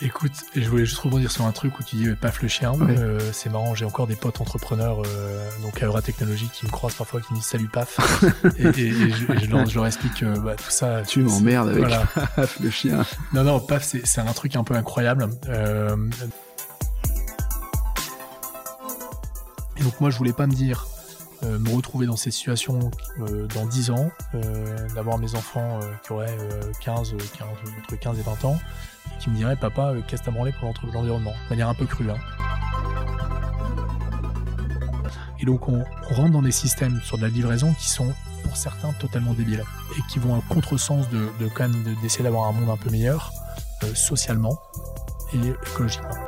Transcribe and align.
Écoute, 0.00 0.32
je 0.54 0.68
voulais 0.68 0.84
juste 0.84 1.00
rebondir 1.00 1.32
sur 1.32 1.44
un 1.44 1.50
truc 1.50 1.76
où 1.80 1.82
tu 1.82 1.96
dis 1.96 2.08
paf 2.14 2.40
le 2.40 2.46
chien. 2.46 2.72
Euh, 2.80 3.18
c'est 3.32 3.50
marrant, 3.50 3.74
j'ai 3.74 3.84
encore 3.84 4.06
des 4.06 4.14
potes 4.14 4.40
entrepreneurs, 4.40 5.02
euh, 5.04 5.50
donc 5.60 5.82
à 5.82 6.02
Technologie, 6.02 6.48
qui 6.52 6.66
me 6.66 6.70
croisent 6.70 6.96
parfois, 6.96 7.20
qui 7.20 7.32
me 7.32 7.38
disent 7.38 7.48
salut 7.48 7.68
paf. 7.68 7.98
et, 8.58 8.72
je, 8.72 9.74
leur, 9.74 9.86
explique 9.86 10.22
euh, 10.22 10.38
bah, 10.38 10.54
tout 10.54 10.70
ça. 10.70 11.02
Tu 11.02 11.20
m'emmerdes 11.20 11.70
avec 11.70 11.84
paf 12.36 12.60
le 12.60 12.70
chien. 12.70 13.04
Non, 13.32 13.42
non, 13.42 13.58
paf, 13.58 13.82
c'est 13.82 14.20
un 14.20 14.32
truc 14.32 14.54
un 14.54 14.62
peu 14.62 14.74
incroyable. 14.74 15.30
et 19.76 19.82
donc 19.82 20.00
moi, 20.00 20.10
je 20.10 20.18
voulais 20.18 20.32
pas 20.32 20.46
me 20.46 20.54
dire 20.54 20.86
me 21.42 21.74
retrouver 21.74 22.06
dans 22.06 22.16
cette 22.16 22.32
situation 22.32 22.90
dans 23.54 23.66
10 23.66 23.90
ans, 23.90 24.10
d'avoir 24.94 25.18
mes 25.18 25.34
enfants 25.34 25.80
qui 26.02 26.12
auraient 26.12 26.36
15, 26.80 27.14
15, 27.36 27.48
entre 27.80 27.96
15 27.96 28.18
et 28.18 28.22
20 28.22 28.44
ans, 28.44 28.58
qui 29.18 29.30
me 29.30 29.36
dirait 29.36 29.56
Papa, 29.56 29.90
euh, 29.90 30.00
qu'est-ce 30.06 30.22
que 30.22 30.26
t'as 30.26 30.32
branlé 30.32 30.52
pour 30.52 30.72
l'environnement? 30.92 31.32
De 31.44 31.50
manière 31.50 31.68
un 31.68 31.74
peu 31.74 31.86
crue. 31.86 32.10
Hein. 32.10 32.16
Et 35.40 35.44
donc 35.44 35.68
on, 35.68 35.84
rentre 36.10 36.32
dans 36.32 36.42
des 36.42 36.52
systèmes 36.52 37.00
sur 37.02 37.16
de 37.16 37.22
la 37.22 37.28
livraison 37.28 37.72
qui 37.74 37.88
sont 37.88 38.12
pour 38.42 38.56
certains 38.56 38.92
totalement 38.94 39.34
débiles 39.34 39.64
et 39.96 40.02
qui 40.10 40.18
vont 40.18 40.34
à 40.34 40.42
contresens 40.48 41.08
de, 41.10 41.28
de 41.38 41.48
quand 41.48 41.68
même 41.68 41.96
d'essayer 42.02 42.24
d'avoir 42.24 42.48
un 42.48 42.52
monde 42.52 42.70
un 42.70 42.76
peu 42.76 42.90
meilleur 42.90 43.32
euh, 43.84 43.94
socialement 43.94 44.58
et 45.32 45.48
écologiquement. 45.70 46.27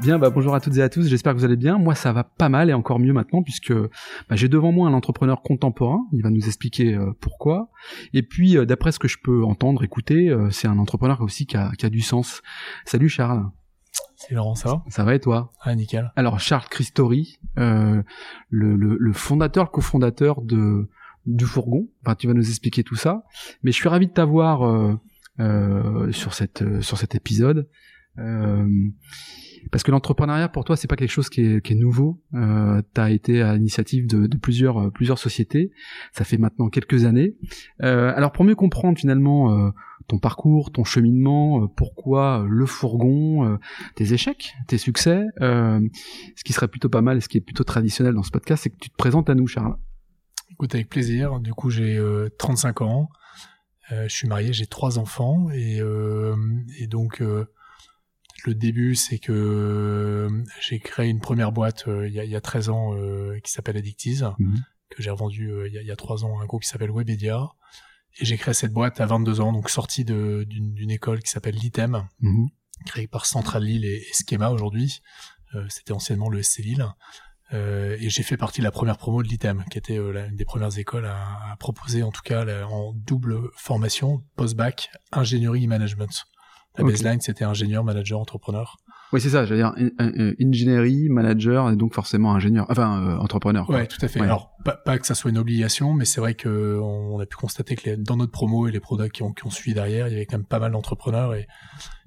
Bien, 0.00 0.18
bah, 0.18 0.30
bonjour 0.30 0.54
à 0.54 0.60
toutes 0.60 0.76
et 0.76 0.82
à 0.82 0.88
tous, 0.88 1.08
j'espère 1.08 1.32
que 1.32 1.38
vous 1.38 1.44
allez 1.44 1.56
bien. 1.56 1.78
Moi, 1.78 1.94
ça 1.94 2.12
va 2.12 2.22
pas 2.22 2.48
mal 2.48 2.68
et 2.68 2.74
encore 2.74 2.98
mieux 2.98 3.12
maintenant 3.12 3.42
puisque 3.42 3.72
bah, 3.72 4.36
j'ai 4.36 4.48
devant 4.48 4.70
moi 4.70 4.88
un 4.88 4.92
entrepreneur 4.92 5.42
contemporain, 5.42 6.06
il 6.12 6.22
va 6.22 6.30
nous 6.30 6.46
expliquer 6.46 6.94
euh, 6.94 7.12
pourquoi. 7.20 7.70
Et 8.12 8.22
puis, 8.22 8.58
euh, 8.58 8.66
d'après 8.66 8.92
ce 8.92 8.98
que 8.98 9.08
je 9.08 9.16
peux 9.22 9.44
entendre, 9.44 9.84
écouter, 9.84 10.28
euh, 10.28 10.50
c'est 10.50 10.68
un 10.68 10.78
entrepreneur 10.78 11.20
aussi 11.22 11.46
qui 11.46 11.56
a, 11.56 11.70
qui 11.78 11.86
a, 11.86 11.90
du 11.90 12.02
sens. 12.02 12.42
Salut 12.84 13.08
Charles. 13.08 13.48
Salut 14.16 14.36
Laurent, 14.36 14.54
ça 14.54 14.68
va? 14.68 14.84
Ça 14.88 15.04
va 15.04 15.14
et 15.14 15.20
toi? 15.20 15.52
Ah, 15.62 15.74
nickel. 15.74 16.12
Alors, 16.16 16.40
Charles 16.40 16.68
Christori, 16.68 17.38
le, 17.56 18.04
le, 18.50 18.76
le, 18.76 19.12
fondateur, 19.12 19.64
le 19.64 19.70
cofondateur 19.70 20.42
de 20.42 20.88
du 21.24 21.44
fourgon. 21.44 21.88
Enfin, 22.04 22.14
tu 22.14 22.26
vas 22.26 22.34
nous 22.34 22.48
expliquer 22.48 22.82
tout 22.82 22.96
ça. 22.96 23.24
Mais 23.62 23.72
je 23.72 23.76
suis 23.76 23.88
ravi 23.88 24.06
de 24.06 24.12
t'avoir 24.12 24.98
sur 26.10 26.34
cette 26.34 26.82
sur 26.82 26.98
cet 26.98 27.14
épisode. 27.14 27.68
Euh, 28.18 28.66
parce 29.70 29.82
que 29.82 29.90
l'entrepreneuriat 29.90 30.48
pour 30.48 30.64
toi 30.64 30.76
c'est 30.76 30.88
pas 30.88 30.96
quelque 30.96 31.10
chose 31.10 31.28
qui 31.28 31.42
est, 31.42 31.64
qui 31.64 31.72
est 31.72 31.76
nouveau. 31.76 32.22
Euh, 32.34 32.82
tu 32.94 33.00
as 33.00 33.10
été 33.10 33.42
à 33.42 33.54
l'initiative 33.54 34.06
de, 34.06 34.26
de, 34.26 34.36
plusieurs 34.36 34.78
euh, 34.78 34.90
plusieurs 34.90 35.18
sociétés. 35.18 35.70
Ça 36.12 36.24
fait 36.24 36.38
maintenant 36.38 36.68
quelques 36.68 37.04
années. 37.04 37.36
Euh, 37.82 38.12
alors 38.14 38.32
pour 38.32 38.44
mieux 38.44 38.54
comprendre 38.54 38.98
finalement 38.98 39.52
euh, 39.52 39.70
ton 40.08 40.18
parcours, 40.18 40.70
ton 40.70 40.84
cheminement, 40.84 41.62
euh, 41.62 41.66
pourquoi 41.66 42.46
le 42.48 42.66
fourgon, 42.66 43.58
tes 43.96 44.12
échecs, 44.12 44.54
tes 44.68 44.78
succès, 44.78 45.24
ce 45.40 46.44
qui 46.44 46.52
serait 46.52 46.68
plutôt 46.68 46.88
pas 46.88 47.02
mal 47.02 47.18
et 47.18 47.20
ce 47.20 47.28
qui 47.28 47.38
est 47.38 47.42
plutôt 47.42 47.64
traditionnel 47.64 48.14
dans 48.14 48.22
ce 48.22 48.30
podcast, 48.30 48.62
c'est 48.62 48.70
que 48.70 48.78
tu 48.78 48.90
te 48.90 48.96
présentes 48.96 49.28
à 49.30 49.34
nous, 49.34 49.46
Charles. 49.46 49.76
Écoute 50.50 50.74
avec 50.74 50.88
plaisir. 50.88 51.40
Du 51.40 51.52
coup 51.52 51.70
j'ai 51.70 52.00
35 52.38 52.82
ans. 52.82 53.08
je 53.90 54.08
suis 54.08 54.28
marié, 54.28 54.52
j'ai 54.52 54.66
trois 54.66 54.98
enfants 54.98 55.48
et, 55.52 55.80
et 56.78 56.86
donc 56.86 57.22
le 58.46 58.54
début, 58.54 58.94
c'est 58.94 59.18
que 59.18 59.32
euh, 59.32 60.44
j'ai 60.60 60.78
créé 60.78 61.08
une 61.08 61.20
première 61.20 61.52
boîte 61.52 61.88
euh, 61.88 62.08
il 62.08 62.14
y, 62.14 62.20
a, 62.20 62.24
y, 62.24 62.36
a 62.36 62.40
13 62.40 62.68
ans 62.70 62.94
euh, 62.94 63.38
qui 63.40 63.52
s'appelle 63.52 63.76
Addictiz, 63.76 64.24
mhm. 64.38 64.62
que 64.90 65.02
j'ai 65.02 65.10
revendu 65.10 65.52
il 65.66 65.72
y, 65.72 65.78
a, 65.78 65.82
y, 65.82 65.90
a 65.90 65.96
3 65.96 66.24
ans 66.24 66.38
à 66.38 66.42
un 66.42 66.46
groupe 66.46 66.62
qui 66.62 66.68
s'appelle 66.68 66.90
Webedia. 66.90 67.48
Et 68.18 68.24
j'ai 68.24 68.38
créé 68.38 68.54
cette 68.54 68.72
boîte 68.72 69.00
à 69.00 69.06
22 69.06 69.40
ans, 69.40 69.52
donc 69.52 69.68
sortie 69.68 70.04
d'une 70.04 70.90
école 70.90 71.22
qui 71.22 71.30
s'appelle 71.30 71.54
l'ITEM, 71.54 72.08
mhm. 72.20 72.48
créée 72.86 73.06
par 73.06 73.26
Central 73.26 73.64
Lille 73.64 73.84
et, 73.84 74.06
Schema 74.12 74.50
aujourd'hui. 74.50 75.02
C'était 75.68 75.92
anciennement 75.92 76.28
le 76.28 76.42
SC 76.42 76.58
Lille. 76.58 76.86
Euh, 77.52 77.96
et 78.00 78.10
j'ai 78.10 78.22
fait 78.22 78.36
partie 78.36 78.60
de 78.60 78.64
la 78.64 78.72
première 78.72 78.98
promo 78.98 79.22
de 79.22 79.28
l'ITEM, 79.28 79.64
qui 79.70 79.78
était 79.78 79.98
euh, 79.98 80.28
une 80.28 80.36
des 80.36 80.44
premières 80.44 80.76
écoles 80.78 81.06
à, 81.06 81.52
à 81.52 81.56
proposer, 81.56 82.02
en 82.02 82.10
tout 82.10 82.22
cas, 82.22 82.44
en 82.66 82.92
double 82.92 83.50
formation, 83.56 84.24
post-bac, 84.36 84.90
ingénierie 85.12 85.64
et 85.64 85.66
management. 85.66 86.26
La 86.78 86.84
baseline, 86.84 87.20
c'était 87.20 87.44
ingénieur, 87.44 87.84
manager, 87.84 88.20
entrepreneur. 88.20 88.76
Oui, 89.12 89.20
c'est 89.20 89.30
ça, 89.30 89.46
j'allais 89.46 89.62
dire 89.62 89.72
ingénierie, 89.98 91.08
manager, 91.08 91.70
et 91.70 91.76
donc 91.76 91.94
forcément 91.94 92.34
ingénieur, 92.34 92.66
enfin 92.68 93.02
euh, 93.02 93.18
entrepreneur. 93.18 93.68
Ouais, 93.70 93.86
tout 93.86 94.04
à 94.04 94.08
fait. 94.08 94.20
Alors, 94.20 94.56
pas, 94.64 94.98
que 94.98 95.06
ça 95.06 95.14
soit 95.14 95.30
une 95.30 95.38
obligation, 95.38 95.94
mais 95.94 96.04
c'est 96.04 96.20
vrai 96.20 96.34
que 96.34 96.78
on, 96.82 97.20
a 97.20 97.26
pu 97.26 97.36
constater 97.36 97.76
que 97.76 97.94
dans 97.94 98.16
notre 98.16 98.32
promo 98.32 98.66
et 98.66 98.72
les 98.72 98.80
products 98.80 99.12
qui 99.12 99.22
ont, 99.22 99.32
qui 99.32 99.46
ont 99.46 99.50
suivi 99.50 99.74
derrière, 99.74 100.08
il 100.08 100.12
y 100.12 100.16
avait 100.16 100.26
quand 100.26 100.38
même 100.38 100.46
pas 100.46 100.58
mal 100.58 100.72
d'entrepreneurs. 100.72 101.34
Et, 101.34 101.46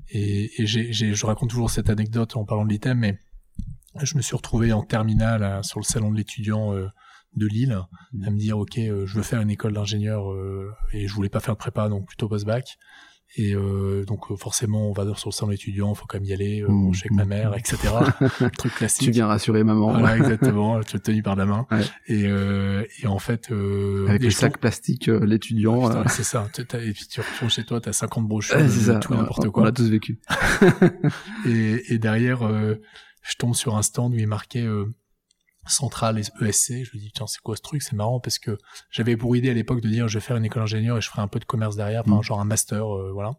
et, 0.10 0.62
et 0.62 0.66
j'ai, 0.66 0.92
je 0.92 1.26
raconte 1.26 1.50
toujours 1.50 1.70
cette 1.70 1.90
anecdote 1.90 2.36
en 2.36 2.44
parlant 2.44 2.66
de 2.66 2.70
l'item, 2.70 3.00
mais 3.00 3.18
je 4.02 4.18
me 4.18 4.22
suis 4.22 4.36
retrouvé 4.36 4.74
en 4.74 4.84
terminale 4.84 5.64
sur 5.64 5.80
le 5.80 5.86
salon 5.86 6.12
de 6.12 6.18
l'étudiant 6.18 6.74
euh, 6.74 6.88
de 7.36 7.48
Lille 7.48 7.80
mmh. 8.12 8.28
à 8.28 8.30
me 8.30 8.38
dire, 8.38 8.58
ok, 8.58 8.78
euh, 8.78 9.06
je 9.06 9.16
veux 9.16 9.24
faire 9.24 9.40
une 9.40 9.50
école 9.50 9.74
d'ingénieur 9.74 10.26
et 10.92 11.08
je 11.08 11.14
voulais 11.14 11.30
pas 11.30 11.40
faire 11.40 11.54
de 11.54 11.60
prépa, 11.60 11.88
donc 11.88 12.08
plutôt 12.08 12.28
post-bac. 12.28 12.78
Et 13.36 13.54
euh, 13.54 14.04
donc 14.06 14.32
euh, 14.32 14.36
forcément, 14.36 14.90
on 14.90 14.94
va 14.94 15.04
sur 15.16 15.30
le 15.30 15.34
salon 15.34 15.52
étudiant, 15.52 15.94
il 15.94 15.96
faut 15.96 16.06
quand 16.08 16.18
même 16.18 16.26
y 16.26 16.34
aller, 16.34 16.62
euh, 16.62 16.68
mmh, 16.68 16.94
avec 17.00 17.12
ma 17.12 17.26
mère, 17.26 17.56
etc. 17.56 17.78
truc 18.58 18.74
classique. 18.74 19.04
Tu 19.04 19.12
viens 19.12 19.28
rassurer 19.28 19.64
maman. 19.64 19.92
Voilà, 19.92 20.18
exactement. 20.18 20.80
tu 20.82 20.98
es 20.98 21.00
tenu 21.00 21.22
par 21.22 21.36
la 21.36 21.46
main. 21.46 21.68
Et, 22.08 22.26
euh, 22.26 22.86
et 23.02 23.08
en 23.08 23.20
fait, 23.20 23.52
euh, 23.52 24.08
avec 24.08 24.24
le 24.24 24.32
sac 24.32 24.58
plastique, 24.58 25.10
euh, 25.10 25.24
l'étudiant. 25.26 26.08
c'est 26.08 26.24
ça. 26.24 26.48
Et 26.58 26.92
puis 26.92 27.06
tu 27.08 27.22
retournes 27.22 27.52
chez 27.52 27.64
toi, 27.64 27.80
t'as 27.80 27.94
50 27.94 28.28
brochures, 28.28 28.58
ouais, 28.58 29.00
tout 29.00 29.14
n'importe 29.14 29.50
quoi. 29.50 29.62
On 29.62 29.66
l'a 29.66 29.72
tous 29.72 29.90
vécu. 29.90 30.20
et, 31.46 31.94
et 31.94 32.00
derrière, 32.00 32.42
je 33.22 33.36
tombe 33.38 33.54
sur 33.54 33.78
un 33.78 33.84
stand 33.84 34.14
où 34.16 34.18
il 34.18 34.28
marqué 34.28 34.68
centrale 35.70 36.20
ESC. 36.20 36.84
Je 36.84 36.96
me 36.96 37.00
dis, 37.00 37.12
tiens, 37.14 37.28
c'est 37.28 37.42
quoi 37.42 37.56
ce 37.56 37.62
truc? 37.62 37.82
C'est 37.82 37.96
marrant 37.96 38.20
parce 38.20 38.40
que 38.40 38.58
j'avais 38.92 39.18
pour 39.18 39.36
idée 39.36 39.50
à 39.50 39.54
l'époque 39.54 39.82
de 39.82 39.90
dire, 39.90 40.08
je 40.08 40.18
vais 40.20 40.24
faire 40.24 40.38
une 40.38 40.46
école 40.46 40.64
d'ingénieur 40.64 40.98
et 40.98 41.02
je 41.02 41.10
ferai 41.10 41.22
un 41.22 41.28
peu 41.28 41.40
de 41.40 41.46
commerce 41.46 41.76
derrière, 41.76 42.04
enfin, 42.06 42.20
mm. 42.20 42.24
genre 42.24 42.40
un 42.40 42.46
master, 42.46 42.96
euh, 42.96 43.12
voilà. 43.12 43.34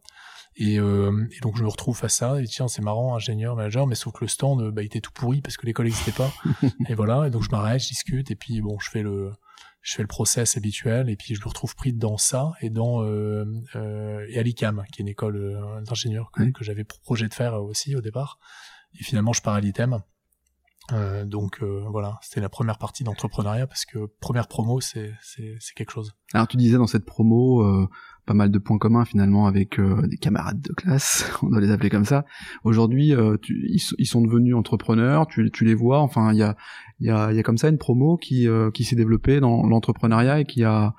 Et, 0.57 0.79
euh, 0.81 1.29
et, 1.31 1.41
donc 1.41 1.57
je 1.57 1.63
me 1.63 1.69
retrouve 1.69 1.97
face 1.97 2.23
à 2.23 2.35
ça 2.35 2.43
et 2.43 2.45
tiens 2.45 2.67
c'est 2.67 2.83
marrant 2.83 3.15
ingénieur 3.15 3.55
manager 3.55 3.87
mais 3.87 3.95
sauf 3.95 4.13
que 4.13 4.25
le 4.25 4.29
stand 4.29 4.71
bah, 4.73 4.83
il 4.83 4.87
était 4.87 5.01
tout 5.01 5.13
pourri 5.13 5.41
parce 5.41 5.57
que 5.57 5.65
l'école 5.65 5.87
n'existait 5.87 6.13
pas 6.13 6.33
et 6.89 6.95
voilà 6.95 7.29
et 7.29 7.31
donc 7.31 7.45
je 7.45 7.51
m'arrête 7.51 7.81
je 7.81 7.89
discute 7.89 8.33
et 8.33 8.35
puis 8.35 8.61
bon 8.61 8.79
je 8.81 8.91
fais 8.91 9.03
le 9.03 9.31
je 9.81 9.95
fais 9.95 10.03
le 10.03 10.09
process 10.09 10.57
habituel 10.57 11.09
et 11.09 11.15
puis 11.15 11.37
je 11.37 11.41
me 11.41 11.47
retrouve 11.47 11.77
pris 11.77 11.93
dans 11.93 12.19
ça 12.19 12.51
et 12.61 12.69
dans 12.69 13.05
euh, 13.05 13.45
euh, 13.77 14.27
et 14.29 14.41
à 14.41 14.43
l'ICAM 14.43 14.85
qui 14.93 15.01
est 15.01 15.05
une 15.05 15.09
école 15.09 15.83
d'ingénieur 15.87 16.33
que, 16.33 16.51
que 16.51 16.65
j'avais 16.65 16.85
pour 16.85 16.99
projet 17.01 17.29
de 17.29 17.35
faire 17.35 17.55
aussi 17.63 17.95
au 17.95 18.01
départ 18.01 18.41
et 18.99 19.05
finalement 19.05 19.33
je 19.33 19.43
pars 19.43 19.55
à 19.55 19.61
l'ITEM 19.61 20.03
euh, 20.93 21.25
donc 21.25 21.59
euh, 21.63 21.85
voilà, 21.91 22.19
c'était 22.23 22.41
la 22.41 22.49
première 22.49 22.79
partie 22.79 23.05
d'entrepreneuriat 23.05 23.67
parce 23.67 23.85
que 23.85 24.07
première 24.21 24.49
promo, 24.49 24.81
c'est 24.81 25.13
quelque 25.77 25.91
chose. 25.91 26.15
Alors 26.33 26.49
tu 26.49 26.57
disais 26.57 26.77
dans 26.77 26.87
cette 26.87 27.05
promo 27.05 27.63
euh, 27.63 27.89
pas 28.27 28.35
mal 28.35 28.51
de 28.51 28.59
points 28.59 28.79
communs 28.79 29.05
finalement 29.05 29.47
avec 29.47 29.81
des 29.81 30.17
camarades 30.17 30.61
de 30.61 30.73
classe, 30.73 31.31
on 31.43 31.49
doit 31.49 31.61
les 31.61 31.71
appeler 31.71 31.91
comme 31.91 32.05
ça. 32.05 32.25
Aujourd'hui, 32.65 33.09
ils, 33.49 33.81
ils, 33.99 34.07
sont 34.07 34.21
devenus 34.21 34.55
entrepreneurs, 34.55 35.27
tu, 35.27 35.51
tu 35.51 35.65
les 35.65 35.75
vois. 35.75 36.01
Enfin, 36.01 36.33
il 36.33 36.39
y 36.39 36.43
a, 36.43 36.57
y, 37.01 37.11
a, 37.11 37.33
y 37.33 37.39
a 37.39 37.43
comme 37.43 37.59
ça 37.59 37.69
une 37.69 37.79
promo 37.79 38.17
qui, 38.17 38.47
qui 38.75 38.85
s'est 38.85 38.97
développée 38.97 39.41
dans 39.41 39.67
l'entrepreneuriat 39.67 40.41
et 40.41 40.45
qui 40.45 40.65
a 40.65 40.95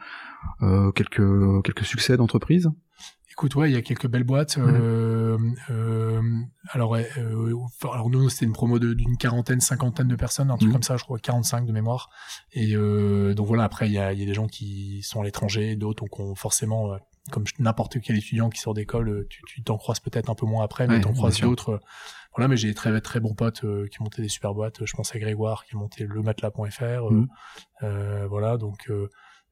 quelques 0.96 1.64
quelques 1.64 1.86
succès 1.86 2.18
d'entreprise. 2.18 2.70
Écoute, 3.42 3.56
ouais, 3.56 3.72
il 3.72 3.74
y 3.74 3.76
a 3.76 3.82
quelques 3.82 4.08
belles 4.08 4.24
boîtes. 4.24 4.60
Euh, 4.60 5.36
euh, 5.72 6.22
alors, 6.70 6.94
euh, 6.94 7.56
alors 7.92 8.12
nous, 8.12 8.30
c'était 8.30 8.46
une 8.46 8.54
promo 8.54 8.78
d'une 8.78 9.18
quarantaine, 9.18 9.60
cinquantaine 9.60 10.08
de 10.08 10.16
personnes, 10.16 10.52
un 10.52 10.58
truc 10.58 10.68
mhm. 10.68 10.74
comme 10.74 10.84
ça, 10.84 10.96
je 10.96 11.04
crois 11.04 11.18
45 11.18 11.66
de 11.66 11.72
mémoire. 11.72 12.12
Et 12.54 12.76
euh, 12.76 13.34
donc 13.34 13.48
voilà, 13.48 13.64
après, 13.64 13.88
il 13.88 13.94
y 13.94 13.98
a, 13.98 14.14
y 14.14 14.22
a, 14.22 14.26
des 14.28 14.36
gens 14.36 14.46
qui 14.46 15.02
sont 15.02 15.22
à 15.22 15.24
l'étranger, 15.24 15.76
d'autres 15.76 16.04
donc 16.04 16.20
on 16.20 16.36
forcément, 16.36 16.94
euh, 16.94 16.98
comme 17.32 17.46
n'importe 17.58 18.00
quel 18.00 18.16
étudiant 18.16 18.52
qui 18.52 18.60
sort 18.60 18.76
d'école, 18.76 19.26
tu 19.28 19.64
t'en 19.64 19.78
croises 19.78 20.00
peut-être 20.00 20.30
un 20.30 20.36
peu 20.36 20.46
moins 20.46 20.64
après, 20.64 20.86
mais 20.86 21.02
t'en 21.02 21.12
croises 21.12 21.42
d'autres. 21.42 21.80
Voilà, 22.36 22.48
mais 22.48 22.58
j'ai 22.58 22.76
très 22.76 23.02
très 23.02 23.20
bons 23.20 23.34
potes 23.34 23.66
qui 23.90 24.04
montaient 24.04 24.22
des 24.22 24.30
super 24.30 24.54
boîtes. 24.54 24.86
Je 24.86 24.94
pense 24.94 25.16
à 25.16 25.20
Grégoire 25.20 25.66
qui 25.66 25.76
montait 25.76 26.06
le 26.06 26.22
matelas.fr. 26.22 27.12
Mhm. 27.12 27.28
voilà, 28.28 28.58
donc 28.58 28.88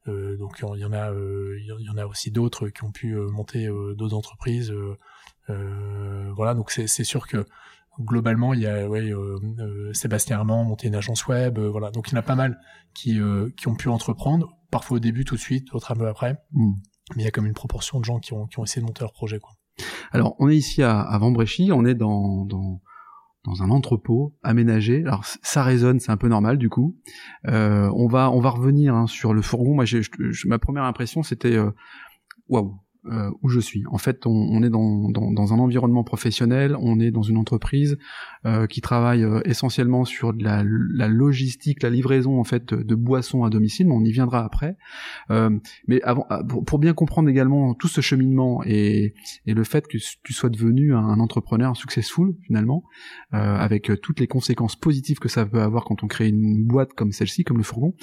donc 0.06 0.58
il 0.60 0.80
y 0.80 0.84
en 0.84 0.92
a, 0.92 1.12
il 1.12 1.84
y 1.86 1.90
en 1.90 1.96
a 1.96 2.06
aussi 2.06 2.30
d'autres 2.30 2.68
qui 2.68 2.84
ont 2.84 2.92
pu 2.92 3.14
monter 3.14 3.68
d'autres 3.96 4.16
entreprises. 4.16 4.72
voilà, 5.48 6.54
donc 6.54 6.70
c'est 6.70 7.04
sûr 7.04 7.26
que 7.26 7.46
globalement, 8.00 8.54
il 8.54 8.60
y 8.60 8.66
a 8.66 8.88
ouais, 8.88 9.12
Sébastien 9.92 10.38
Armand 10.38 10.64
monté 10.64 10.88
une 10.88 10.94
agence 10.94 11.26
web, 11.26 11.58
voilà. 11.58 11.90
Donc 11.90 12.08
il 12.08 12.12
y 12.12 12.16
en 12.16 12.20
a 12.20 12.22
pas 12.22 12.36
mal 12.36 12.58
qui 12.94 13.20
qui 13.56 13.68
ont 13.68 13.74
pu 13.74 13.88
entreprendre, 13.88 14.56
parfois 14.70 14.96
au 14.96 15.00
début 15.00 15.24
tout 15.24 15.36
de 15.36 15.40
suite, 15.40 15.68
d'autres 15.72 15.92
un 15.92 15.96
peu 15.96 16.08
après. 16.08 16.38
Hmm. 16.52 16.72
Mais 17.16 17.22
il 17.22 17.24
y 17.24 17.28
a 17.28 17.32
comme 17.32 17.46
une 17.46 17.54
proportion 17.54 18.00
de 18.00 18.04
gens 18.04 18.20
qui 18.20 18.32
ont 18.32 18.46
qui 18.46 18.58
ont 18.58 18.64
essayé 18.64 18.80
de 18.80 18.86
monter 18.86 19.02
leur 19.02 19.12
projet, 19.12 19.38
quoi. 19.38 19.52
Alors, 20.12 20.34
on 20.38 20.48
est 20.48 20.56
ici 20.56 20.82
à, 20.82 21.00
à 21.00 21.18
Vambréchy, 21.18 21.70
on 21.72 21.84
est 21.84 21.94
dans, 21.94 22.44
dans, 22.44 22.80
dans 23.44 23.62
un 23.62 23.70
entrepôt 23.70 24.34
aménagé. 24.42 25.02
Alors 25.04 25.24
ça 25.24 25.62
résonne, 25.62 26.00
c'est 26.00 26.12
un 26.12 26.16
peu 26.16 26.28
normal 26.28 26.58
du 26.58 26.68
coup. 26.68 26.96
Euh, 27.48 27.90
on 27.94 28.06
va 28.06 28.30
on 28.30 28.40
va 28.40 28.50
revenir 28.50 28.94
hein, 28.94 29.06
sur 29.06 29.34
le 29.34 29.42
fourgon. 29.42 29.74
Moi, 29.74 29.84
ma 30.46 30.58
première 30.58 30.84
impression 30.84 31.22
c'était 31.22 31.56
euh, 31.56 31.70
waouh, 32.48 32.78
euh, 33.06 33.30
où 33.42 33.48
je 33.48 33.60
suis. 33.60 33.84
En 33.90 33.98
fait, 33.98 34.26
on, 34.26 34.30
on 34.30 34.62
est 34.62 34.68
dans, 34.68 35.08
dans, 35.08 35.32
dans, 35.32 35.54
un 35.54 35.58
environnement 35.58 36.04
professionnel, 36.04 36.76
on 36.78 37.00
est 37.00 37.10
dans 37.10 37.22
une 37.22 37.38
entreprise 37.38 37.96
euh, 38.44 38.66
qui 38.66 38.82
travaille 38.82 39.24
euh, 39.24 39.40
essentiellement 39.46 40.04
sur 40.04 40.32
la, 40.32 40.62
la, 40.64 41.08
logistique, 41.08 41.82
la 41.82 41.88
livraison 41.88 42.38
en 42.38 42.44
fait 42.44 42.74
de, 42.74 42.94
boissons 42.94 43.44
à 43.44 43.50
domicile, 43.50 43.88
mais 43.88 43.94
on 43.94 44.04
y 44.04 44.12
viendra 44.12 44.44
après. 44.44 44.76
Euh, 45.30 45.50
mais 45.88 46.02
avant, 46.02 46.26
ah, 46.28 46.42
pour, 46.46 46.64
pour, 46.64 46.78
bien 46.78 46.92
comprendre 46.92 47.30
également 47.30 47.72
tout 47.74 47.88
ce 47.88 48.02
cheminement 48.02 48.62
et, 48.66 49.14
et 49.46 49.54
le 49.54 49.64
fait 49.64 49.86
que 49.86 49.96
tu 50.22 50.32
sois 50.32 50.50
devenu 50.50 50.94
un, 50.94 51.20
entrepreneur 51.20 51.76
successful 51.76 52.34
finalement, 52.46 52.84
euh, 53.32 53.56
avec 53.56 53.90
toutes 54.02 54.20
les 54.20 54.26
conséquences 54.26 54.76
positives 54.76 55.18
que 55.18 55.28
ça 55.28 55.46
peut 55.46 55.60
avoir 55.60 55.84
quand 55.84 56.02
on 56.02 56.06
crée 56.06 56.28
une 56.28 56.64
boîte 56.64 56.92
comme 56.92 57.12
celle-ci, 57.12 57.44
comme 57.44 57.56
le 57.56 57.62
fourgon. 57.62 57.94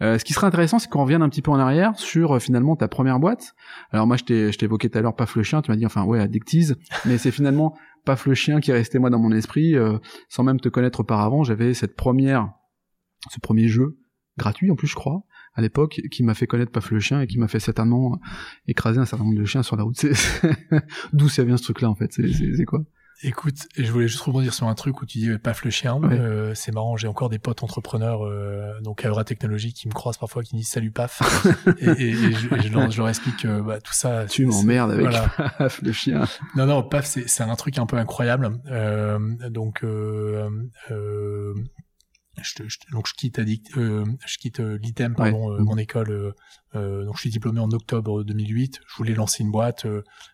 ce 0.00 0.22
qui 0.24 0.32
serait 0.32 0.46
intéressant, 0.46 0.78
c'est 0.78 0.88
qu'on 0.88 1.02
revienne 1.02 1.22
un 1.22 1.28
petit 1.28 1.42
peu 1.42 1.50
en 1.50 1.58
arrière 1.58 1.96
sur 1.98 2.40
finalement 2.40 2.76
ta 2.76 2.88
première 2.88 3.20
boîte. 3.20 3.54
Alors 3.92 4.06
moi, 4.06 4.16
je 4.46 4.52
t'ai 4.52 4.66
t'évoquais 4.66 4.88
tout 4.88 4.98
à 4.98 5.02
l'heure 5.02 5.16
Paf 5.16 5.36
le 5.36 5.42
chien, 5.42 5.62
tu 5.62 5.70
m'as 5.70 5.76
dit 5.76 5.86
enfin 5.86 6.04
ouais 6.04 6.20
Addictise, 6.20 6.76
mais 7.06 7.18
c'est 7.18 7.30
finalement 7.30 7.76
Paf 8.04 8.26
le 8.26 8.34
chien 8.34 8.60
qui 8.60 8.70
est 8.70 8.74
resté 8.74 8.98
moi 8.98 9.10
dans 9.10 9.18
mon 9.18 9.32
esprit 9.32 9.76
euh, 9.76 9.98
sans 10.28 10.42
même 10.42 10.60
te 10.60 10.68
connaître 10.68 11.00
auparavant, 11.00 11.42
j'avais 11.42 11.74
cette 11.74 11.96
première 11.96 12.52
ce 13.30 13.38
premier 13.40 13.68
jeu 13.68 13.98
gratuit 14.38 14.70
en 14.70 14.76
plus 14.76 14.88
je 14.88 14.94
crois 14.94 15.24
à 15.54 15.62
l'époque 15.62 16.00
qui 16.10 16.22
m'a 16.22 16.34
fait 16.34 16.46
connaître 16.46 16.72
Paf 16.72 16.90
le 16.90 17.00
chien 17.00 17.20
et 17.20 17.26
qui 17.26 17.38
m'a 17.38 17.48
fait 17.48 17.60
certainement 17.60 18.18
écraser 18.66 18.98
un 18.98 19.04
certain 19.04 19.24
nombre 19.24 19.38
de 19.38 19.44
chiens 19.44 19.62
sur 19.62 19.76
la 19.76 19.82
route. 19.82 20.06
D'où 21.12 21.28
ça 21.28 21.44
vient 21.44 21.56
ce 21.56 21.64
truc 21.64 21.80
là 21.80 21.90
en 21.90 21.94
fait? 21.94 22.12
C'est 22.12 22.64
quoi? 22.64 22.80
Écoute, 23.22 23.68
je 23.76 23.92
voulais 23.92 24.08
juste 24.08 24.22
rebondir 24.22 24.54
sur 24.54 24.66
un 24.66 24.74
truc 24.74 25.02
où 25.02 25.06
tu 25.06 25.18
dis 25.18 25.38
paf 25.38 25.62
le 25.64 25.70
chien. 25.70 26.00
Euh, 26.04 26.54
c'est 26.54 26.72
marrant, 26.72 26.96
j'ai 26.96 27.06
encore 27.06 27.28
des 27.28 27.38
potes 27.38 27.62
entrepreneurs, 27.62 28.24
euh, 28.24 28.80
donc 28.80 29.04
à 29.04 29.24
Technologie, 29.24 29.74
qui 29.74 29.88
me 29.88 29.92
croisent 29.92 30.18
parfois, 30.18 30.42
qui 30.42 30.54
me 30.54 30.60
disent 30.60 30.70
salut 30.70 30.90
paf, 30.90 31.20
et, 31.80 31.86
et, 31.86 32.32
je, 32.32 32.48
leur, 32.72 32.90
je, 32.90 32.96
leur, 32.98 33.08
explique 33.08 33.36
que 33.38 33.60
bah, 33.60 33.78
tout 33.80 33.92
ça. 33.92 34.24
Tu 34.24 34.46
m'emmerdes 34.46 34.92
avec 34.92 35.08
paf 35.58 35.82
le 35.82 35.92
chien. 35.92 36.24
Non 36.56 36.64
non, 36.64 36.82
paf 36.82 37.04
c'est 37.04 37.42
un 37.42 37.56
truc 37.56 37.78
un 37.78 37.84
peu 37.84 37.96
incroyable. 37.96 38.58
Euh, 38.70 39.18
donc 39.50 39.84
euh, 42.40 42.62
euh, 42.62 42.64
je, 42.68 42.68
je, 42.68 42.78
donc 42.92 43.06
je 43.06 43.14
quitte 43.14 43.38
euh, 43.38 44.04
je 44.26 44.38
quitte 44.38 44.60
euh, 44.60 44.78
l'ITEM 44.78 45.14
pardon 45.14 45.52
euh, 45.52 45.58
mon 45.58 45.76
école 45.76 46.34
euh, 46.74 47.04
donc 47.04 47.16
je 47.16 47.20
suis 47.20 47.30
diplômé 47.30 47.60
en 47.60 47.70
octobre 47.70 48.22
2008 48.24 48.80
je 48.86 48.96
voulais 48.96 49.14
lancer 49.14 49.42
une 49.42 49.50
boîte 49.50 49.86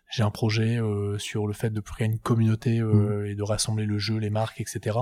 j'ai 0.09 0.23
un 0.23 0.31
projet 0.31 0.79
sur 1.17 1.47
le 1.47 1.53
fait 1.53 1.69
de 1.69 1.81
créer 1.81 2.07
une 2.07 2.19
communauté 2.19 2.81
mmh. 2.81 3.25
et 3.25 3.35
de 3.35 3.43
rassembler 3.43 3.85
le 3.85 3.97
jeu 3.97 4.17
les 4.17 4.29
marques 4.29 4.61
etc 4.61 4.97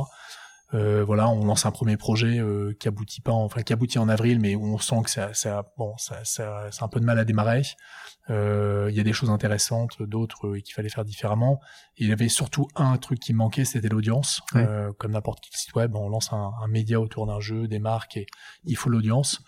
euh, 0.73 1.03
voilà, 1.05 1.29
on 1.29 1.45
lance 1.45 1.65
un 1.65 1.71
premier 1.71 1.95
projet 1.95 2.39
euh, 2.39 2.75
qui 2.79 2.87
aboutit 2.87 3.21
pas, 3.21 3.31
enfin 3.31 3.61
qui 3.61 3.71
aboutit 3.71 3.99
en 3.99 4.09
avril, 4.09 4.39
mais 4.39 4.55
on 4.55 4.77
sent 4.79 5.03
que 5.03 5.09
ça, 5.09 5.33
ça 5.33 5.71
bon, 5.77 5.95
ça, 5.97 6.19
ça, 6.23 6.67
c'est 6.71 6.83
un 6.83 6.87
peu 6.87 6.99
de 6.99 7.05
mal 7.05 7.19
à 7.19 7.25
démarrer. 7.25 7.61
Euh, 8.31 8.87
il 8.89 8.97
y 8.97 8.99
a 8.99 9.03
des 9.03 9.13
choses 9.13 9.29
intéressantes, 9.29 10.01
d'autres 10.01 10.47
euh, 10.47 10.59
qu'il 10.59 10.73
fallait 10.73 10.89
faire 10.89 11.05
différemment. 11.05 11.59
il 11.97 12.09
y 12.09 12.11
avait 12.11 12.29
surtout 12.29 12.67
un 12.75 12.97
truc 12.97 13.19
qui 13.19 13.33
manquait, 13.33 13.65
c'était 13.65 13.89
l'audience. 13.89 14.41
comme 14.97 15.11
n'importe 15.11 15.39
quel 15.41 15.57
site 15.57 15.75
web, 15.75 15.95
on 15.95 16.09
lance 16.09 16.33
un, 16.33 16.51
un 16.61 16.67
média 16.67 16.99
autour 16.99 17.27
d'un 17.27 17.39
jeu, 17.39 17.67
des 17.67 17.79
marques, 17.79 18.17
et 18.17 18.25
il 18.65 18.75
faut 18.75 18.89
l'audience. 18.89 19.41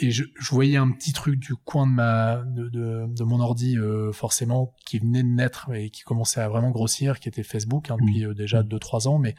Et 0.00 0.12
je, 0.12 0.22
je, 0.38 0.50
voyais 0.50 0.76
un 0.76 0.92
petit 0.92 1.12
truc 1.12 1.40
du 1.40 1.56
coin 1.56 1.84
de 1.84 1.90
ma 1.90 2.36
de, 2.36 2.68
de, 2.68 3.06
de 3.08 3.24
mon 3.24 3.40
ordi 3.40 3.76
forcément 4.12 4.72
qui 4.86 5.00
venait 5.00 5.24
de 5.24 5.28
naître 5.28 5.72
et 5.74 5.90
qui 5.90 6.02
commençait 6.02 6.40
à 6.40 6.48
vraiment 6.48 6.70
grossir, 6.70 7.18
qui 7.18 7.28
était 7.28 7.42
Facebook 7.42 7.90
hein, 7.90 7.96
depuis 7.98 8.24
mmh. 8.24 8.34
déjà 8.34 8.62
2-3 8.62 9.08
ans, 9.08 9.18
mais 9.18 9.34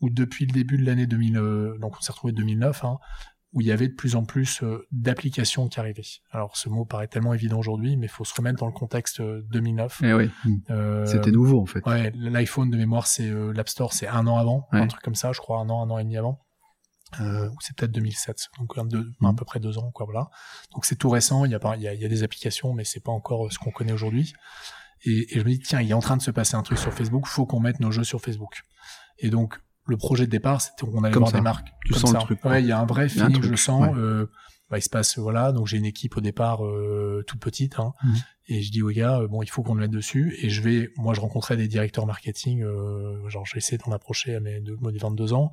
où 0.00 0.10
depuis 0.10 0.46
le 0.46 0.52
début 0.52 0.78
de 0.78 0.84
l'année 0.84 1.06
2000, 1.06 1.36
euh, 1.36 1.78
donc 1.78 1.96
on 1.98 2.00
s'est 2.00 2.12
retrouvé 2.12 2.32
2009, 2.32 2.84
hein, 2.84 2.98
où 3.54 3.60
il 3.60 3.68
y 3.68 3.72
avait 3.72 3.88
de 3.88 3.94
plus 3.94 4.16
en 4.16 4.24
plus 4.24 4.62
euh, 4.62 4.84
d'applications 4.90 5.68
qui 5.68 5.78
arrivaient. 5.78 6.02
Alors 6.32 6.56
ce 6.56 6.68
mot 6.68 6.84
paraît 6.84 7.06
tellement 7.06 7.32
évident 7.32 7.58
aujourd'hui, 7.58 7.96
mais 7.96 8.06
il 8.06 8.10
faut 8.10 8.24
se 8.24 8.34
remettre 8.34 8.58
dans 8.58 8.66
le 8.66 8.72
contexte 8.72 9.22
2009. 9.22 10.00
Euh, 10.02 10.06
eh 10.08 10.14
oui. 10.14 10.30
Euh, 10.70 11.06
C'était 11.06 11.30
nouveau 11.30 11.60
en 11.60 11.66
fait. 11.66 11.86
Ouais, 11.86 12.12
l'iPhone 12.16 12.68
de 12.68 12.76
mémoire, 12.76 13.06
c'est 13.06 13.30
l'App 13.30 13.68
Store, 13.68 13.92
c'est 13.92 14.08
un 14.08 14.26
an 14.26 14.36
avant, 14.38 14.66
un 14.72 14.88
truc 14.88 15.02
comme 15.02 15.14
ça, 15.14 15.32
je 15.32 15.38
crois 15.38 15.58
un 15.60 15.70
an, 15.70 15.82
un 15.86 15.90
an 15.90 15.98
et 15.98 16.04
demi 16.04 16.16
avant. 16.16 16.40
Euh, 17.20 17.48
ou 17.48 17.56
c'est 17.60 17.76
peut-être 17.76 17.92
2007, 17.92 18.48
donc 18.58 18.76
un, 18.76 18.84
deux, 18.84 19.12
à 19.22 19.32
peu 19.34 19.44
près 19.44 19.60
deux 19.60 19.78
ans, 19.78 19.92
quoi, 19.92 20.04
voilà. 20.04 20.30
Donc 20.72 20.84
c'est 20.84 20.96
tout 20.96 21.10
récent. 21.10 21.44
Il 21.44 21.52
y 21.52 21.54
a, 21.54 21.60
pas, 21.60 21.76
il 21.76 21.82
y 21.82 21.86
a, 21.86 21.94
il 21.94 22.00
y 22.00 22.04
a 22.04 22.08
des 22.08 22.24
applications, 22.24 22.72
mais 22.72 22.82
c'est 22.82 22.98
pas 22.98 23.12
encore 23.12 23.52
ce 23.52 23.58
qu'on 23.60 23.70
connaît 23.70 23.92
aujourd'hui. 23.92 24.32
Et, 25.04 25.36
et, 25.36 25.38
je 25.38 25.44
me 25.44 25.50
dis 25.50 25.60
tiens, 25.60 25.80
il 25.80 25.88
est 25.88 25.94
en 25.94 26.00
train 26.00 26.16
de 26.16 26.22
se 26.22 26.32
passer 26.32 26.56
un 26.56 26.62
truc 26.62 26.78
sur 26.78 26.92
Facebook. 26.92 27.28
Faut 27.28 27.46
qu'on 27.46 27.60
mette 27.60 27.78
nos 27.78 27.92
jeux 27.92 28.02
sur 28.02 28.20
Facebook. 28.20 28.62
Et 29.18 29.30
donc 29.30 29.60
le 29.86 29.96
projet 29.96 30.26
de 30.26 30.30
départ, 30.30 30.60
c'était 30.60 30.86
qu'on 30.86 31.04
allait 31.04 31.16
voir 31.16 31.32
des 31.32 31.40
marques. 31.40 31.68
Tu 31.84 31.94
sens 31.94 32.12
le 32.12 32.18
truc. 32.20 32.44
Ouais, 32.44 32.62
il 32.62 32.66
y 32.66 32.72
a 32.72 32.78
un 32.78 32.86
vrai 32.86 33.08
feeling, 33.08 33.42
je 33.42 33.54
sens. 33.54 33.94
Euh, 33.96 34.30
bah, 34.70 34.78
il 34.78 34.82
se 34.82 34.88
passe, 34.88 35.18
voilà, 35.18 35.52
donc 35.52 35.66
j'ai 35.66 35.76
une 35.76 35.84
équipe 35.84 36.16
au 36.16 36.20
départ 36.20 36.64
euh, 36.64 37.22
toute 37.26 37.38
petite, 37.38 37.78
hein, 37.78 37.92
mhm. 38.02 38.14
et 38.48 38.62
je 38.62 38.72
dis 38.72 38.82
aux 38.82 38.90
gars, 38.90 39.20
euh, 39.20 39.28
bon, 39.28 39.42
il 39.42 39.48
faut 39.48 39.62
qu'on 39.62 39.74
le 39.74 39.80
mette 39.80 39.90
dessus, 39.90 40.36
et 40.40 40.48
je 40.48 40.62
vais, 40.62 40.90
moi, 40.96 41.12
je 41.12 41.20
rencontrais 41.20 41.56
des 41.56 41.68
directeurs 41.68 42.06
marketing, 42.06 42.62
euh, 42.62 43.28
genre, 43.28 43.44
j'ai 43.44 43.58
essayé 43.58 43.78
d'en 43.78 43.92
approcher 43.92 44.34
à 44.34 44.40
mes, 44.40 44.60
de, 44.60 44.76
mes 44.80 44.98
22 44.98 45.34
ans, 45.34 45.52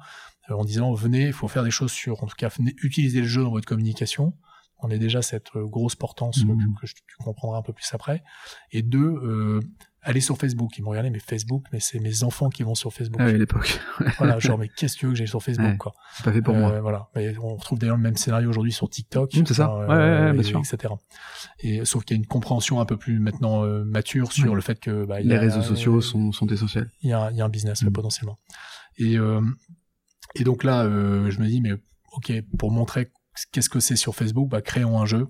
en 0.49 0.63
disant, 0.63 0.93
venez, 0.93 1.27
il 1.27 1.33
faut 1.33 1.47
faire 1.47 1.63
des 1.63 1.71
choses 1.71 1.91
sur, 1.91 2.23
en 2.23 2.25
tout 2.25 2.35
cas, 2.35 2.47
venez 2.47 2.73
utiliser 2.81 3.21
le 3.21 3.27
jeu 3.27 3.43
dans 3.43 3.51
votre 3.51 3.67
communication. 3.67 4.33
On 4.79 4.89
est 4.89 4.97
déjà 4.97 5.21
cette 5.21 5.51
grosse 5.55 5.95
portance 5.95 6.43
mhm. 6.43 6.73
que, 6.81 6.87
tu 6.87 7.15
comprendras 7.23 7.59
un 7.59 7.61
peu 7.61 7.73
plus 7.73 7.87
après. 7.93 8.23
Et 8.71 8.81
deux, 8.81 9.61
aller 10.03 10.21
sur 10.21 10.38
Facebook. 10.38 10.77
Ils 10.77 10.83
m'ont 10.83 10.92
regardé, 10.92 11.09
mais 11.09 11.19
Facebook, 11.19 11.65
mais 11.71 11.80
c'est 11.80 12.00
mes 12.00 12.24
enfants 12.24 12.50
qui 12.50 12.63
vont 12.63 12.75
sur 12.75 12.92
Facebook. 12.92 13.21
Ah 13.21 13.27
oui, 13.27 13.38
l'époque. 13.38 13.80
voilà, 14.18 14.39
genre, 14.39 14.57
mais 14.57 14.68
qu'est-ce 14.68 14.95
que 14.95 15.00
tu 15.00 15.06
veux 15.06 15.12
que 15.12 15.18
j'aille 15.18 15.27
sur 15.27 15.44
Facebook, 15.44 15.77
quoi? 15.77 15.94
C'est 16.15 16.25
pas 16.25 16.33
fait 16.33 16.42
pour 16.42 16.56
moi. 16.56 16.71
Euh, 16.71 16.81
voilà. 16.81 17.09
Mais 17.15 17.38
on 17.38 17.56
retrouve 17.56 17.80
d'ailleurs 17.80 17.98
le 17.98 18.03
même 18.03 18.18
scénario 18.18 18.50
aujourd'hui 18.50 18.71
sur 18.71 18.89
TikTok. 18.89 19.31
c'est 19.33 19.53
ça. 19.53 19.74
ouais, 19.75 19.88
ouais, 19.88 20.33
bien 20.33 20.44
sûr. 20.44 20.59
Etc. 20.59 20.93
Et 21.60 21.86
sauf 21.86 22.03
qu'il 22.03 22.17
y 22.17 22.20
a 22.20 22.22
une 22.22 22.27
compréhension 22.27 22.79
un 22.79 22.86
peu 22.86 22.98
plus 22.98 23.20
maintenant 23.20 23.63
euh, 23.63 23.84
mature 23.84 24.31
sur 24.31 24.55
le 24.55 24.62
fait 24.62 24.79
que 24.79 25.05
bah, 25.05 25.20
les 25.20 25.38
réseaux 25.38 25.62
sociaux 25.62 26.01
sont, 26.01 26.31
sont 26.31 26.48
essentiels. 26.48 26.89
Il 27.01 27.10
y 27.10 27.13
a, 27.13 27.29
il 27.31 27.38
y 27.38 27.41
a 27.41 27.46
un 27.46 27.50
business 27.50 27.84
mm. 27.84 27.91
potentiellement. 27.91 28.39
Et 28.98 29.17
euh, 29.17 29.41
et 30.36 30.43
donc 30.43 30.63
là, 30.63 30.86
je 30.86 31.39
me 31.39 31.46
dis, 31.46 31.62
mais 31.62 31.74
ok, 32.13 32.31
pour 32.58 32.72
montrer 32.72 33.12
qu'est-ce 33.51 33.70
que 33.70 33.79
c'est 33.79 33.96
sur 33.96 34.15
Facebook, 34.15 34.50
bah 34.50 34.62
créons 34.62 35.00
un 35.00 35.05
jeu. 35.05 35.27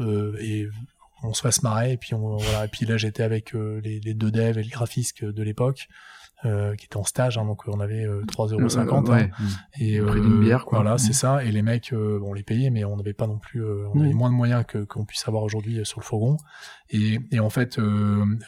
et 0.00 0.66
on 1.22 1.34
se 1.34 1.42
fasse 1.42 1.62
marrer 1.62 1.92
et 1.92 1.96
puis 1.96 2.14
on 2.14 2.36
voilà 2.36 2.64
et 2.64 2.68
puis 2.68 2.86
là 2.86 2.96
j'étais 2.96 3.22
avec 3.22 3.54
euh, 3.54 3.80
les, 3.82 4.00
les, 4.00 4.14
deux 4.14 4.30
devs 4.30 4.58
et 4.58 4.62
le 4.62 4.70
graphiste 4.70 5.24
de 5.24 5.42
l'époque 5.42 5.88
euh, 6.46 6.74
qui 6.74 6.86
étaient 6.86 6.96
en 6.96 7.04
stage 7.04 7.36
hein, 7.36 7.44
donc 7.44 7.64
on 7.68 7.80
avait 7.80 8.06
euh, 8.06 8.22
3,50€ 8.22 9.12
hein, 9.12 9.28
et 9.78 10.00
prix 10.00 10.22
d'une 10.22 10.40
bière 10.40 10.64
quoi. 10.64 10.78
voilà 10.78 10.96
c'est 10.96 11.12
ça. 11.12 11.44
Et 11.44 11.52
les 11.52 11.60
mecs 11.60 11.92
euh, 11.92 12.18
bon 12.18 12.30
on 12.30 12.32
les 12.32 12.42
payait 12.42 12.70
mais 12.70 12.82
on 12.82 12.96
n'avait 12.96 13.12
pas 13.12 13.26
non 13.26 13.36
plus 13.36 13.62
on 13.62 14.00
avait 14.00 14.14
moins 14.14 14.30
de 14.30 14.34
moyens 14.34 14.64
que 14.66 14.78
qu'on 14.78 15.04
puisse 15.04 15.28
avoir 15.28 15.42
aujourd'hui 15.42 15.84
sur 15.84 16.00
le 16.00 16.04
fourgon. 16.04 16.38
Et, 16.88 17.18
et 17.30 17.40
en 17.40 17.50
fait 17.50 17.78
on 17.78 18.38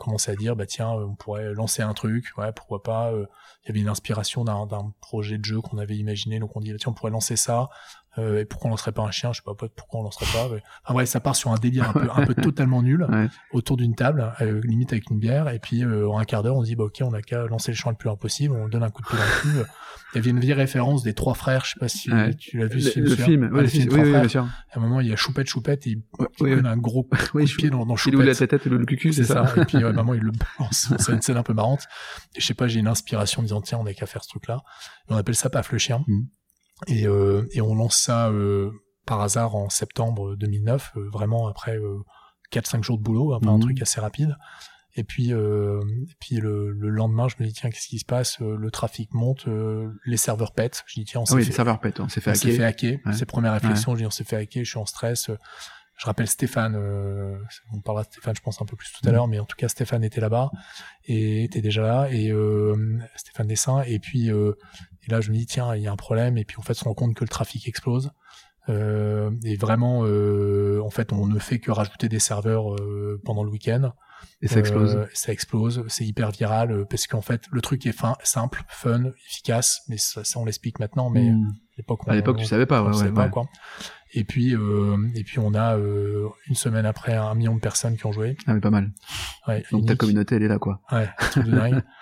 commençait 0.00 0.32
à 0.32 0.34
dire 0.34 0.56
bah 0.56 0.66
tiens 0.66 0.90
on 0.90 1.14
pourrait 1.14 1.54
lancer 1.54 1.82
un 1.82 1.94
truc 1.94 2.32
ouais 2.38 2.50
pourquoi 2.50 2.82
pas 2.82 3.12
il 3.14 3.68
y 3.68 3.70
avait 3.70 3.80
une 3.80 3.88
inspiration 3.88 4.42
d'un 4.42 4.92
projet 5.00 5.38
de 5.38 5.44
jeu 5.44 5.60
qu'on 5.60 5.78
avait 5.78 5.96
imaginé 5.96 6.40
donc 6.40 6.56
on 6.56 6.60
dit 6.60 6.74
tiens 6.76 6.90
on 6.90 6.94
pourrait 6.94 7.12
lancer 7.12 7.36
ça 7.36 7.68
euh, 8.18 8.40
et 8.40 8.44
pourquoi 8.44 8.68
on 8.68 8.70
lancerait 8.70 8.92
pas 8.92 9.02
un 9.02 9.10
chien 9.10 9.32
Je 9.32 9.38
sais 9.38 9.42
pas 9.44 9.54
pourquoi 9.54 10.00
on 10.00 10.02
lancerait 10.02 10.26
pas. 10.32 10.48
Mais... 10.52 10.62
Enfin 10.84 10.94
ouais, 10.94 11.06
ça 11.06 11.20
part 11.20 11.36
sur 11.36 11.52
un 11.52 11.58
délire 11.58 11.90
un 11.90 11.92
peu, 11.92 12.08
un 12.14 12.26
peu 12.26 12.34
totalement 12.42 12.82
nul 12.82 13.06
autour 13.52 13.76
d'une 13.76 13.94
table, 13.94 14.32
euh, 14.40 14.60
limite 14.64 14.92
avec 14.92 15.10
une 15.10 15.18
bière, 15.18 15.48
et 15.48 15.58
puis 15.58 15.84
euh, 15.84 16.08
en 16.08 16.18
un 16.18 16.24
quart 16.24 16.42
d'heure, 16.42 16.56
on 16.56 16.62
se 16.62 16.66
dit 16.66 16.76
bah 16.76 16.84
ok, 16.84 16.98
on 17.02 17.12
a 17.12 17.22
qu'à 17.22 17.46
lancer 17.46 17.72
le 17.72 17.76
champ 17.76 17.90
le 17.90 17.96
plus 17.96 18.08
loin 18.08 18.16
possible, 18.16 18.54
on 18.54 18.68
donne 18.68 18.82
un 18.82 18.90
coup 18.90 19.02
de 19.02 19.08
pied 19.08 19.18
dans 19.18 19.24
le 19.24 19.40
cul. 19.62 19.70
Il 20.12 20.16
y 20.16 20.18
avait 20.20 20.30
une 20.30 20.40
vieille 20.40 20.54
référence 20.54 21.02
des 21.02 21.14
trois 21.14 21.34
frères, 21.34 21.64
je 21.64 21.72
sais 21.72 21.80
pas 21.80 21.88
si 21.88 22.10
tu 22.38 22.58
l'as 22.58 22.66
vu. 22.66 22.78
Le, 22.78 23.02
le 23.02 23.16
film, 23.16 23.48
le 23.50 23.66
film, 23.66 23.90
oui, 23.92 24.02
oui, 24.02 24.10
bien 24.12 24.28
sûr. 24.28 24.44
À 24.70 24.78
un 24.78 24.80
moment, 24.80 25.00
il 25.00 25.08
y 25.08 25.12
a 25.12 25.16
Choupette, 25.16 25.48
Choupette, 25.48 25.86
et 25.86 25.90
il, 25.90 26.02
donne 26.38 26.66
un 26.66 26.76
gros 26.76 27.02
coup 27.32 27.40
de 27.40 27.56
pied 27.56 27.70
dans, 27.70 27.84
dans 27.84 27.96
Choupette. 27.96 28.14
Il 28.14 28.16
ouvre 28.16 28.40
la 28.40 28.46
tête 28.46 28.66
et 28.66 28.70
le 28.70 28.84
cucu, 28.84 29.12
c'est 29.12 29.24
ça. 29.24 29.52
Et 29.56 29.64
puis 29.64 29.82
à 29.82 29.88
un 29.88 29.92
moment, 29.92 30.14
il 30.14 30.22
le 30.22 30.32
balance. 30.58 30.92
C'est 30.98 31.12
une 31.12 31.22
scène 31.22 31.36
un 31.36 31.42
peu 31.42 31.54
marrante. 31.54 31.86
Et 32.34 32.40
je 32.40 32.46
sais 32.46 32.54
pas, 32.54 32.68
j'ai 32.68 32.80
une 32.80 32.88
inspiration 32.88 33.40
en 33.40 33.42
disant 33.42 33.60
tiens, 33.60 33.78
on 33.80 33.86
a 33.86 33.92
qu'à 33.92 34.06
faire 34.06 34.22
ce 34.22 34.28
truc-là. 34.28 34.60
On 35.08 35.16
appelle 35.16 35.34
ça 35.34 35.50
Paf 35.50 35.72
le 35.72 35.78
chien. 35.78 36.04
Mm. 36.06 36.22
Et, 36.86 37.06
euh, 37.06 37.46
et 37.52 37.60
on 37.60 37.74
lance 37.74 37.96
ça 37.96 38.28
euh, 38.28 38.70
par 39.06 39.20
hasard 39.20 39.54
en 39.54 39.70
septembre 39.70 40.36
2009, 40.36 40.92
euh, 40.96 41.08
vraiment 41.10 41.48
après 41.48 41.76
euh, 41.76 42.02
4-5 42.52 42.82
jours 42.82 42.98
de 42.98 43.02
boulot, 43.02 43.32
un, 43.32 43.46
un 43.46 43.54
mhm. 43.54 43.60
truc 43.60 43.82
assez 43.82 44.00
rapide. 44.00 44.36
Et 44.98 45.04
puis, 45.04 45.32
euh, 45.32 45.80
et 46.08 46.14
puis 46.20 46.36
le, 46.36 46.70
le, 46.70 46.88
lendemain, 46.88 47.28
je 47.28 47.34
me 47.38 47.46
dis 47.46 47.52
tiens, 47.52 47.68
qu'est-ce 47.70 47.88
qui 47.88 47.98
se 47.98 48.06
passe 48.06 48.40
Le 48.40 48.70
trafic 48.70 49.12
monte, 49.12 49.46
les 50.06 50.16
serveurs 50.16 50.54
pètent. 50.54 50.84
Je 50.86 51.00
dis 51.00 51.04
tiens, 51.04 51.20
on 51.20 51.24
ah 51.24 51.26
s'est 51.26 51.34
oui, 51.34 51.42
fait, 51.42 51.50
les 51.50 51.54
serveurs 51.54 51.80
pètent, 51.80 52.00
on 52.00 52.08
s'est 52.08 52.22
fait 52.22 52.30
hacker. 52.30 52.50
s'est 52.50 52.56
fait 52.56 52.64
hacker. 52.64 52.98
Ouais. 53.04 53.12
C'est 53.12 53.26
première 53.26 53.52
réflexion. 53.52 53.94
Je 53.94 54.00
dis 54.00 54.06
on 54.06 54.10
s'est 54.10 54.24
fait 54.24 54.36
hacker. 54.36 54.64
Je 54.64 54.70
suis 54.70 54.78
en 54.78 54.86
stress. 54.86 55.30
Je 55.96 56.04
rappelle 56.04 56.28
Stéphane, 56.28 56.74
euh, 56.76 57.38
on 57.72 57.80
parlera 57.80 58.04
de 58.04 58.08
Stéphane, 58.10 58.36
je 58.36 58.42
pense 58.42 58.60
un 58.60 58.66
peu 58.66 58.76
plus 58.76 58.92
tout 58.92 59.08
à 59.08 59.12
l'heure, 59.12 59.28
mais 59.28 59.38
en 59.38 59.46
tout 59.46 59.56
cas 59.56 59.68
Stéphane 59.68 60.04
était 60.04 60.20
là-bas 60.20 60.50
et 61.06 61.44
était 61.44 61.62
déjà 61.62 61.82
là 61.82 62.08
et 62.10 62.30
euh, 62.30 62.98
Stéphane 63.16 63.46
Dessin. 63.46 63.82
Et 63.82 63.98
puis 63.98 64.30
euh, 64.30 64.52
et 65.06 65.10
là 65.10 65.20
je 65.20 65.30
me 65.30 65.36
dis 65.36 65.46
tiens 65.46 65.74
il 65.74 65.82
y 65.82 65.86
a 65.86 65.92
un 65.92 65.96
problème 65.96 66.36
et 66.38 66.44
puis 66.44 66.56
en 66.58 66.62
fait 66.62 66.72
on 66.72 66.74
se 66.74 66.84
rend 66.84 66.94
compte 66.94 67.14
que 67.14 67.24
le 67.24 67.28
trafic 67.28 67.66
explose. 67.68 68.10
Euh, 68.68 69.30
et 69.44 69.54
vraiment, 69.56 70.02
euh, 70.04 70.80
en 70.84 70.90
fait, 70.90 71.12
on 71.12 71.28
ne 71.28 71.38
fait 71.38 71.60
que 71.60 71.70
rajouter 71.70 72.08
des 72.08 72.18
serveurs 72.18 72.74
euh, 72.74 73.20
pendant 73.24 73.44
le 73.44 73.50
week-end. 73.50 73.92
Et 74.42 74.48
ça 74.48 74.58
explose. 74.58 74.96
Euh, 74.96 75.04
ça 75.14 75.30
explose, 75.30 75.84
c'est 75.86 76.04
hyper 76.04 76.32
viral 76.32 76.72
euh, 76.72 76.84
parce 76.84 77.06
qu'en 77.06 77.20
fait, 77.20 77.42
le 77.52 77.60
truc 77.60 77.86
est 77.86 77.92
fin, 77.92 78.16
simple, 78.24 78.64
fun, 78.68 79.04
efficace, 79.28 79.82
mais 79.88 79.98
ça, 79.98 80.24
ça 80.24 80.40
on 80.40 80.44
l'explique 80.44 80.80
maintenant, 80.80 81.10
mais 81.10 81.30
Mmh. 81.30 81.46
à 81.46 81.76
l'époque, 81.78 82.00
À 82.08 82.14
l'époque, 82.16 82.36
on- 82.38 82.42
tu 82.42 82.46
savais 82.46 82.66
pas, 82.66 82.82
on 82.82 82.88
ouais, 82.88 82.92
savait 82.94 83.10
ouais, 83.10 83.14
pas, 83.14 83.24
ouais. 83.26 83.30
quoi. 83.30 83.46
Et 84.14 84.24
puis, 84.24 84.56
euh, 84.56 84.96
et 85.14 85.22
puis 85.22 85.38
on 85.38 85.54
a 85.54 85.76
euh, 85.76 86.26
une 86.48 86.54
semaine 86.56 86.86
après 86.86 87.14
un 87.14 87.34
million 87.36 87.54
de 87.54 87.60
personnes 87.60 87.96
qui 87.96 88.04
ont 88.06 88.12
joué. 88.12 88.36
Ah, 88.48 88.54
mais 88.54 88.60
pas 88.60 88.70
mal. 88.70 88.90
Ouais, 89.46 89.62
Donc 89.70 89.86
ta 89.86 89.94
communauté, 89.94 90.34
elle 90.34 90.42
est 90.42 90.48
là, 90.48 90.58
quoi. 90.58 90.80
Ouais, 90.90 91.08
truc 91.30 91.44
de 91.44 91.52
dingue. 91.52 91.82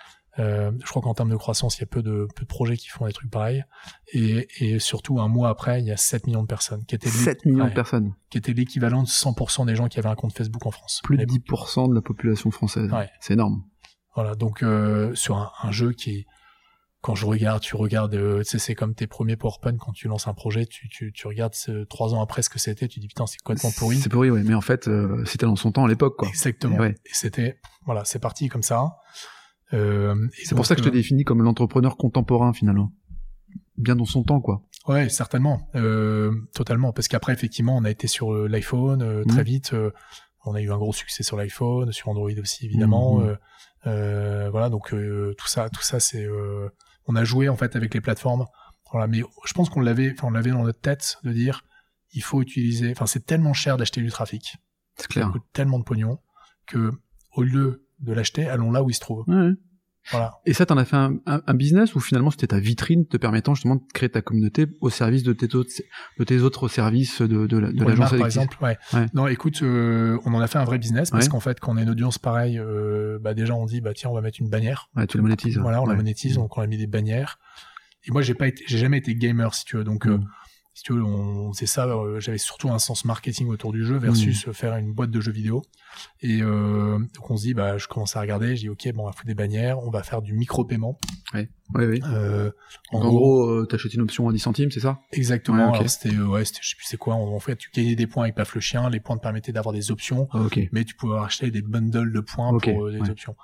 Euh, 0.41 0.73
je 0.85 0.91
crois 0.91 1.01
qu'en 1.01 1.15
termes 1.15 1.31
de 1.31 1.37
croissance, 1.37 1.79
il 1.79 1.83
y 1.83 1.85
a 1.85 1.87
peu 1.87 2.03
de, 2.03 2.27
peu 2.35 2.43
de 2.43 2.49
projets 2.49 2.77
qui 2.77 2.89
font 2.89 3.07
des 3.07 3.13
trucs 3.13 3.31
pareils. 3.31 3.65
Et, 4.13 4.49
et 4.59 4.79
surtout, 4.81 5.21
un 5.21 5.29
mois 5.29 5.49
après, 5.49 5.81
il 5.81 5.87
y 5.87 5.93
a 5.93 5.97
7 5.97 6.27
millions 6.27 6.43
de 6.43 6.49
personnes, 6.49 6.85
qui 6.87 6.95
étaient, 6.97 7.09
l'é- 7.09 7.13
7 7.15 7.45
millions 7.47 7.65
ouais, 7.65 7.71
de 7.71 7.75
personnes. 7.75 8.15
qui 8.31 8.39
étaient 8.39 8.53
l'équivalent 8.53 9.03
de 9.05 9.09
100% 9.09 9.67
des 9.67 9.77
gens 9.77 9.87
qui 9.89 9.99
avaient 10.01 10.09
un 10.09 10.17
compte 10.17 10.33
Facebook 10.37 10.67
en 10.67 10.73
France. 10.73 11.01
Plus 11.05 11.17
de 11.17 11.23
Et 11.23 11.27
10% 11.27 11.89
de 11.89 11.95
la 11.95 12.01
population 12.03 12.51
française. 12.51 12.91
Ouais. 12.93 13.09
C'est 13.21 13.35
énorme. 13.35 13.63
Voilà, 14.17 14.35
donc 14.35 14.63
euh, 14.63 15.15
sur 15.15 15.37
un, 15.37 15.51
un 15.63 15.71
jeu 15.71 15.93
qui 15.93 16.11
est, 16.19 16.27
quand 17.01 17.15
je 17.15 17.27
regarde, 17.27 17.61
tu 17.61 17.77
regardes, 17.77 18.15
euh, 18.15 18.39
tu 18.39 18.45
sais, 18.51 18.59
c'est 18.59 18.75
comme 18.75 18.95
tes 18.95 19.07
premiers 19.07 19.37
PowerPoint 19.37 19.77
quand 19.77 19.93
tu 19.93 20.09
lances 20.09 20.27
un 20.27 20.35
projet, 20.35 20.67
tu, 20.67 20.89
tu, 20.89 21.13
tu 21.13 21.27
regardes 21.27 21.55
trois 21.89 22.15
ans 22.15 22.23
après 22.23 22.41
ce 22.43 22.49
que 22.49 22.59
c'était, 22.59 22.89
tu 22.89 22.99
dis 22.99 23.09
putain, 23.09 23.27
c'est 23.27 23.39
complètement 23.43 23.71
pourri. 23.77 23.99
C'est 23.99 24.09
pourri, 24.09 24.31
ouais. 24.31 24.43
Mais 24.43 24.55
en 24.55 24.61
fait, 24.63 24.89
c'était 25.27 25.47
dans 25.47 25.55
son 25.57 25.71
temps 25.71 25.85
à 25.85 25.89
l'époque, 25.89 26.17
quoi. 26.17 26.27
Exactement. 26.29 26.77
Et 26.77 26.81
ouais. 26.81 26.91
Et 27.05 27.11
c'était, 27.13 27.61
voilà, 27.85 28.05
c'est 28.05 28.21
parti 28.21 28.49
comme 28.49 28.63
ça. 28.63 28.97
Euh, 29.75 30.15
C'est 30.45 30.55
pour 30.55 30.67
ça 30.67 30.75
que 30.75 30.81
je 30.81 30.85
te 30.85 30.89
euh, 30.91 30.93
définis 30.97 31.25
comme 31.25 31.43
l'entrepreneur 31.43 31.97
contemporain, 31.97 32.53
finalement. 32.53 32.93
Bien 33.77 33.97
dans 33.97 34.05
son 34.05 34.23
temps, 34.23 34.41
quoi. 34.41 34.63
Ouais, 34.87 35.09
certainement, 35.09 35.69
euh, 35.75 36.33
totalement, 36.55 36.93
parce 36.93 37.09
qu'après 37.09 37.33
effectivement, 37.33 37.77
on 37.77 37.85
a 37.85 37.91
été 37.91 38.07
sur 38.07 38.33
euh, 38.33 38.47
l'iPhone 38.49 39.03
euh, 39.03 39.25
très 39.25 39.39
Mhm. 39.39 39.45
vite. 39.45 39.75
on 40.47 40.55
a 40.55 40.61
eu 40.61 40.71
un 40.71 40.77
gros 40.77 40.93
succès 40.93 41.23
sur 41.23 41.37
l'iPhone, 41.39 41.91
sur 41.93 42.09
Android 42.09 42.31
aussi 42.41 42.67
évidemment. 42.67 43.23
Euh, 43.23 43.35
euh, 43.87 44.51
voilà, 44.51 44.69
donc 44.69 44.91
tout 44.91 45.47
ça, 45.49 45.71
tout 45.71 45.81
ça, 45.83 46.01
c'est, 46.01 46.27
on 47.07 47.17
a 47.17 47.25
joué 47.25 47.49
en 47.49 47.57
fait 47.57 47.75
avec 47.77 47.95
les 47.95 48.01
plateformes. 48.03 48.45
Voilà, 48.93 49.07
mais 49.09 49.23
je 49.47 49.53
pense 49.55 49.71
qu'on 49.71 49.81
l'avait, 49.81 50.13
enfin, 50.13 50.29
on 50.29 50.31
l'avait 50.31 50.51
dans 50.51 50.63
notre 50.65 50.81
tête 50.81 51.17
de 51.25 51.33
dire, 51.33 51.65
il 52.13 52.23
faut 52.23 52.43
utiliser. 52.43 52.91
Enfin, 52.93 53.07
c'est 53.07 53.25
tellement 53.27 53.55
cher 53.55 53.77
d'acheter 53.79 54.01
du 54.03 54.11
trafic, 54.11 54.57
C'est 54.97 55.03
ça 55.05 55.09
clair. 55.09 55.33
coûte 55.33 55.43
tellement 55.55 55.79
de 55.79 55.85
pognon 55.85 56.19
que 56.67 56.93
au 57.35 57.43
lieu 57.43 57.87
de 58.01 58.13
l'acheter, 58.13 58.47
allons 58.47 58.71
là 58.71 58.83
où 58.83 58.91
il 58.91 58.95
se 58.95 59.01
trouve. 59.01 59.25
Ouais. 59.29 59.51
Voilà. 60.11 60.33
Et 60.45 60.53
ça, 60.53 60.67
t'en 60.67 60.77
as 60.77 60.85
fait 60.85 60.97
un, 60.97 61.17
un- 61.27 61.41
un 61.47 61.55
business 61.55 61.95
ou 61.95 62.01
finalement 62.01 62.31
c'était 62.31 62.49
ta 62.49 62.59
vitrine 62.59 63.07
te 63.07 63.17
permettant 63.17 63.55
justement 63.55 63.77
de 63.77 63.83
créer 63.95 64.09
ta 64.11 64.21
communauté 64.23 64.67
au 64.81 64.91
service 64.91 65.23
de 65.23 65.33
tes 65.33 65.55
autres, 65.57 65.71
de 66.19 66.25
tes 66.25 66.41
autres 66.41 66.69
services 66.69 67.23
de, 67.23 67.27
de, 67.47 67.47
de 67.47 67.85
l'agence 67.85 68.11
par 68.11 68.27
exemple, 68.27 68.57
ouais. 68.63 68.77
Ouais. 68.93 69.07
Non, 69.15 69.27
écoute, 69.29 69.63
euh, 69.63 70.19
on 70.25 70.35
en 70.35 70.41
a 70.41 70.47
fait 70.47 70.59
un 70.59 70.65
vrai 70.65 70.79
business 70.79 71.11
parce 71.11 71.25
Ouais. 71.25 71.31
qu'en 71.31 71.41
fait, 71.41 71.59
quand 71.61 71.73
on 71.73 71.77
a 71.79 71.83
une 71.83 71.91
audience 71.91 72.19
pareille, 72.19 72.59
euh, 72.59 73.19
bah 73.21 73.33
déjà 73.35 73.55
on 73.55 73.65
dit 73.67 73.81
bah 73.81 73.95
tiens, 73.95 74.11
on 74.11 74.15
va 74.15 74.21
mettre 74.21 74.41
une 74.41 74.51
bannière. 74.51 74.89
Ouais, 74.97 75.07
tu 75.07 75.17
le 75.17 75.23
monétises. 75.23 75.57
Voilà, 75.59 75.81
on 75.83 75.87
la 75.87 75.95
monétise, 75.95 76.35
donc 76.35 76.57
on 76.59 76.61
a 76.61 76.67
mis 76.67 76.77
des 76.77 76.87
bannières. 76.87 77.39
Et 78.07 78.11
moi, 78.11 78.21
j'ai 78.21 78.35
pas 78.35 78.47
été, 78.49 78.63
j'ai 78.67 78.77
jamais 78.77 78.99
été 78.99 79.15
gamer 79.15 79.55
si 79.55 79.65
tu 79.65 79.77
veux, 79.79 79.85
donc 79.85 80.07
euh, 80.07 80.19
Mm. 80.19 80.27
Si 80.75 80.83
tu 80.83 80.93
veux, 80.93 81.03
on, 81.05 81.53
c'est 81.53 81.67
ça. 81.67 81.87
euh, 81.87 82.19
J'avais 82.21 82.39
surtout 82.39 82.69
un 82.71 82.79
sens 82.79 83.05
marketing 83.05 83.49
autour 83.49 83.73
du 83.73 83.85
jeu 83.85 83.97
versus 83.97 84.47
Mm. 84.47 84.53
faire 84.53 84.77
une 84.77 84.93
boîte 84.93 85.11
de 85.11 85.21
jeux 85.21 85.33
vidéo. 85.33 85.63
Et 86.21 86.43
euh, 86.43 86.99
donc 86.99 87.31
on 87.31 87.37
se 87.37 87.43
dit 87.45 87.55
bah 87.55 87.79
je 87.79 87.87
commence 87.87 88.17
à 88.17 88.21
regarder, 88.21 88.57
je 88.57 88.63
dis 88.63 88.69
ok, 88.69 88.93
bon 88.93 89.05
on 89.05 89.07
va 89.07 89.13
foutre 89.13 89.27
des 89.27 89.35
bannières, 89.35 89.79
on 89.79 89.91
va 89.91 90.03
faire 90.03 90.21
du 90.23 90.33
micro 90.35 90.65
paiement. 90.65 90.99
Oui, 91.33 91.47
oui. 91.75 92.01
Euh, 92.13 92.51
En, 92.91 93.01
gros, 93.01 93.47
euh, 93.49 93.67
t'achètes 93.67 93.95
une 93.95 94.03
option 94.03 94.29
à 94.29 94.33
10 94.33 94.39
centimes, 94.41 94.71
c'est 94.71 94.81
ça? 94.81 94.99
Exactement. 95.13 95.73
Ouais, 95.73 95.89
c'était, 95.89 96.17
ouais, 96.17 96.45
c'était, 96.45 96.59
je 96.63 96.71
sais 96.71 96.77
plus 96.77 96.87
c'est 96.87 96.97
quoi. 96.97 97.15
En, 97.15 97.41
fait, 97.41 97.57
tu 97.57 97.71
gagnais 97.75 97.95
des 97.97 98.07
points 98.07 98.25
avec 98.25 98.35
Paf 98.35 98.55
le 98.55 98.61
chien. 98.61 98.91
Les 98.91 99.01
points 99.01 99.17
te 99.17 99.23
permettaient 99.23 99.53
d'avoir 99.53 99.73
des 99.73 99.91
options, 99.91 100.29
Ah, 100.33 100.47
mais 100.73 100.85
tu 100.85 100.95
pouvais 100.95 101.19
acheter 101.19 101.51
des 101.51 101.63
bundles 101.63 102.13
de 102.13 102.21
points 102.21 102.57
pour 102.59 102.91
des 102.91 103.11
options. 103.11 103.37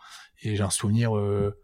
Et 0.42 0.56
j'ai 0.56 0.62
un 0.62 0.70
souvenir. 0.70 1.16
euh, 1.16 1.56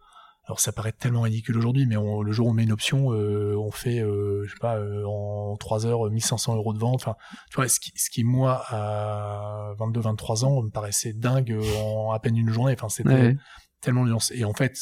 alors 0.47 0.61
ça 0.61 0.73
paraît 0.73 0.93
tellement 0.93 1.23
ridicule 1.23 1.59
aujourd'hui, 1.59 1.87
mais 1.87 1.97
on- 1.97 2.23
le 2.23 2.31
jour 2.33 2.47
où 2.47 2.50
on 2.50 2.53
met 2.53 2.62
une 2.62 2.73
option, 2.73 3.12
euh, 3.12 3.57
on 3.59 3.71
fait, 3.73 4.00
euh, 4.00 4.45
je 4.47 4.53
sais 4.53 4.59
pas, 4.61 4.76
euh, 4.79 5.05
en 5.05 5.57
3 5.57 5.87
heures, 5.87 6.09
1500 6.11 6.55
euros 6.55 6.73
de 6.73 6.79
vente. 6.79 6.95
Enfin, 7.03 7.17
tu 7.50 7.57
vois, 7.57 7.69
ce 7.69 7.81
qui, 7.81 7.91
ce 7.97 8.09
qui 8.11 8.23
moi 8.25 8.62
à 8.69 9.73
22, 9.79 10.00
23 10.00 10.45
ans 10.45 10.62
me 10.62 10.71
paraissait 10.71 11.12
dingue 11.12 11.50
euh, 11.53 11.62
en 11.83 12.12
à 12.12 12.21
peine 12.21 12.37
une 12.37 12.50
journée. 12.50 12.75
Enfin, 12.75 12.88
c'était 12.88 13.09
Ouais. 13.11 13.37
tellement 13.81 14.05
de 14.05 14.11
nuances. 14.11 14.31
Et 14.35 14.45
en 14.45 14.55
fait, 14.55 14.76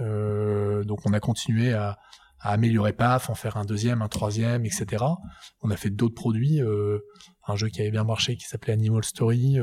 euh, 0.00 0.84
donc 0.84 1.00
on 1.06 1.12
a 1.12 1.20
continué 1.20 1.72
à, 1.72 1.96
à 2.40 2.50
améliorer 2.52 2.92
PAF, 2.92 3.30
en 3.30 3.34
faire 3.34 3.56
un 3.56 3.64
deuxième, 3.64 4.02
un 4.02 4.08
troisième, 4.08 4.66
etc. 4.66 5.02
On 5.62 5.70
a 5.70 5.76
fait 5.76 5.90
d'autres 5.90 6.14
produits, 6.14 6.60
euh, 6.60 6.98
un 7.48 7.56
jeu 7.56 7.68
qui 7.68 7.80
avait 7.80 7.90
bien 7.90 8.04
marché 8.04 8.36
qui 8.36 8.44
s'appelait 8.46 8.74
Animal 8.74 9.02
Story, 9.04 9.58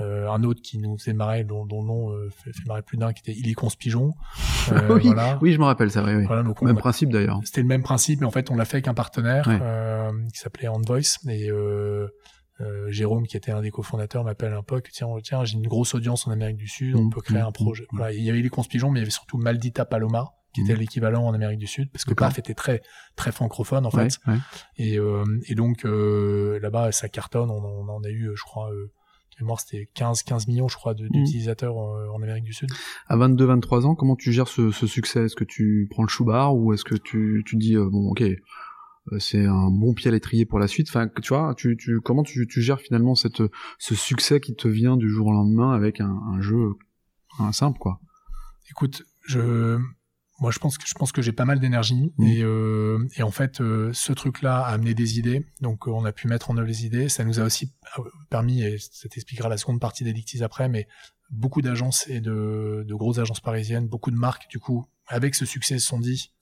euh, 0.00 0.30
un 0.30 0.42
autre 0.44 0.60
qui 0.62 0.78
nous 0.78 0.96
faisait 0.98 1.12
marrer, 1.12 1.44
dont, 1.44 1.66
dont 1.66 1.80
le 1.82 1.86
nom 1.88 2.10
euh, 2.12 2.28
fait, 2.30 2.52
fait 2.52 2.66
marrer 2.66 2.82
plus 2.82 2.96
d'un, 2.98 3.12
qui 3.12 3.20
était 3.28 3.38
Illiconce 3.38 3.76
Pigeon. 3.76 4.14
Euh, 4.72 4.94
oui, 4.96 5.02
voilà. 5.06 5.38
oui, 5.42 5.52
je 5.52 5.58
me 5.58 5.64
rappelle 5.64 5.90
ça, 5.90 6.04
oui, 6.04 6.14
oui. 6.14 6.24
Voilà, 6.26 6.42
donc 6.42 6.62
on 6.62 6.66
Même 6.66 6.76
principe 6.76 7.10
d'ailleurs. 7.10 7.40
c'était 7.44 7.62
le 7.62 7.66
même 7.66 7.82
principe, 7.82 8.20
mais 8.20 8.26
en 8.26 8.30
fait, 8.30 8.50
on 8.50 8.56
l'a 8.56 8.64
fait 8.64 8.76
avec 8.76 8.88
un 8.88 8.94
partenaire 8.94 9.48
euh, 9.48 10.10
qui 10.32 10.38
s'appelait 10.38 10.68
Handvoice 10.68 11.18
et 11.28 11.50
Jérôme, 12.88 13.26
qui 13.28 13.36
était 13.36 13.52
un 13.52 13.60
des 13.62 13.70
cofondateurs, 13.70 14.24
m'appelle 14.24 14.52
un 14.52 14.62
peu 14.64 14.80
que 14.80 14.90
tiens, 14.90 15.06
tiens, 15.22 15.44
j'ai 15.44 15.54
une 15.56 15.66
grosse 15.68 15.94
audience 15.94 16.26
en 16.26 16.32
Amérique 16.32 16.56
du 16.56 16.66
Sud, 16.66 16.96
on 16.96 17.04
Mhm. 17.04 17.10
peut 17.10 17.20
créer 17.20 17.38
un 17.40 17.46
Mhm. 17.46 17.52
projet. 17.52 17.86
Voilà, 17.92 18.12
il 18.12 18.22
y 18.22 18.30
avait 18.30 18.42
les 18.42 18.48
conspigeons, 18.48 18.90
mais 18.90 18.98
il 18.98 19.02
y 19.02 19.04
avait 19.04 19.10
surtout 19.12 19.38
Maldita 19.38 19.84
Paloma, 19.84 20.30
qui 20.52 20.62
était 20.62 20.74
l'équivalent 20.74 21.24
en 21.24 21.34
Amérique 21.34 21.60
du 21.60 21.68
Sud, 21.68 21.88
parce 21.92 22.04
que. 22.04 22.14
PAF 22.14 22.38
était 22.40 22.54
très 22.54 22.82
très 23.14 23.30
francophone 23.30 23.86
en 23.86 23.90
fait. 23.92 24.18
Et, 24.76 24.98
euh, 24.98 25.24
et 25.46 25.54
donc 25.54 25.84
euh, 25.84 26.58
là-bas, 26.60 26.90
ça 26.90 27.08
cartonne. 27.08 27.48
On, 27.50 27.58
en- 27.62 27.86
on 27.86 27.88
en 27.90 28.02
a 28.02 28.08
eu, 28.08 28.30
je 28.34 28.42
crois, 28.42 28.72
euh, 28.72 28.90
mémoire, 29.40 29.60
c'était 29.60 29.88
15 29.94 30.22
15 30.22 30.46
millions, 30.48 30.68
je 30.68 30.76
crois, 30.76 30.94
de- 30.94 31.08
d'utilisateurs 31.08 31.76
euh, 31.78 32.08
en 32.08 32.22
Amérique 32.22 32.44
du 32.44 32.52
Sud. 32.52 32.70
À 33.06 33.16
22, 33.16 33.44
23 33.44 33.86
ans, 33.86 33.94
comment 33.94 34.16
tu 34.16 34.32
gères 34.32 34.48
ce, 34.48 34.70
ce 34.70 34.86
succès? 34.86 35.24
Est-ce 35.24 35.36
que 35.36 35.44
tu 35.44 35.86
prends 35.90 36.02
le 36.02 36.08
chou-bar 36.08 36.56
ou 36.56 36.72
est-ce 36.72 36.84
que 36.84 36.94
tu, 36.96 37.42
tu 37.46 37.56
dis, 37.56 37.76
euh, 37.76 37.88
bon, 37.90 38.10
ok, 38.10 38.22
euh, 38.22 39.18
c'est 39.18 39.44
un 39.46 39.70
bon 39.70 39.94
pied 39.94 40.08
à 40.08 40.12
l'étrier 40.12 40.44
pour 40.46 40.58
la 40.58 40.68
suite? 40.68 40.88
Enfin, 40.90 41.08
tu 41.22 41.28
vois, 41.28 41.54
tu, 41.56 41.76
tu, 41.76 42.00
comment 42.00 42.22
tu, 42.22 42.46
tu 42.46 42.60
gères 42.62 42.80
finalement 42.80 43.14
cette, 43.14 43.42
ce 43.78 43.94
succès 43.94 44.40
qui 44.40 44.54
te 44.54 44.68
vient 44.68 44.96
du 44.96 45.08
jour 45.08 45.28
au 45.28 45.32
lendemain 45.32 45.72
avec 45.72 46.00
un, 46.00 46.10
un 46.32 46.40
jeu 46.40 46.72
un 47.38 47.52
simple, 47.52 47.78
quoi? 47.78 48.00
Écoute, 48.70 49.02
je, 49.24 49.78
moi, 50.40 50.52
je 50.52 50.58
pense 50.58 50.78
que 50.78 50.86
je 50.86 50.94
pense 50.94 51.10
que 51.10 51.20
j'ai 51.20 51.32
pas 51.32 51.44
mal 51.44 51.58
d'énergie 51.58 52.12
et, 52.20 52.42
euh, 52.42 53.06
et 53.16 53.22
en 53.22 53.30
fait, 53.30 53.60
euh, 53.60 53.90
ce 53.92 54.12
truc-là 54.12 54.60
a 54.60 54.72
amené 54.72 54.94
des 54.94 55.18
idées. 55.18 55.44
Donc, 55.60 55.88
euh, 55.88 55.90
on 55.90 56.04
a 56.04 56.12
pu 56.12 56.28
mettre 56.28 56.50
en 56.50 56.56
œuvre 56.56 56.68
les 56.68 56.86
idées. 56.86 57.08
Ça 57.08 57.24
nous 57.24 57.40
a 57.40 57.42
aussi 57.42 57.72
euh, 57.98 58.02
permis, 58.30 58.62
et 58.62 58.78
ça 58.78 59.08
t'expliquera 59.08 59.48
la 59.48 59.56
seconde 59.56 59.80
partie 59.80 60.04
d'Addictis 60.04 60.42
après, 60.44 60.68
mais 60.68 60.86
beaucoup 61.30 61.60
d'agences 61.60 62.06
et 62.08 62.20
de, 62.20 62.84
de 62.86 62.94
grosses 62.94 63.18
agences 63.18 63.40
parisiennes, 63.40 63.88
beaucoup 63.88 64.10
de 64.10 64.16
marques, 64.16 64.48
du 64.48 64.60
coup, 64.60 64.86
avec 65.08 65.34
ce 65.34 65.44
succès, 65.44 65.78
se 65.78 65.86
sont 65.86 65.98
dit, 65.98 66.32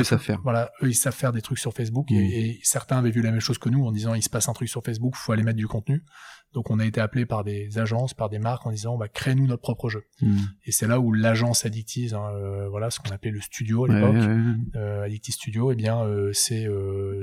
faire. 0.00 0.40
voilà, 0.42 0.72
eux, 0.82 0.88
ils 0.88 0.94
savent 0.94 1.14
faire 1.14 1.32
des 1.32 1.42
trucs 1.42 1.58
sur 1.58 1.74
Facebook 1.74 2.10
et, 2.10 2.14
et 2.16 2.60
certains 2.62 2.98
avaient 2.98 3.10
vu 3.10 3.20
la 3.20 3.30
même 3.30 3.40
chose 3.40 3.58
que 3.58 3.68
nous 3.68 3.84
en 3.84 3.92
disant, 3.92 4.14
il 4.14 4.22
se 4.22 4.30
passe 4.30 4.48
un 4.48 4.54
truc 4.54 4.68
sur 4.68 4.82
Facebook, 4.82 5.14
faut 5.16 5.32
aller 5.32 5.42
mettre 5.42 5.58
du 5.58 5.68
contenu. 5.68 6.02
Donc, 6.54 6.70
on 6.70 6.78
a 6.78 6.84
été 6.84 7.00
appelé 7.00 7.24
par 7.24 7.44
des 7.44 7.78
agences, 7.78 8.12
par 8.14 8.28
des 8.28 8.38
marques 8.38 8.66
en 8.66 8.70
disant, 8.70 8.98
bah, 8.98 9.08
crée-nous 9.08 9.46
notre 9.46 9.62
propre 9.62 9.88
jeu. 9.88 10.04
Hmm. 10.20 10.36
Et 10.66 10.72
c'est 10.72 10.86
là 10.86 11.00
où 11.00 11.12
l'agence 11.12 11.64
Addictive, 11.64 12.14
hein, 12.14 12.30
euh, 12.34 12.68
voilà, 12.68 12.90
ce 12.90 13.00
qu'on 13.00 13.10
appelait 13.10 13.30
le 13.30 13.40
studio 13.40 13.84
à 13.84 13.88
l'époque, 13.88 14.14
ouais, 14.14 14.26
ouais. 14.26 14.54
euh, 14.76 15.04
Addictive 15.04 15.34
Studio, 15.34 15.72
eh 15.72 15.74
bien, 15.74 16.04
euh, 16.04 16.30
c'est 16.32 16.66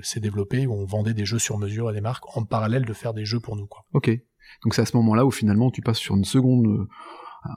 c'est 0.01 0.19
développé 0.19 0.65
où 0.65 0.73
on 0.73 0.85
vendait 0.85 1.13
des 1.13 1.25
jeux 1.25 1.39
sur 1.39 1.57
mesure 1.57 1.87
à 1.87 1.93
des 1.93 2.01
marques 2.01 2.25
en 2.35 2.43
parallèle 2.43 2.85
de 2.85 2.93
faire 2.93 3.13
des 3.13 3.25
jeux 3.25 3.39
pour 3.39 3.55
nous, 3.55 3.67
quoi. 3.67 3.85
Ok. 3.93 4.09
Donc 4.63 4.73
c'est 4.73 4.81
à 4.81 4.85
ce 4.85 4.97
moment-là 4.97 5.25
où 5.25 5.31
finalement 5.31 5.69
tu 5.69 5.81
passes 5.81 5.99
sur 5.99 6.15
une 6.15 6.25
seconde, 6.25 6.87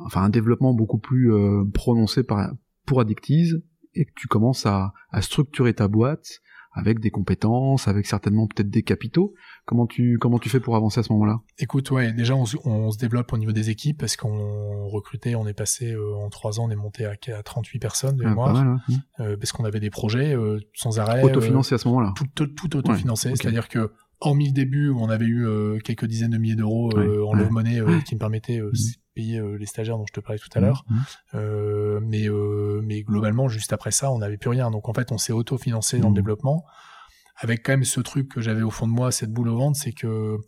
enfin 0.05 0.23
un 0.23 0.29
développement 0.29 0.75
beaucoup 0.75 0.99
plus 0.99 1.33
prononcé 1.73 2.23
par, 2.23 2.51
pour 2.87 3.01
Addictize 3.01 3.63
et 3.95 4.05
que 4.05 4.13
tu 4.15 4.29
commences 4.29 4.67
à, 4.67 4.93
à 5.11 5.23
structurer 5.23 5.75
ta 5.75 5.89
boîte 5.89 6.41
avec 6.75 7.01
des 7.01 7.11
compétences, 7.11 7.89
avec 7.89 8.07
certainement 8.07 8.47
peut-être 8.47 8.71
des 8.71 8.83
capitaux. 8.83 9.35
Comment 9.67 9.87
tu 9.87 10.19
comment 10.19 10.39
tu 10.39 10.49
fais 10.49 10.61
pour 10.61 10.75
avancer 10.77 11.01
à 11.01 11.03
ce 11.03 11.13
moment-là? 11.13 11.41
Écoute, 11.59 11.91
ouais, 11.91 12.13
déjà 12.13 12.35
on, 12.35 12.47
se- 12.47 12.57
on 12.65 12.91
se 12.91 12.99
développe 12.99 13.33
au 13.33 13.39
niveau 13.39 13.53
des 13.53 13.71
équipes 13.71 13.99
parce 13.99 14.17
qu'on 14.17 14.89
recrutait, 14.89 15.35
on 15.35 15.47
est 15.47 15.55
passé 15.55 15.93
euh, 15.93 16.15
en 16.17 16.31
trois 16.31 16.59
ans, 16.61 16.65
on 16.67 16.71
est 16.71 16.77
monté 16.77 17.05
à, 17.05 17.13
à 17.37 17.43
38 17.43 17.79
personnes 17.79 18.17
de 18.17 18.25
Ah, 18.25 18.29
mémoire, 18.31 18.53
Pas 18.55 18.65
mal, 18.65 18.79
hein. 18.89 18.95
euh, 19.21 19.37
parce 19.37 19.53
qu'on 19.53 19.65
avait 19.65 19.81
des 19.81 19.91
projets 19.91 20.35
euh, 20.35 20.59
sans 20.75 20.99
arrêt, 20.99 21.23
Autofinancé 21.23 21.75
à 21.75 21.79
ce 21.79 21.87
moment-là. 21.89 22.13
tout, 22.17 22.27
tout, 22.35 22.47
tout 22.47 22.77
autofinancé, 22.77 23.35
c'est-à-dire 23.37 23.69
que 23.69 23.93
hormis 24.23 24.47
le 24.47 24.53
début 24.53 24.89
où 24.89 25.01
on 25.01 25.09
avait 25.09 25.27
eu 25.27 25.47
euh, 25.47 25.79
quelques 25.79 26.07
dizaines 26.07 26.31
de 26.31 26.39
milliers 26.39 26.55
d'euros 26.55 26.91
euh, 26.97 27.25
en 27.25 27.35
love 27.35 27.51
money 27.51 27.81
euh, 27.81 28.01
qui 28.01 28.15
me 28.15 28.21
permettaient 28.21 28.59
de 28.59 28.71
mmh. 28.71 28.95
payer 29.15 29.43
les 29.59 29.67
stagiaires 29.67 29.99
dont 29.99 30.07
je 30.07 30.13
te 30.13 30.21
parlais 30.21 30.39
tout 30.39 30.49
à 30.55 30.61
l'heure. 30.61 30.85
Mmh. 30.89 31.99
mais 32.03 32.29
mais 32.83 33.03
globalement, 33.03 33.49
juste 33.49 33.73
après 33.73 33.91
ça, 33.91 34.11
on 34.11 34.19
n'avait 34.19 34.39
plus 34.39 34.51
rien. 34.51 34.71
Donc 34.71 34.89
en 34.89 34.95
fait, 34.95 35.13
on 35.13 35.19
s'est 35.19 35.33
auto-financé 35.33 35.99
dans 35.99 36.09
le 36.09 36.15
développement 36.15 36.65
avec 37.37 37.65
quand 37.65 37.73
même 37.73 37.85
ce 37.85 38.01
truc 38.01 38.29
que 38.29 38.41
j'avais 38.41 38.63
au 38.63 38.71
fond 38.71 38.87
de 38.87 38.93
moi, 38.93 39.11
cette 39.11 39.33
boule 39.33 39.49
au 39.49 39.57
ventre, 39.57 39.79
c'est 39.79 39.93
que 39.93 40.39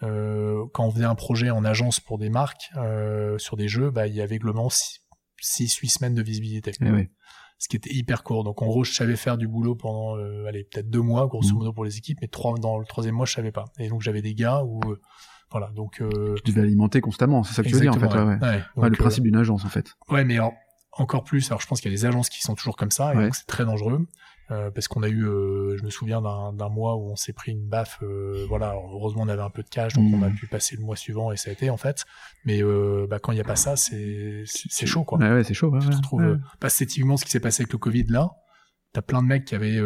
quand 0.00 0.86
on 0.86 0.90
faisait 0.90 1.04
un 1.04 1.14
projet 1.14 1.50
en 1.50 1.64
agence 1.64 2.00
pour 2.00 2.18
des 2.18 2.30
marques 2.30 2.70
sur 3.38 3.56
des 3.56 3.68
jeux, 3.68 3.90
bah, 3.90 4.06
il 4.06 4.14
y 4.14 4.20
avait 4.20 4.38
globalement 4.38 4.68
6-8 4.68 5.88
semaines 5.88 6.14
de 6.14 6.22
visibilité. 6.22 6.72
Ce 7.60 7.68
qui 7.68 7.76
était 7.76 7.94
hyper 7.94 8.24
court. 8.24 8.42
Donc 8.42 8.62
en 8.62 8.66
gros, 8.66 8.84
je 8.84 8.92
savais 8.92 9.16
faire 9.16 9.36
du 9.36 9.46
boulot 9.46 9.74
pendant, 9.74 10.16
euh, 10.16 10.46
allez, 10.46 10.64
peut-être 10.64 10.88
deux 10.88 11.02
mois, 11.02 11.26
grosso 11.26 11.52
mmh. 11.52 11.58
modo 11.58 11.72
pour 11.74 11.84
les 11.84 11.98
équipes, 11.98 12.18
mais 12.22 12.26
trois 12.26 12.54
dans 12.58 12.78
le 12.78 12.86
troisième 12.86 13.14
mois, 13.14 13.26
je 13.26 13.34
savais 13.34 13.52
pas. 13.52 13.66
Et 13.78 13.88
donc 13.88 14.00
j'avais 14.00 14.22
des 14.22 14.34
gars 14.34 14.62
où, 14.64 14.80
euh, 14.90 14.98
voilà, 15.50 15.70
donc. 15.76 16.00
Euh, 16.00 16.34
tu 16.42 16.52
devais 16.52 16.62
alimenter 16.62 17.02
constamment, 17.02 17.44
c'est 17.44 17.54
ça 17.54 17.62
que 17.62 17.68
tu 17.68 17.74
veux 17.74 17.80
dire 17.80 17.94
en 17.94 18.00
fait. 18.00 18.06
Ouais, 18.06 18.38
ouais. 18.40 18.62
ouais 18.76 18.88
le 18.88 18.96
principe 18.96 19.24
d'une 19.24 19.36
agence 19.36 19.64
en 19.64 19.68
fait. 19.68 19.94
Ouais, 20.08 20.24
mais 20.24 20.38
encore 20.92 21.22
plus. 21.22 21.50
Alors 21.50 21.60
je 21.60 21.66
pense 21.66 21.80
qu'il 21.82 21.92
y 21.92 21.94
a 21.94 21.96
des 21.96 22.06
agences 22.06 22.30
qui 22.30 22.40
sont 22.40 22.54
toujours 22.54 22.76
comme 22.76 22.90
ça, 22.90 23.14
et 23.14 23.16
donc 23.16 23.34
c'est 23.34 23.46
très 23.46 23.66
dangereux. 23.66 24.06
Euh, 24.50 24.70
parce 24.72 24.88
qu'on 24.88 25.02
a 25.04 25.08
eu, 25.08 25.26
euh, 25.26 25.76
je 25.76 25.84
me 25.84 25.90
souviens 25.90 26.20
d'un 26.20 26.68
mois 26.68 26.96
où 26.96 27.10
on 27.10 27.16
s'est 27.16 27.32
pris 27.32 27.52
une 27.52 27.68
baffe. 27.68 27.98
Euh, 28.02 28.46
voilà, 28.48 28.74
heureusement 28.74 29.22
on 29.22 29.28
avait 29.28 29.42
un 29.42 29.50
peu 29.50 29.62
de 29.62 29.68
cash, 29.68 29.92
donc 29.92 30.12
on 30.12 30.22
a 30.22 30.28
mmh. 30.28 30.34
pu 30.34 30.46
passer 30.48 30.76
le 30.76 30.82
mois 30.82 30.96
suivant 30.96 31.30
et 31.30 31.36
ça 31.36 31.50
a 31.50 31.52
été 31.52 31.70
en 31.70 31.76
fait. 31.76 32.04
Mais 32.44 32.60
bah, 33.08 33.20
quand 33.20 33.30
il 33.32 33.36
n'y 33.36 33.40
a 33.40 33.44
pas 33.44 33.56
ça, 33.56 33.76
c'est 33.76 34.42
c'est 34.46 34.86
chaud 34.86 35.04
quoi. 35.04 35.18
Ouais, 35.18 35.30
ouais 35.30 35.44
c'est 35.44 35.54
chaud. 35.54 35.70
Ouais, 35.70 35.78
tu 35.78 35.88
te 35.88 35.96
retrouves, 35.96 36.38
ce 36.68 37.24
qui 37.24 37.30
s'est 37.30 37.40
passé 37.40 37.62
avec 37.62 37.72
le 37.72 37.78
Covid 37.78 38.04
là. 38.08 38.30
T'as 38.92 39.02
plein 39.02 39.22
de 39.22 39.28
mecs 39.28 39.44
qui 39.44 39.54
avaient 39.54 39.78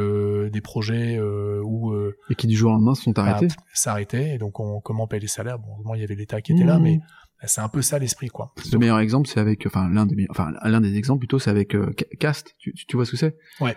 des 0.50 0.60
projets 0.62 1.20
où 1.20 1.94
et 2.30 2.34
qui 2.34 2.46
du 2.46 2.56
jour 2.56 2.70
au 2.70 2.74
lendemain 2.74 2.94
sont 2.94 3.18
arrêtés. 3.18 3.48
S'arrêtaient 3.74 4.34
et 4.34 4.38
donc 4.38 4.60
on, 4.60 4.80
comment 4.80 5.06
payer 5.06 5.20
les 5.20 5.28
salaires. 5.28 5.58
Bon, 5.58 5.72
heureusement 5.72 5.94
il 5.94 6.00
y 6.00 6.04
avait 6.04 6.14
l'État 6.14 6.40
qui 6.40 6.52
était 6.52 6.64
là, 6.64 6.78
mmh. 6.78 6.82
mais 6.82 6.98
bah, 7.42 7.48
c'est 7.48 7.60
un 7.60 7.68
peu 7.68 7.82
ça 7.82 7.98
l'esprit 7.98 8.28
quoi. 8.28 8.54
Le 8.72 8.78
meilleur 8.78 8.98
exemple 8.98 9.28
c'est 9.28 9.40
avec, 9.40 9.66
enfin 9.66 9.90
l'un 9.90 10.06
des, 10.06 10.26
enfin 10.30 10.52
l'un 10.62 10.80
des 10.80 10.96
exemples 10.96 11.18
plutôt 11.18 11.38
c'est 11.38 11.50
avec 11.50 11.76
Cast. 12.18 12.54
Tu, 12.56 12.72
tu 12.72 12.96
vois 12.96 13.04
ce 13.04 13.10
que 13.10 13.18
c'est? 13.18 13.36
Ouais 13.60 13.76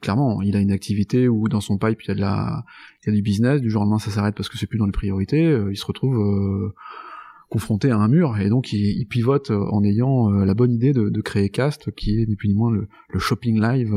clairement, 0.00 0.42
il 0.42 0.56
a 0.56 0.60
une 0.60 0.72
activité 0.72 1.28
où 1.28 1.48
dans 1.48 1.60
son 1.60 1.78
pipe 1.78 2.02
il 2.02 2.08
y 2.08 2.10
a 2.10 2.14
de 2.14 2.20
la, 2.20 2.64
il 3.02 3.10
y 3.10 3.12
a 3.12 3.16
du 3.16 3.22
business, 3.22 3.60
du 3.60 3.70
jour 3.70 3.82
au 3.82 3.84
lendemain 3.84 3.98
ça 3.98 4.10
s'arrête 4.10 4.34
parce 4.34 4.48
que 4.48 4.58
c'est 4.58 4.66
plus 4.66 4.78
dans 4.78 4.86
les 4.86 4.92
priorités, 4.92 5.46
euh, 5.46 5.72
il 5.72 5.76
se 5.76 5.86
retrouve 5.86 6.16
euh, 6.16 6.74
confronté 7.54 7.92
à 7.92 7.98
un 7.98 8.08
mur 8.08 8.36
et 8.40 8.48
donc 8.48 8.72
il, 8.72 9.06
pivote 9.06 9.52
euh, 9.52 9.68
en 9.70 9.84
ayant 9.84 10.28
euh, 10.28 10.44
la 10.44 10.54
bonne 10.54 10.72
idée 10.72 10.92
de, 10.92 11.08
de, 11.08 11.20
créer 11.20 11.50
Cast 11.50 11.92
qui 11.92 12.20
est 12.20 12.26
ni 12.26 12.34
plus 12.34 12.48
ni 12.48 12.54
moins 12.54 12.72
le, 12.72 12.88
le 13.08 13.18
shopping 13.20 13.60
live 13.60 13.94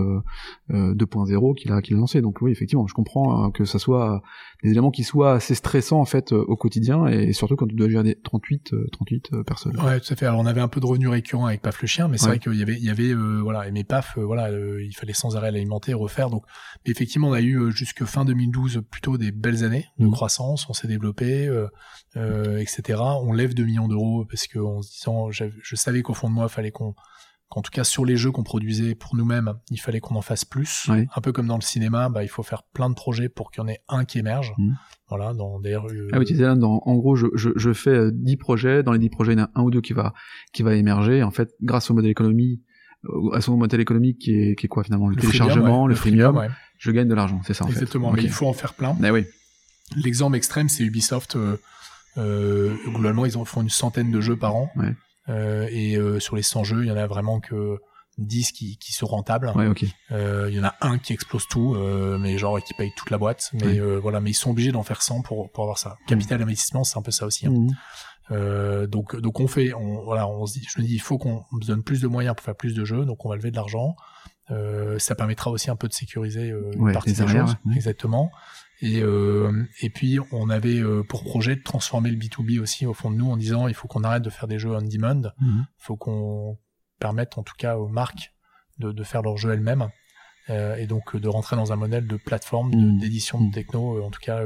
euh, 0.70 0.94
2.0 0.94 1.56
qu'il 1.56 1.72
a 1.72 1.82
qu'il 1.82 1.96
a 1.96 2.00
lancé. 2.00 2.22
Donc 2.22 2.40
oui 2.44 2.52
effectivement 2.52 2.86
je 2.86 2.94
comprends 2.94 3.44
hein, 3.44 3.50
que 3.50 3.66
ça 3.66 3.80
soit 3.80 4.22
des 4.64 4.70
éléments 4.70 4.92
qui 4.92 5.04
soient 5.04 5.34
assez 5.34 5.56
stressants 5.56 6.00
en 6.00 6.06
fait 6.06 6.34
au 6.34 6.56
quotidien 6.56 7.08
et 7.08 7.34
surtout 7.34 7.56
quand 7.56 7.66
tu 7.66 7.74
dois 7.74 7.90
gérer 7.90 8.16
38 8.24 8.76
38 8.92 9.42
personnes. 9.42 9.76
Ouais 9.80 10.00
tout 10.02 10.14
à 10.14 10.16
fait. 10.16 10.28
Alors 10.28 10.40
on 10.40 10.46
avait 10.46 10.62
un 10.62 10.68
peu 10.68 10.80
de 10.80 10.86
revenus 10.86 11.10
récurrents 11.10 11.48
avec 11.48 11.64
Paf 11.64 11.82
le 11.82 11.88
chien 11.88 12.08
mais 12.08 12.20
c'est 12.20 12.28
vrai 12.28 12.38
qu'il 12.38 12.54
y 12.54 12.62
avait 12.62 12.78
il 12.78 12.86
y 12.86 12.92
avait 12.92 13.16
voilà 13.42 13.68
et 13.68 13.72
mes 13.72 13.84
Paf 13.84 14.20
voilà 14.20 14.52
il 14.52 14.94
fallait 14.96 15.14
sans 15.14 15.36
arrêt 15.36 15.52
l'alimenter 15.52 15.96
refaire. 15.96 16.30
Donc 16.30 16.44
effectivement 16.86 17.30
on 17.30 17.34
a 17.34 17.42
eu 17.42 17.72
jusque 17.72 18.06
fin 18.06 18.24
2012 18.24 18.84
plutôt 18.92 19.18
des 19.18 19.32
belles 19.32 19.64
années 19.64 19.88
de 19.98 20.06
mmh. 20.06 20.12
croissance. 20.12 20.70
On 20.70 20.74
s'est 20.74 20.88
développé 20.88 21.50
etc 22.16 22.98
on 23.00 23.34
lève 23.34 23.47
2 23.54 23.64
millions 23.64 23.88
d'euros 23.88 24.26
parce 24.30 24.48
que 24.48 24.60
en 24.60 24.82
se 24.82 24.92
disant, 24.92 25.32
je 25.32 25.76
savais 25.76 26.02
qu'au 26.02 26.14
fond 26.14 26.30
de 26.30 26.34
moi, 26.34 26.48
il 26.50 26.54
fallait 26.54 26.72
qu'on, 26.72 26.96
qu'en 27.50 27.62
tout 27.62 27.72
cas 27.72 27.84
sur 27.84 28.06
les 28.06 28.18
jeux 28.18 28.32
qu'on 28.32 28.44
produisait 28.44 28.96
pour 28.96 29.16
nous-mêmes, 29.16 29.54
il 29.72 29.80
fallait 29.80 30.00
qu'on 30.00 30.16
en 30.16 30.22
fasse 30.22 30.46
plus. 30.46 30.90
Un 30.90 31.22
peu 31.22 31.32
comme 31.32 31.48
dans 31.48 31.56
le 31.56 31.62
cinéma, 31.62 32.10
bah, 32.10 32.24
il 32.24 32.30
faut 32.30 32.44
faire 32.44 32.64
plein 32.64 32.90
de 32.90 32.96
projets 32.96 33.30
pour 33.30 33.52
qu'il 33.52 33.62
y 33.62 33.66
en 33.66 33.68
ait 33.68 33.82
un 33.88 34.06
qui 34.06 34.20
émerge. 34.20 34.54
Mmh. 34.58 34.74
Voilà, 35.10 35.34
dans 35.34 35.60
d'ailleurs. 35.60 35.88
Euh, 35.88 36.10
ah 36.12 36.20
oui, 36.20 36.26
tu 36.26 36.34
disais 36.34 36.46
là, 36.46 36.56
dans, 36.56 36.82
en 36.86 36.96
gros, 36.96 37.16
je, 37.16 37.28
je, 37.36 37.50
je 37.56 37.72
fais 37.72 38.12
10 38.12 38.34
euh, 38.34 38.38
projets. 38.38 38.84
Dans 38.84 38.92
les 38.92 39.00
10 39.00 39.10
projets, 39.10 39.34
il 39.34 39.40
y 39.40 39.42
en 39.42 39.46
a 39.46 39.52
un 39.56 39.62
ou 39.64 39.72
deux 39.72 39.82
qui 39.82 39.94
va, 39.94 40.14
qui 40.52 40.64
va 40.64 40.76
émerger. 40.76 41.24
En 41.24 41.32
fait, 41.32 41.50
grâce 41.62 41.90
au 41.90 41.94
modèle 41.94 42.12
économie, 42.12 42.62
euh, 43.06 43.34
à 43.34 43.42
son 43.42 43.56
modèle 43.56 43.80
économique 43.80 44.20
qui 44.20 44.32
est, 44.34 44.56
qui 44.56 44.66
est 44.66 44.70
quoi 44.70 44.84
finalement? 44.84 45.08
Le, 45.08 45.16
téléchargement, 45.16 45.88
le, 45.88 45.96
freemium, 45.96 46.50
je 46.78 46.92
gagne 46.92 47.08
de 47.08 47.16
l'argent, 47.16 47.40
c'est 47.46 47.54
ça 47.54 47.64
en 47.64 47.70
Exactement, 47.70 48.12
mais 48.12 48.24
il 48.24 48.30
faut 48.30 48.48
en 48.48 48.54
faire 48.54 48.74
plein. 48.74 48.96
Mais 49.00 49.10
oui. 49.10 49.24
L'exemple 49.96 50.36
extrême, 50.36 50.68
c'est 50.68 50.84
Ubisoft. 50.84 51.38
Euh, 51.38 51.58
globalement, 52.18 53.26
ils 53.26 53.38
en 53.38 53.46
font 53.46 53.62
une 53.62 53.70
centaine 53.70 54.12
de 54.12 54.22
jeux 54.22 54.38
par 54.38 54.56
an. 54.56 54.72
Euh, 55.30 55.68
et 55.72 55.98
euh, 55.98 56.20
sur 56.20 56.36
les 56.36 56.42
100 56.42 56.64
jeux, 56.64 56.84
il 56.84 56.88
y 56.88 56.92
en 56.92 56.98
a 56.98 57.08
vraiment 57.08 57.40
que 57.40 57.80
10 58.18 58.52
qui, 58.52 58.78
qui 58.78 58.94
sont 58.94 59.08
rentables. 59.08 59.52
Ouais, 59.56 59.68
ok. 59.68 59.86
Euh, 60.12 60.48
il 60.50 60.56
y 60.56 60.60
en 60.60 60.64
a 60.64 60.76
un 60.82 60.98
qui 60.98 61.14
explose 61.14 61.48
tout, 61.48 61.76
euh, 61.76 62.18
mais 62.18 62.38
genre 62.38 62.62
qui 62.64 62.74
paye 62.74 62.92
toute 62.96 63.12
la 63.12 63.18
boîte. 63.18 63.52
Mais 63.54 63.80
euh, 63.80 63.98
voilà, 63.98 64.22
mais 64.22 64.32
ils 64.32 64.36
sont 64.36 64.52
obligés 64.52 64.72
d'en 64.72 64.84
faire 64.84 65.02
100 65.02 65.22
pour 65.22 65.52
pour 65.52 65.64
avoir 65.64 65.78
ça. 65.78 65.98
Capital 66.08 66.42
investissement, 66.42 66.84
c'est 66.84 66.98
un 66.98 67.02
peu 67.02 67.12
ça 67.12 67.26
aussi. 67.26 67.48
Hein. 67.48 67.68
Mmh. 68.30 68.88
donc 68.88 69.16
donc 69.16 69.40
on 69.40 69.48
fait, 69.48 69.74
on, 69.74 70.04
voilà, 70.04 70.28
on 70.28 70.46
se 70.46 70.60
dit, 70.60 70.68
je 70.68 70.82
me 70.82 70.86
dis, 70.86 70.96
il 70.96 71.02
faut 71.02 71.18
qu'on 71.18 71.44
se 71.62 71.68
donne 71.68 71.84
plus 71.84 72.02
de 72.02 72.08
moyens 72.08 72.36
pour 72.36 72.44
faire 72.44 72.56
plus 72.56 72.74
de 72.74 72.86
jeux, 72.86 73.06
donc 73.06 73.26
on 73.26 73.30
va 73.30 73.36
lever 73.36 73.52
de 73.52 73.56
l'argent. 73.56 73.96
ça 74.98 75.16
permettra 75.16 75.52
aussi 75.52 75.70
un 75.70 75.76
peu 75.76 75.88
de 75.88 75.94
sécuriser 75.94 76.54
une 76.74 76.92
partie 76.92 77.14
des 77.14 77.28
choses, 77.28 77.56
exactement. 77.76 78.32
Et, 78.82 79.02
euh, 79.02 79.66
et 79.82 79.90
puis 79.90 80.20
on 80.32 80.50
avait 80.50 80.80
euh, 80.80 81.04
pour 81.04 81.24
projet 81.24 81.56
de 81.56 81.64
transformer 81.64 82.12
le 82.12 82.18
B2B 82.18 82.60
aussi 82.60 82.86
au 82.86 82.94
fond 82.94 83.10
de 83.10 83.16
nous 83.16 83.30
en 83.32 83.38
disant 83.38 83.68
il 83.68 83.74
faut 83.74 83.88
qu'on 83.88 84.04
arrête 84.04 84.22
de 84.22 84.30
faire 84.30 84.48
des 84.48 84.60
jeux 84.60 84.72
on 84.72 84.82
demand, 84.82 85.34
il 85.42 85.48
mhm. 85.48 85.66
faut 85.78 85.98
qu'on 85.98 86.60
permette 87.00 87.38
en 87.40 87.44
tout 87.44 87.56
cas 87.58 87.78
aux 87.78 87.88
marques 87.88 88.34
de, 88.78 88.92
de 88.92 89.04
faire 89.04 89.24
leurs 89.24 89.38
jeux 89.38 89.52
elles-mêmes 89.52 89.90
euh, 90.50 90.76
et 90.76 90.86
donc 90.86 91.16
de 91.16 91.28
rentrer 91.28 91.56
dans 91.56 91.74
un 91.74 91.76
modèle 91.76 92.06
de 92.06 92.18
plateforme 92.18 92.70
mhm. 92.70 93.00
d'édition 93.00 93.42
de, 93.42 93.50
de, 93.50 93.54
techno 93.54 94.04
en 94.04 94.12
tout 94.12 94.22
cas 94.22 94.42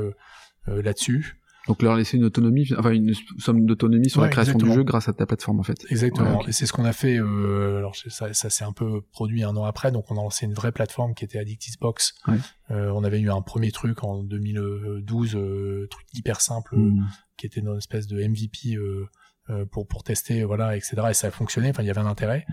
là-dessus. 0.67 1.40
Donc 1.67 1.83
leur 1.83 1.95
laisser 1.95 2.17
une 2.17 2.25
autonomie, 2.25 2.67
enfin 2.77 2.89
une 2.89 3.13
somme 3.37 3.65
d'autonomie 3.65 4.09
sur 4.09 4.21
la 4.21 4.29
création 4.29 4.57
du 4.57 4.71
jeu 4.73 4.83
grâce 4.83 5.07
à 5.07 5.13
ta 5.13 5.25
plateforme 5.27 5.59
en 5.59 5.63
fait. 5.63 5.85
Exactement. 5.89 6.45
Et 6.47 6.51
c'est 6.51 6.65
ce 6.65 6.73
qu'on 6.73 6.85
a 6.85 6.93
fait. 6.93 7.17
Euh, 7.17 7.77
alors 7.77 7.95
ça, 7.95 8.33
ça 8.33 8.49
s'est 8.49 8.63
un 8.63 8.73
peu 8.73 9.01
produit 9.11 9.43
un 9.43 9.55
an 9.55 9.65
après, 9.65 9.91
donc 9.91 10.09
on 10.09 10.15
a 10.15 10.23
lancé 10.23 10.45
une 10.45 10.53
vraie 10.53 10.71
plateforme 10.71 11.13
qui 11.13 11.23
était 11.23 11.37
Addictisbox. 11.37 12.15
Ouais. 12.27 12.37
Euh, 12.71 12.91
on 12.95 13.03
avait 13.03 13.19
eu 13.19 13.29
un 13.29 13.41
premier 13.41 13.71
truc 13.71 14.03
en 14.03 14.23
2012, 14.23 15.35
euh, 15.35 15.87
truc 15.91 16.07
hyper 16.13 16.41
simple, 16.41 16.75
mmh. 16.75 17.07
qui 17.37 17.45
était 17.45 17.59
une 17.59 17.77
espèce 17.77 18.07
de 18.07 18.17
MVP 18.17 18.75
euh, 18.75 19.07
euh, 19.51 19.65
pour 19.65 19.87
pour 19.87 20.03
tester, 20.03 20.43
voilà, 20.43 20.75
etc. 20.75 20.95
Et 21.11 21.13
ça 21.13 21.27
a 21.27 21.31
fonctionné. 21.31 21.69
Enfin, 21.69 21.83
il 21.83 21.87
y 21.87 21.91
avait 21.91 22.01
un 22.01 22.07
intérêt. 22.07 22.45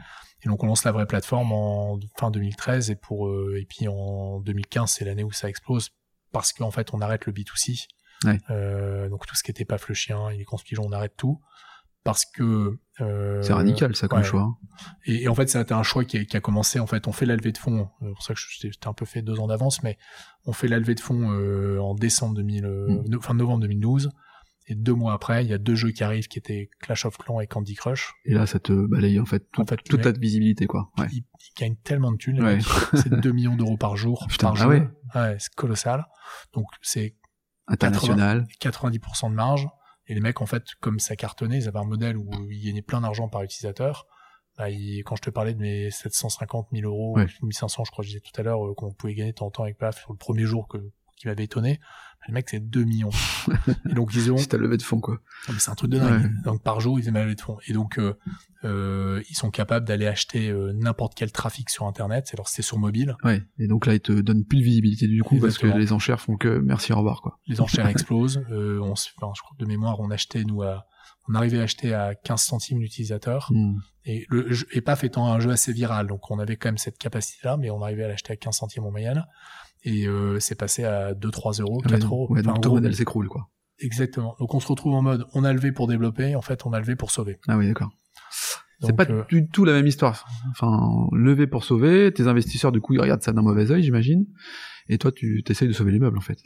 Et 0.44 0.48
donc 0.48 0.62
on 0.62 0.66
lance 0.66 0.84
la 0.84 0.92
vraie 0.92 1.06
plateforme 1.06 1.50
en 1.50 1.98
fin 2.16 2.30
2013 2.30 2.90
et 2.90 2.94
pour 2.94 3.28
et 3.56 3.66
puis 3.68 3.88
en 3.88 4.38
2015 4.38 4.88
c'est 4.88 5.04
l'année 5.04 5.24
où 5.24 5.32
ça 5.32 5.48
explose 5.48 5.90
parce 6.30 6.52
qu'en 6.52 6.70
fait 6.70 6.94
on 6.94 7.00
arrête 7.00 7.26
le 7.26 7.32
B2C 7.32 7.88
euh, 8.50 9.08
donc 9.08 9.26
tout 9.26 9.34
ce 9.34 9.42
qui 9.42 9.50
était 9.50 9.64
paf 9.64 9.88
le 9.88 9.94
chien, 9.94 10.30
il 10.32 10.40
est 10.40 10.62
pigeon, 10.64 10.84
on 10.86 10.92
arrête 10.92 11.14
tout 11.16 11.40
parce 12.08 12.24
que 12.24 12.78
euh, 13.02 13.42
c'est 13.42 13.52
radical 13.52 13.94
ça 13.94 14.08
comme 14.08 14.22
choix. 14.22 14.40
Hein. 14.40 14.56
Et, 15.04 15.24
et, 15.24 15.28
en 15.28 15.34
fait, 15.34 15.46
c'était 15.48 15.74
un 15.74 15.82
choix 15.82 16.06
qui 16.06 16.16
a, 16.16 16.24
qui 16.24 16.38
a, 16.38 16.40
commencé. 16.40 16.80
En 16.80 16.86
fait, 16.86 17.06
on 17.06 17.12
fait 17.12 17.26
la 17.26 17.36
levée 17.36 17.52
de 17.52 17.58
fonds. 17.58 17.90
C'est 18.00 18.08
pour 18.08 18.22
ça 18.22 18.32
que 18.32 18.40
j'étais 18.40 18.86
un 18.86 18.94
peu 18.94 19.04
fait 19.04 19.20
deux 19.20 19.38
ans 19.40 19.46
d'avance, 19.46 19.82
mais 19.82 19.98
on 20.46 20.54
fait 20.54 20.68
la 20.68 20.78
levée 20.78 20.94
de 20.94 21.00
fonds 21.00 21.30
euh, 21.32 21.78
en 21.80 21.94
décembre 21.94 22.34
2000, 22.36 22.64
euh, 22.64 23.02
mm. 23.06 23.20
fin 23.20 23.34
novembre 23.34 23.60
2012. 23.60 24.10
Et 24.70 24.74
deux 24.74 24.94
mois 24.94 25.12
après, 25.12 25.44
il 25.44 25.50
y 25.50 25.52
a 25.52 25.58
deux 25.58 25.74
jeux 25.74 25.90
qui 25.90 26.02
arrivent 26.02 26.28
qui 26.28 26.38
étaient 26.38 26.70
Clash 26.80 27.04
of 27.04 27.18
Clans 27.18 27.40
et 27.40 27.46
Candy 27.46 27.74
Crush. 27.74 28.14
Et 28.24 28.32
là, 28.32 28.46
ça 28.46 28.58
te 28.58 28.72
balaye 28.86 29.20
en 29.20 29.26
fait, 29.26 29.46
en 29.58 29.66
fait 29.66 29.76
toute 29.76 30.04
la 30.04 30.12
visibilité 30.12 30.66
quoi. 30.66 30.90
Ouais. 30.98 31.06
Ils, 31.12 31.24
gagnent 31.58 31.76
tellement 31.84 32.12
de 32.12 32.16
thunes. 32.16 32.42
Ouais. 32.42 32.58
C'est 32.94 33.08
2 33.10 33.32
millions 33.32 33.56
d'euros 33.56 33.76
par 33.76 33.96
jour 33.96 34.26
Putain, 34.28 34.52
par 34.52 34.62
ah 34.62 34.68
ouais 34.68 35.36
c'est 35.38 35.54
colossal. 35.54 36.06
Donc 36.52 36.66
c'est 36.82 37.16
international. 37.68 38.46
90% 38.60 39.30
de 39.30 39.34
marge. 39.34 39.68
Et 40.06 40.14
les 40.14 40.20
mecs, 40.20 40.40
en 40.40 40.46
fait, 40.46 40.64
comme 40.80 40.98
ça 40.98 41.16
cartonnait, 41.16 41.58
ils 41.58 41.68
avaient 41.68 41.78
un 41.78 41.84
modèle 41.84 42.16
où 42.16 42.30
ils 42.50 42.64
gagnaient 42.64 42.82
plein 42.82 43.02
d'argent 43.02 43.28
par 43.28 43.42
utilisateur. 43.42 44.06
Bah, 44.56 44.70
quand 45.04 45.14
je 45.14 45.22
te 45.22 45.30
parlais 45.30 45.54
de 45.54 45.60
mes 45.60 45.90
750 45.90 46.68
000 46.72 46.90
euros, 46.90 47.16
1500, 47.42 47.84
je 47.84 47.90
crois 47.90 48.02
que 48.02 48.06
je 48.06 48.16
disais 48.16 48.20
tout 48.20 48.40
à 48.40 48.42
l'heure, 48.42 48.66
euh, 48.66 48.74
qu'on 48.74 48.92
pouvait 48.92 49.14
gagner 49.14 49.30
de 49.30 49.36
temps 49.36 49.46
en 49.46 49.50
temps 49.50 49.62
avec 49.62 49.78
PAF 49.78 50.00
sur 50.00 50.12
le 50.12 50.18
premier 50.18 50.44
jour 50.44 50.66
que, 50.66 50.78
qui 51.16 51.28
m'avait 51.28 51.44
étonné. 51.44 51.78
Le 52.28 52.34
mec, 52.34 52.48
c'est 52.50 52.60
2 52.60 52.84
millions. 52.84 53.10
et 53.90 53.94
donc, 53.94 54.14
ils 54.14 54.30
ont... 54.30 54.36
C'est 54.48 54.48
ta 54.48 54.58
levée 54.58 54.76
de 54.76 54.82
fonds, 54.82 55.00
quoi. 55.00 55.18
c'est 55.58 55.70
un 55.70 55.74
truc 55.74 55.90
de 55.90 55.98
dingue. 55.98 56.30
Donc, 56.44 56.62
par 56.62 56.80
jour, 56.80 56.98
ils 56.98 57.02
faisaient 57.02 57.10
ma 57.10 57.22
levée 57.22 57.34
de 57.34 57.40
fonds. 57.40 57.56
Et 57.66 57.72
donc, 57.72 57.98
euh, 57.98 58.14
euh, 58.64 59.22
ils 59.30 59.34
sont 59.34 59.50
capables 59.50 59.86
d'aller 59.86 60.06
acheter 60.06 60.50
euh, 60.50 60.72
n'importe 60.74 61.14
quel 61.14 61.32
trafic 61.32 61.70
sur 61.70 61.86
Internet. 61.86 62.30
Alors, 62.34 62.48
c'est 62.48 62.62
sur 62.62 62.78
mobile. 62.78 63.16
Ouais. 63.24 63.42
Et 63.58 63.66
donc, 63.66 63.86
là, 63.86 63.94
ils 63.94 64.00
te 64.00 64.12
donnent 64.12 64.44
plus 64.44 64.58
de 64.58 64.64
visibilité 64.64 65.08
du 65.08 65.22
coup 65.22 65.38
parce 65.40 65.56
que 65.56 65.66
les 65.66 65.92
enchères 65.92 66.20
font 66.20 66.36
que 66.36 66.58
merci, 66.58 66.92
au 66.92 66.96
revoir, 66.96 67.22
quoi. 67.22 67.40
Les 67.46 67.60
enchères 67.60 67.86
explosent. 67.88 68.38
Enfin, 68.38 69.32
je 69.34 69.42
crois 69.42 69.56
de 69.58 69.66
mémoire, 69.66 69.98
on 70.00 70.10
achetait, 70.10 70.44
nous, 70.44 70.62
à, 70.62 70.86
on 71.28 71.34
arrivait 71.34 71.60
à 71.60 71.62
acheter 71.62 71.94
à 71.94 72.14
15 72.14 72.40
centimes 72.40 72.80
l'utilisateur. 72.80 73.48
Hmm. 73.52 73.78
Et 74.04 74.26
le 74.30 74.50
et 74.72 74.80
PAF 74.80 75.04
étant 75.04 75.30
un 75.30 75.38
jeu 75.38 75.50
assez 75.50 75.72
viral, 75.72 76.06
donc 76.06 76.30
on 76.30 76.38
avait 76.38 76.56
quand 76.56 76.68
même 76.68 76.78
cette 76.78 76.98
capacité-là, 76.98 77.56
mais 77.56 77.70
on 77.70 77.82
arrivait 77.82 78.04
à 78.04 78.08
l'acheter 78.08 78.32
à 78.32 78.36
15 78.36 78.56
centimes 78.56 78.84
en 78.84 78.90
moyenne 78.90 79.24
et 79.84 80.06
euh, 80.06 80.40
c'est 80.40 80.54
passé 80.54 80.84
à 80.84 81.14
2-3 81.14 81.60
euros, 81.60 81.80
4 81.80 82.06
euros. 82.06 82.26
Ouais, 82.30 82.42
donc 82.42 82.60
ton 82.60 82.70
modèle 82.70 82.94
s'écroule, 82.94 83.28
quoi. 83.28 83.48
Exactement. 83.80 84.34
Donc 84.40 84.54
on 84.54 84.60
se 84.60 84.66
retrouve 84.66 84.94
en 84.94 85.02
mode, 85.02 85.26
on 85.34 85.44
a 85.44 85.52
levé 85.52 85.70
pour 85.70 85.86
développer, 85.86 86.34
en 86.34 86.42
fait 86.42 86.66
on 86.66 86.72
a 86.72 86.80
levé 86.80 86.96
pour 86.96 87.10
sauver. 87.10 87.38
Ah 87.46 87.56
oui, 87.56 87.68
d'accord. 87.68 87.90
C'est 88.80 88.94
pas 88.94 89.06
euh, 89.10 89.24
du 89.28 89.48
tout 89.48 89.64
la 89.64 89.72
même 89.72 89.86
histoire. 89.86 90.24
Enfin, 90.50 91.08
lever 91.12 91.46
pour 91.46 91.64
sauver, 91.64 92.12
tes 92.12 92.26
investisseurs 92.26 92.72
du 92.72 92.80
coup 92.80 92.94
ils 92.94 93.00
regardent 93.00 93.22
ça 93.22 93.32
d'un 93.32 93.42
mauvais 93.42 93.70
œil, 93.70 93.82
j'imagine, 93.82 94.26
et 94.88 94.98
toi 94.98 95.12
tu 95.12 95.44
essayes 95.48 95.68
de 95.68 95.72
sauver 95.72 95.92
les 95.92 96.00
meubles 96.00 96.18
en 96.18 96.22
fait. 96.22 96.40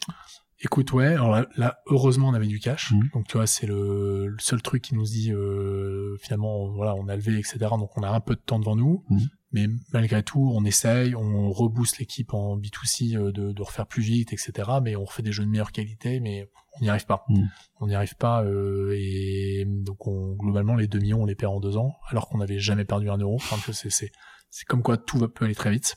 Écoute, 0.64 0.92
ouais. 0.92 1.07
Alors 1.07 1.44
là, 1.57 1.81
heureusement, 1.87 2.29
on 2.29 2.35
avait 2.35 2.46
du 2.46 2.61
cash. 2.61 2.92
Mhm. 2.92 3.09
Donc 3.14 3.27
tu 3.27 3.37
vois, 3.37 3.48
c'est 3.48 3.66
le, 3.66 4.29
le 4.29 4.37
seul 4.38 4.62
truc 4.62 4.83
qui 4.83 4.94
nous 4.94 5.03
dit 5.05 5.33
euh, 5.33 6.16
finalement, 6.20 6.68
voilà, 6.70 6.94
on 6.94 7.09
a 7.09 7.16
levé, 7.16 7.37
etc. 7.37 7.59
Donc 7.70 7.90
on 7.98 8.03
a 8.03 8.09
un 8.09 8.20
peu 8.20 8.37
de 8.37 8.40
temps 8.40 8.61
devant 8.61 8.77
nous. 8.77 9.05
Mhm. 9.11 9.29
Mais 9.55 9.66
malgré 9.92 10.22
tout, 10.22 10.51
on 10.55 10.64
essaye, 10.64 11.14
on 11.16 11.51
rebooste 11.51 11.98
l'équipe 11.98 12.33
en 12.33 12.57
B2C 12.57 13.16
euh, 13.16 13.33
de, 13.33 13.53
de 13.53 13.62
refaire 13.62 13.87
plus 13.87 14.03
vite, 14.03 14.33
etc. 14.33 14.53
Mais 14.83 14.94
on 14.94 15.05
refait 15.05 15.22
des 15.22 15.33
jeux 15.33 15.44
de 15.44 15.51
meilleure 15.51 15.72
qualité, 15.72 16.20
mais 16.20 16.48
on 16.79 16.85
n'y 16.85 16.88
arrive 16.88 17.07
pas. 17.07 17.25
Mhm. 17.29 17.48
On 17.81 17.87
n'y 17.88 17.94
arrive 17.96 18.14
pas. 18.16 18.44
euh, 18.44 18.94
et 18.96 19.64
donc 19.66 20.07
on, 20.07 20.35
globalement, 20.37 20.77
les 20.77 20.87
2 20.87 21.01
millions, 21.01 21.22
on 21.22 21.27
les 21.27 21.35
perd 21.35 21.53
en 21.53 21.61
deux 21.61 21.77
ans, 21.77 21.96
alors 22.09 22.29
qu'on 22.29 22.38
n'avait 22.38 22.61
jamais 22.61 22.85
perdu 22.85 23.11
un 23.11 23.18
euro. 23.18 23.35
Enfin, 23.35 23.57
c'est 23.72 23.90
c'est 23.90 24.12
c'est 24.48 24.64
comme 24.66 24.83
quoi 24.83 24.96
tout 24.96 25.18
va, 25.18 25.27
peut 25.29 25.44
aller 25.46 25.55
très 25.57 25.72
vite. 25.72 25.96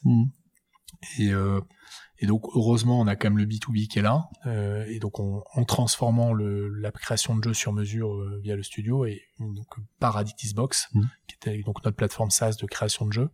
Et, 1.19 1.31
euh, 1.33 1.61
et 2.25 2.27
donc 2.27 2.43
heureusement, 2.55 2.99
on 2.99 3.07
a 3.07 3.15
quand 3.15 3.29
même 3.29 3.37
le 3.37 3.45
B2B 3.45 3.87
qui 3.87 3.99
est 3.99 4.01
là. 4.01 4.27
Euh, 4.47 4.83
et 4.89 4.99
donc 4.99 5.19
on, 5.19 5.43
en 5.53 5.63
transformant 5.63 6.33
le, 6.33 6.69
la 6.69 6.91
création 6.91 7.35
de 7.35 7.43
jeux 7.43 7.53
sur 7.53 7.71
mesure 7.71 8.13
euh, 8.13 8.39
via 8.43 8.55
le 8.55 8.63
studio 8.63 9.05
et 9.05 9.21
donc 9.39 9.67
par 9.99 10.17
Addictis 10.17 10.53
Box, 10.53 10.87
Mhm. 10.93 11.09
qui 11.27 11.35
était 11.35 11.61
donc 11.63 11.83
notre 11.85 11.95
plateforme 11.95 12.31
SaaS 12.31 12.57
de 12.59 12.65
création 12.65 13.05
de 13.05 13.13
jeux, 13.13 13.29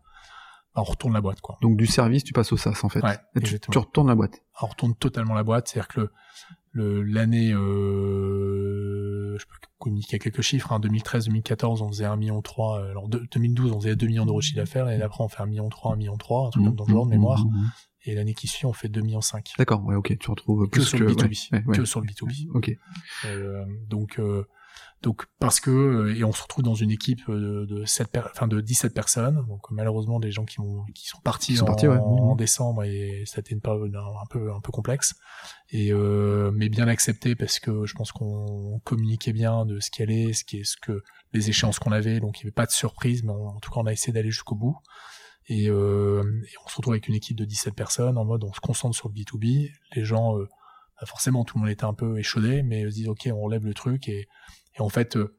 bah, 0.75 0.82
on 0.82 0.84
retourne 0.84 1.13
la 1.13 1.21
boîte 1.21 1.41
quoi. 1.41 1.58
Donc 1.62 1.77
du 1.77 1.86
service, 1.88 2.23
tu 2.23 2.34
passes 2.34 2.51
au 2.51 2.58
SaaS 2.58 2.80
en 2.84 2.89
fait. 2.89 3.01
Ouais, 3.01 3.17
Et 3.36 3.41
tu, 3.41 3.60
tu 3.60 3.77
retournes 3.77 4.08
la 4.10 4.15
boîte. 4.15 4.41
on 4.62 4.67
retourne 4.67 4.95
totalement 4.95 5.34
la 5.34 5.43
boîte, 5.43 5.67
c'est-à-dire 5.69 5.88
que 5.88 5.99
le- 6.01 6.12
l'année, 6.73 7.53
euh, 7.53 9.38
je 9.38 9.45
peux 9.45 9.55
communiquer 9.79 10.19
quelques 10.19 10.41
chiffres, 10.41 10.71
hein, 10.71 10.79
2013-2014, 10.79 11.81
on 11.81 11.88
faisait 11.89 12.05
1 12.05 12.15
million 12.15 12.41
3, 12.41 12.79
euh, 12.81 12.91
alors 12.91 13.07
de- 13.10 13.25
2012, 13.31 13.71
on 13.71 13.79
faisait 13.79 13.95
2 13.95 14.07
millions 14.07 14.25
d'euros 14.25 14.39
de 14.39 14.43
chiffre 14.43 14.57
d'affaires, 14.57 14.89
et 14.89 15.01
après 15.01 15.23
on 15.23 15.27
fait 15.27 15.41
1 15.41 15.45
million 15.47 15.69
3, 15.69 15.93
1 15.93 15.95
million 15.95 16.17
3, 16.17 16.47
un 16.47 16.49
truc 16.51 16.63
comme 16.65 16.75
dans 16.75 16.86
le 16.86 16.91
genre 16.93 17.05
de 17.05 17.12
mémoire, 17.12 17.45
Mhm. 17.45 17.71
et 18.05 18.15
l'année 18.15 18.34
qui 18.34 18.47
suit, 18.47 18.65
on 18.65 18.73
fait 18.73 18.89
2 18.89 19.01
millions 19.01 19.21
5. 19.21 19.51
D'accord, 19.57 19.84
ouais, 19.86 19.95
ok, 19.95 20.17
tu 20.17 20.29
retrouves 20.29 20.65
Que 20.65 20.69
plus 20.71 20.84
sur 20.86 20.99
le 20.99 21.07
B2B, 21.07 21.49
ouais, 21.51 21.57
ouais, 21.60 21.63
ouais. 21.67 21.77
que 21.77 21.86
sur 21.86 21.99
le 22.01 22.07
B2B. 22.07 22.49
Ok. 22.53 22.71
Euh, 23.25 23.65
donc, 23.89 24.19
euh, 24.19 24.45
donc 25.01 25.25
parce 25.39 25.59
que 25.59 25.71
euh, 25.71 26.15
et 26.15 26.23
on 26.23 26.31
se 26.31 26.43
retrouve 26.43 26.63
dans 26.63 26.75
une 26.75 26.91
équipe 26.91 27.21
euh, 27.27 27.65
de, 27.65 27.75
de 27.79 27.85
7 27.85 28.07
per- 28.09 28.21
enfin 28.31 28.47
de 28.47 28.61
17 28.61 28.93
personnes. 28.93 29.43
Donc 29.47 29.61
malheureusement 29.71 30.19
des 30.19 30.31
gens 30.31 30.45
qui 30.45 30.59
ont 30.59 30.83
qui 30.93 31.07
sont 31.07 31.19
partis, 31.23 31.57
sont 31.57 31.63
en, 31.63 31.67
partis, 31.67 31.87
ouais. 31.87 31.97
en 31.97 32.35
décembre 32.35 32.83
et 32.83 33.23
ça 33.25 33.37
a 33.37 33.39
été 33.39 33.53
une 33.55 33.61
période 33.61 33.95
un, 33.95 33.99
un 33.99 34.25
peu 34.29 34.51
un 34.53 34.59
peu 34.61 34.71
complexe. 34.71 35.15
Et 35.71 35.91
euh, 35.91 36.51
mais 36.53 36.69
bien 36.69 36.87
accepté 36.87 37.35
parce 37.35 37.59
que 37.59 37.85
je 37.87 37.93
pense 37.95 38.11
qu'on 38.11 38.79
communiquait 38.83 39.33
bien 39.33 39.65
de 39.65 39.79
ce 39.79 39.89
qui 39.89 40.03
allait, 40.03 40.33
ce 40.33 40.43
qui 40.43 40.59
est 40.59 40.63
ce 40.63 40.77
que 40.77 41.01
les 41.33 41.49
échéances 41.49 41.79
qu'on 41.79 41.91
avait. 41.93 42.19
Donc 42.19 42.39
il 42.39 42.43
n'y 42.43 42.47
avait 42.49 42.53
pas 42.53 42.67
de 42.67 42.71
surprise, 42.71 43.23
mais 43.23 43.31
on- 43.31 43.47
en 43.47 43.59
tout 43.59 43.71
cas 43.71 43.79
on 43.79 43.87
a 43.87 43.91
essayé 43.93 44.13
d'aller 44.13 44.29
jusqu'au 44.31 44.55
bout. 44.55 44.77
Et, 45.47 45.69
euh, 45.69 46.21
et 46.45 46.53
on 46.63 46.69
se 46.69 46.75
retrouve 46.77 46.93
avec 46.93 47.07
une 47.07 47.15
équipe 47.15 47.35
de 47.37 47.45
17 47.45 47.73
personnes 47.73 48.17
en 48.19 48.23
mode 48.23 48.43
on 48.43 48.53
se 48.53 48.59
concentre 48.61 48.95
sur 48.95 49.09
le 49.09 49.15
B2B. 49.15 49.71
Les 49.95 50.05
gens, 50.05 50.37
euh, 50.37 50.45
bah, 50.99 51.07
forcément, 51.07 51.43
tout 51.43 51.57
le 51.57 51.61
monde 51.63 51.71
était 51.71 51.83
un 51.85 51.95
peu 51.95 52.19
échaudé, 52.19 52.61
mais 52.61 52.81
ils 52.81 52.91
se 52.91 52.95
disent 52.95 53.07
ok, 53.07 53.27
on 53.33 53.41
relève 53.41 53.65
le 53.65 53.73
truc. 53.73 54.07
Et, 54.07 54.27
et 54.77 54.81
en 54.81 54.89
fait, 54.89 55.15
euh, 55.17 55.38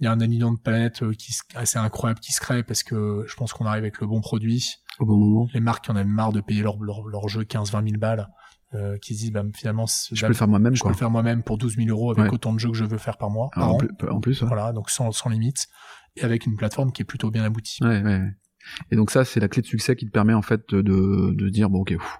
il 0.00 0.04
y 0.04 0.06
a 0.06 0.12
un 0.12 0.20
alignement 0.20 0.52
de 0.52 0.58
planète 0.58 1.02
euh, 1.02 1.12
qui 1.12 1.32
se- 1.32 1.42
assez 1.54 1.78
incroyable 1.78 2.20
qui 2.20 2.32
se 2.32 2.40
crée 2.40 2.62
parce 2.62 2.82
que 2.82 3.24
je 3.26 3.34
pense 3.36 3.52
qu'on 3.52 3.66
arrive 3.66 3.82
avec 3.82 4.00
le 4.00 4.06
bon 4.06 4.20
produit. 4.20 4.76
Au 4.98 5.04
bon 5.06 5.16
moment. 5.16 5.48
Les 5.54 5.60
marques 5.60 5.84
qui 5.84 5.90
en 5.90 5.96
avaient 5.96 6.04
marre 6.04 6.32
de 6.32 6.40
payer 6.40 6.62
leur, 6.62 6.78
leur, 6.82 7.06
leur 7.06 7.28
jeu 7.28 7.42
15-20 7.42 7.84
000 7.84 7.98
balles, 7.98 8.28
euh, 8.74 8.96
qui 8.98 9.14
se 9.14 9.20
disent 9.20 9.32
bah, 9.32 9.42
finalement, 9.54 9.86
Je 9.86 10.20
peux 10.22 10.28
le 10.28 10.34
faire 10.34 10.48
moi-même, 10.48 10.74
je 10.74 10.82
peux 10.82 10.88
le 10.88 10.94
faire 10.94 11.10
moi-même 11.10 11.42
pour 11.42 11.58
12 11.58 11.76
000 11.76 11.88
euros 11.88 12.12
avec 12.12 12.24
Ouais. 12.24 12.30
autant 12.34 12.52
de 12.52 12.58
jeux 12.58 12.70
que 12.70 12.76
je 12.76 12.84
veux 12.84 12.98
faire 12.98 13.18
par 13.18 13.28
mois, 13.30 13.50
Alors, 13.54 13.68
par 13.68 13.74
en, 13.74 13.74
an. 13.74 13.78
plus, 13.78 14.08
en 14.08 14.20
plus, 14.20 14.42
ouais. 14.42 14.48
Voilà, 14.48 14.72
donc 14.72 14.90
sans, 14.90 15.10
sans 15.12 15.28
limite. 15.28 15.66
Et 16.16 16.22
avec 16.22 16.46
une 16.46 16.56
plateforme 16.56 16.92
qui 16.92 17.02
est 17.02 17.04
plutôt 17.04 17.30
bien 17.30 17.44
aboutie. 17.44 17.82
Ouais, 17.84 18.02
ouais. 18.02 18.22
Et 18.90 18.96
donc 18.96 19.10
ça, 19.10 19.24
c'est 19.24 19.40
la 19.40 19.48
clé 19.48 19.62
de 19.62 19.66
succès 19.66 19.96
qui 19.96 20.06
te 20.06 20.10
permet 20.10 20.34
en 20.34 20.42
fait 20.42 20.62
de, 20.70 20.82
de, 20.82 21.48
dire 21.48 21.68
bon 21.70 21.80
ok, 21.80 21.96
pff, 21.96 22.18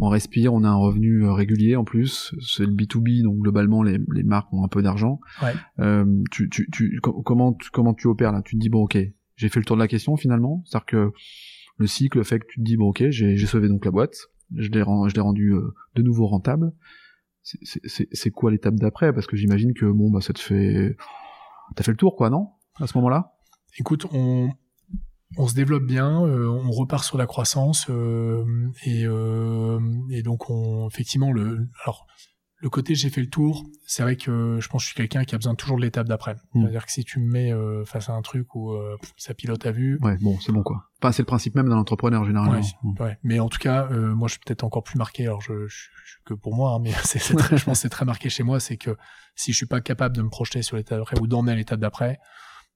on 0.00 0.08
respire, 0.08 0.54
on 0.54 0.62
a 0.64 0.68
un 0.68 0.76
revenu 0.76 1.24
euh, 1.24 1.32
régulier 1.32 1.76
en 1.76 1.84
plus. 1.84 2.34
C'est 2.40 2.64
le 2.66 2.72
B2B, 2.72 3.22
donc 3.22 3.38
globalement 3.38 3.82
les, 3.82 3.98
les 4.14 4.22
marques 4.22 4.52
ont 4.52 4.64
un 4.64 4.68
peu 4.68 4.82
d'argent. 4.82 5.20
Ouais. 5.42 5.52
Euh, 5.80 6.22
tu, 6.30 6.48
tu, 6.48 6.68
tu, 6.70 7.00
com- 7.00 7.22
comment, 7.24 7.52
tu, 7.54 7.70
comment 7.70 7.94
tu 7.94 8.06
opères 8.06 8.32
là? 8.32 8.42
Tu 8.42 8.56
te 8.56 8.60
dis 8.60 8.68
bon 8.68 8.82
ok, 8.84 8.96
j'ai 9.36 9.48
fait 9.48 9.58
le 9.60 9.64
tour 9.64 9.76
de 9.76 9.82
la 9.82 9.88
question 9.88 10.16
finalement. 10.16 10.62
C'est-à-dire 10.66 10.86
que 10.86 11.12
le 11.78 11.86
cycle 11.86 12.22
fait 12.24 12.38
que 12.40 12.46
tu 12.48 12.60
te 12.60 12.64
dis 12.64 12.76
bon 12.76 12.88
ok, 12.90 13.04
j'ai 13.10 13.36
sauvé 13.46 13.68
donc 13.68 13.84
la 13.84 13.90
boîte, 13.90 14.16
je 14.54 14.68
l'ai 14.70 14.82
rendu 14.82 15.52
euh, 15.52 15.74
de 15.94 16.02
nouveau 16.02 16.26
rentable. 16.26 16.72
C'est 17.42 18.30
quoi 18.30 18.50
l'étape 18.50 18.74
d'après? 18.74 19.12
Parce 19.12 19.26
que 19.26 19.36
j'imagine 19.36 19.72
que 19.74 19.86
bon 19.86 20.10
bah 20.10 20.20
ça 20.20 20.32
te 20.32 20.40
fait, 20.40 20.96
t'as 21.74 21.82
fait 21.82 21.92
le 21.92 21.96
tour 21.96 22.14
quoi, 22.14 22.30
non? 22.30 22.48
À 22.80 22.86
ce 22.86 22.96
moment-là? 22.98 23.32
Écoute, 23.78 24.06
on, 24.12 24.50
on 25.36 25.46
se 25.46 25.54
développe 25.54 25.84
bien, 25.84 26.24
euh, 26.24 26.48
on 26.48 26.70
repart 26.70 27.04
sur 27.04 27.18
la 27.18 27.26
croissance 27.26 27.86
euh, 27.90 28.44
et, 28.84 29.04
euh, 29.04 29.78
et 30.10 30.22
donc 30.22 30.48
on 30.50 30.88
effectivement 30.88 31.32
le 31.32 31.68
alors 31.84 32.06
le 32.60 32.70
côté 32.70 32.96
j'ai 32.96 33.08
fait 33.08 33.20
le 33.20 33.28
tour, 33.30 33.64
c'est 33.86 34.02
vrai 34.02 34.16
que 34.16 34.58
je 34.60 34.68
pense 34.68 34.80
que 34.82 34.84
je 34.84 34.88
suis 34.88 34.96
quelqu'un 34.96 35.22
qui 35.24 35.36
a 35.36 35.38
besoin 35.38 35.54
toujours 35.54 35.76
de 35.76 35.82
l'étape 35.82 36.08
d'après. 36.08 36.34
Mm. 36.54 36.62
C'est-à-dire 36.62 36.86
que 36.86 36.90
si 36.90 37.04
tu 37.04 37.20
me 37.20 37.30
mets 37.30 37.52
euh, 37.52 37.84
face 37.84 38.08
à 38.08 38.14
un 38.14 38.22
truc 38.22 38.52
où 38.56 38.72
euh, 38.72 38.96
ça 39.16 39.32
pilote 39.32 39.64
à 39.64 39.70
vue, 39.70 39.96
Ouais, 40.02 40.16
bon, 40.20 40.36
c'est 40.40 40.50
bon 40.50 40.64
quoi. 40.64 40.82
Enfin, 41.00 41.12
c'est 41.12 41.22
le 41.22 41.26
principe 41.26 41.54
même 41.54 41.68
d'un 41.68 41.76
entrepreneur 41.76 42.24
généralement. 42.24 42.54
Ouais, 42.58 42.62
Mm. 42.82 43.00
Ouais, 43.00 43.16
mais 43.22 43.38
en 43.38 43.48
tout 43.48 43.58
cas, 43.60 43.86
euh, 43.92 44.12
moi, 44.12 44.26
je 44.26 44.32
suis 44.32 44.40
peut-être 44.44 44.64
encore 44.64 44.82
plus 44.82 44.98
marqué. 44.98 45.26
Alors, 45.26 45.40
je, 45.40 45.68
je, 45.68 45.76
je- 46.04 46.16
que 46.24 46.34
pour 46.34 46.52
moi, 46.56 46.72
hein, 46.72 46.80
mais 46.82 46.90
c'est, 47.04 47.20
c'est 47.20 47.36
très, 47.36 47.56
je 47.56 47.64
pense 47.64 47.78
que 47.78 47.82
c'est 47.82 47.88
très 47.90 48.04
marqué 48.04 48.28
chez 48.28 48.42
moi, 48.42 48.58
c'est 48.58 48.76
que 48.76 48.96
si 49.36 49.52
je 49.52 49.56
suis 49.56 49.66
pas 49.66 49.80
capable 49.80 50.16
de 50.16 50.22
me 50.22 50.28
projeter 50.28 50.62
sur 50.62 50.76
l'étape 50.76 50.98
d'après 50.98 51.20
ou 51.20 51.28
d'emmener 51.28 51.52
à 51.52 51.54
l'étape 51.54 51.78
d'après, 51.78 52.18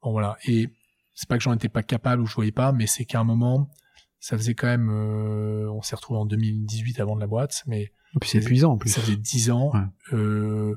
bon 0.01 0.13
voilà. 0.13 0.37
Et 0.47 0.69
c'est 1.15 1.29
pas 1.29 1.37
que 1.39 1.43
j'en 1.45 1.53
étais 1.55 1.69
pas 1.69 1.83
capable 1.83 2.23
ou 2.23 2.27
je 2.27 2.35
voyais 2.35 2.53
pas, 2.53 2.73
mais 2.73 2.87
c'est 2.87 3.05
qu'à 3.05 3.21
un 3.21 3.25
moment, 3.25 3.69
ça 4.21 4.37
faisait 4.37 4.55
quand 4.55 4.67
même, 4.69 4.89
euh, 4.91 5.71
on 5.73 5.83
s'est 5.83 5.97
retrouvé 5.97 6.19
en 6.21 6.27
2018 6.27 7.01
avant 7.01 7.15
de 7.17 7.21
la 7.21 7.27
boîte, 7.27 7.63
mais 7.67 7.83
Et 7.83 8.19
puis 8.21 8.31
c'est 8.31 8.39
épuisant 8.39 8.73
en 8.73 8.79
plus. 8.79 8.91
ça 8.91 9.01
faisait 9.01 9.17
10 9.17 9.51
ans. 9.51 9.73
Ouais. 9.73 9.81
Euh, 10.19 10.77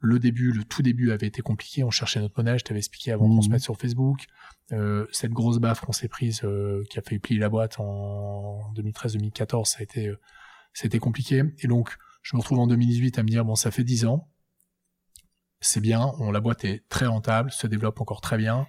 le 0.00 0.18
début, 0.18 0.52
le 0.52 0.64
tout 0.64 0.82
début 0.82 1.10
avait 1.10 1.26
été 1.26 1.40
compliqué. 1.42 1.82
On 1.82 1.90
cherchait 1.90 2.20
notre 2.20 2.34
monnaie. 2.38 2.58
Je 2.58 2.64
t'avais 2.64 2.78
expliqué 2.78 3.12
avant 3.12 3.26
qu'on 3.28 3.36
Mhm. 3.36 3.42
se 3.42 3.48
mette 3.48 3.62
sur 3.62 3.76
Facebook. 3.76 4.26
Euh, 4.72 5.06
cette 5.10 5.32
grosse 5.32 5.58
baffe 5.58 5.80
qu'on 5.80 5.92
s'est 5.92 6.08
prise, 6.08 6.42
euh, 6.44 6.82
qui 6.90 6.98
a 6.98 7.02
fait 7.02 7.18
plier 7.18 7.40
la 7.40 7.48
boîte 7.48 7.80
en 7.80 8.72
2013-2014, 8.74 9.70
ça 9.70 9.78
a 9.80 9.82
été, 9.82 10.08
euh, 10.08 10.20
a 10.82 10.86
été 10.86 10.98
compliqué. 10.98 11.42
Et 11.60 11.66
donc, 11.66 11.96
je 12.22 12.36
me 12.36 12.40
retrouve 12.40 12.58
en 12.58 12.66
2018 12.66 13.18
à 13.18 13.22
me 13.22 13.28
dire 13.28 13.44
bon, 13.44 13.54
ça 13.54 13.70
fait 13.70 13.84
10 13.84 14.04
ans. 14.04 14.28
C'est 15.60 15.80
bien. 15.80 16.12
On, 16.18 16.30
la 16.30 16.40
boîte 16.40 16.64
est 16.64 16.84
très 16.88 17.06
rentable, 17.06 17.50
se 17.50 17.66
développe 17.66 18.00
encore 18.00 18.20
très 18.20 18.36
bien. 18.36 18.66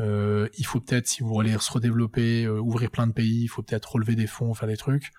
Euh, 0.00 0.48
il 0.58 0.64
faut 0.66 0.80
peut-être, 0.80 1.06
si 1.06 1.22
vous 1.22 1.28
voulez 1.28 1.56
se 1.58 1.70
redévelopper, 1.72 2.44
euh, 2.44 2.58
ouvrir 2.60 2.90
plein 2.90 3.06
de 3.06 3.12
pays, 3.12 3.42
il 3.42 3.48
faut 3.48 3.62
peut-être 3.62 3.92
relever 3.92 4.14
des 4.14 4.26
fonds, 4.26 4.54
faire 4.54 4.68
des 4.68 4.76
trucs. 4.76 5.10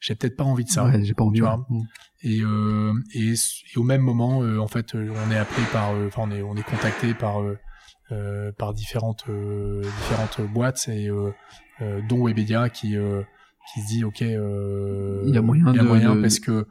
J'ai 0.00 0.14
peut-être 0.14 0.36
pas 0.36 0.44
envie 0.44 0.64
de 0.64 0.68
ça. 0.70 0.84
Ouais, 0.84 1.02
j'ai 1.02 1.14
pas 1.14 1.24
envie. 1.24 1.38
tu 1.38 1.42
ouais. 1.44 1.48
vois. 1.48 1.66
Mm. 1.68 1.82
Et, 2.22 2.40
euh, 2.42 2.92
et, 3.14 3.32
et 3.32 3.78
au 3.78 3.82
même 3.82 4.02
moment, 4.02 4.38
en 4.38 4.68
fait, 4.68 4.94
on 4.94 5.30
est 5.30 5.36
appelé 5.38 5.62
par, 5.72 5.90
enfin, 5.92 6.22
on 6.26 6.30
est, 6.30 6.42
on 6.42 6.56
est 6.56 6.62
contacté 6.62 7.14
par, 7.14 7.40
par 8.58 8.74
différentes, 8.74 9.24
différentes 9.28 10.40
boîtes 10.52 10.88
et 10.88 11.08
dont 12.08 12.26
Webedia 12.26 12.68
qui, 12.68 12.96
qui 13.72 13.80
se 13.82 13.86
dit, 13.88 14.04
ok, 14.04 14.20
Il 14.20 15.32
y 15.32 15.38
a 15.38 15.42
moyen 15.42 15.64
il 15.72 15.76
y 15.76 15.78
a 15.80 15.82
moyen 15.82 16.16
de- 16.16 16.20
parce 16.22 16.38
que, 16.38 16.66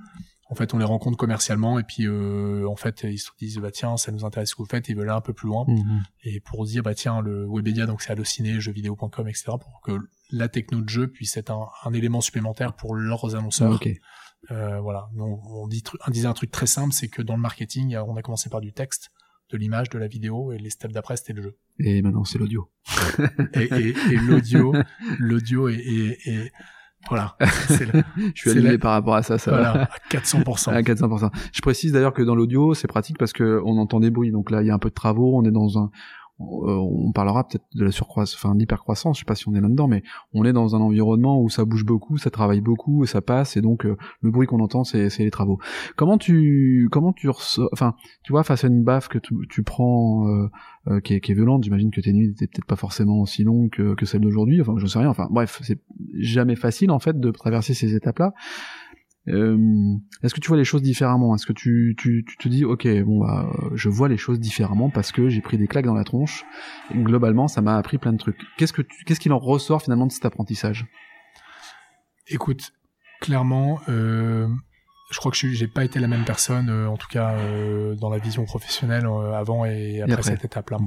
en 0.49 0.55
fait, 0.55 0.73
on 0.73 0.77
les 0.77 0.86
rencontre 0.86 1.17
commercialement 1.17 1.77
et 1.79 1.83
puis, 1.83 2.05
euh, 2.07 2.65
en 2.69 2.75
fait, 2.75 3.03
ils 3.03 3.17
se 3.19 3.29
disent, 3.38 3.57
bah 3.57 3.71
tiens, 3.71 3.97
ça 3.97 4.12
nous 4.12 4.23
intéresse 4.25 4.49
ce 4.51 4.55
que 4.55 4.62
vous 4.62 4.67
faites, 4.69 4.88
ils 4.89 4.95
veulent 4.95 5.10
aller 5.10 5.17
un 5.17 5.21
peu 5.21 5.33
plus 5.33 5.47
loin 5.47 5.65
Mhm. 5.67 6.03
et 6.23 6.39
pour 6.39 6.65
se 6.65 6.71
dire 6.71 6.83
bah 6.83 6.95
tiens 6.95 7.21
le 7.21 7.45
Webedia 7.49 7.86
donc 7.86 8.01
c'est 8.01 8.12
Allociné, 8.12 8.60
jeuxvideo.com 8.62 9.27
etc 9.27 9.45
pour 9.60 9.81
que 9.83 9.97
la 10.31 10.47
techno 10.47 10.81
de 10.81 10.89
jeu 10.89 11.07
puisse 11.07 11.36
être 11.38 11.51
un, 11.51 11.67
un 11.83 11.93
élément 11.93 12.21
supplémentaire 12.21 12.73
pour 12.73 12.95
leurs 12.95 13.36
annonceurs. 13.36 13.73
Ok. 13.75 13.89
Euh, 14.51 14.79
voilà, 14.79 15.10
on, 15.17 15.39
on, 15.63 15.67
dit, 15.67 15.83
on 16.07 16.12
disait 16.12 16.27
un 16.27 16.33
truc 16.33 16.51
très 16.51 16.67
simple, 16.67 16.93
c'est 16.93 17.07
que 17.10 17.21
dans 17.21 17.36
le 17.36 17.41
marketing, 17.41 17.97
on 17.97 18.15
a 18.15 18.21
commencé 18.21 18.49
par 18.49 18.62
du 18.62 18.71
texte, 18.71 19.10
de 19.51 19.57
l'image, 19.57 19.89
de 19.89 19.97
la 19.97 20.07
vidéo, 20.07 20.51
et 20.53 20.57
les 20.60 20.69
steps 20.69 20.93
d'après 20.93 21.17
c'était 21.17 21.33
le 21.33 21.41
jeu. 21.41 21.57
Et 21.79 22.01
maintenant 22.01 22.23
c'est 22.23 22.38
l'audio. 22.38 22.69
Et, 23.53 23.63
et, 23.63 23.89
et 23.89 24.15
l'audio, 24.17 24.73
l'audio 25.19 25.67
est, 25.69 25.75
est- 25.77 26.27
est- 26.27 26.51
voilà, 27.10 27.38
Je 28.36 28.49
suis 28.49 28.62
la- 28.62 28.77
par 28.77 28.91
rapport 28.91 29.15
à 29.15 29.23
ça. 29.23 29.38
ça 29.38 29.51
va. 29.51 29.57
voilà, 29.57 29.83
à 30.12 30.17
400%. 30.17 30.69
À 30.71 30.81
400%. 30.81 31.31
Je 31.53 31.62
précise 31.62 31.91
d'ailleurs 31.93 32.13
que 32.13 32.21
dans 32.21 32.36
l'audio, 32.36 32.73
c'est 32.73 32.88
pratique 32.88 33.17
parce 33.17 33.31
que 33.33 33.62
on 33.65 33.77
entend 33.77 33.99
des 33.99 34.10
bruits. 34.10 34.31
Donc 34.31 34.51
là, 34.51 34.62
il 34.62 34.67
y 34.67 34.71
a 34.71 34.73
un 34.73 34.79
peu 34.79 34.89
de 34.89 34.93
travaux. 34.93 35.38
On 35.38 35.43
est 35.45 35.51
dans 35.51 35.77
un, 35.79 35.89
on 36.39 37.12
parlera 37.12 37.47
peut-être 37.47 37.65
de 37.73 37.84
la 37.84 37.91
surcroissance, 37.91 38.36
enfin 38.36 38.56
l'hypercroissance. 38.56 39.17
Je 39.17 39.21
sais 39.21 39.26
pas 39.26 39.36
si 39.36 39.47
on 39.47 39.56
est 39.56 39.62
là-dedans, 39.62 39.88
mais 39.88 40.04
on 40.34 40.45
est 40.45 40.54
dans 40.54 40.76
un 40.76 40.80
environnement 40.80 41.41
où 41.41 41.50
ça 41.50 41.65
bouge 41.65 41.86
beaucoup, 41.86 42.17
ça 42.17 42.30
travaille 42.30 42.62
beaucoup, 42.62 43.06
ça 43.06 43.21
passe, 43.21 43.58
et 43.58 43.62
donc 43.62 43.86
euh, 43.86 43.97
le 44.21 44.32
bruit 44.32 44.47
qu'on 44.47 44.60
entend, 44.60 44.84
c'est 44.84 45.10
les 45.17 45.32
travaux. 45.32 45.60
Comment 45.95 46.17
tu, 46.17 46.89
comment 46.91 47.13
tu 47.13 47.30
enfin, 47.71 47.95
tu 48.23 48.32
vois, 48.32 48.43
face 48.43 48.63
à 48.63 48.67
une 48.67 48.84
baffe 48.84 49.08
que 49.08 49.17
tu, 49.17 49.36
tu 49.50 49.63
prends, 49.63 50.28
euh, 50.28 50.50
euh, 50.88 51.00
qui, 51.00 51.15
est, 51.15 51.21
qui 51.21 51.32
est 51.32 51.36
violente, 51.36 51.63
j'imagine 51.63 51.91
que 51.91 52.02
tes 52.02 52.13
nuits 52.13 52.30
n'étaient 52.30 52.47
peut-être 52.47 52.65
pas 52.65 52.76
forcément 52.76 53.21
aussi 53.21 53.43
longues 53.43 53.69
que, 53.69 53.95
que 53.95 54.06
celles 54.06 54.21
d'aujourd'hui. 54.21 54.62
Enfin, 54.62 54.76
je 54.78 54.86
sais 54.86 55.00
rien. 55.00 55.10
Enfin, 55.10 55.28
bref, 55.32 55.60
c'est 55.63 55.80
jamais 56.17 56.56
facile 56.56 56.91
en 56.91 57.00
fait 57.00 57.19
de 57.19 57.32
traverser 57.32 57.73
ces 57.73 57.95
étapes-là. 57.95 58.34
Euh, 59.27 59.95
Est-ce 60.23 60.33
que 60.33 60.39
tu 60.39 60.47
vois 60.47 60.57
les 60.57 60.63
choses 60.63 60.81
différemment? 60.81 61.35
Est-ce 61.35 61.45
que 61.45 61.53
tu, 61.53 61.95
tu, 61.97 62.23
tu 62.27 62.37
te 62.37 62.47
dis, 62.47 62.63
ok, 62.65 62.87
bon, 63.03 63.19
bah, 63.19 63.49
euh, 63.63 63.69
je 63.75 63.89
vois 63.89 64.07
les 64.07 64.17
choses 64.17 64.39
différemment 64.39 64.89
parce 64.89 65.11
que 65.11 65.27
j'ai 65.29 65.41
pris 65.41 65.57
des 65.57 65.67
claques 65.67 65.85
dans 65.85 65.93
la 65.93 66.03
tronche. 66.05 66.45
Et 66.93 66.97
globalement, 66.97 67.47
ça 67.47 67.61
m'a 67.61 67.77
appris 67.77 67.97
plein 67.97 68.13
de 68.13 68.17
trucs. 68.17 68.37
Qu'est-ce 68.57 68.73
que 68.73 68.81
tu- 68.81 69.03
qu'est-ce 69.05 69.19
qu'il 69.19 69.33
en 69.33 69.39
ressort 69.39 69.81
finalement 69.81 70.07
de 70.07 70.11
cet 70.11 70.25
apprentissage? 70.25 70.85
Écoute, 72.29 72.73
clairement, 73.21 73.79
euh, 73.89 74.47
je 75.11 75.17
crois 75.19 75.31
que 75.31 75.37
je 75.37 75.47
j'ai 75.49 75.67
pas 75.67 75.83
été 75.85 75.99
la 75.99 76.07
même 76.07 76.25
personne, 76.25 76.69
euh, 76.69 76.87
en 76.89 76.97
tout 76.97 77.07
cas 77.09 77.31
euh, 77.37 77.95
dans 77.95 78.09
la 78.09 78.17
vision 78.17 78.43
professionnelle 78.45 79.05
avant 79.33 79.65
et 79.65 80.01
après, 80.01 80.23
cette 80.23 80.43
étape-là. 80.45 80.77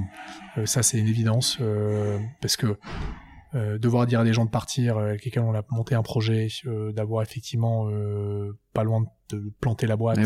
Mm. 0.57 0.65
ça, 0.65 0.83
c'est 0.83 0.99
une 0.99 1.07
évidence 1.07 1.59
parce 2.41 2.57
que 2.57 2.77
devoir 3.53 4.05
dire 4.05 4.21
à 4.21 4.23
des 4.23 4.33
gens 4.33 4.45
de 4.45 4.49
partir, 4.49 4.97
avec 4.97 5.25
lesquels 5.25 5.43
on 5.43 5.53
a 5.53 5.63
monté 5.69 5.95
un 5.95 6.03
projet, 6.03 6.47
d'avoir 6.93 7.21
effectivement 7.21 7.89
pas 8.73 8.83
loin 8.83 9.05
de 9.29 9.51
planter 9.59 9.87
la 9.87 9.97
boîte, 9.97 10.19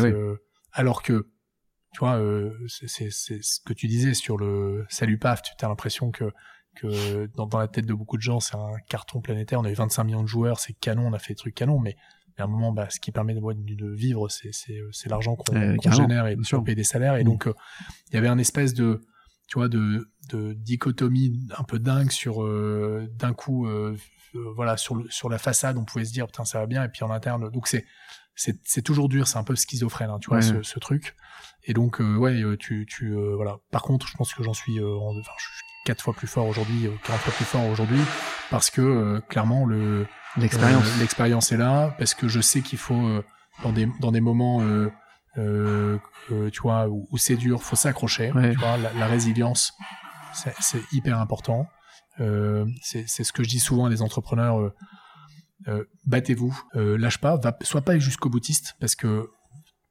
alors 0.72 1.02
que 1.02 1.28
tu 1.92 2.00
vois, 2.00 2.20
c'est 2.68 3.10
ce 3.10 3.60
que 3.64 3.72
tu 3.72 3.88
disais 3.88 4.14
sur 4.14 4.36
le 4.36 4.84
salut 4.88 5.18
paf, 5.18 5.42
tu 5.42 5.64
as 5.64 5.68
l'impression 5.68 6.10
que 6.10 6.30
que 6.76 7.26
dans, 7.34 7.46
dans, 7.46 7.58
la 7.58 7.68
tête 7.68 7.86
de 7.86 7.94
beaucoup 7.94 8.18
de 8.18 8.22
gens, 8.22 8.38
c'est 8.38 8.54
un 8.54 8.74
carton 8.88 9.22
planétaire. 9.22 9.58
On 9.58 9.64
avait 9.64 9.72
25 9.72 10.04
millions 10.04 10.22
de 10.22 10.28
joueurs, 10.28 10.60
c'est 10.60 10.74
canon, 10.74 11.06
on 11.06 11.14
a 11.14 11.18
fait 11.18 11.32
des 11.32 11.38
trucs 11.38 11.54
canon, 11.54 11.78
mais 11.78 11.96
à 12.38 12.44
un 12.44 12.46
moment, 12.46 12.72
bah, 12.72 12.88
ce 12.90 13.00
qui 13.00 13.12
permet 13.12 13.34
de, 13.34 13.40
de 13.40 13.88
vivre, 13.88 14.28
c'est, 14.28 14.50
l'argent 15.06 15.36
qu'on, 15.36 15.54
euh, 15.56 15.76
génère 15.90 16.26
et 16.26 16.36
de 16.36 16.62
payer 16.62 16.74
des 16.74 16.84
salaires. 16.84 17.16
Et 17.16 17.24
mm. 17.24 17.26
donc, 17.26 17.46
euh, 17.46 17.54
il 18.10 18.14
y 18.14 18.18
avait 18.18 18.28
un 18.28 18.38
espèce 18.38 18.74
de, 18.74 19.00
tu 19.46 19.58
vois, 19.58 19.68
de, 19.68 20.10
de 20.30 20.52
dichotomie 20.54 21.46
un 21.56 21.64
peu 21.64 21.78
dingue 21.78 22.10
sur, 22.10 22.42
euh, 22.42 23.06
d'un 23.14 23.32
coup, 23.32 23.68
voilà, 24.54 24.76
sur, 24.76 24.96
le, 24.96 25.08
sur 25.08 25.28
la 25.28 25.38
façade, 25.38 25.78
on 25.78 25.84
pouvait 25.84 26.04
se 26.04 26.12
dire, 26.12 26.26
putain, 26.26 26.44
ça 26.44 26.60
va 26.60 26.66
bien, 26.66 26.84
et 26.84 26.88
puis 26.88 27.04
en 27.04 27.10
interne, 27.10 27.50
donc 27.50 27.68
c'est, 27.68 27.86
c'est, 28.34 28.58
c'est 28.64 28.82
toujours 28.82 29.08
dur, 29.08 29.26
c'est 29.28 29.38
un 29.38 29.44
peu 29.44 29.56
schizophrène, 29.56 30.10
hein, 30.10 30.18
tu 30.20 30.28
vois, 30.28 30.42
ce, 30.42 30.62
ce, 30.62 30.78
truc. 30.78 31.16
Et 31.64 31.72
donc, 31.72 32.00
ouais, 32.00 32.42
tu, 32.58 32.86
tu, 32.86 33.14
voilà. 33.34 33.56
Par 33.70 33.82
contre, 33.82 34.06
je 34.06 34.16
pense 34.16 34.34
que 34.34 34.42
j'en 34.42 34.54
suis, 34.54 34.78
enfin, 34.82 35.32
je 35.38 35.44
suis 35.44 35.64
quatre 35.84 36.02
fois 36.02 36.12
plus 36.12 36.26
fort 36.26 36.46
aujourd'hui, 36.46 36.88
40 37.04 37.20
fois 37.20 37.32
plus 37.32 37.44
fort 37.44 37.64
aujourd'hui, 37.66 38.00
parce 38.50 38.70
que 38.70 39.20
clairement 39.28 39.64
le 39.64 40.06
L'expérience. 40.38 40.84
Euh, 40.84 41.00
l'expérience 41.00 41.52
est 41.52 41.56
là 41.56 41.94
parce 41.98 42.14
que 42.14 42.28
je 42.28 42.40
sais 42.40 42.60
qu'il 42.60 42.78
faut 42.78 42.94
euh, 42.94 43.24
dans 43.62 43.72
des 43.72 43.88
dans 44.00 44.12
des 44.12 44.20
moments 44.20 44.60
euh, 45.38 45.98
euh, 46.30 46.50
tu 46.50 46.62
vois 46.62 46.88
où, 46.88 47.08
c'est 47.16 47.36
dur, 47.36 47.62
faut 47.62 47.76
s'accrocher. 47.76 48.30
Tu 48.32 48.58
vois, 48.58 48.76
la, 48.76 48.92
la 48.92 49.06
résilience, 49.06 49.72
c'est 50.32 50.82
hyper 50.92 51.18
important. 51.20 51.66
c'est 52.82 53.06
ce 53.06 53.32
que 53.32 53.42
je 53.42 53.48
dis 53.48 53.60
souvent 53.60 53.86
à 53.86 53.90
des 53.90 54.02
entrepreneurs. 54.02 54.72
battez-vous, 56.04 56.58
lâche 56.74 57.18
pas, 57.18 57.36
va, 57.36 57.56
sois 57.62 57.82
pas 57.82 57.98
jusqu'au 57.98 58.30
boutiste 58.30 58.76
parce 58.80 58.94
que 58.94 59.30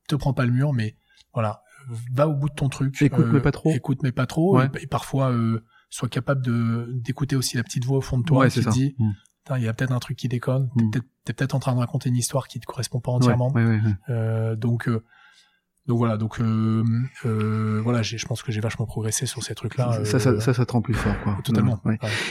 te 0.07 0.15
prends 0.15 0.33
pas 0.33 0.45
le 0.45 0.51
mur, 0.51 0.71
mais 0.73 0.97
voilà, 1.33 1.63
va 2.13 2.27
au 2.27 2.33
bout 2.33 2.49
de 2.49 2.55
ton 2.55 2.69
truc. 2.69 3.01
Écoute 3.01 3.25
mais 3.31 3.41
pas 3.41 3.51
trop. 3.51 3.71
Écoute 3.71 3.99
mais 4.03 4.11
pas 4.11 4.25
trop. 4.25 4.61
Et, 4.61 4.87
parfois, 4.87 5.33
sois 5.89 6.09
capable 6.09 6.43
de 6.43 6.89
d'écouter 6.93 7.35
aussi 7.35 7.57
la 7.57 7.63
petite 7.63 7.85
voix 7.85 7.97
au 7.97 8.01
fond 8.01 8.17
de 8.17 8.23
toi 8.23 8.47
qui 8.49 8.61
te 8.61 8.69
dit, 8.69 8.95
mm 8.99 9.11
il 9.55 9.63
y 9.63 9.67
a 9.67 9.73
peut-être 9.73 9.91
un 9.91 9.99
truc 9.99 10.17
qui 10.17 10.27
déconne, 10.27 10.69
tu 10.77 11.01
t'es 11.23 11.33
peut-être 11.33 11.55
en 11.55 11.59
train 11.59 11.73
de 11.73 11.79
raconter 11.79 12.09
une 12.09 12.15
histoire 12.15 12.47
qui 12.47 12.59
te 12.59 12.65
correspond 12.65 12.99
pas 12.99 13.11
entièrement. 13.11 13.53
euh, 14.09 14.55
donc 14.55 14.87
euh, 14.87 15.03
donc 15.87 15.99
voilà, 15.99 16.17
donc 16.17 16.39
euh, 16.39 16.83
euh, 17.25 17.79
voilà, 17.83 18.01
je 18.01 18.25
pense 18.25 18.41
que 18.41 18.51
j'ai 18.51 18.59
vachement 18.59 18.87
progressé 18.87 19.27
sur 19.27 19.43
ces 19.43 19.53
trucs-là. 19.53 20.03
Ça, 20.03 20.19
ça, 20.19 20.39
ça, 20.39 20.53
ça, 20.53 20.65
te 20.65 20.71
rend 20.71 20.81
plus 20.81 20.95
fort, 20.95 21.15
quoi. 21.23 21.37
Totalement. 21.43 21.79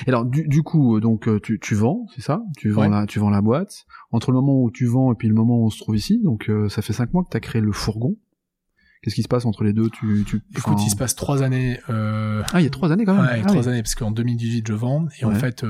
Et 0.07 0.09
alors, 0.09 0.25
du, 0.25 0.49
du 0.49 0.62
coup, 0.62 0.99
donc 1.01 1.29
tu, 1.43 1.61
tu 1.61 1.75
vends, 1.77 2.07
c'est 2.14 2.23
ça? 2.23 2.43
Tu 2.57 2.71
vends 2.71 2.88
la, 2.88 3.07
tu 3.07 3.21
vends 3.21 3.31
la 3.31 3.43
boîte. 3.43 3.87
Entre 4.11 4.33
le 4.33 4.37
moment 4.37 4.61
où 4.61 4.71
tu 4.71 4.87
vends 4.87 5.12
et 5.12 5.14
puis 5.14 5.29
le 5.29 5.35
moment 5.35 5.59
où 5.59 5.67
on 5.67 5.71
se 5.71 5.79
trouve 5.79 5.97
ici, 5.97 6.21
donc 6.23 6.51
ça 6.69 6.83
fait 6.83 6.93
cinq 6.93 7.12
mois 7.12 7.23
que 7.23 7.31
tu 7.31 7.37
as 7.37 7.40
créé 7.40 7.62
le 7.62 7.73
fourgon. 7.73 8.17
Qu'est-ce 9.03 9.14
qui 9.14 9.23
se 9.23 9.29
passe 9.29 9.45
entre 9.45 9.64
les 9.64 9.75
deux? 9.75 9.90
Tu, 9.90 10.25
tu, 10.27 10.40
Écoute, 10.57 10.79
il 10.83 10.90
se 10.90 10.97
passe 10.97 11.14
trois 11.14 11.43
années. 11.43 11.79
Euh... 11.90 12.43
Ah, 12.55 12.61
il 12.61 12.64
y 12.64 12.67
a 12.67 12.71
trois 12.71 12.90
années 12.90 13.05
quand 13.05 13.14
même. 13.14 13.25
Ouais, 13.25 13.43
ah, 13.45 13.47
trois 13.47 13.69
années 13.69 13.83
parce 13.83 13.95
qu'en 13.95 14.11
2018 14.11 14.67
je 14.67 14.73
vends 14.73 15.07
et 15.21 15.27
en 15.27 15.35
fait 15.35 15.64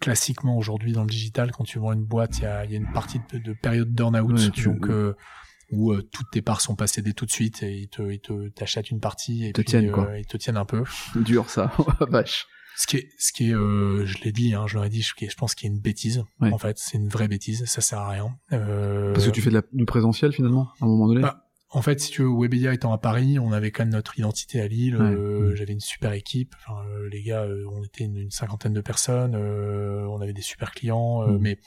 classiquement 0.00 0.56
aujourd'hui 0.56 0.92
dans 0.92 1.02
le 1.02 1.08
digital, 1.08 1.50
quand 1.52 1.64
tu 1.64 1.78
vends 1.78 1.92
une 1.92 2.04
boîte, 2.04 2.38
il 2.38 2.44
y 2.44 2.46
a, 2.46 2.64
y 2.64 2.74
a, 2.74 2.76
une 2.76 2.92
partie 2.92 3.20
de, 3.32 3.38
de 3.38 3.52
période 3.52 3.88
burn-out, 3.88 4.64
donc 4.64 4.88
euh, 4.88 5.14
où 5.74 5.92
euh, 5.92 6.02
toutes 6.12 6.30
tes 6.30 6.42
parts 6.42 6.60
sont 6.60 6.76
passées 6.76 7.02
tout 7.12 7.26
de 7.26 7.30
suite 7.30 7.62
et 7.62 7.76
ils 7.76 7.88
te, 7.88 8.02
ils 8.02 8.20
te 8.20 8.48
t'achètent 8.48 8.90
une 8.90 9.00
partie 9.00 9.46
et 9.46 9.52
te 9.52 9.60
tiennent, 9.62 9.90
quoi. 9.90 10.08
Euh, 10.08 10.18
ils 10.18 10.26
te 10.26 10.36
tiennent 10.36 10.56
un 10.56 10.64
peu. 10.64 10.84
Dur 11.16 11.50
ça, 11.50 11.72
vache. 12.08 12.46
Ce 12.76 12.86
qui 12.86 12.96
est, 12.96 13.08
ce 13.18 13.32
qui 13.32 13.50
est, 13.50 13.52
je 13.52 14.24
l'ai 14.24 14.32
dit, 14.32 14.52
hein, 14.52 14.66
je 14.66 14.74
l'aurais 14.74 14.88
dit, 14.88 15.00
je, 15.00 15.12
je 15.16 15.36
pense 15.36 15.54
qu'il 15.54 15.68
y 15.68 15.72
a 15.72 15.74
une 15.74 15.80
bêtise. 15.80 16.24
En 16.40 16.58
fait, 16.58 16.76
c'est 16.78 16.98
une 16.98 17.08
vraie 17.08 17.28
bêtise, 17.28 17.64
ça 17.66 17.80
sert 17.80 18.00
à 18.00 18.08
rien. 18.08 18.36
Parce 18.50 19.26
que 19.26 19.30
tu 19.30 19.42
fais 19.42 19.50
de 19.50 19.54
la, 19.54 19.62
du 19.72 19.84
présentiel 19.84 20.32
finalement, 20.32 20.70
à 20.80 20.84
un 20.84 20.88
moment 20.88 21.06
donné? 21.06 21.20
Bah, 21.20 21.44
en 21.74 21.82
fait, 21.82 21.98
si 21.98 22.12
tu 22.12 22.22
veux, 22.22 22.28
Webedia 22.28 22.72
étant 22.72 22.92
à 22.92 22.98
Paris, 22.98 23.40
on 23.40 23.50
avait 23.50 23.72
quand 23.72 23.82
même 23.82 23.92
notre 23.92 24.16
identité 24.16 24.60
à 24.60 24.68
Lille. 24.68 24.94
Euh, 24.94 25.56
j'avais 25.56 25.72
une 25.72 25.80
super 25.80 26.12
équipe. 26.12 26.54
Enfin, 26.60 26.86
euh, 26.86 27.08
les 27.10 27.20
gars, 27.24 27.42
euh, 27.42 27.64
on 27.72 27.82
était 27.82 28.04
une, 28.04 28.30
cinquantaine 28.30 28.72
de 28.72 28.80
personnes. 28.80 29.34
on 29.34 30.20
avait 30.20 30.32
des 30.32 30.40
super 30.40 30.70
clients. 30.70 31.26
Mm. 31.26 31.38
Mais, 31.40 31.58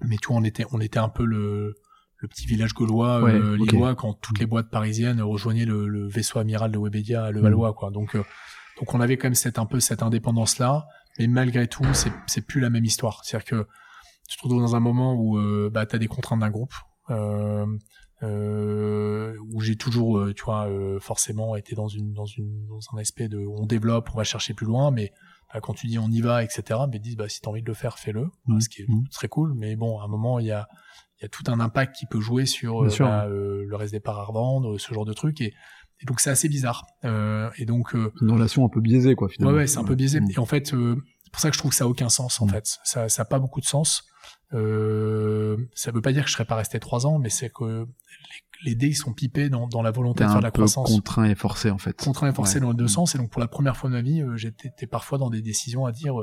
mais 0.00 0.16
tu 0.16 0.28
vois, 0.28 0.38
on 0.38 0.44
était, 0.44 0.64
on 0.72 0.80
était 0.80 0.98
un 0.98 1.08
peu 1.08 1.24
le, 1.24 1.76
le 2.18 2.28
petit 2.28 2.46
village 2.46 2.74
gaulois, 2.74 3.30
lillois, 3.56 3.94
quand 3.94 4.14
toutes 4.14 4.38
les 4.38 4.46
boîtes 4.46 4.70
parisiennes 4.70 5.20
rejoignaient 5.22 5.66
le, 5.66 6.08
vaisseau 6.08 6.38
amiral 6.38 6.70
de 6.72 6.78
Webedia 6.78 7.24
à 7.24 7.30
Levallois, 7.30 7.70
mm. 7.70 7.74
quoi. 7.74 7.90
Donc, 7.90 8.16
donc 8.16 8.94
on 8.94 9.00
avait 9.00 9.16
quand 9.16 9.26
même 9.26 9.34
cette 9.34 9.58
un 9.58 9.66
peu 9.66 9.80
cette 9.80 10.02
indépendance 10.02 10.58
là. 10.58 10.86
Mais 11.18 11.26
malgré 11.26 11.66
tout, 11.66 11.84
c'est, 11.94 12.12
c'est 12.26 12.46
plus 12.46 12.60
la 12.60 12.70
même 12.70 12.84
histoire. 12.84 13.22
C'est-à-dire 13.24 13.48
que 13.48 13.66
tu 14.28 14.36
te 14.36 14.42
retrouves 14.42 14.62
dans 14.62 14.76
un 14.76 14.80
moment 14.80 15.14
où 15.14 15.38
bah, 15.70 15.86
tu 15.86 15.96
as 15.96 15.98
des 15.98 16.08
contraintes 16.08 16.40
d'un 16.40 16.50
groupe. 16.50 16.74
Euh, 17.10 17.66
euh, 18.22 19.36
où 19.52 19.60
j'ai 19.60 19.76
toujours, 19.76 20.18
euh, 20.18 20.34
tu 20.34 20.44
vois, 20.44 20.68
euh, 20.68 20.98
forcément 20.98 21.54
été 21.54 21.76
dans 21.76 21.86
une 21.86 22.12
dans 22.12 22.26
une 22.26 22.66
dans 22.66 22.80
un 22.92 22.98
aspect 22.98 23.28
de 23.28 23.38
on 23.38 23.64
développe, 23.64 24.10
on 24.12 24.16
va 24.16 24.24
chercher 24.24 24.54
plus 24.54 24.66
loin, 24.66 24.90
mais 24.90 25.12
bah, 25.54 25.60
quand 25.60 25.74
tu 25.74 25.86
dis 25.86 26.00
on 26.00 26.08
y 26.08 26.20
va, 26.20 26.42
etc. 26.42 26.80
Mais 26.90 26.98
disent 26.98 27.16
bah 27.16 27.28
si 27.28 27.40
t'as 27.40 27.50
envie 27.50 27.62
de 27.62 27.68
le 27.68 27.74
faire, 27.74 27.96
fais-le, 27.98 28.28
mmh. 28.46 28.60
ce 28.60 28.68
qui 28.68 28.82
est 28.82 28.88
mmh. 28.88 29.08
très 29.12 29.28
cool. 29.28 29.54
Mais 29.54 29.76
bon, 29.76 30.00
à 30.00 30.04
un 30.04 30.08
moment 30.08 30.40
il 30.40 30.46
y 30.46 30.50
a 30.50 30.68
il 31.20 31.22
y 31.22 31.26
a 31.26 31.28
tout 31.28 31.44
un 31.48 31.60
impact 31.60 31.96
qui 31.96 32.06
peut 32.06 32.20
jouer 32.20 32.46
sur 32.46 32.82
bah, 33.00 33.26
le 33.28 33.74
reste 33.74 33.92
des 33.92 34.00
parts 34.00 34.18
à 34.18 34.24
revendre, 34.24 34.78
ce 34.78 34.92
genre 34.92 35.04
de 35.04 35.12
truc 35.12 35.40
et, 35.40 35.52
et 36.00 36.06
donc 36.06 36.20
c'est 36.20 36.30
assez 36.30 36.48
bizarre. 36.48 36.86
et 37.04 37.64
donc 37.64 37.94
une 37.94 38.30
relation 38.30 38.64
un 38.64 38.68
peu 38.68 38.80
biaisée 38.80 39.14
quoi 39.14 39.28
finalement. 39.28 39.52
Ouais, 39.52 39.62
ouais 39.62 39.66
c'est 39.66 39.78
un 39.78 39.84
peu 39.84 39.94
biaisé. 39.94 40.20
Mmh. 40.20 40.30
Et 40.36 40.38
en 40.38 40.46
fait, 40.46 40.68
c'est 40.68 41.32
pour 41.32 41.40
ça 41.40 41.50
que 41.50 41.54
je 41.54 41.58
trouve 41.58 41.70
que 41.70 41.76
ça 41.76 41.84
a 41.84 41.88
aucun 41.88 42.08
sens 42.08 42.40
en 42.40 42.46
fait. 42.46 42.78
Ça 42.84 43.08
ça 43.08 43.22
a 43.22 43.24
pas 43.24 43.38
beaucoup 43.38 43.60
de 43.60 43.66
sens. 43.66 44.04
Euh, 44.54 45.56
ça 45.74 45.90
veut 45.90 46.00
pas 46.00 46.12
dire 46.12 46.22
que 46.24 46.28
je 46.28 46.34
serais 46.34 46.46
pas 46.46 46.56
resté 46.56 46.80
trois 46.80 47.06
ans, 47.06 47.18
mais 47.18 47.28
c'est 47.28 47.50
que 47.50 47.86
les, 48.64 48.70
les 48.70 48.74
dés 48.74 48.94
sont 48.94 49.12
pipés 49.12 49.50
dans, 49.50 49.68
dans 49.68 49.82
la 49.82 49.90
volonté 49.90 50.24
de 50.24 50.30
faire 50.30 50.40
la 50.40 50.50
croissance. 50.50 50.88
Contraint 50.88 51.24
et 51.24 51.34
forcé 51.34 51.70
en 51.70 51.78
fait. 51.78 51.96
Contraint 51.96 52.30
et 52.30 52.34
forcé 52.34 52.60
dans 52.60 52.70
les 52.70 52.76
deux 52.76 52.84
mm. 52.84 52.88
sens. 52.88 53.14
Et 53.14 53.18
donc 53.18 53.30
pour 53.30 53.40
la 53.40 53.48
première 53.48 53.76
fois 53.76 53.90
de 53.90 53.94
ma 53.94 54.02
vie, 54.02 54.22
euh, 54.22 54.36
j'étais 54.36 54.86
parfois 54.86 55.18
dans 55.18 55.30
des 55.30 55.42
décisions 55.42 55.86
à 55.86 55.92
dire 55.92 56.14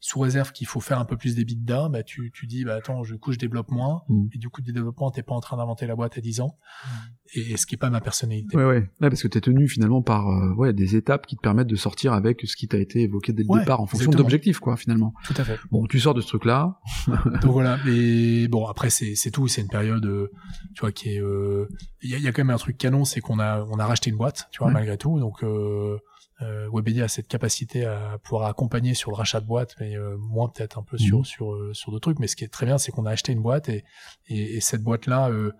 sous 0.00 0.18
réserve 0.18 0.52
qu'il 0.52 0.66
faut 0.66 0.80
faire 0.80 0.98
un 0.98 1.04
peu 1.04 1.16
plus 1.16 1.34
d'EBITDA, 1.34 1.90
bah 1.90 2.02
tu, 2.02 2.32
tu 2.34 2.46
dis 2.46 2.64
bah 2.64 2.76
attends, 2.76 3.02
du 3.02 3.18
coup 3.18 3.32
je 3.32 3.38
développe 3.38 3.70
moins 3.70 4.02
mm. 4.08 4.28
et 4.32 4.38
du 4.38 4.48
coup 4.48 4.62
du 4.62 4.72
développement 4.72 5.10
t'es 5.10 5.22
pas 5.22 5.34
en 5.34 5.40
train 5.40 5.58
d'inventer 5.58 5.86
la 5.86 5.94
boîte 5.94 6.16
à 6.16 6.22
10 6.22 6.40
ans 6.40 6.56
mm. 6.56 6.88
et, 7.34 7.56
ce 7.58 7.66
qui 7.66 7.74
est 7.74 7.78
pas 7.78 7.90
ma 7.90 8.00
personnalité. 8.00 8.56
Ouais 8.56 8.64
ouais, 8.64 8.90
parce 8.98 9.22
que 9.22 9.28
t'es 9.28 9.42
tenu 9.42 9.68
finalement 9.68 10.00
par 10.00 10.28
euh, 10.28 10.54
ouais 10.54 10.72
des 10.72 10.96
étapes 10.96 11.26
qui 11.26 11.36
te 11.36 11.42
permettent 11.42 11.68
de 11.68 11.76
sortir 11.76 12.14
avec 12.14 12.40
ce 12.44 12.56
qui 12.56 12.66
t'a 12.66 12.78
été 12.78 13.02
évoqué 13.02 13.34
dès 13.34 13.42
le 13.42 13.58
départ 13.60 13.80
en 13.80 13.86
fonction 13.86 14.10
d'objectifs 14.10 14.58
quoi 14.58 14.76
finalement. 14.76 15.12
Tout 15.24 15.34
à 15.36 15.44
fait. 15.44 15.58
Bon, 15.70 15.86
tu 15.86 16.00
sors 16.00 16.14
de 16.14 16.22
ce 16.22 16.28
truc 16.28 16.46
là. 16.46 16.80
Donc 17.42 17.52
voilà, 17.52 17.78
et 17.86 18.48
bon 18.48 18.66
après 18.66 18.88
c'est 18.88 19.14
c'est 19.14 19.30
tout, 19.30 19.48
c'est 19.48 19.60
une 19.60 19.68
période 19.68 20.06
euh, 20.06 20.30
tu 20.74 20.80
vois 20.80 20.92
qui 20.92 21.14
est 21.14 21.20
euh, 21.20 21.68
il 22.02 22.10
y, 22.10 22.14
a, 22.14 22.18
y, 22.18 22.26
a, 22.26 22.32
quand 22.32 22.42
même 22.42 22.54
un 22.54 22.58
truc 22.58 22.78
canon, 22.78 23.04
c'est 23.04 23.20
qu'on 23.20 23.38
a 23.38 23.66
on 23.70 23.78
a 23.78 23.86
racheté 23.86 24.08
une 24.08 24.16
boîte, 24.16 24.48
tu 24.50 24.60
vois 24.62 24.70
malgré 24.70 24.96
tout, 24.96 25.18
donc 25.18 25.44
euh, 25.44 25.98
euh, 26.42 26.68
Webedia 26.72 27.04
a 27.04 27.08
cette 27.08 27.28
capacité 27.28 27.84
à 27.84 28.18
pouvoir 28.22 28.48
accompagner 28.48 28.94
sur 28.94 29.10
le 29.10 29.16
rachat 29.16 29.40
de 29.40 29.46
boîte, 29.46 29.74
mais 29.80 29.96
euh, 29.96 30.16
moins 30.18 30.48
peut-être 30.48 30.78
un 30.78 30.82
peu 30.82 30.98
sur 30.98 31.18
mhm. 31.18 31.24
sur 31.24 31.52
euh, 31.52 31.74
sur 31.74 31.92
d'autres 31.92 32.02
trucs. 32.02 32.18
Mais 32.18 32.26
ce 32.26 32.36
qui 32.36 32.44
est 32.44 32.48
très 32.48 32.66
bien, 32.66 32.78
c'est 32.78 32.92
qu'on 32.92 33.06
a 33.06 33.10
acheté 33.10 33.32
une 33.32 33.42
boîte 33.42 33.68
et 33.68 33.84
et, 34.28 34.56
et 34.56 34.60
cette 34.60 34.82
boîte 34.82 35.06
là, 35.06 35.28
euh, 35.28 35.52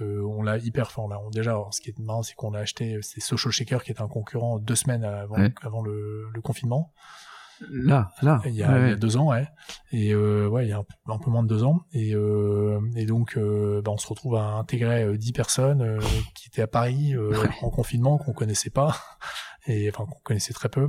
euh, 0.00 0.22
on 0.22 0.42
l'a 0.42 0.58
hyper, 0.58 0.86
enfin, 0.86 1.02
on 1.02 1.30
déjà, 1.30 1.58
ce 1.70 1.80
qui 1.80 1.90
est 1.90 1.98
marrant, 1.98 2.22
c'est 2.22 2.34
qu'on 2.34 2.54
a 2.54 2.60
acheté, 2.60 2.98
c'est 3.02 3.20
Social 3.20 3.52
Shaker 3.52 3.82
qui 3.82 3.90
est 3.92 4.00
un 4.00 4.08
concurrent 4.08 4.58
deux 4.58 4.76
semaines 4.76 5.04
avant 5.04 5.36
avant 5.62 5.82
le, 5.82 6.28
le 6.32 6.40
confinement. 6.40 6.92
Là, 7.70 8.12
là. 8.22 8.40
Il 8.46 8.54
y 8.54 8.62
a, 8.62 8.78
il 8.86 8.90
y 8.90 8.92
a 8.92 8.96
deux 8.96 9.16
ans, 9.16 9.28
ouais. 9.28 9.46
Et 9.92 10.12
euh, 10.12 10.48
ouais, 10.48 10.66
il 10.66 10.70
y 10.70 10.72
a 10.72 10.78
un, 10.78 11.18
peu 11.18 11.30
moins 11.30 11.42
de 11.42 11.48
deux 11.48 11.64
ans. 11.64 11.80
Et, 11.92 12.14
euh, 12.14 12.80
et 12.96 13.06
donc, 13.06 13.36
euh, 13.36 13.82
bah, 13.82 13.90
on 13.90 13.98
se 13.98 14.06
retrouve 14.06 14.36
à 14.36 14.54
intégrer 14.54 15.16
dix 15.18 15.32
personnes 15.32 15.98
qui 16.34 16.48
étaient 16.48 16.62
à 16.62 16.66
Paris 16.66 17.14
en 17.62 17.70
confinement, 17.70 18.18
qu'on 18.18 18.32
connaissait 18.32 18.70
pas, 18.70 18.96
et 19.66 19.88
enfin 19.90 20.04
qu'on 20.06 20.20
connaissait 20.22 20.54
très 20.54 20.68
peu. 20.68 20.88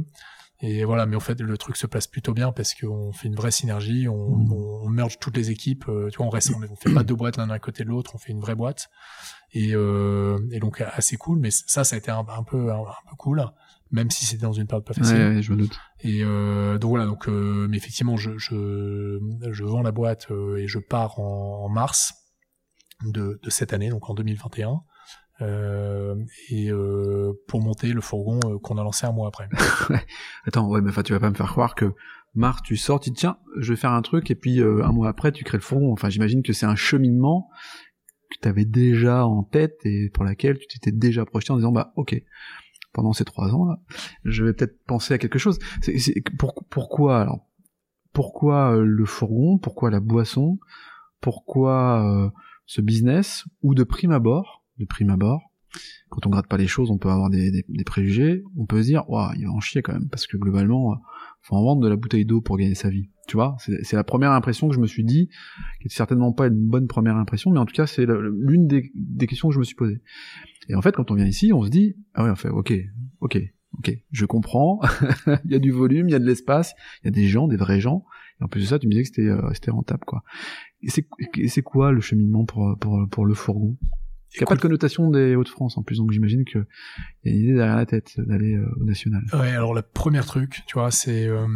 Et 0.62 0.84
voilà, 0.84 1.06
mais 1.06 1.16
en 1.16 1.22
fait, 1.22 1.40
le 1.40 1.58
truc 1.58 1.78
se 1.78 1.88
passe 1.88 2.06
plutôt 2.06 2.34
bien 2.34 2.52
parce 2.52 2.74
qu'on 2.74 3.14
fait 3.14 3.30
une 3.30 3.36
vraie 3.36 3.52
synergie, 3.52 4.10
on, 4.10 4.36
mm. 4.36 4.52
on, 4.52 4.90
merge 4.90 5.18
toutes 5.18 5.38
les 5.38 5.52
équipes. 5.52 5.86
tu 6.12 6.18
vois, 6.18 6.26
on 6.26 6.30
reste, 6.30 6.52
on 6.54 6.76
fait 6.76 6.94
pas 6.94 7.04
deux 7.04 7.16
boîtes 7.16 7.38
l'un 7.38 7.50
à 7.50 7.60
côté 7.60 7.86
de 7.86 7.90
l'autre, 7.90 8.12
on 8.16 8.18
fait 8.18 8.34
une 8.34 8.42
vraie 8.42 8.56
boîte. 8.56 8.90
Et, 9.54 9.70
et 9.70 10.60
donc 10.60 10.82
assez 10.82 11.16
cool. 11.16 11.40
Mais 11.40 11.50
ça, 11.50 11.86
ça 11.86 11.96
a 11.96 11.98
été 11.98 12.12
un, 12.12 12.26
un 12.28 12.44
peu 12.44 12.74
un, 12.74 12.84
peu 13.10 13.16
cool 13.18 13.46
même 13.92 14.10
si 14.12 14.26
c'était 14.26 14.44
dans 14.44 14.54
une 14.54 14.68
période 14.68 14.86
pas 14.86 14.94
facile. 14.94 15.18
Ouais, 15.18 15.42
je 15.42 15.52
me 15.52 15.58
doute. 15.58 15.80
Et 16.02 16.24
euh, 16.24 16.78
donc 16.78 16.90
voilà, 16.90 17.06
donc 17.06 17.28
euh, 17.28 17.68
mais 17.70 17.78
effectivement, 17.78 18.18
je, 18.18 18.38
je, 18.38 19.20
je 19.52 19.64
vends 19.64 19.82
la 19.82 19.92
boîte 19.92 20.28
euh, 20.32 20.58
et 20.58 20.68
je 20.68 20.80
pars 20.80 21.20
en, 21.20 21.66
en 21.66 21.70
mars 21.70 22.14
de, 23.06 23.40
de, 23.42 23.50
cette 23.50 23.74
année, 23.74 23.90
donc 23.90 24.10
en 24.10 24.14
2021. 24.14 24.82
Euh, 25.42 26.16
et 26.50 26.70
euh, 26.70 27.32
pour 27.48 27.62
monter 27.62 27.94
le 27.94 28.02
fourgon 28.02 28.40
euh, 28.46 28.60
qu'on 28.60 28.78
a 28.78 28.84
lancé 28.84 29.06
un 29.06 29.14
mois 29.14 29.30
après. 29.30 29.48
Attends, 30.46 30.68
ouais, 30.68 30.82
mais 30.82 30.90
enfin, 30.90 31.02
tu 31.02 31.14
vas 31.14 31.20
pas 31.22 31.30
me 31.30 31.36
faire 31.36 31.50
croire 31.50 31.76
que 31.76 31.94
mars, 32.36 32.62
tu 32.62 32.76
sors, 32.76 33.00
tu 33.00 33.10
dis 33.10 33.16
tiens, 33.16 33.38
je 33.58 33.72
vais 33.72 33.78
faire 33.78 33.94
un 33.94 34.02
truc, 34.02 34.30
et 34.32 34.36
puis 34.36 34.62
un 34.62 34.92
mois 34.92 35.08
après, 35.08 35.32
tu 35.32 35.44
crées 35.46 35.58
le 35.58 35.64
fourgon. 35.64 35.94
Enfin, 35.94 36.10
j'imagine 36.10 36.44
que 36.44 36.52
c'est 36.52 36.66
un 36.66 36.76
cheminement 36.76 37.50
que 38.30 38.38
tu 38.42 38.48
avais 38.48 38.66
déjà 38.66 39.26
en 39.26 39.44
tête 39.44 39.78
et 39.86 40.10
pour 40.14 40.24
laquelle 40.24 40.60
tu 40.60 40.68
t'étais 40.68 40.92
déjà 40.92 41.26
projeté 41.26 41.52
en 41.52 41.56
disant 41.56 41.72
bah 41.72 41.94
ok 41.96 42.16
pendant 43.00 43.14
ces 43.14 43.24
trois 43.24 43.54
ans 43.56 43.78
je 44.26 44.44
vais 44.44 44.52
peut-être 44.54 44.84
penser 44.86 45.14
à 45.14 45.18
quelque 45.18 45.40
chose 45.40 45.58
c'est, 45.82 46.22
pourquoi 46.70 47.22
alors 47.22 47.48
pourquoi 48.12 48.76
euh, 48.76 48.84
le 48.84 49.06
fourgon 49.06 49.58
pourquoi 49.58 49.90
la 49.90 50.02
boisson 50.02 50.60
pourquoi 51.22 52.04
euh, 52.06 52.30
ce 52.66 52.82
business 52.82 53.46
ou 53.62 53.74
de 53.74 53.84
prime 53.84 54.12
abord 54.12 54.66
de 54.80 54.86
prime 54.86 55.12
abord 55.12 55.50
quand 56.10 56.26
on 56.26 56.30
gratte 56.32 56.48
pas 56.48 56.58
les 56.58 56.68
choses, 56.68 56.90
on 56.90 56.98
peut 56.98 57.10
avoir 57.10 57.30
des, 57.30 57.64
préjugés, 57.86 58.44
on 58.58 58.66
peut 58.66 58.82
se 58.82 58.88
dire, 58.88 59.08
waouh, 59.08 59.32
il 59.38 59.46
va 59.46 59.52
en 59.52 59.60
chier 59.60 59.84
quand 59.84 59.94
même, 59.94 60.10
parce 60.10 60.26
que 60.26 60.38
globalement, 60.38 61.00
faut 61.42 61.56
en 61.56 61.64
vendre 61.64 61.82
de 61.82 61.88
la 61.88 61.96
bouteille 61.96 62.26
d'eau 62.26 62.42
pour 62.42 62.58
gagner 62.58 62.76
sa 62.76 62.90
vie. 62.90 63.10
Tu 63.28 63.38
vois, 63.38 63.56
c'est 63.60 63.96
la 63.96 64.04
première 64.04 64.32
impression 64.32 64.68
que 64.68 64.76
je 64.76 64.80
me 64.80 64.88
suis 64.88 65.04
dit, 65.04 65.30
qui 65.80 65.88
est 65.88 65.94
certainement 65.94 66.34
pas 66.34 66.48
une 66.48 66.68
bonne 66.68 66.88
première 66.88 67.16
impression, 67.16 67.52
mais 67.52 67.60
en 67.60 67.66
tout 67.66 67.76
cas, 67.76 67.86
c'est 67.86 68.08
l'une 68.08 68.66
des, 68.66 68.92
des, 68.96 69.28
questions 69.28 69.50
que 69.50 69.54
je 69.54 69.60
me 69.60 69.64
suis 69.64 69.76
posée. 69.76 70.02
Et 70.70 70.76
en 70.76 70.82
fait, 70.82 70.96
quand 70.96 71.12
on 71.12 71.16
vient 71.16 71.26
ici, 71.26 71.52
on 71.54 71.64
se 71.64 71.70
dit, 71.70 71.96
ah 72.14 72.24
ouais, 72.24 72.30
en 72.30 72.36
fait, 72.36 72.50
ok, 72.50 72.74
ok, 73.20 73.38
ok, 73.78 73.92
je 74.12 74.26
comprends, 74.26 74.80
il 75.46 75.52
y 75.52 75.56
a 75.56 75.60
du 75.60 75.72
volume, 75.72 76.08
il 76.08 76.12
y 76.12 76.16
a 76.16 76.20
de 76.20 76.26
l'espace, 76.26 76.74
il 77.04 77.08
y 77.08 77.10
a 77.10 77.12
des 77.12 77.28
gens, 77.28 77.48
des 77.48 77.58
vrais 77.58 77.82
gens, 77.82 78.06
et 78.40 78.44
en 78.44 78.48
plus 78.48 78.62
de 78.62 78.66
ça, 78.68 78.80
tu 78.80 78.88
me 78.88 78.92
disais 78.92 79.04
que 79.04 79.10
c'était 79.10 79.70
euh, 79.70 79.74
rentable, 79.74 80.06
quoi. 80.06 80.24
C'est 80.88 81.62
quoi 81.62 81.92
le 81.92 82.00
cheminement 82.00 82.46
pour, 82.46 82.78
pour, 82.80 83.08
pour 83.10 83.26
le 83.26 83.34
fourgon? 83.34 83.78
Il 84.36 84.40
n'y 84.40 84.44
a 84.44 84.46
pas 84.46 84.56
de 84.56 84.62
connotation 84.62 85.10
des 85.10 85.36
Hauts-de-France 85.36 85.78
en 85.78 85.84
plus, 85.84 85.98
donc 85.98 86.12
j'imagine 86.12 86.46
qu'il 86.46 86.66
y 87.26 87.30
a 87.30 87.32
une 87.32 87.42
idée 87.42 87.54
derrière 87.54 87.76
la 87.76 87.86
tête 87.86 88.20
d'aller 88.20 88.56
euh, 88.56 88.76
au 88.80 88.84
national. 88.84 89.24
Ouais, 89.34 89.50
alors 89.50 89.74
le 89.74 89.82
premier 89.82 90.22
truc, 90.22 90.62
tu 90.68 90.76
vois, 90.76 90.92
c'est 90.92 91.26
euh, 91.26 91.48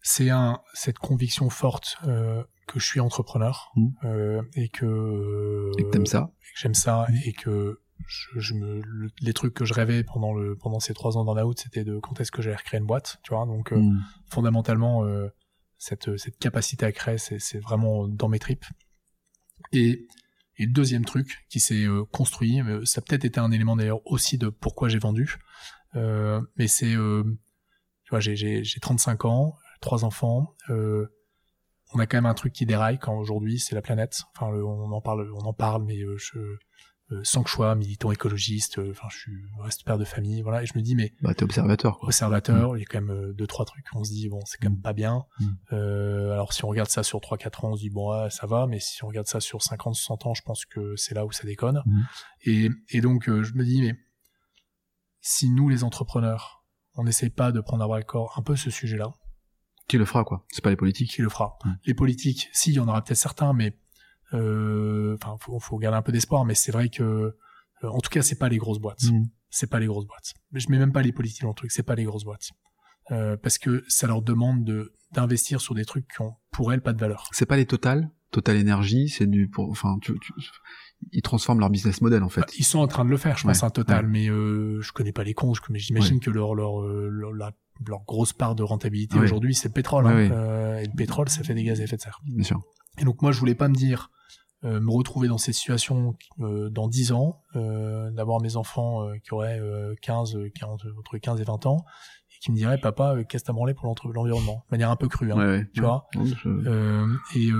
c'est 0.00 0.30
un 0.30 0.60
cette 0.74 0.98
conviction 0.98 1.50
forte 1.50 1.98
euh, 2.06 2.42
que 2.68 2.78
je 2.78 2.86
suis 2.86 3.00
entrepreneur 3.00 3.72
mmh. 3.74 4.40
et 4.54 4.68
que 4.68 5.70
et 5.78 5.82
que 5.82 5.90
t'aimes 5.90 6.06
ça, 6.06 6.30
et 6.40 6.54
que 6.54 6.60
j'aime 6.60 6.74
ça 6.74 7.06
mmh. 7.08 7.14
et 7.24 7.32
que 7.32 7.80
je, 8.06 8.38
je 8.38 8.54
me 8.54 8.82
les 9.20 9.32
trucs 9.32 9.54
que 9.54 9.64
je 9.64 9.74
rêvais 9.74 10.04
pendant 10.04 10.32
le 10.32 10.56
pendant 10.56 10.80
ces 10.80 10.94
trois 10.94 11.16
ans 11.16 11.24
dans 11.24 11.34
la 11.34 11.46
out, 11.46 11.58
c'était 11.58 11.84
de 11.84 11.98
quand 11.98 12.20
est-ce 12.20 12.30
que 12.30 12.42
j'allais 12.42 12.56
recréer 12.56 12.80
une 12.80 12.86
boîte, 12.86 13.18
tu 13.22 13.34
vois. 13.34 13.46
Donc 13.46 13.72
euh, 13.72 13.76
mmh. 13.76 14.04
fondamentalement 14.30 15.04
cette 15.78 16.16
cette 16.16 16.38
capacité 16.38 16.86
à 16.86 16.92
créer, 16.92 17.18
c'est 17.18 17.58
vraiment 17.58 18.08
dans 18.08 18.28
mes 18.28 18.38
tripes. 18.38 18.64
Et 19.72 20.08
et 20.58 20.66
le 20.66 20.72
deuxième 20.72 21.04
truc 21.04 21.46
qui 21.48 21.60
s'est 21.60 21.84
euh, 21.84 22.04
construit, 22.04 22.60
euh, 22.60 22.84
ça 22.84 22.98
a 22.98 23.02
peut-être 23.02 23.24
été 23.24 23.38
un 23.38 23.52
élément 23.52 23.76
d'ailleurs 23.76 24.04
aussi 24.04 24.38
de 24.38 24.48
pourquoi 24.48 24.88
j'ai 24.88 24.98
vendu, 24.98 25.38
euh, 25.94 26.40
mais 26.56 26.66
c'est, 26.66 26.92
tu 26.92 28.10
vois, 28.10 28.20
j'ai 28.20 28.62
35 28.80 29.24
ans, 29.24 29.56
trois 29.80 30.04
enfants, 30.04 30.54
on 30.68 31.98
a 31.98 32.06
quand 32.06 32.18
même 32.18 32.26
un 32.26 32.34
truc 32.34 32.52
qui 32.52 32.66
déraille 32.66 32.98
quand 32.98 33.16
aujourd'hui 33.16 33.58
c'est 33.58 33.74
la 33.74 33.80
planète. 33.80 34.20
Enfin, 34.34 34.52
on 34.52 34.92
en 34.92 35.00
parle, 35.00 35.32
on 35.32 35.46
en 35.46 35.54
parle, 35.54 35.84
mais 35.84 35.98
je, 36.18 36.38
euh, 37.10 37.20
sans 37.24 37.42
que 37.42 37.48
je 37.48 37.54
sois 37.54 37.74
militant 37.74 38.12
écologiste, 38.12 38.78
euh, 38.78 38.90
enfin 38.90 39.08
je 39.10 39.18
suis 39.18 39.32
reste 39.60 39.84
père 39.84 39.98
de 39.98 40.04
famille, 40.04 40.42
voilà, 40.42 40.62
et 40.62 40.66
je 40.66 40.72
me 40.76 40.82
dis 40.82 40.94
mais 40.94 41.14
bah 41.22 41.34
t'es 41.34 41.42
observateur 41.42 41.98
quoi. 41.98 42.08
Observateur, 42.08 42.72
mm. 42.72 42.76
il 42.76 42.80
y 42.80 42.82
a 42.82 42.86
quand 42.86 43.00
même 43.00 43.10
euh, 43.10 43.32
deux 43.32 43.46
trois 43.46 43.64
trucs 43.64 43.86
on 43.94 44.04
se 44.04 44.10
dit 44.10 44.28
bon 44.28 44.40
c'est 44.44 44.58
quand 44.58 44.68
même 44.68 44.78
mm. 44.78 44.82
pas 44.82 44.92
bien. 44.92 45.24
Mm. 45.40 45.46
Euh, 45.72 46.32
alors 46.32 46.52
si 46.52 46.64
on 46.64 46.68
regarde 46.68 46.90
ça 46.90 47.02
sur 47.02 47.20
3 47.20 47.38
4 47.38 47.64
ans, 47.64 47.70
on 47.72 47.76
se 47.76 47.80
dit 47.80 47.90
bon 47.90 48.28
ça 48.30 48.46
va, 48.46 48.66
mais 48.66 48.78
si 48.78 49.02
on 49.04 49.08
regarde 49.08 49.26
ça 49.26 49.40
sur 49.40 49.62
50 49.62 49.94
60 49.94 50.26
ans, 50.26 50.34
je 50.34 50.42
pense 50.42 50.64
que 50.64 50.96
c'est 50.96 51.14
là 51.14 51.24
où 51.24 51.32
ça 51.32 51.44
déconne. 51.44 51.82
Et 52.44 52.68
et 52.90 53.00
donc 53.00 53.24
je 53.26 53.54
me 53.54 53.64
dis 53.64 53.80
mais 53.80 53.94
si 55.20 55.50
nous 55.50 55.68
les 55.68 55.84
entrepreneurs, 55.84 56.64
on 56.94 57.04
n'essaye 57.04 57.30
pas 57.30 57.52
de 57.52 57.60
prendre 57.60 57.84
à 57.84 57.86
bras 57.86 57.98
le 57.98 58.04
corps 58.04 58.34
un 58.36 58.42
peu 58.42 58.56
ce 58.56 58.70
sujet-là, 58.70 59.12
qui 59.88 59.96
le 59.96 60.04
fera 60.04 60.22
quoi 60.22 60.44
C'est 60.50 60.62
pas 60.62 60.70
les 60.70 60.76
politiques 60.76 61.10
qui 61.10 61.22
le 61.22 61.30
fera. 61.30 61.58
Les 61.86 61.94
politiques, 61.94 62.48
si 62.52 62.70
il 62.70 62.74
y 62.74 62.80
en 62.80 62.88
aura 62.88 63.02
peut-être 63.02 63.16
certains, 63.16 63.54
mais 63.54 63.68
euh, 63.68 63.72
enfin, 64.32 65.36
faut, 65.40 65.58
faut 65.58 65.78
garder 65.78 65.96
un 65.98 66.02
peu 66.02 66.12
d'espoir, 66.12 66.44
mais 66.44 66.54
c'est 66.54 66.72
vrai 66.72 66.88
que, 66.88 67.02
euh, 67.02 67.34
en 67.88 68.00
tout 68.00 68.10
cas, 68.10 68.22
c'est 68.22 68.38
pas 68.38 68.48
les 68.48 68.58
grosses 68.58 68.80
boîtes. 68.80 69.04
Mm. 69.04 69.24
C'est 69.50 69.70
pas 69.70 69.80
les 69.80 69.86
grosses 69.86 70.06
boîtes. 70.06 70.34
Mais 70.52 70.60
je 70.60 70.70
mets 70.70 70.78
même 70.78 70.92
pas 70.92 71.02
les 71.02 71.12
politiques 71.12 71.42
dans 71.42 71.48
le 71.48 71.54
truc. 71.54 71.70
C'est 71.70 71.82
pas 71.82 71.94
les 71.94 72.04
grosses 72.04 72.24
boîtes. 72.24 72.50
Euh, 73.10 73.36
parce 73.38 73.56
que 73.56 73.84
ça 73.88 74.06
leur 74.06 74.22
demande 74.22 74.64
de 74.64 74.92
d'investir 75.12 75.62
sur 75.62 75.74
des 75.74 75.86
trucs 75.86 76.06
qui 76.06 76.20
ont 76.20 76.34
pour 76.50 76.70
elles 76.70 76.82
pas 76.82 76.92
de 76.92 77.00
valeur. 77.00 77.28
C'est 77.32 77.46
pas 77.46 77.56
les 77.56 77.64
Total, 77.64 78.10
Total 78.30 78.56
Énergie, 78.56 79.08
c'est 79.08 79.26
du 79.26 79.48
pour 79.48 79.70
enfin 79.70 79.96
tu, 80.02 80.18
tu, 80.20 80.34
ils 81.12 81.22
transforment 81.22 81.60
leur 81.60 81.70
business 81.70 82.00
model 82.00 82.22
en 82.22 82.28
fait. 82.28 82.40
Bah, 82.40 82.46
ils 82.58 82.64
sont 82.64 82.80
en 82.80 82.86
train 82.86 83.04
de 83.04 83.10
le 83.10 83.16
faire, 83.16 83.38
je 83.38 83.44
pense 83.46 83.62
un 83.62 83.70
Total, 83.70 84.06
mais 84.06 84.28
euh, 84.28 84.80
je 84.80 84.92
connais 84.92 85.12
pas 85.12 85.24
les 85.24 85.34
comptes, 85.34 85.58
mais 85.70 85.78
j'imagine 85.78 86.20
que 86.20 86.30
leur 86.30 86.54
leur, 86.54 86.80
leur 86.80 87.52
leur 87.86 88.02
grosse 88.04 88.32
part 88.32 88.56
de 88.56 88.64
rentabilité 88.64 89.20
aujourd'hui 89.20 89.54
c'est 89.54 89.68
le 89.68 89.72
pétrole 89.72 90.04
hein. 90.08 90.16
euh, 90.32 90.78
et 90.78 90.84
le 90.84 90.96
pétrole 90.96 91.28
ça 91.28 91.44
fait 91.44 91.54
des 91.54 91.62
gaz 91.62 91.80
à 91.80 91.84
effet 91.84 91.96
de 91.96 92.00
serre. 92.00 92.20
Bien 92.24 92.42
sûr. 92.42 92.60
Et 92.98 93.04
donc 93.04 93.22
moi 93.22 93.30
je 93.30 93.38
voulais 93.38 93.54
pas 93.54 93.68
me 93.68 93.74
dire 93.74 94.10
euh, 94.64 94.80
me 94.80 94.90
retrouver 94.90 95.28
dans 95.28 95.38
ces 95.38 95.52
situations 95.52 96.16
euh, 96.40 96.68
dans 96.68 96.88
10 96.88 97.12
ans, 97.12 97.42
euh, 97.54 98.10
d'avoir 98.10 98.40
mes 98.40 98.56
enfants 98.56 99.08
qui 99.22 99.32
auraient 99.32 99.60
15, 100.02 100.36
40, 100.54 100.86
entre 100.98 101.18
15 101.18 101.40
et 101.40 101.44
20 101.44 101.66
ans, 101.66 101.84
et 102.38 102.40
qui 102.40 102.52
me 102.52 102.56
diraient 102.56 102.78
papa, 102.78 103.16
qu'est-ce 103.28 103.44
que 103.44 103.48
t'as 103.48 103.52
branlé 103.52 103.74
pour 103.74 103.86
l'environnement 104.14 104.64
De 104.68 104.74
manière 104.74 104.90
un 104.90 104.96
peu 104.96 105.08
crue, 105.08 105.32
hein, 105.32 105.64
tu 105.74 105.80
vois. 105.80 106.06
et 107.34 107.50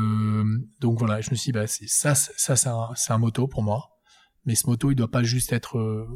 donc 0.81 0.99
voilà, 0.99 1.21
je 1.21 1.31
me 1.31 1.37
suis 1.37 1.53
dit, 1.53 1.59
bah, 1.59 1.67
ça, 1.67 2.15
ça 2.15 2.57
c'est 2.57 2.69
un, 2.69 2.91
un 3.09 3.19
moto 3.19 3.49
pour 3.49 3.63
moi. 3.63 3.91
Mais 4.45 4.55
ce 4.55 4.67
moto, 4.67 4.91
il 4.91 4.95
doit 4.95 5.11
pas 5.11 5.23
juste 5.23 5.53
être 5.53 6.09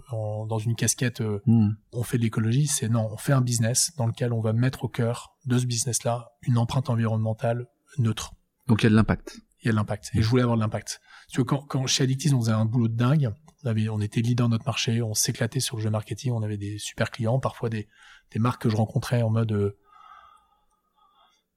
dans 0.49 0.59
une 0.59 0.75
casquette, 0.75 1.21
hmm. 1.21 1.71
on 1.93 2.03
fait 2.03 2.17
de 2.17 2.23
l'écologie, 2.23 2.67
c'est 2.67 2.89
non, 2.89 3.09
on 3.13 3.17
fait 3.19 3.33
un 3.33 3.43
business 3.43 3.93
dans 3.99 4.07
lequel 4.07 4.33
on 4.33 4.41
va 4.41 4.53
mettre 4.53 4.85
au 4.85 4.89
cœur 4.89 5.35
de 5.45 5.59
ce 5.59 5.67
business-là 5.67 6.31
une 6.43 6.57
empreinte 6.57 6.89
environnementale 6.89 7.67
neutre. 7.99 8.33
Donc 8.69 8.83
il 8.83 8.85
y 8.85 8.87
a 8.87 8.91
de 8.91 8.95
l'impact 8.95 9.37
il 9.63 9.67
y 9.67 9.69
a 9.69 9.73
de 9.73 9.77
l'impact. 9.77 10.11
Et 10.15 10.23
je 10.23 10.29
voulais 10.29 10.43
avoir 10.43 10.57
de 10.57 10.63
l'impact. 10.63 11.01
Tu 11.31 11.41
vois, 11.41 11.47
quand, 11.47 11.65
quand 11.67 11.87
chez 11.87 12.05
Addictis, 12.05 12.35
on 12.35 12.41
faisait 12.41 12.53
un 12.53 12.65
boulot 12.65 12.89
de 12.89 12.97
dingue. 12.97 13.33
On 13.65 13.69
avait, 13.69 13.89
on 13.89 14.01
était 14.01 14.21
leader 14.21 14.49
de 14.49 14.53
notre 14.53 14.67
marché, 14.67 15.03
on 15.03 15.15
s'éclatait 15.15 15.61
sur 15.61 15.77
le 15.77 15.83
jeu 15.83 15.91
marketing, 15.91 16.33
on 16.33 16.43
avait 16.43 16.57
des 16.57 16.79
super 16.79 17.11
clients, 17.11 17.39
parfois 17.39 17.69
des, 17.69 17.89
des 18.33 18.39
marques 18.39 18.63
que 18.63 18.69
je 18.69 18.77
rencontrais 18.77 19.23
en 19.23 19.31
mode, 19.31 19.53
euh, 19.53 19.79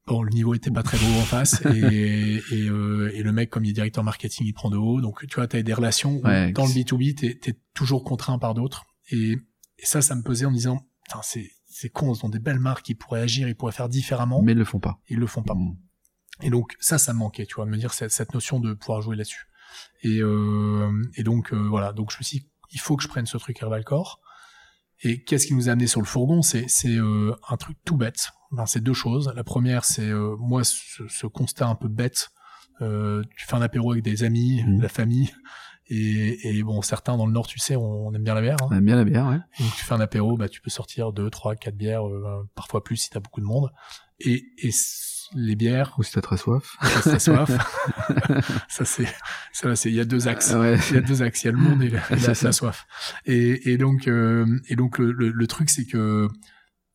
bon, 0.06 0.22
le 0.22 0.30
niveau 0.30 0.54
était 0.54 0.70
pas 0.70 0.82
très 0.82 0.98
beau 0.98 1.18
en 1.18 1.24
face, 1.24 1.60
et, 1.74 2.42
et, 2.52 2.68
euh, 2.68 3.10
et, 3.14 3.22
le 3.22 3.32
mec, 3.32 3.50
comme 3.50 3.64
il 3.64 3.70
est 3.70 3.74
directeur 3.74 4.04
marketing, 4.04 4.46
il 4.46 4.52
prend 4.52 4.70
de 4.70 4.76
haut. 4.76 5.00
Donc, 5.00 5.26
tu 5.26 5.34
vois, 5.34 5.48
tu 5.48 5.56
as 5.56 5.62
des 5.62 5.74
relations 5.74 6.20
dans 6.20 6.66
le 6.66 6.72
B2B, 6.72 7.16
tu 7.16 7.26
es, 7.26 7.58
toujours 7.74 8.04
contraint 8.04 8.38
par 8.38 8.54
d'autres. 8.54 8.84
Et, 9.10 9.32
et, 9.32 9.84
ça, 9.84 10.00
ça 10.00 10.14
me 10.14 10.22
pesait 10.22 10.46
en 10.46 10.50
me 10.50 10.56
disant, 10.56 10.86
c'est, 11.22 11.50
c'est 11.66 11.90
con, 11.90 12.14
ils 12.14 12.24
ont 12.24 12.28
des 12.28 12.38
belles 12.38 12.60
marques, 12.60 12.88
ils 12.88 12.94
pourraient 12.94 13.20
agir, 13.20 13.48
ils 13.48 13.56
pourraient 13.56 13.72
faire 13.72 13.88
différemment. 13.88 14.42
Mais 14.42 14.52
ils 14.52 14.58
le 14.58 14.64
font 14.64 14.80
pas. 14.80 14.98
Ils 15.08 15.18
le 15.18 15.26
font 15.26 15.42
pas. 15.42 15.54
Mmh. 15.54 15.76
Et 16.42 16.50
donc 16.50 16.74
ça, 16.80 16.98
ça 16.98 17.12
me 17.12 17.18
manquait, 17.18 17.46
tu 17.46 17.54
vois, 17.54 17.66
me 17.66 17.76
dire 17.76 17.92
cette, 17.92 18.10
cette 18.10 18.34
notion 18.34 18.60
de 18.60 18.74
pouvoir 18.74 19.00
jouer 19.00 19.16
là-dessus. 19.16 19.46
Et, 20.02 20.20
euh, 20.20 20.90
et 21.16 21.22
donc 21.22 21.52
euh, 21.52 21.56
voilà, 21.56 21.92
donc 21.92 22.12
je 22.12 22.18
me 22.18 22.22
suis 22.22 22.40
dit, 22.40 22.48
il 22.72 22.80
faut 22.80 22.96
que 22.96 23.02
je 23.02 23.08
prenne 23.08 23.26
ce 23.26 23.38
truc 23.38 23.60
Herbalcore. 23.60 24.20
Et 25.02 25.22
qu'est-ce 25.22 25.46
qui 25.46 25.54
nous 25.54 25.68
a 25.68 25.72
amené 25.72 25.86
sur 25.86 26.00
le 26.00 26.06
fourgon? 26.06 26.42
C'est 26.42 26.64
c'est 26.68 26.96
euh, 26.96 27.34
un 27.48 27.56
truc 27.56 27.76
tout 27.84 27.96
bête. 27.96 28.30
Enfin, 28.52 28.66
c'est 28.66 28.82
deux 28.82 28.94
choses. 28.94 29.32
La 29.34 29.44
première, 29.44 29.84
c'est 29.84 30.08
euh, 30.08 30.36
moi 30.38 30.64
ce, 30.64 31.06
ce, 31.08 31.26
constat 31.26 31.66
un 31.66 31.74
peu 31.74 31.88
bête. 31.88 32.30
Euh, 32.80 33.22
tu 33.36 33.46
fais 33.46 33.54
un 33.54 33.62
apéro 33.62 33.92
avec 33.92 34.04
des 34.04 34.24
amis, 34.24 34.62
mmh. 34.62 34.80
la 34.80 34.88
famille. 34.88 35.34
Et, 35.88 36.48
et, 36.48 36.62
bon, 36.62 36.82
certains 36.82 37.16
dans 37.16 37.26
le 37.26 37.32
Nord, 37.32 37.46
tu 37.46 37.58
sais, 37.58 37.76
on, 37.76 38.12
aime 38.12 38.24
bien 38.24 38.34
la 38.34 38.40
bière. 38.40 38.56
Hein. 38.60 38.68
On 38.70 38.74
aime 38.74 38.84
bien 38.84 38.96
la 38.96 39.04
bière, 39.04 39.26
ouais. 39.26 39.38
donc 39.60 39.74
tu 39.76 39.84
fais 39.84 39.94
un 39.94 40.00
apéro, 40.00 40.36
bah 40.36 40.48
tu 40.48 40.60
peux 40.60 40.70
sortir 40.70 41.12
deux, 41.12 41.30
trois, 41.30 41.54
quatre 41.54 41.76
bières, 41.76 42.02
parfois 42.56 42.82
plus 42.82 42.96
si 42.96 43.10
t'as 43.10 43.20
beaucoup 43.20 43.40
de 43.40 43.46
monde. 43.46 43.70
Et, 44.18 44.46
et 44.58 44.72
les 45.34 45.56
bières. 45.56 45.94
Ou 45.98 46.02
si 46.02 46.12
t'as 46.12 46.20
très 46.20 46.36
soif. 46.36 46.76
très 46.80 47.18
soif. 47.18 47.50
ça 48.68 48.84
c'est, 48.84 49.08
ça 49.52 49.76
c'est, 49.76 49.90
il 49.90 49.94
y 49.94 50.00
a 50.00 50.04
deux 50.04 50.28
axes. 50.28 50.54
Il 50.90 50.94
y 50.94 50.98
a 50.98 51.00
deux 51.00 51.22
axes. 51.22 51.44
Il 51.44 51.46
y 51.46 51.48
a 51.48 51.52
le 51.52 51.58
monde 51.58 51.82
et 51.82 51.90
la, 51.90 52.52
soif. 52.52 52.86
Et, 53.24 53.72
et 53.72 53.78
donc, 53.78 54.08
euh, 54.08 54.46
et 54.68 54.76
donc 54.76 54.98
le, 54.98 55.12
le, 55.12 55.46
truc 55.46 55.70
c'est 55.70 55.86
que, 55.86 56.28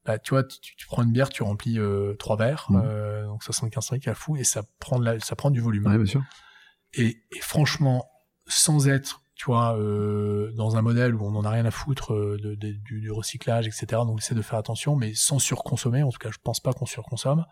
bah, 0.05 0.19
tu 0.19 0.31
vois, 0.31 0.43
tu, 0.43 0.75
tu, 0.75 0.85
prends 0.87 1.03
une 1.03 1.11
bière, 1.11 1.29
tu 1.29 1.43
remplis 1.43 1.79
euh, 1.79 2.15
trois 2.15 2.37
verres, 2.37 2.67
mmh. 2.69 2.81
euh, 2.83 3.25
donc 3.25 3.43
75 3.43 3.85
trucs 3.85 4.07
à 4.07 4.15
fou, 4.15 4.35
et 4.37 4.43
ça 4.43 4.63
prend 4.79 4.99
de 4.99 5.05
la, 5.05 5.19
ça 5.19 5.35
prend 5.35 5.51
du 5.51 5.61
volume. 5.61 5.85
Ouais, 5.87 5.97
bien 5.97 6.05
sûr. 6.05 6.23
Et, 6.93 7.23
et 7.31 7.39
franchement, 7.39 8.09
sans 8.47 8.87
être 8.87 9.21
tu 9.41 9.47
vois, 9.47 9.75
euh, 9.75 10.51
dans 10.51 10.77
un 10.77 10.83
modèle 10.83 11.15
où 11.15 11.25
on 11.25 11.31
n'en 11.31 11.43
a 11.43 11.49
rien 11.49 11.65
à 11.65 11.71
foutre 11.71 12.13
euh, 12.13 12.37
de, 12.39 12.53
de, 12.53 12.73
du, 12.73 13.01
du, 13.01 13.11
recyclage, 13.11 13.65
etc. 13.65 13.87
Donc, 13.93 14.11
on 14.11 14.17
essaie 14.19 14.35
de 14.35 14.41
faire 14.43 14.59
attention, 14.59 14.95
mais 14.95 15.15
sans 15.15 15.39
surconsommer. 15.39 16.03
En 16.03 16.11
tout 16.11 16.19
cas, 16.19 16.29
je 16.29 16.37
pense 16.43 16.59
pas 16.59 16.73
qu'on 16.73 16.85
surconsomme. 16.85 17.43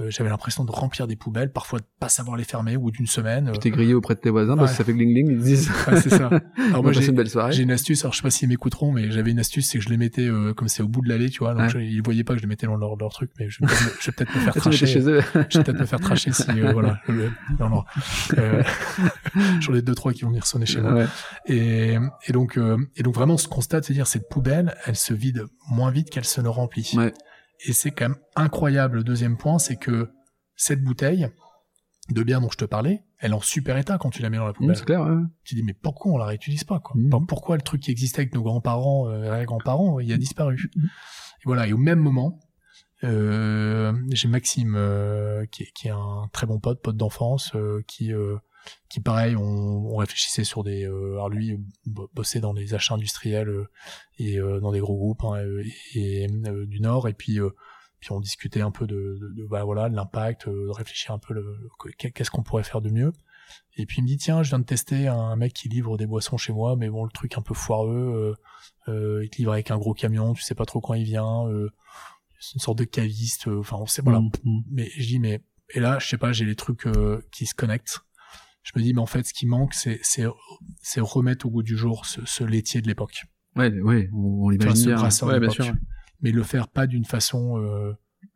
Euh, 0.00 0.08
j'avais 0.08 0.30
l'impression 0.30 0.64
de 0.64 0.70
remplir 0.70 1.06
des 1.06 1.16
poubelles, 1.16 1.52
parfois 1.52 1.78
de 1.78 1.84
pas 2.00 2.08
savoir 2.08 2.38
les 2.38 2.44
fermer 2.44 2.78
bout 2.78 2.90
d'une 2.90 3.06
semaine. 3.06 3.50
Tu 3.52 3.58
t'es 3.58 3.70
grillé 3.70 3.92
auprès 3.92 4.14
de 4.14 4.20
tes 4.20 4.30
voisins 4.30 4.56
parce 4.56 4.70
que 4.70 4.78
ça 4.78 4.84
fait 4.84 4.94
gling 4.94 5.12
gling, 5.12 5.30
ils 5.32 5.42
disent. 5.42 5.70
c'est 5.96 6.08
ça. 6.08 6.30
Alors 6.70 6.82
moi 6.82 6.92
j'ai 6.92 7.06
une 7.06 7.14
belle 7.14 7.28
soirée. 7.28 7.52
J'ai 7.52 7.62
une 7.62 7.70
astuce, 7.70 8.02
alors 8.02 8.14
je 8.14 8.18
sais 8.18 8.22
pas 8.22 8.30
s'ils 8.30 8.48
m'écouteront, 8.48 8.90
mais 8.90 9.10
j'avais 9.10 9.32
une 9.32 9.38
astuce, 9.38 9.68
c'est 9.68 9.78
que 9.78 9.84
je 9.84 9.90
les 9.90 9.98
mettais 9.98 10.26
euh, 10.26 10.54
comme 10.54 10.68
c'est 10.68 10.82
au 10.82 10.88
bout 10.88 11.02
de 11.02 11.10
l'allée, 11.10 11.28
tu 11.28 11.40
vois. 11.40 11.54
Donc 11.54 11.74
ils 11.74 12.00
voyaient 12.02 12.24
pas 12.24 12.32
que 12.32 12.38
je 12.38 12.42
les 12.42 12.48
mettais 12.48 12.66
dans 12.66 12.76
leur, 12.76 12.96
leur 12.96 13.10
truc, 13.10 13.30
mais 13.38 13.50
je, 13.50 13.58
vais 13.60 13.66
peut-être 14.16 14.34
me 14.34 14.40
faire 14.40 14.54
tracher. 14.54 14.86
chez 14.86 15.06
eux. 15.06 15.20
je 15.50 15.58
vais 15.58 15.64
peut-être 15.64 15.80
me 15.80 15.86
faire 15.86 16.00
tracher 16.00 16.32
si 16.32 16.50
euh, 16.50 16.72
voilà. 16.72 16.98
non 17.58 17.68
non. 17.68 17.84
Euh, 18.38 18.62
J'en 19.60 19.74
ai 19.74 19.82
deux 19.82 19.94
trois 19.94 20.14
qui 20.14 20.22
vont 20.22 20.28
venir 20.28 20.46
sonner 20.46 20.64
chez 20.64 20.80
moi. 20.80 21.04
Et, 21.46 21.96
et 22.26 22.32
donc 22.32 22.58
et 22.96 23.02
donc 23.02 23.14
vraiment 23.14 23.36
ce 23.36 23.46
constat, 23.46 23.82
c'est 23.82 23.92
dire 23.92 24.06
cette 24.06 24.30
poubelle, 24.30 24.74
elle 24.86 24.96
se 24.96 25.12
vide 25.12 25.44
moins 25.70 25.90
vite 25.90 26.08
qu'elle 26.08 26.24
se 26.24 26.40
ne 26.40 26.48
remplit. 26.48 26.96
Et 27.66 27.72
c'est 27.72 27.90
quand 27.90 28.08
même 28.08 28.18
incroyable. 28.36 28.98
Le 28.98 29.04
deuxième 29.04 29.36
point, 29.36 29.58
c'est 29.58 29.76
que 29.76 30.10
cette 30.56 30.82
bouteille 30.82 31.28
de 32.10 32.22
bière 32.22 32.40
dont 32.40 32.50
je 32.50 32.56
te 32.56 32.64
parlais, 32.64 33.04
elle 33.18 33.30
est 33.30 33.34
en 33.34 33.40
super 33.40 33.76
état 33.76 33.98
quand 33.98 34.10
tu 34.10 34.22
la 34.22 34.30
mets 34.30 34.36
dans 34.36 34.46
la 34.46 34.52
poubelle. 34.52 34.76
c'est 34.76 34.84
clair. 34.84 35.02
Ouais. 35.02 35.22
Tu 35.44 35.54
dis 35.54 35.62
mais 35.62 35.74
pourquoi 35.74 36.12
on 36.12 36.16
la 36.18 36.26
réutilise 36.26 36.64
pas 36.64 36.80
quoi? 36.80 36.96
Mhm. 36.96 37.26
Pourquoi 37.26 37.56
le 37.56 37.62
truc 37.62 37.82
qui 37.82 37.90
existait 37.90 38.22
avec 38.22 38.34
nos 38.34 38.42
grands-parents, 38.42 39.08
euh, 39.08 39.44
grands-parents, 39.44 40.00
il 40.00 40.12
a 40.12 40.16
disparu? 40.16 40.70
Mhm. 40.76 40.84
Et 40.84 41.44
voilà. 41.44 41.66
Et 41.66 41.72
au 41.72 41.78
même 41.78 42.00
moment, 42.00 42.40
euh, 43.04 43.92
j'ai 44.10 44.28
Maxime 44.28 44.74
euh, 44.76 45.46
qui, 45.46 45.64
est, 45.64 45.72
qui 45.74 45.88
est 45.88 45.92
un 45.92 46.28
très 46.32 46.46
bon 46.46 46.58
pote, 46.58 46.82
pote 46.82 46.96
d'enfance, 46.96 47.52
euh, 47.54 47.82
qui 47.86 48.12
euh, 48.12 48.36
qui 48.88 49.00
pareil, 49.00 49.36
on, 49.36 49.42
on 49.42 49.96
réfléchissait 49.96 50.44
sur 50.44 50.62
des, 50.64 50.84
euh, 50.86 51.12
alors 51.14 51.28
lui 51.28 51.58
bo- 51.86 52.10
bossait 52.14 52.40
dans 52.40 52.52
les 52.52 52.74
achats 52.74 52.94
industriels 52.94 53.48
euh, 53.48 53.68
et 54.18 54.38
euh, 54.38 54.60
dans 54.60 54.72
des 54.72 54.80
gros 54.80 54.96
groupes 54.96 55.24
hein, 55.24 55.36
euh, 55.44 55.64
et, 55.94 56.26
euh, 56.46 56.66
du 56.66 56.80
Nord 56.80 57.08
et 57.08 57.14
puis 57.14 57.40
euh, 57.40 57.50
puis 58.00 58.10
on 58.12 58.20
discutait 58.20 58.60
un 58.62 58.70
peu 58.72 58.86
de, 58.86 59.16
de, 59.20 59.28
de- 59.42 59.46
bah, 59.46 59.62
voilà 59.64 59.88
de 59.88 59.94
l'impact, 59.94 60.48
euh, 60.48 60.66
de 60.66 60.70
réfléchir 60.70 61.12
un 61.12 61.18
peu 61.18 61.34
le, 61.34 61.70
le- 61.84 61.92
qu'est-ce 61.92 62.30
qu'on 62.30 62.42
pourrait 62.42 62.64
faire 62.64 62.80
de 62.80 62.90
mieux. 62.90 63.12
Et 63.76 63.86
puis 63.86 63.98
il 63.98 64.02
me 64.02 64.08
dit 64.08 64.16
tiens, 64.16 64.42
je 64.42 64.48
viens 64.50 64.58
de 64.58 64.64
tester 64.64 65.08
un 65.08 65.36
mec 65.36 65.52
qui 65.52 65.68
livre 65.68 65.96
des 65.96 66.06
boissons 66.06 66.36
chez 66.36 66.52
moi, 66.52 66.74
mais 66.76 66.88
bon 66.88 67.04
le 67.04 67.10
truc 67.10 67.36
un 67.38 67.42
peu 67.42 67.54
foireux, 67.54 68.36
euh, 68.88 68.90
euh, 68.92 69.24
il 69.24 69.30
te 69.30 69.36
livre 69.38 69.52
avec 69.52 69.70
un 69.70 69.78
gros 69.78 69.94
camion, 69.94 70.34
tu 70.34 70.42
sais 70.42 70.54
pas 70.54 70.64
trop 70.66 70.80
quand 70.80 70.94
il 70.94 71.04
vient, 71.04 71.46
euh, 71.48 71.70
c'est 72.40 72.54
une 72.54 72.60
sorte 72.60 72.78
de 72.78 72.84
caviste, 72.84 73.46
euh, 73.48 73.60
enfin 73.60 73.76
on 73.78 73.86
sait 73.86 74.02
voilà. 74.02 74.20
Mm, 74.20 74.30
mm. 74.44 74.62
Mais 74.70 74.90
je 74.96 75.06
dis 75.06 75.18
mais 75.20 75.42
et 75.74 75.80
là 75.80 75.98
je 76.00 76.08
sais 76.08 76.18
pas, 76.18 76.32
j'ai 76.32 76.44
les 76.44 76.56
trucs 76.56 76.86
euh, 76.86 77.22
qui 77.30 77.46
se 77.46 77.54
connectent. 77.54 78.00
Je 78.62 78.72
me 78.76 78.82
dis 78.82 78.92
mais 78.94 79.00
en 79.00 79.06
fait 79.06 79.24
ce 79.26 79.34
qui 79.34 79.46
manque 79.46 79.74
c'est 79.74 79.98
c'est 80.02 80.24
c'est 80.80 81.00
remettre 81.00 81.46
au 81.46 81.50
goût 81.50 81.62
du 81.62 81.76
jour 81.76 82.06
ce, 82.06 82.24
ce 82.24 82.44
laitier 82.44 82.80
de 82.80 82.86
l'époque. 82.86 83.24
Ouais, 83.56 83.70
ouais, 83.80 84.08
on, 84.14 84.44
on 84.44 84.48
l'imagine 84.50 84.74
bien. 84.86 84.96
brasseur 84.96 85.28
Ouais, 85.28 85.40
bien 85.40 85.48
sûr. 85.50 85.74
Mais 86.20 86.30
le 86.30 86.42
faire 86.42 86.68
pas 86.68 86.86
d'une 86.86 87.04
façon 87.04 87.58
euh, 87.58 87.92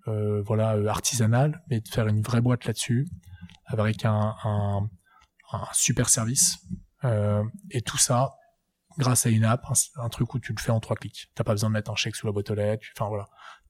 euh, 0.09 0.43
voilà 0.43 0.75
euh, 0.77 0.87
artisanale, 0.89 1.63
mais 1.71 1.81
de 1.81 1.89
faire 1.89 2.09
une 2.09 2.23
vraie 2.23 2.41
boîte 2.41 2.65
là-dessus 2.65 3.07
avec 3.67 4.05
un, 4.05 4.35
un, 4.45 4.91
un 5.53 5.65
super 5.73 6.09
service 6.09 6.59
euh, 7.05 7.43
et 7.71 7.81
tout 7.83 7.99
ça 7.99 8.33
grâce 8.99 9.27
à 9.27 9.31
une 9.31 9.45
app, 9.45 9.63
un, 9.69 10.03
un 10.05 10.09
truc 10.09 10.35
où 10.35 10.39
tu 10.41 10.53
le 10.53 10.61
fais 10.61 10.71
en 10.73 10.81
trois 10.81 10.97
clics. 10.97 11.31
T'as 11.35 11.45
pas 11.45 11.53
besoin 11.53 11.69
de 11.71 11.75
mettre 11.75 11.91
un 11.91 11.97
chèque 11.97 12.17
sous 12.17 12.27
la 12.27 12.33
boîte 12.33 12.51
aux 12.51 12.55
lettres. 12.55 12.83
tu- 12.83 12.93
Enfin 12.99 13.09
voilà, 13.09 13.27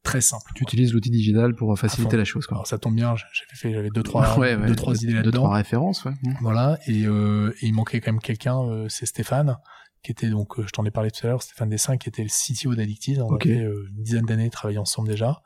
très 0.07 0.21
simple. 0.21 0.51
Tu 0.55 0.63
utilises 0.63 0.93
l'outil 0.93 1.11
digital 1.11 1.55
pour 1.55 1.79
faciliter 1.79 2.13
fond. 2.13 2.17
la 2.17 2.25
chose, 2.25 2.47
quoi. 2.47 2.57
Alors 2.57 2.67
ça 2.67 2.79
tombe 2.79 2.95
bien, 2.95 3.15
j'avais 3.17 3.55
fait 3.55 3.73
j'avais 3.73 3.91
deux 3.91 4.03
trois 4.03 4.37
Ouais, 4.39 4.55
ouais. 4.57 4.67
deux 4.67 4.75
trois 4.77 4.95
idées 5.03 5.13
Deux, 5.13 5.17
là-dedans. 5.19 5.43
trois 5.45 5.55
références, 5.57 6.05
ouais. 6.05 6.13
Mm. 6.23 6.35
Voilà, 6.41 6.79
et, 6.87 7.05
euh, 7.07 7.53
et 7.61 7.67
il 7.67 7.75
manquait 7.75 8.01
quand 8.01 8.13
même 8.13 8.21
quelqu'un, 8.21 8.59
euh, 8.63 8.89
c'est 8.89 9.07
Stéphane, 9.07 9.57
qui 10.03 10.13
était 10.13 10.29
donc, 10.31 10.59
euh, 10.59 10.65
je 10.67 10.71
t'en 10.73 10.85
ai 10.85 10.91
parlé 10.91 11.11
tout 11.11 11.27
à 11.27 11.31
l'heure, 11.31 11.43
Stéphane 11.43 11.69
Dessin, 11.69 11.97
qui 11.99 12.09
était 12.09 12.23
le 12.23 12.29
CTO 12.29 12.75
d'Addictive. 12.75 13.21
On 13.23 13.27
Ok. 13.35 13.47
a 13.47 13.49
fait 13.49 13.61
euh, 13.63 13.87
une 13.97 14.03
dizaine 14.03 14.25
d'années 14.27 14.51
travailler 14.51 14.79
ensemble 14.79 15.09
déjà, 15.09 15.43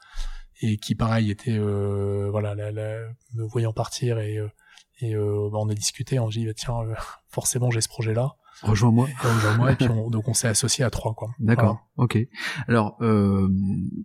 et 0.63 0.77
qui 0.77 0.95
pareil 0.95 1.31
était, 1.31 1.57
euh, 1.59 2.29
voilà, 2.31 2.55
la, 2.55 2.71
la- 2.71 3.01
me 3.35 3.45
voyant 3.49 3.73
partir 3.73 4.19
et 4.19 4.37
euh, 4.39 4.49
et 5.03 5.15
euh, 5.15 5.49
bah, 5.51 5.57
on 5.63 5.69
a 5.71 5.75
discuté, 5.75 6.19
on 6.19 6.29
dit 6.29 6.45
bah, 6.45 6.53
tiens, 6.55 6.79
euh, 6.81 6.95
forcément 7.31 7.71
j'ai 7.71 7.81
ce 7.81 7.89
projet-là, 7.89 8.35
Rejoins-moi. 8.63 9.09
rejoins-moi, 9.21 9.73
et 9.73 9.77
puis 9.77 9.89
on, 9.89 10.11
donc 10.11 10.29
on 10.29 10.35
s'est 10.35 10.49
associé 10.49 10.85
à 10.85 10.91
trois 10.91 11.15
quoi. 11.15 11.31
D'accord. 11.39 11.87
Ok. 11.97 12.19
Alors, 12.69 12.97
euh, 13.01 13.49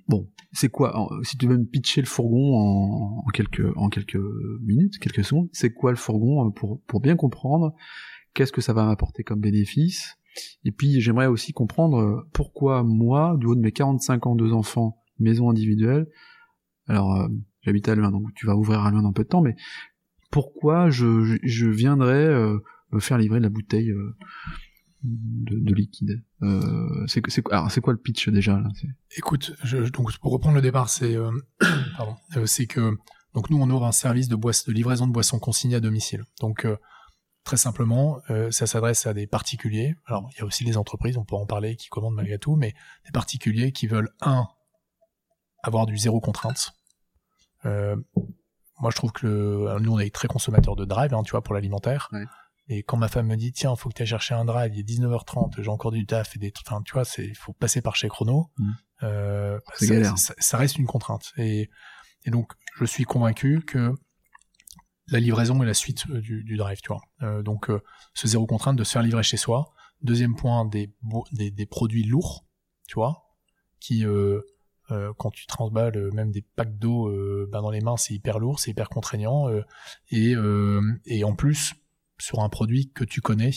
bon, 0.08 0.30
c'est 0.54 0.70
quoi 0.70 1.10
Si 1.24 1.38
tu 1.38 1.48
veux 1.48 1.58
me 1.58 1.66
pitcher 1.66 2.02
le 2.02 2.08
fourgon 2.08 2.56
en, 2.56 3.24
en 3.26 3.30
quelques 3.32 3.66
en 3.76 3.89
quelques 3.89 4.20
minutes, 4.62 4.98
quelques 5.00 5.24
secondes, 5.24 5.50
c'est 5.52 5.74
quoi 5.74 5.91
le 5.91 5.98
fourgon 5.98 6.48
euh, 6.48 6.52
pour 6.52 6.82
pour 6.88 7.02
bien 7.02 7.16
comprendre 7.16 7.74
Qu'est-ce 8.34 8.52
que 8.52 8.62
ça 8.62 8.74
va 8.74 8.86
m'apporter 8.86 9.24
comme 9.24 9.39
bénéfice? 9.39 10.18
Et 10.66 10.72
puis, 10.72 11.00
j'aimerais 11.00 11.28
aussi 11.28 11.54
comprendre 11.54 12.00
euh, 12.00 12.28
pourquoi 12.34 12.84
moi, 12.84 13.38
du 13.39 13.46
haut 13.46 13.56
de 13.56 13.62
mes 13.62 13.72
45 13.72 14.28
ans, 14.28 14.36
deux 14.36 14.52
enfants, 14.52 15.02
maison 15.20 15.50
individuelle. 15.50 16.08
Alors, 16.88 17.16
euh, 17.16 17.28
j'habite 17.62 17.88
à 17.88 17.96
Lyon, 17.96 18.12
donc 18.12 18.34
tu 18.36 18.46
vas 18.46 18.56
ouvrir 18.56 18.82
à 18.82 18.91
Lyon 18.91 19.02
dans 19.02 19.14
peu 19.14 19.24
de 19.24 19.30
temps, 19.30 19.41
mais 19.41 19.56
pourquoi 20.32 20.89
je 20.89 21.24
je, 21.24 21.38
je 21.43 21.68
viendrais 21.68 22.26
euh, 22.26 22.60
faire 23.00 23.18
livrer 23.18 23.39
la 23.39 23.50
bouteille 23.50 23.89
euh, 23.91 24.16
de, 25.04 25.60
de 25.60 25.74
liquide. 25.74 26.24
Euh, 26.41 27.06
c'est 27.08 27.22
c'est 27.30 27.43
alors 27.52 27.72
c'est 27.72 27.82
quoi 27.82 27.93
le 27.93 28.00
pitch 28.00 28.30
déjà 28.30 28.60
là 28.60 28.70
Écoute, 29.18 29.54
je, 29.64 29.78
donc 29.89 30.18
pour 30.20 30.32
reprendre 30.32 30.56
le 30.56 30.62
départ, 30.62 30.89
c'est 30.89 31.16
euh, 31.16 31.32
pardon, 31.98 32.16
euh, 32.38 32.46
c'est 32.46 32.66
que 32.68 32.98
donc 33.34 33.50
nous 33.50 33.58
on 33.62 33.70
ouvre 33.70 33.86
un 33.86 33.91
service 33.91 34.28
de 34.30 34.36
boisse, 34.36 34.66
de 34.66 34.72
livraison 34.74 35.08
de 35.08 35.12
boissons 35.12 35.39
consignées 35.39 35.76
à 35.76 35.80
domicile. 35.80 36.24
Donc 36.39 36.66
euh, 36.66 36.78
très 37.43 37.58
simplement, 37.58 38.20
euh, 38.32 38.50
ça 38.50 38.66
s'adresse 38.66 39.06
à 39.06 39.14
des 39.14 39.28
particuliers. 39.28 39.96
Alors 40.06 40.30
il 40.34 40.39
y 40.39 40.41
a 40.41 40.46
aussi 40.46 40.64
des 40.64 40.78
entreprises, 40.78 41.18
on 41.18 41.26
peut 41.26 41.36
en 41.36 41.46
parler, 41.46 41.76
qui 41.76 41.89
commandent 41.89 42.16
malgré 42.16 42.39
tout, 42.39 42.56
mais 42.56 42.74
des 43.06 43.12
particuliers 43.12 43.72
qui 43.72 43.86
veulent 43.88 44.10
un 44.22 44.48
avoir 45.62 45.86
du 45.86 45.98
zéro 45.98 46.20
contrainte. 46.20 46.72
Euh, 47.66 47.96
moi 48.80 48.89
je 48.91 48.96
trouve 48.96 49.12
que 49.12 49.26
le- 49.28 49.80
nous 49.80 49.93
on 49.93 50.00
est 50.00 50.14
très 50.14 50.28
consommateurs 50.28 50.76
de 50.76 50.86
drive, 50.86 51.14
hein, 51.14 51.24
tu 51.24 51.32
vois, 51.32 51.41
pour 51.43 51.54
l'alimentaire. 51.54 52.10
Ouais. 52.12 52.24
Et 52.68 52.82
quand 52.84 52.97
ma 52.97 53.07
femme 53.07 53.28
me 53.28 53.36
dit 53.36 53.51
tiens, 53.51 53.76
faut 53.76 53.89
que 53.89 53.93
tu 53.93 54.01
ailles 54.01 54.07
chercher 54.07 54.34
un 54.34 54.43
drive, 54.45 54.74
il 54.74 54.80
est 54.80 54.84
19h30, 54.84 55.61
j'ai 55.61 55.70
encore 55.70 55.91
du 55.91 56.05
taf 56.05 56.36
et 56.36 56.39
des 56.39 56.51
enfin 56.66 56.82
tu 56.84 56.93
vois, 56.93 57.05
c'est 57.05 57.34
faut 57.36 57.53
passer 57.53 57.82
par 57.82 57.95
chez 57.95 58.07
Chrono. 58.07 58.49
Mm. 58.57 58.72
Euh, 59.03 59.57
bah, 59.68 59.74
ça, 59.76 59.86
galère. 59.88 60.18
ça- 60.18 60.34
ça 60.39 60.57
reste 60.57 60.78
une 60.78 60.88
contrainte. 60.88 61.32
Et, 61.38 61.70
et 62.24 62.32
donc 62.32 62.53
je 62.80 62.86
suis 62.86 63.03
convaincu 63.03 63.61
que 63.61 63.93
la 65.07 65.20
livraison 65.20 65.61
est 65.61 65.66
la 65.68 65.74
suite 65.76 66.05
euh, 66.09 66.22
du, 66.22 66.43
du 66.43 66.57
drive, 66.57 66.80
tu 66.82 66.88
vois. 66.88 67.01
Euh, 67.22 67.43
donc 67.43 67.70
euh, 67.70 67.82
ce 68.16 68.28
zéro 68.28 68.47
contrainte 68.47 68.76
de 68.78 68.84
se 68.84 68.93
faire 68.93 69.03
livrer 69.03 69.22
chez 69.24 69.38
soi. 69.38 69.72
Deuxième 70.01 70.36
point, 70.36 70.66
des, 70.66 70.91
des, 71.32 71.51
des 71.51 71.66
produits 71.68 72.03
lourds, 72.03 72.45
tu 72.88 72.95
vois, 72.95 73.28
qui 73.80 74.05
euh, 74.05 74.41
quand 75.18 75.32
tu 75.32 75.45
transballes 75.47 76.11
même 76.13 76.32
des 76.32 76.41
packs 76.41 76.78
d'eau 76.78 77.07
euh, 77.09 77.47
ben, 77.51 77.61
dans 77.61 77.70
les 77.72 77.82
mains, 77.82 77.97
c'est 77.97 78.13
hyper 78.13 78.39
lourd, 78.39 78.59
c'est 78.59 78.72
hyper 78.72 78.89
contraignant. 78.89 79.49
euh, 79.49 79.61
et, 80.09 80.34
et 81.05 81.24
en 81.24 81.36
plus, 81.36 81.74
sur 82.20 82.39
un 82.39 82.49
produit 82.49 82.91
que 82.93 83.03
tu 83.03 83.22
connais, 83.22 83.51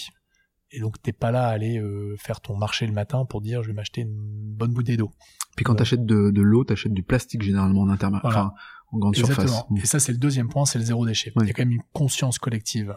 et 0.70 0.80
donc 0.80 1.00
t'es 1.00 1.12
pas 1.12 1.30
là 1.30 1.46
à 1.46 1.50
aller 1.50 1.78
euh, 1.78 2.14
faire 2.18 2.40
ton 2.40 2.56
marché 2.56 2.86
le 2.86 2.92
matin 2.92 3.24
pour 3.24 3.40
dire 3.40 3.62
je 3.62 3.68
vais 3.68 3.74
m'acheter 3.74 4.02
une 4.02 4.16
bonne 4.54 4.72
bouteille 4.72 4.96
d'eau. 4.98 5.10
Puis 5.56 5.64
quand 5.64 5.72
Ouais. 5.72 5.78
t'achètes 5.78 6.04
de, 6.04 6.30
de 6.30 6.42
l'eau, 6.42 6.64
t'achètes 6.64 6.92
du 6.92 7.02
plastique 7.02 7.42
généralement 7.42 7.82
en 7.82 7.88
intermarché, 7.88 8.26
Voilà. 8.28 8.46
enfin 8.46 8.54
en 8.92 8.98
grande 8.98 9.16
Exactement. 9.18 9.46
surface. 9.48 9.82
Et 9.82 9.86
ça, 9.86 10.00
c'est 10.00 10.12
le 10.12 10.18
deuxième 10.18 10.48
point, 10.48 10.64
c'est 10.66 10.78
le 10.78 10.84
zéro 10.84 11.06
déchet. 11.06 11.32
Oui. 11.36 11.44
Il 11.44 11.48
y 11.48 11.50
a 11.50 11.54
quand 11.54 11.62
même 11.62 11.72
une 11.72 11.82
conscience 11.92 12.38
collective 12.38 12.94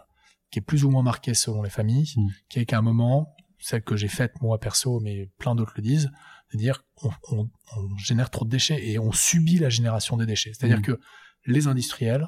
qui 0.51 0.59
est 0.59 0.61
plus 0.61 0.83
ou 0.85 0.89
moins 0.89 1.03
marquée 1.03 1.33
selon 1.33 1.61
les 1.63 1.69
familles, 1.69 2.11
Mm. 2.17 2.27
qui 2.49 2.59
est 2.59 2.65
qu'à 2.65 2.77
un 2.77 2.81
moment, 2.81 3.33
celle 3.59 3.83
que 3.83 3.95
j'ai 3.95 4.07
faite 4.09 4.33
moi 4.41 4.59
perso, 4.59 4.99
mais 5.01 5.29
plein 5.37 5.55
d'autres 5.55 5.73
le 5.77 5.81
disent, 5.83 6.09
de 6.53 6.57
dire 6.57 6.83
on, 7.03 7.09
on- 7.31 7.49
on 7.77 7.97
génère 7.97 8.29
trop 8.29 8.43
de 8.45 8.49
déchets 8.49 8.85
et 8.89 8.99
on 8.99 9.11
subit 9.13 9.59
la 9.59 9.69
génération 9.69 10.17
des 10.17 10.25
déchets. 10.25 10.51
C'est-à-dire 10.53 10.79
Mm. 10.79 10.83
que 10.83 10.99
les 11.45 11.67
industriels, 11.67 12.27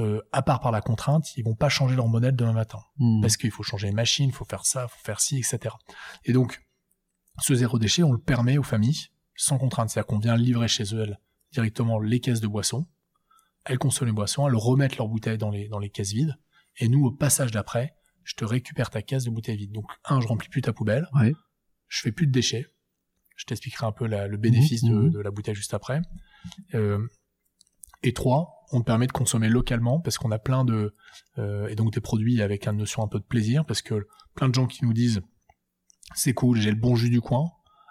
euh, 0.00 0.20
à 0.32 0.42
part 0.42 0.60
par 0.60 0.72
la 0.72 0.80
contrainte, 0.80 1.36
ils 1.36 1.44
vont 1.44 1.54
pas 1.54 1.68
changer 1.68 1.94
leur 1.96 2.08
modèle 2.08 2.34
demain 2.34 2.52
matin 2.52 2.80
Mm. 2.98 3.20
parce 3.22 3.36
qu'il 3.36 3.50
faut 3.50 3.62
changer 3.62 3.86
les 3.88 3.92
machines, 3.92 4.28
il 4.30 4.34
faut 4.34 4.44
faire 4.44 4.66
ça, 4.66 4.86
il 4.88 4.92
faut 4.92 5.04
faire 5.04 5.20
ci, 5.20 5.38
etc. 5.38 5.74
Et 6.24 6.32
donc, 6.32 6.62
ce 7.40 7.54
zéro 7.54 7.78
déchet, 7.78 8.02
on 8.02 8.12
le 8.12 8.18
permet 8.18 8.58
aux 8.58 8.62
familles 8.62 9.06
sans 9.36 9.58
contrainte. 9.58 9.90
C'est-à-dire 9.90 10.06
qu'on 10.06 10.18
vient 10.18 10.36
livrer 10.36 10.68
chez 10.68 10.84
elles 10.84 11.18
directement 11.52 11.98
les 12.00 12.20
caisses 12.20 12.40
de 12.40 12.46
boissons. 12.48 12.86
Elles 13.64 13.78
consomment 13.78 14.08
les 14.08 14.12
boissons, 14.14 14.46
elles 14.48 14.54
remettent 14.56 14.96
leurs 14.98 15.08
bouteilles 15.08 15.38
dans 15.38 15.50
les, 15.50 15.68
dans 15.68 15.78
les 15.78 15.90
caisses 15.90 16.12
vides. 16.12 16.36
Et 16.78 16.88
nous, 16.88 17.04
au 17.06 17.10
passage 17.12 17.50
d'après, 17.50 17.94
je 18.24 18.34
te 18.34 18.44
récupère 18.44 18.90
ta 18.90 19.00
caisse 19.02 19.24
de 19.24 19.30
bouteilles 19.30 19.56
vides. 19.56 19.72
Donc, 19.72 19.86
un, 20.04 20.20
je 20.20 20.26
remplis 20.26 20.48
plus 20.48 20.62
ta 20.62 20.72
poubelle. 20.72 21.08
Ouais. 21.14 21.32
Je 21.88 22.00
fais 22.02 22.12
plus 22.12 22.26
de 22.26 22.32
déchets. 22.32 22.66
Je 23.36 23.44
t'expliquerai 23.46 23.86
un 23.86 23.92
peu 23.92 24.06
la- 24.06 24.26
le 24.28 24.36
bénéfice 24.36 24.82
de, 24.84 24.92
mhm. 24.94 25.10
de 25.10 25.18
la 25.20 25.30
bouteille 25.30 25.54
juste 25.54 25.74
après. 25.74 26.00
Euh, 26.74 27.06
et 28.02 28.12
trois, 28.12 28.53
on 28.72 28.80
te 28.80 28.84
permet 28.84 29.06
de 29.06 29.12
consommer 29.12 29.48
localement 29.48 30.00
parce 30.00 30.18
qu'on 30.18 30.30
a 30.30 30.38
plein 30.38 30.64
de 30.64 30.94
euh, 31.38 31.68
et 31.68 31.74
donc 31.74 31.92
des 31.92 32.00
produits 32.00 32.42
avec 32.42 32.66
une 32.66 32.76
notion 32.78 33.02
un 33.02 33.08
peu 33.08 33.18
de 33.18 33.24
plaisir 33.24 33.64
parce 33.64 33.82
que 33.82 34.06
plein 34.34 34.48
de 34.48 34.54
gens 34.54 34.66
qui 34.66 34.84
nous 34.84 34.92
disent 34.92 35.20
c'est 36.14 36.32
cool, 36.34 36.58
j'ai 36.60 36.70
le 36.70 36.76
bon 36.76 36.96
jus 36.96 37.10
du 37.10 37.20
coin. 37.20 37.50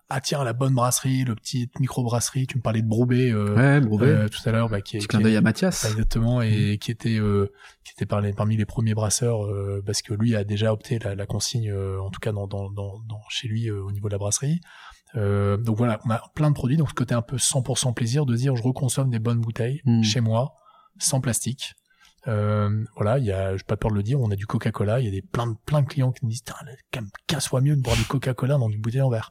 Ah 0.10 0.22
tiens, 0.22 0.44
la 0.44 0.54
bonne 0.54 0.76
brasserie, 0.76 1.24
le 1.24 1.34
petit 1.34 1.70
micro-brasserie, 1.80 2.46
tu 2.46 2.58
me 2.58 2.62
parlais 2.62 2.82
de 2.84 2.88
Broubet 2.88 3.32
euh, 3.32 3.56
Ouais, 3.56 4.06
euh, 4.06 4.28
tout 4.28 4.48
à 4.48 4.52
l'heure, 4.52 4.70
bah, 4.70 4.82
qui 4.82 4.98
est, 4.98 5.08
clin 5.08 5.22
d'œil 5.22 5.38
à 5.38 5.42
Mathias. 5.42 5.86
Exactement, 5.86 6.42
et 6.42 6.78
qui 6.80 6.92
était 6.92 7.20
qui 7.84 7.94
était 7.94 8.06
parmi, 8.06 8.32
parmi 8.34 8.56
les 8.58 8.66
premiers 8.66 8.94
brasseurs 8.94 9.40
parce 9.86 10.02
que 10.02 10.14
lui 10.14 10.36
a 10.36 10.44
déjà 10.44 10.72
opté 10.74 11.00
la, 11.00 11.16
la 11.16 11.26
consigne, 11.26 11.74
en 11.74 12.10
tout 12.12 12.20
cas 12.20 12.32
dans, 12.32 12.48
dans, 12.48 12.70
dans, 12.70 13.00
dans- 13.08 13.22
chez 13.30 13.48
lui 13.48 13.72
au 13.72 13.92
niveau 13.92 14.08
de 14.10 14.14
la 14.14 14.20
brasserie. 14.20 14.60
Euh, 15.16 15.58
donc 15.58 15.78
voilà, 15.78 16.00
on 16.06 16.10
a 16.10 16.22
plein 16.36 16.50
de 16.50 16.56
produits, 16.56 16.78
donc 16.78 16.90
ce 16.90 16.94
côté 16.96 17.14
un 17.16 17.22
peu 17.22 17.38
100% 17.38 17.94
plaisir 17.94 18.26
de 18.26 18.36
dire 18.36 18.56
je 18.56 18.64
reconsomme 18.64 19.10
des 19.10 19.20
bonnes 19.20 19.40
bouteilles 19.42 19.82
Mm. 19.86 20.04
chez 20.04 20.22
moi, 20.22 20.56
sans 20.98 21.22
plastique. 21.22 21.74
Euh, 22.28 22.84
voilà, 22.96 23.18
il 23.20 23.26
y 23.26 23.32
a, 23.34 23.58
j'ai 23.58 23.64
pas 23.66 23.76
peur 23.76 23.92
de 23.92 23.98
le 23.98 24.04
dire, 24.04 24.20
on 24.22 24.32
a 24.32 24.36
du 24.38 24.46
Coca-Cola, 24.48 25.02
il 25.02 25.06
y 25.06 25.08
a 25.10 25.12
des 25.12 25.22
plein 25.22 25.46
de 25.48 25.56
plein 25.66 25.82
de 25.82 25.88
clients 25.88 26.14
qui 26.14 26.24
nous 26.24 26.32
disent, 26.32 26.44
quand 26.48 27.02
même, 27.02 27.66
mieux 27.66 27.76
de 27.76 27.82
boire 27.82 27.98
du 27.98 28.06
Coca-Cola 28.06 28.58
dans 28.58 28.70
une 28.70 28.80
bouteille 28.80 29.02
en 29.02 29.10
verre. 29.10 29.30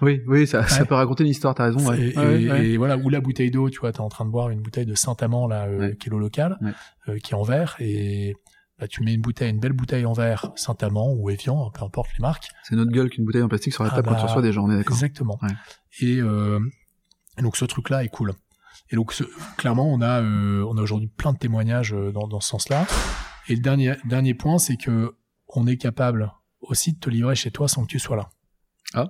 Oui, 0.00 0.22
oui, 0.26 0.46
ça, 0.46 0.62
peut 0.86 0.94
raconter 0.94 1.24
une 1.24 1.28
histoire, 1.30 1.54
t'as 1.54 1.64
raison. 1.64 1.86
Ouais. 1.86 2.00
Et, 2.00 2.16
Ouais, 2.18 2.42
et- 2.42 2.50
ouais. 2.50 2.66
et 2.68 2.76
voilà, 2.78 2.96
ou 2.96 3.10
la 3.10 3.20
bouteille 3.20 3.50
d'eau, 3.50 3.68
tu 3.68 3.80
vois, 3.80 3.92
t'es 3.92 4.00
en 4.00 4.08
train 4.08 4.24
de 4.24 4.30
boire 4.30 4.48
une 4.48 4.62
bouteille 4.62 4.86
de 4.86 4.94
Saint-Amand, 4.94 5.46
là, 5.48 5.66
euh, 5.66 5.78
Ouais. 5.78 5.96
qui 5.96 6.08
est 6.08 6.10
l'eau 6.10 6.18
locale, 6.18 6.56
Ouais. 6.62 6.72
euh, 7.10 7.18
qui 7.18 7.32
est 7.32 7.36
en 7.36 7.42
verre, 7.42 7.76
et 7.78 8.34
bah, 8.78 8.88
tu 8.88 9.02
mets 9.02 9.12
une 9.12 9.20
bouteille, 9.20 9.50
une 9.50 9.60
belle 9.60 9.74
bouteille 9.74 10.06
en 10.06 10.14
verre, 10.14 10.50
Saint-Amand 10.56 11.12
ou 11.12 11.28
Evian, 11.28 11.70
peu 11.70 11.84
importe 11.84 12.08
les 12.16 12.22
marques. 12.22 12.48
C'est 12.62 12.74
notre 12.76 12.90
gueule 12.90 13.10
qu'une 13.10 13.26
bouteille 13.26 13.42
en 13.42 13.48
plastique 13.48 13.74
sur 13.74 13.84
la 13.84 13.90
Ah 13.92 13.96
table 13.96 14.08
quand 14.08 14.14
bah, 14.14 14.20
tu 14.20 14.24
reçois 14.26 14.40
des 14.40 14.52
gens, 14.52 14.64
on 14.64 14.70
est 14.70 14.76
d'accord. 14.78 14.96
Exactement. 14.96 15.38
Ouais. 15.42 15.50
Et, 16.00 16.16
euh, 16.22 16.58
et 17.36 17.42
donc 17.42 17.58
ce 17.58 17.66
truc-là 17.66 18.02
est 18.02 18.08
cool. 18.08 18.32
Et 18.90 18.96
donc 18.96 19.12
ce- 19.12 19.24
clairement, 19.56 19.92
on 19.92 20.00
a, 20.00 20.20
euh, 20.22 20.64
on 20.68 20.76
a 20.76 20.82
aujourd'hui 20.82 21.08
plein 21.08 21.32
de 21.32 21.38
témoignages 21.38 21.92
euh, 21.94 22.10
dans, 22.12 22.26
dans 22.28 22.40
ce 22.40 22.48
sens-là. 22.48 22.86
Et 23.48 23.54
le 23.54 23.60
dernier, 23.60 23.94
dernier 24.04 24.34
point, 24.34 24.58
c'est 24.58 24.76
que 24.76 25.14
on 25.48 25.66
est 25.66 25.76
capable 25.76 26.32
aussi 26.60 26.92
de 26.92 26.98
te 26.98 27.08
livrer 27.10 27.34
chez 27.34 27.50
toi 27.50 27.68
sans 27.68 27.82
que 27.82 27.88
tu 27.88 27.98
sois 27.98 28.16
là. 28.16 28.28
Ah. 28.94 29.08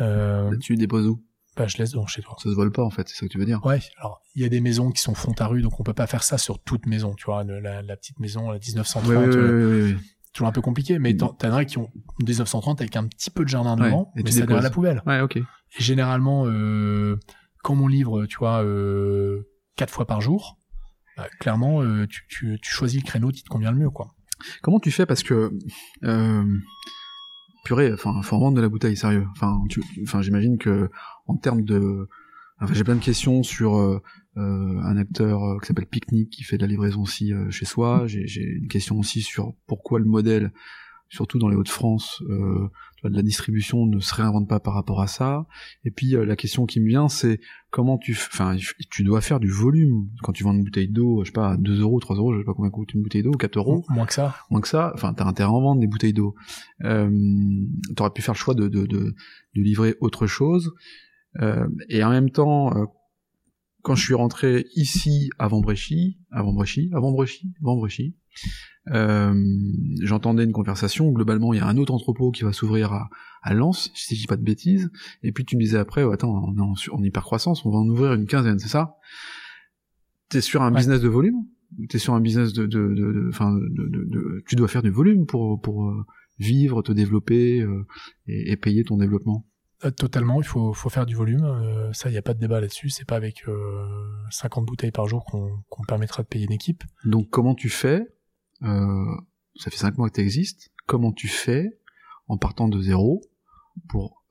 Euh, 0.00 0.56
tu 0.58 0.76
déposes 0.76 1.06
où? 1.06 1.22
bah, 1.56 1.68
je 1.68 1.76
laisse 1.78 1.92
donc 1.92 2.08
chez 2.08 2.20
toi. 2.20 2.34
Ça 2.42 2.50
se 2.50 2.54
vole 2.54 2.72
pas 2.72 2.82
en 2.82 2.90
fait, 2.90 3.08
c'est 3.08 3.14
ça 3.14 3.26
que 3.26 3.30
tu 3.32 3.38
veux 3.38 3.44
dire? 3.44 3.64
Ouais. 3.64 3.78
Alors 3.98 4.20
il 4.34 4.42
y 4.42 4.44
a 4.44 4.48
des 4.48 4.60
maisons 4.60 4.90
qui 4.90 5.00
sont 5.00 5.14
front 5.14 5.34
à 5.38 5.46
rue, 5.46 5.62
donc 5.62 5.78
on 5.78 5.84
peut 5.84 5.94
pas 5.94 6.08
faire 6.08 6.24
ça 6.24 6.36
sur 6.36 6.58
toute 6.60 6.86
maison. 6.86 7.14
Tu 7.14 7.26
vois, 7.26 7.44
la, 7.44 7.80
la 7.82 7.96
petite 7.96 8.18
maison, 8.18 8.50
la 8.50 8.58
1930. 8.58 9.06
Oui, 9.06 9.36
oui, 9.36 9.64
oui, 9.64 9.92
oui, 9.92 9.96
toujours 10.32 10.48
un 10.48 10.52
peu 10.52 10.60
compliqué, 10.60 10.98
mais 10.98 11.16
t'en 11.16 11.36
as 11.40 11.64
qui 11.64 11.78
ont 11.78 11.90
1930 12.18 12.80
avec 12.80 12.96
un 12.96 13.06
petit 13.06 13.30
peu 13.30 13.44
de 13.44 13.48
jardin 13.48 13.76
devant, 13.76 14.12
et 14.16 14.24
mais 14.24 14.32
ça 14.32 14.42
à 14.48 14.60
la 14.60 14.70
poubelle. 14.70 15.00
Ouais, 15.06 15.20
ok. 15.20 15.36
Et 15.36 15.44
généralement, 15.78 16.44
euh, 16.46 17.20
quand 17.64 17.74
mon 17.74 17.88
livre, 17.88 18.26
tu 18.26 18.36
vois, 18.38 18.62
euh, 18.62 19.48
quatre 19.74 19.92
fois 19.92 20.06
par 20.06 20.20
jour, 20.20 20.60
bah, 21.16 21.26
clairement, 21.40 21.82
euh, 21.82 22.06
tu, 22.06 22.58
choisis 22.62 23.02
le 23.02 23.06
créneau 23.06 23.30
qui 23.30 23.42
te 23.42 23.48
convient 23.48 23.72
le 23.72 23.78
mieux, 23.78 23.90
quoi. 23.90 24.14
Comment 24.62 24.78
tu 24.78 24.90
fais? 24.90 25.06
Parce 25.06 25.22
que 25.22 25.50
euh, 26.04 26.58
purée, 27.64 27.92
enfin, 27.92 28.20
faut 28.22 28.36
en 28.36 28.40
vendre 28.40 28.56
de 28.56 28.60
la 28.60 28.68
bouteille, 28.68 28.96
sérieux. 28.96 29.26
Enfin, 29.34 30.22
j'imagine 30.22 30.58
que 30.58 30.90
en 31.26 31.36
termes 31.36 31.62
de, 31.62 32.06
j'ai 32.72 32.84
plein 32.84 32.94
de 32.94 33.00
questions 33.00 33.42
sur 33.42 33.76
euh, 33.76 34.00
euh, 34.36 34.80
un 34.82 34.96
acteur 34.96 35.42
euh, 35.42 35.58
qui 35.60 35.66
s'appelle 35.66 35.86
Picnic 35.86 36.30
qui 36.30 36.44
fait 36.44 36.56
de 36.56 36.62
la 36.62 36.68
livraison 36.68 37.02
aussi 37.02 37.32
euh, 37.32 37.50
chez 37.50 37.64
soi. 37.64 38.04
J'ai 38.06 38.42
une 38.42 38.68
question 38.68 38.98
aussi 38.98 39.22
sur 39.22 39.54
pourquoi 39.66 39.98
le 39.98 40.04
modèle, 40.04 40.52
surtout 41.14 41.38
dans 41.38 41.48
les 41.48 41.56
Hauts-de-France, 41.56 42.22
de 43.10 43.16
la 43.16 43.22
distribution 43.22 43.86
ne 43.86 44.00
se 44.00 44.14
réinvente 44.14 44.48
pas 44.48 44.60
par 44.60 44.74
rapport 44.74 45.00
à 45.00 45.06
ça. 45.06 45.46
Et 45.84 45.90
puis 45.90 46.12
la 46.12 46.36
question 46.36 46.66
qui 46.66 46.80
me 46.80 46.88
vient, 46.88 47.08
c'est 47.08 47.40
comment 47.70 47.98
tu, 47.98 48.12
enfin, 48.12 48.56
tu 48.90 49.04
dois 49.04 49.20
faire 49.20 49.40
du 49.40 49.50
volume 49.50 50.08
quand 50.22 50.32
tu 50.32 50.44
vends 50.44 50.52
une 50.52 50.64
bouteille 50.64 50.88
d'eau, 50.88 51.22
je 51.22 51.26
sais 51.26 51.32
pas, 51.32 51.56
2 51.56 51.80
euros, 51.80 52.00
3 52.00 52.16
euros, 52.16 52.32
je 52.32 52.38
sais 52.38 52.44
pas 52.44 52.54
combien 52.54 52.70
coûte 52.70 52.94
une 52.94 53.02
bouteille 53.02 53.22
d'eau, 53.22 53.32
4 53.32 53.56
euros. 53.56 53.84
Moins 53.90 54.06
que 54.06 54.14
ça. 54.14 54.34
Moins 54.50 54.60
que 54.60 54.68
ça. 54.68 54.92
Enfin, 54.94 55.12
t'as 55.12 55.24
intérêt 55.24 55.48
à 55.48 55.52
en 55.52 55.60
vendre 55.60 55.80
des 55.80 55.86
bouteilles 55.86 56.12
d'eau. 56.12 56.34
Euh, 56.82 57.10
T'aurais 57.96 58.10
pu 58.10 58.22
faire 58.22 58.34
le 58.34 58.38
choix 58.38 58.54
de, 58.54 58.68
de, 58.68 58.86
de, 58.86 59.14
de 59.54 59.62
livrer 59.62 59.96
autre 60.00 60.26
chose. 60.26 60.72
Euh, 61.40 61.68
et 61.88 62.02
en 62.04 62.10
même 62.10 62.30
temps, 62.30 62.72
quand 63.82 63.94
je 63.94 64.02
suis 64.02 64.14
rentré 64.14 64.66
ici 64.76 65.30
avant 65.38 65.60
Bréchy, 65.60 66.18
avant 66.30 66.52
Bréchy, 66.52 66.90
avant 66.94 67.12
Bréchy, 67.12 67.52
avant 67.60 67.76
Bréchy, 67.76 68.16
euh, 68.92 69.34
j'entendais 70.02 70.44
une 70.44 70.52
conversation. 70.52 71.10
Globalement, 71.10 71.52
il 71.52 71.58
y 71.58 71.60
a 71.60 71.66
un 71.66 71.76
autre 71.76 71.92
entrepôt 71.92 72.30
qui 72.30 72.44
va 72.44 72.52
s'ouvrir 72.52 72.92
à, 72.92 73.08
à 73.42 73.54
Lens, 73.54 73.90
si 73.94 74.14
je 74.14 74.20
dis 74.22 74.26
pas 74.26 74.36
de 74.36 74.42
bêtises. 74.42 74.90
Et 75.22 75.32
puis 75.32 75.44
tu 75.44 75.56
me 75.56 75.62
disais 75.62 75.78
après, 75.78 76.02
oh, 76.02 76.12
attends, 76.12 76.32
on 76.32 76.56
est 76.56 76.60
en, 76.60 76.74
en 76.92 77.02
hypercroissance, 77.02 77.64
on 77.64 77.70
va 77.70 77.78
en 77.78 77.88
ouvrir 77.88 78.12
une 78.14 78.26
quinzaine, 78.26 78.58
c'est 78.58 78.68
ça? 78.68 78.96
T'es 80.28 80.40
sur 80.40 80.62
un 80.62 80.70
business 80.70 81.00
de 81.00 81.08
volume? 81.08 81.46
T'es 81.88 81.98
sur 81.98 82.14
un 82.14 82.20
business 82.20 82.52
de, 82.52 82.66
de, 82.66 82.94
de, 82.94 83.28
enfin, 83.30 83.52
de, 83.52 83.88
de, 83.88 84.42
tu 84.46 84.54
dois 84.54 84.68
faire 84.68 84.82
du 84.82 84.90
volume 84.90 85.26
pour 85.26 85.60
pour 85.60 85.88
euh, 85.88 86.04
vivre, 86.38 86.82
te 86.82 86.92
développer 86.92 87.60
euh, 87.60 87.86
et, 88.26 88.52
et 88.52 88.56
payer 88.56 88.84
ton 88.84 88.96
développement? 88.96 89.44
Totalement, 89.96 90.40
il 90.40 90.46
faut, 90.46 90.72
faut 90.72 90.88
faire 90.88 91.04
du 91.04 91.14
volume. 91.14 91.44
Euh, 91.44 91.92
ça, 91.92 92.08
il 92.08 92.12
n'y 92.12 92.18
a 92.18 92.22
pas 92.22 92.32
de 92.32 92.38
débat 92.38 92.60
là-dessus. 92.60 92.88
C'est 92.88 93.04
pas 93.04 93.16
avec 93.16 93.44
50 94.30 94.62
euh, 94.62 94.64
bouteilles 94.64 94.92
par 94.92 95.06
jour 95.06 95.24
qu'on 95.26 95.84
permettra 95.86 96.22
de 96.22 96.28
payer 96.28 96.46
une 96.46 96.52
équipe. 96.52 96.84
Donc, 97.04 97.28
comment 97.28 97.54
tu 97.54 97.68
fais 97.68 98.06
Ça 98.64 99.70
fait 99.70 99.76
5 99.76 99.98
mois 99.98 100.08
que 100.08 100.14
tu 100.14 100.20
existes. 100.20 100.72
Comment 100.86 101.12
tu 101.12 101.28
fais 101.28 101.78
en 102.28 102.38
partant 102.38 102.68
de 102.68 102.80
zéro 102.80 103.22
pour 103.88 104.24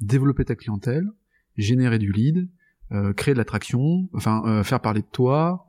développer 0.00 0.44
ta 0.44 0.56
clientèle, 0.56 1.06
générer 1.56 1.98
du 1.98 2.12
lead, 2.12 2.50
créer 3.16 3.34
de 3.34 3.38
l'attraction, 3.38 4.08
enfin 4.14 4.62
faire 4.64 4.80
parler 4.80 5.02
de 5.02 5.06
toi 5.06 5.66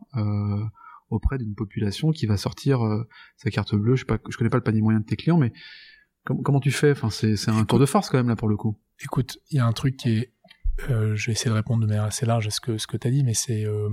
auprès 1.09 1.37
d'une 1.37 1.55
population 1.55 2.11
qui 2.11 2.25
va 2.25 2.37
sortir 2.37 2.81
sa 3.37 3.49
carte 3.49 3.75
bleue. 3.75 3.95
Je 3.95 4.01
sais 4.01 4.05
pas, 4.05 4.19
je 4.29 4.37
connais 4.37 4.49
pas 4.49 4.57
le 4.57 4.63
panier 4.63 4.81
moyen 4.81 4.99
de 4.99 5.05
tes 5.05 5.15
clients, 5.15 5.37
mais 5.37 5.51
comment 6.23 6.59
tu 6.59 6.71
fais? 6.71 6.91
Enfin, 6.91 7.09
c'est 7.09 7.49
un 7.49 7.65
tour 7.65 7.79
de 7.79 7.85
force 7.85 8.09
quand 8.09 8.17
même 8.17 8.29
là 8.29 8.35
pour 8.35 8.47
le 8.49 8.57
coup. 8.57 8.79
Écoute, 9.03 9.39
il 9.49 9.57
y 9.57 9.59
a 9.59 9.65
un 9.65 9.71
truc 9.71 9.97
qui 9.97 10.17
est, 10.17 10.33
euh, 10.89 11.15
je 11.15 11.27
vais 11.27 11.31
essayer 11.33 11.49
de 11.49 11.55
répondre 11.55 11.81
de 11.81 11.87
manière 11.87 12.03
assez 12.03 12.25
large 12.25 12.47
à 12.47 12.49
ce 12.51 12.59
que 12.61 12.77
ce 12.77 12.87
que 12.87 12.97
t'as 12.97 13.09
dit, 13.09 13.23
mais 13.23 13.33
c'est 13.33 13.65
euh, 13.65 13.89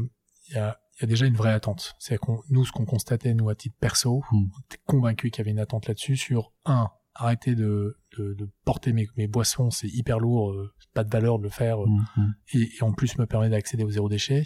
il 0.49 0.55
y 0.55 0.59
a 0.59 0.79
il 0.97 1.03
y 1.03 1.05
a 1.05 1.07
déjà 1.07 1.27
une 1.27 1.37
vraie 1.37 1.53
attente. 1.53 1.95
C'est 1.99 2.19
qu'on 2.19 2.43
nous 2.49 2.65
ce 2.65 2.73
qu'on 2.73 2.87
constatait 2.87 3.35
nous 3.35 3.49
à 3.49 3.55
titre 3.55 3.77
perso, 3.79 4.23
hmm. 4.31 4.45
on 4.55 4.61
était 4.61 4.83
convaincu 4.87 5.31
qu'il 5.31 5.41
y 5.41 5.43
avait 5.43 5.51
une 5.51 5.59
attente 5.59 5.87
là-dessus 5.89 6.17
sur 6.17 6.53
un 6.65 6.91
arrêter 7.15 7.55
de, 7.55 7.99
de, 8.19 8.35
de 8.35 8.51
porter 8.65 8.93
mes, 8.93 9.09
mes 9.17 9.27
boissons, 9.27 9.71
c'est 9.71 9.89
hyper 9.89 10.19
lourd, 10.19 10.53
euh, 10.53 10.75
pas 10.93 11.03
de 11.03 11.11
valeur 11.11 11.39
de 11.39 11.45
le 11.45 11.49
faire, 11.49 11.79
hmm, 11.79 12.05
hmm. 12.17 12.35
et, 12.53 12.71
et, 12.77 12.83
en 12.83 12.93
plus 12.93 13.17
me 13.17 13.27
permet 13.27 13.49
d'accéder 13.49 13.85
au 13.85 13.91
zéro 13.91 14.09
déchet. 14.09 14.45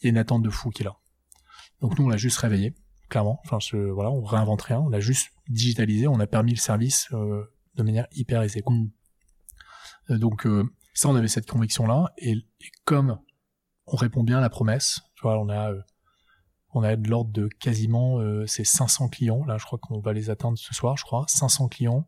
Il 0.00 0.04
y 0.04 0.06
a 0.06 0.10
une 0.10 0.18
attente 0.18 0.42
de 0.42 0.50
fou 0.50 0.70
qui 0.70 0.82
est 0.82 0.86
là. 0.86 0.96
Donc 1.80 1.98
nous 1.98 2.06
on 2.06 2.08
l'a 2.08 2.16
juste 2.16 2.38
réveillé, 2.38 2.74
clairement. 3.08 3.40
Enfin 3.44 3.58
je, 3.60 3.76
voilà, 3.76 4.10
on 4.10 4.22
réinvente 4.22 4.62
rien, 4.62 4.80
on 4.80 4.88
l'a 4.88 5.00
juste 5.00 5.30
digitalisé, 5.48 6.08
on 6.08 6.18
a 6.18 6.26
permis 6.26 6.52
le 6.52 6.58
service 6.58 7.08
euh, 7.12 7.44
de 7.74 7.82
manière 7.82 8.06
hyper 8.12 8.42
aisée. 8.42 8.62
Quoi. 8.62 8.74
Euh, 10.10 10.18
donc 10.18 10.46
euh, 10.46 10.64
ça, 10.94 11.08
on 11.08 11.16
avait 11.16 11.28
cette 11.28 11.50
conviction-là, 11.50 12.12
et, 12.18 12.36
comme 12.84 13.18
on 13.86 13.96
répond 13.96 14.22
bien 14.22 14.38
à 14.38 14.40
la 14.40 14.50
promesse, 14.50 15.02
tu 15.14 15.22
vois, 15.22 15.38
on 15.38 15.48
a 15.48 15.72
on 16.76 16.82
a 16.82 16.96
de 16.96 17.08
l'ordre 17.08 17.30
de 17.30 17.48
quasiment 17.60 18.18
ces 18.46 18.64
500 18.64 19.08
clients, 19.08 19.44
là 19.44 19.58
je 19.58 19.64
crois 19.64 19.78
qu'on 19.78 20.00
va 20.00 20.12
les 20.12 20.30
atteindre 20.30 20.58
ce 20.58 20.74
soir, 20.74 20.96
je 20.96 21.04
crois, 21.04 21.24
500 21.28 21.68
clients 21.68 22.06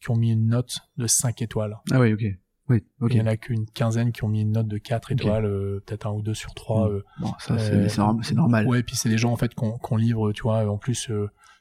qui 0.00 0.10
ont 0.10 0.16
mis 0.16 0.32
une 0.32 0.48
note 0.48 0.78
de 0.96 1.06
5 1.06 1.42
étoiles. 1.42 1.76
Ah 1.90 2.00
oui, 2.00 2.14
ok. 2.14 2.24
Oui, 2.68 2.84
ok. 3.00 3.12
Il 3.12 3.18
y 3.18 3.20
en 3.20 3.26
a 3.26 3.36
qu'une 3.36 3.66
quinzaine 3.66 4.10
qui 4.12 4.24
ont 4.24 4.28
mis 4.28 4.40
une 4.40 4.52
note 4.52 4.68
de 4.68 4.78
4 4.78 5.12
étoiles, 5.12 5.44
peut-être 5.86 6.06
un 6.06 6.12
ou 6.12 6.22
deux 6.22 6.34
sur 6.34 6.54
trois. 6.54 6.88
Mm. 6.88 7.02
bon, 7.20 7.32
ça 7.38 7.58
c'est 7.58 8.34
normal. 8.34 8.66
Ouais, 8.66 8.80
et 8.80 8.82
puis 8.82 8.96
c'est 8.96 9.10
des 9.10 9.18
gens 9.18 9.32
en 9.32 9.36
fait 9.36 9.54
qu'on 9.54 9.96
livre, 9.96 10.32
tu 10.32 10.42
vois, 10.42 10.66
en 10.66 10.78
plus 10.78 11.10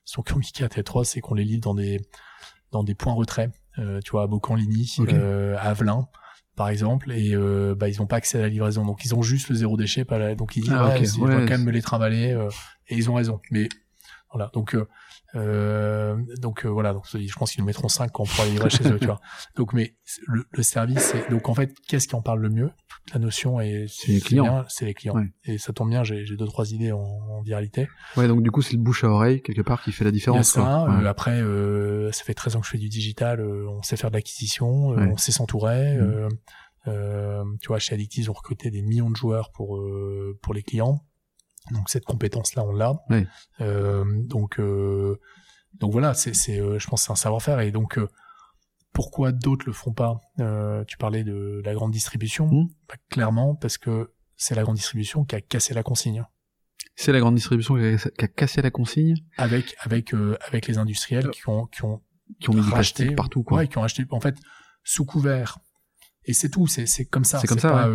sont 0.06 0.22
qui 0.22 0.34
ont 0.34 0.38
mis 0.40 0.52
4 0.52 0.78
et 0.78 0.84
3, 0.84 1.04
c'est 1.04 1.20
qu'on 1.20 1.34
les 1.34 1.44
livre 1.44 1.62
dans 1.62 1.74
des 1.74 2.00
dans 2.72 2.84
des 2.84 2.96
points 2.96 3.14
retrait, 3.14 3.52
euh, 3.80 4.00
tu 4.04 4.12
vois, 4.12 4.24
à 4.24 4.28
Beaucamp-Ligny, 4.28 4.96
euh, 5.00 5.56
à 5.58 5.70
Avelin, 5.70 6.08
par 6.56 6.70
exemple, 6.70 7.12
et 7.12 7.36
euh, 7.36 7.76
bah 7.76 7.90
ils 7.90 8.02
ont 8.02 8.08
pas 8.08 8.18
accès 8.18 8.38
à 8.38 8.42
la 8.42 8.50
livraison, 8.50 8.86
donc 8.86 9.04
ils 9.04 9.14
ont 9.14 9.22
juste 9.22 9.50
le 9.50 9.56
zéro 9.56 9.76
déchet, 9.78 10.06
pas 10.06 10.36
donc 10.36 10.56
ils 10.56 10.64
disent 10.64 10.74
ah, 10.74 10.98
ouais, 10.98 11.06
quand 11.18 11.50
même 11.50 11.64
me 11.64 11.72
les 11.72 11.82
trimballer, 11.82 12.32
euh, 12.32 12.50
et 12.88 12.96
ils 12.96 13.10
ont 13.10 13.16
raison. 13.16 13.42
Mais 13.52 13.68
voilà, 14.32 14.52
donc 14.54 14.76
euh, 15.36 15.96
euh, 16.06 16.36
donc 16.38 16.66
euh, 16.66 16.70
voilà, 16.70 16.94
donc 16.94 17.06
je 17.14 17.36
pense 17.36 17.52
qu'ils 17.52 17.62
nous 17.62 17.68
mettront 17.68 17.88
5 17.88 18.12
quand 18.12 18.24
on 18.24 18.26
pourra 18.26 18.46
livrer 18.46 18.70
chez 18.70 18.88
eux, 18.90 19.00
tu 19.00 19.06
vois. 19.06 19.20
Donc 19.56 19.74
mais 19.74 19.96
le, 20.28 20.46
le 20.52 20.64
service, 20.64 21.14
donc 21.30 21.50
en 21.50 21.56
fait, 21.56 21.74
qu'est-ce 21.88 22.08
qui 22.08 22.16
en 22.16 22.22
parle 22.22 22.42
le 22.42 22.50
mieux? 22.50 22.70
Toute 22.88 23.14
la 23.14 23.20
notion 23.20 23.60
est 23.60 23.86
c'est 23.88 24.12
les 24.12 24.22
clients, 24.22 24.64
c'est 24.68 24.86
les 24.86 24.94
clients. 24.94 25.16
Et 25.44 25.58
ça 25.58 25.74
tombe 25.74 25.90
bien, 25.90 26.04
j'ai 26.04 26.24
deux 26.26 26.46
trois 26.46 26.72
idées 26.72 26.92
en, 26.92 27.00
en, 27.00 27.42
viralité. 27.42 27.88
Ouais, 28.18 28.28
donc 28.28 28.42
du 28.44 28.52
coup 28.52 28.62
c'est 28.62 28.74
le 28.74 28.82
bouche 28.82 29.04
à 29.04 29.10
oreille 29.10 29.42
quelque 29.42 29.62
part 29.62 29.82
qui 29.82 29.92
fait 29.92 30.04
la 30.04 30.12
différence. 30.12 30.56
Il 30.56 30.60
y 30.60 30.62
a 30.62 30.66
ça. 30.66 30.84
Euh, 30.86 31.06
après, 31.06 31.42
euh, 31.42 32.12
ça 32.12 32.24
fait 32.24 32.34
13 32.34 32.56
ans 32.56 32.60
que 32.60 32.66
je 32.66 32.72
fais 32.72 32.78
du 32.78 32.90
digital, 32.90 33.42
on 33.42 33.82
sait 33.82 33.98
faire 33.98 34.12
de 34.12 34.16
l'acquisition, 34.16 34.68
on 34.90 35.18
sait 35.18 35.32
s'entourer. 35.32 35.98
Mmh. 35.98 37.58
tu 37.62 37.68
vois, 37.68 37.80
chez 37.80 37.96
Addictive, 37.96 38.30
on 38.30 38.34
recrutait 38.34 38.72
des 38.72 38.82
millions 38.82 39.10
de 39.10 39.16
joueurs 39.16 39.52
pour 39.52 39.82
pour 40.42 40.54
les 40.54 40.64
clients. 40.64 41.02
Donc 41.72 41.90
cette 41.90 42.06
compétence-là, 42.06 42.64
on 42.64 42.72
l'a. 42.72 42.94
Euh, 43.62 44.06
donc 44.24 44.60
euh, 44.60 45.20
donc 45.74 45.92
voilà, 45.92 46.14
c'est 46.14 46.60
euh, 46.60 46.80
je 46.80 46.88
pense 46.88 47.04
c'est 47.04 47.12
un 47.12 47.16
savoir-faire 47.16 47.60
et 47.60 47.72
donc 47.72 47.98
euh, 47.98 48.08
pourquoi 48.94 49.32
d'autres 49.32 49.66
le 49.66 49.74
font 49.74 49.94
pas? 49.94 50.20
Tu 50.88 50.98
parlais 50.98 51.24
de 51.24 51.62
la 51.66 51.74
grande 51.74 51.92
distribution, 51.92 52.48
mmh. 52.48 52.68
bah, 52.88 52.96
clairement 53.10 53.56
parce 53.56 53.78
que 53.78 54.14
c'est 54.36 54.56
la 54.56 54.64
grande 54.64 54.76
distribution 54.76 55.26
qui 55.26 55.36
a 55.36 55.42
cassé 55.42 55.74
la 55.74 55.84
consigne. 55.84 56.26
C'est 56.96 57.12
la 57.12 57.20
grande 57.20 57.36
distribution 57.36 57.76
qui 57.76 58.24
a, 58.24 58.28
cassé 58.28 58.62
la 58.62 58.72
consigne? 58.72 59.16
Avec 59.38 59.76
avec 59.80 60.14
avec 60.48 60.68
les 60.68 60.78
industriels 60.78 61.30
qui 61.32 61.50
ont 61.50 61.66
qui 61.66 61.84
ont 61.84 62.02
qui 62.40 62.50
ont 62.50 62.54
mis 62.54 62.62
racheté 62.62 63.12
partout 63.12 63.44
quoi. 63.44 63.60
Ouais, 63.60 63.68
qui 63.68 63.78
ont 63.78 63.84
acheté 63.84 64.06
en 64.12 64.22
fait 64.22 64.36
sous 64.84 65.06
couvert. 65.06 65.60
Et 66.24 66.34
c'est 66.34 66.50
tout, 66.50 66.68
c'est 66.68 66.86
c'est 66.86 67.06
comme 67.06 67.26
ça. 67.26 67.40
C'est 67.40 67.48
comme 67.48 67.60
ça. 67.60 67.72
Pas, 67.72 67.90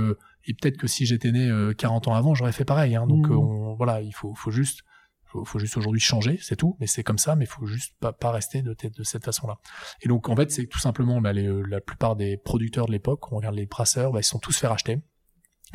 et 0.47 0.55
peut-être 0.55 0.77
que 0.77 0.87
si 0.87 1.07
j'étais 1.07 1.33
né 1.33 1.51
40 1.77 2.09
ans 2.09 2.15
avant, 2.15 2.35
j'aurais 2.35 2.53
fait 2.53 2.65
pareil. 2.65 2.97
Hein. 2.97 3.07
Donc 3.07 3.29
mmh. 3.29 3.75
voilà, 3.77 4.01
il 4.01 4.13
faut 4.13 4.35
faut 4.35 4.51
juste 4.51 4.83
faut, 5.31 5.45
faut 5.45 5.59
juste 5.59 5.77
aujourd'hui 5.77 6.01
changer, 6.01 6.39
c'est 6.43 6.57
tout. 6.57 6.77
Mais 6.81 6.87
c'est 6.87 7.03
comme 7.03 7.19
ça, 7.19 7.37
mais 7.37 7.45
il 7.45 7.49
faut 7.49 7.67
juste 7.67 7.95
pas, 8.01 8.13
pas 8.13 8.31
rester 8.31 8.63
de, 8.63 8.75
de 8.75 9.03
cette 9.03 9.25
façon-là. 9.25 9.59
Et 10.03 10.09
donc 10.09 10.29
en 10.29 10.37
fait, 10.37 10.51
c'est 10.51 10.67
tout 10.67 10.79
simplement 10.79 11.21
bah, 11.21 11.33
les, 11.33 11.49
la 11.69 11.81
plupart 11.81 12.17
des 12.17 12.37
producteurs 12.37 12.87
de 12.87 12.93
l'époque, 12.93 13.33
on 13.33 13.37
regarde 13.37 13.55
les 13.55 13.67
brasseurs, 13.67 14.13
bah, 14.13 14.21
ils 14.21 14.25
sont 14.25 14.39
tous 14.39 14.57
fait 14.57 14.67
racheter. 14.67 15.01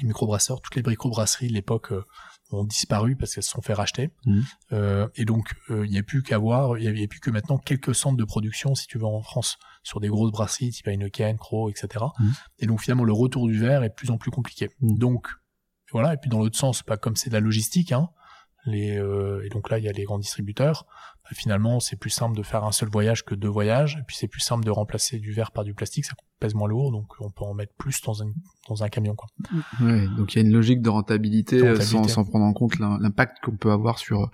Les 0.02 0.08
microbrasseurs, 0.08 0.62
toutes 0.62 0.76
les 0.76 0.84
microbrasseries 0.84 1.48
de 1.48 1.54
l'époque 1.54 1.94
euh, 1.94 2.04
ont 2.52 2.66
disparu 2.66 3.16
parce 3.16 3.34
qu'elles 3.34 3.44
se 3.44 3.52
sont 3.52 3.62
fait 3.62 3.74
racheter. 3.74 4.10
Mmh. 4.26 4.42
Euh, 4.74 5.08
et 5.16 5.24
donc 5.24 5.54
euh, 5.70 5.86
il 5.86 5.92
n'y 5.92 5.98
a 5.98 6.04
plus 6.04 6.22
qu'à 6.22 6.38
voir, 6.38 6.78
il 6.78 6.92
n'y 6.94 7.04
a, 7.04 7.08
plus 7.08 7.22
que 7.22 7.30
maintenant 7.30 7.58
quelques 7.58 7.96
centres 7.96 8.18
de 8.18 8.26
production, 8.26 8.76
si 8.76 8.88
tu 8.88 8.98
veux, 8.98 9.06
en 9.06 9.22
France, 9.22 9.58
sur 9.86 10.00
des 10.00 10.10
grosses 10.10 10.32
brasseries, 10.32 10.72
type 10.72 10.88
Heineken, 10.88 11.38
Crow, 11.38 11.70
etc. 11.70 12.04
Mmh. 12.18 12.30
Et 12.60 12.66
donc 12.66 12.82
finalement 12.82 13.04
le 13.04 13.14
retour 13.14 13.48
du 13.48 13.58
verre 13.58 13.84
est 13.84 13.90
de 13.90 13.94
plus 13.94 14.10
en 14.10 14.18
plus 14.18 14.32
compliqué. 14.32 14.72
Mmh. 14.82 14.98
Donc 14.98 15.28
voilà. 15.92 16.14
Et 16.14 16.18
puis 16.18 16.30
dans 16.30 16.40
l'autre 16.40 16.58
sens, 16.58 16.84
pas 16.84 16.98
comme 16.98 17.16
c'est 17.16 17.30
de 17.30 17.36
la 17.36 17.40
logistique, 17.40 17.92
hein, 17.92 18.10
les 18.66 19.02
et 19.44 19.50
donc 19.50 19.70
là 19.70 19.78
il 19.80 19.86
y 19.86 19.90
a 19.90 19.92
les 19.92 20.04
grands 20.04 20.20
distributeurs. 20.20 20.86
Bah, 21.26 21.32
finalement, 21.34 21.80
c'est 21.80 21.96
plus 21.96 22.12
simple 22.12 22.38
de 22.38 22.44
faire 22.44 22.64
un 22.66 22.72
seul 22.72 22.88
voyage 22.88 23.26
que 23.26 23.34
deux 23.34 23.48
voyages, 23.48 23.98
et 24.00 24.04
puis 24.06 24.16
c'est 24.16 24.28
plus 24.28 24.42
simple 24.42 24.64
de 24.64 24.70
remplacer 24.70 25.18
du 25.18 25.32
verre 25.32 25.52
par 25.52 25.64
du 25.64 25.74
plastique, 25.74 26.06
ça 26.06 26.14
pèse 26.40 26.54
moins 26.54 26.68
lourd, 26.68 26.92
donc 26.92 27.08
on 27.20 27.32
peut 27.32 27.46
en 27.46 27.56
mettre 27.56 27.74
plus 27.80 28.00
dans 28.04 28.22
un 28.22 28.28
dans 28.70 28.84
un 28.84 28.90
camion 28.90 29.16
quoi. 29.16 29.28
Ouais, 29.82 30.08
donc 30.18 30.34
il 30.34 30.40
y 30.40 30.44
a 30.44 30.46
une 30.46 30.54
logique 30.54 30.84
de 30.84 30.90
rentabilité, 30.90 31.82
Sans, 31.82 32.08
sans 32.08 32.26
prendre 32.26 32.46
en 32.46 32.54
compte 32.54 32.78
l'impact 32.78 33.38
qu'on 33.44 33.58
peut 33.58 33.72
avoir 33.72 33.98
sur 33.98 34.30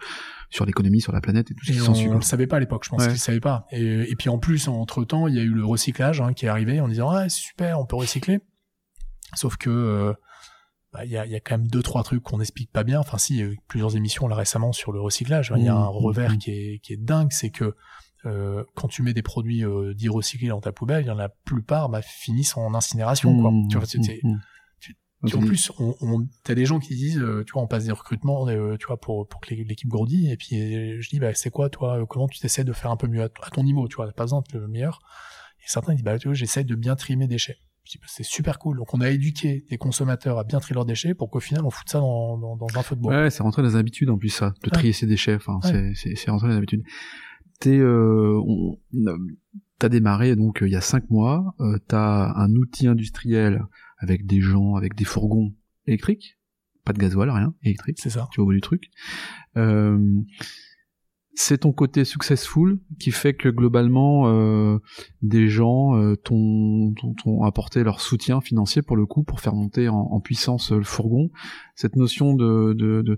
sur 0.50 0.66
l'économie, 0.66 1.00
sur 1.00 1.14
la 1.14 1.22
planète 1.22 1.50
et 1.52 1.54
tout 1.54 1.64
ce 1.64 1.72
qui 1.72 1.78
s'ensuit. 1.78 2.10
On 2.10 2.16
le 2.16 2.22
savait 2.22 2.48
pas 2.48 2.58
à 2.58 2.60
l'époque, 2.60 2.84
je 2.84 2.90
pense 2.90 3.08
qu'ils 3.08 3.18
savaient 3.18 3.40
pas. 3.40 3.66
Et, 3.72 4.12
et, 4.12 4.16
puis 4.18 4.28
en 4.28 4.38
plus, 4.38 4.68
entre 4.68 5.06
temps, 5.06 5.28
il 5.28 5.36
y 5.36 5.40
a 5.40 5.44
eu 5.44 5.54
le 5.54 5.66
recyclage 5.66 6.20
hein, 6.20 6.34
qui 6.34 6.46
est 6.46 6.50
arrivé 6.50 6.82
en 6.82 6.90
disant 6.90 7.10
ah 7.10 7.30
super, 7.30 7.80
on 7.80 7.86
peut 7.86 7.96
recycler. 7.96 8.40
Sauf 9.34 9.56
que 9.56 9.70
euh, 9.70 10.14
bah, 10.94 11.06
il 11.06 11.12
y, 11.12 11.18
a, 11.18 11.26
y, 11.26 11.36
a, 11.36 11.40
quand 11.40 11.58
même 11.58 11.68
deux 11.68 11.82
trois 11.82 12.04
trucs 12.04 12.22
qu'on 12.22 12.40
n'explique 12.40 12.72
pas 12.72 12.84
bien. 12.84 13.00
Enfin, 13.00 13.18
si, 13.18 13.36
il 13.36 13.40
y 13.40 13.44
a 13.44 13.46
eu 13.46 13.60
plusieurs 13.68 13.96
émissions 13.96 14.28
là 14.28 14.36
récemment 14.36 14.74
sur 14.74 14.92
le 14.92 15.00
recyclage. 15.00 15.54
Il 15.56 15.64
y 15.64 15.70
a 15.70 15.76
un 15.76 15.80
mmh, 15.80 15.94
mmh, 15.94 16.06
revers 16.06 16.32
mmh. 16.34 16.38
qui 16.38 16.52
est 16.52 16.80
qui 16.80 16.94
est 16.94 16.98
dingue, 16.98 17.32
c'est 17.32 17.50
que 17.50 17.76
euh, 18.26 18.64
quand 18.76 18.88
tu 18.88 19.02
mets 19.02 19.14
des 19.14 19.22
produits 19.22 19.64
euh, 19.64 19.94
dits 19.94 20.10
recyclés 20.10 20.50
dans 20.50 20.62
ta 20.62 20.72
poubelle, 20.72 21.04
il 21.04 21.08
y 21.08 21.12
en 21.12 21.18
a 21.18 21.24
la 21.24 21.30
plupart 21.30 21.90
bah, 21.90 22.02
finissent 22.02 22.58
en 22.58 22.74
incinération. 22.74 23.36
Quoi. 23.40 23.52
Tu 23.70 23.78
vois, 23.78 23.88
tu, 23.88 25.36
en 25.36 25.40
plus, 25.40 25.72
on, 25.80 25.96
on 26.02 26.28
t'as 26.44 26.56
des 26.56 26.66
gens 26.66 26.80
qui 26.80 26.96
disent, 26.96 27.20
euh, 27.20 27.44
tu 27.46 27.54
vois, 27.54 27.62
on 27.62 27.68
passe 27.68 27.86
des 27.86 27.92
recrutements, 27.92 28.48
euh, 28.48 28.76
tu 28.78 28.88
vois, 28.88 29.00
pour 29.00 29.28
pour 29.28 29.40
que 29.40 29.54
l'équipe 29.54 29.90
grandisse. 29.90 30.32
Et 30.32 30.38
puis 30.38 31.02
je 31.02 31.10
dis, 31.10 31.20
bah 31.20 31.34
c'est 31.34 31.52
quoi, 31.52 31.70
toi, 31.70 32.06
comment 32.08 32.28
tu 32.28 32.40
t'essaies 32.40 32.64
de 32.64 32.74
faire 32.74 32.92
un 32.92 32.98
peu 32.98 33.08
mieux 33.08 33.24
à, 33.24 33.30
ton 33.30 33.64
niveau, 33.64 33.88
tu 33.88 33.96
vois, 33.96 34.08
t'as 34.08 34.14
pas 34.14 34.24
besoin 34.24 34.42
d'être 34.42 34.60
le 34.60 34.68
meilleur. 34.68 35.00
Et 35.60 35.68
certains 35.68 35.94
disent, 35.94 36.04
bah 36.04 36.18
tu 36.20 36.28
vois, 36.28 36.36
j'essaie 36.36 36.64
de 36.64 36.76
bien 36.76 36.96
trier 36.96 37.16
mes 37.16 37.28
déchets. 37.28 37.58
Bah, 37.96 38.08
c'est 38.08 38.24
super 38.24 38.60
cool. 38.60 38.78
Donc 38.78 38.94
on 38.94 39.02
a 39.02 39.10
éduqué 39.10 39.66
les 39.70 39.78
consommateurs 39.78 40.38
à 40.38 40.44
bien 40.44 40.60
trier 40.60 40.76
leurs 40.76 40.86
déchets 40.86 41.14
pour 41.14 41.30
qu'au 41.30 41.40
final 41.40 41.66
on 41.66 41.70
foute 41.70 41.90
ça 41.90 42.00
dans, 42.00 42.38
dans, 42.38 42.56
dans 42.56 42.68
un 42.76 42.84
feu 42.84 42.96
de 42.96 43.02
bois. 43.02 43.24
Ouais, 43.24 43.30
c'est 43.30 43.44
rentré 43.44 43.62
dans 43.62 43.68
les 43.68 43.76
habitudes 43.76 44.10
en 44.10 44.18
plus 44.18 44.30
ça, 44.30 44.54
de 44.64 44.70
trier 44.70 44.94
ses 44.94 45.08
déchets. 45.08 45.36
Enfin, 45.36 45.60
c'est 45.62 46.16
c'est 46.16 46.32
rentré 46.32 46.48
dans 46.48 46.54
les 46.54 46.58
habitudes. 46.58 46.84
T'es, 47.60 47.78
euh, 47.78 48.42
t'as 49.78 49.90
démarré 49.90 50.36
donc 50.36 50.60
il 50.62 50.70
y 50.70 50.76
a 50.76 50.82
cinq 50.82 51.10
mois. 51.10 51.54
Euh, 51.60 51.78
t'as 51.88 52.34
un 52.36 52.52
outil 52.56 52.88
industriel 52.88 53.66
avec 53.98 54.26
des 54.26 54.42
gens, 54.42 54.76
avec 54.76 54.96
des 54.96 55.06
fourgons 55.06 55.54
électriques, 55.86 56.40
pas 56.86 56.94
de 56.94 57.00
gasoil, 57.00 57.30
rien, 57.30 57.54
électrique. 57.64 57.98
C'est 58.00 58.10
ça. 58.10 58.28
Tu 58.32 58.40
vois 58.40 58.46
au 58.46 58.48
bout 58.48 58.54
du 58.54 58.62
truc. 58.62 58.90
Euh, 59.58 60.22
c'est 61.44 61.58
ton 61.58 61.72
côté 61.72 62.06
successful 62.06 62.78
qui 63.00 63.10
fait 63.10 63.34
que 63.34 63.50
globalement 63.50 64.28
euh, 64.28 64.78
des 65.24 65.48
gens 65.48 65.98
euh, 65.98 66.16
t'ont, 66.16 66.94
apporté 67.44 67.84
leur 67.84 68.00
soutien 68.00 68.42
financier 68.42 68.84
pour 68.84 68.96
le 68.96 69.08
coup 69.08 69.24
pour 69.24 69.40
faire 69.42 69.56
monter 69.56 69.90
en, 69.90 70.20
puissance 70.20 70.72
le 70.72 70.84
fourgon. 70.84 71.32
Cette 71.74 71.96
notion 71.96 72.36
de, 72.36 73.18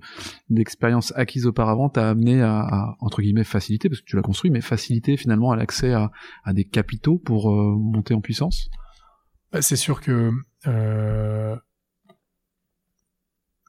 d'expérience 0.50 1.12
acquise 1.18 1.48
auparavant 1.48 1.90
t'a 1.90 2.10
amené 2.10 2.42
à, 2.42 2.96
entre 3.02 3.22
guillemets 3.22 3.44
faciliter 3.44 3.90
parce 3.90 4.00
que 4.00 4.06
tu 4.06 4.16
l'as 4.16 4.22
construit, 4.22 4.52
mais 4.52 4.62
faciliter 4.62 5.18
finalement 5.18 5.52
à 5.52 5.58
l'accès 5.58 5.92
à, 5.94 6.10
des 6.54 6.64
capitaux 6.64 7.18
pour 7.18 7.52
euh, 7.52 7.76
monter 7.78 8.14
en 8.14 8.22
puissance? 8.22 8.70
Bah, 9.52 9.62
c'est 9.62 9.76
sûr 9.76 10.00
que 10.00 10.32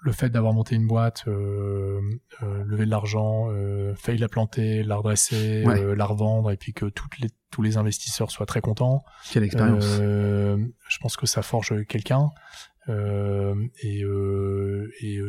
le 0.05 0.13
fait 0.13 0.29
d'avoir 0.29 0.53
monté 0.53 0.75
une 0.75 0.87
boîte, 0.87 1.25
euh, 1.29 1.99
euh, 2.43 2.63
lever 2.67 2.85
de 2.85 2.91
l'argent, 2.91 3.49
euh, 3.49 3.95
failli 3.95 4.19
la 4.19 4.29
planter, 4.29 4.83
la 4.83 4.97
redresser, 4.97 5.65
la 5.65 6.05
revendre, 6.05 6.51
et 6.51 6.59
puis 6.59 6.75
que 6.75 6.85
toutes 6.87 7.19
les, 7.19 7.31
tous 7.51 7.63
les 7.63 7.79
investisseurs 7.79 8.31
soient 8.31 8.45
très 8.45 8.61
contents. 8.61 9.03
Quelle 9.33 9.45
expérience 9.45 9.87
Je 9.97 10.99
pense 11.01 11.17
que 11.17 11.25
ça 11.27 11.41
forge 11.41 11.87
quelqu'un. 11.87 12.31
et, 12.87 14.05
et 15.01 15.21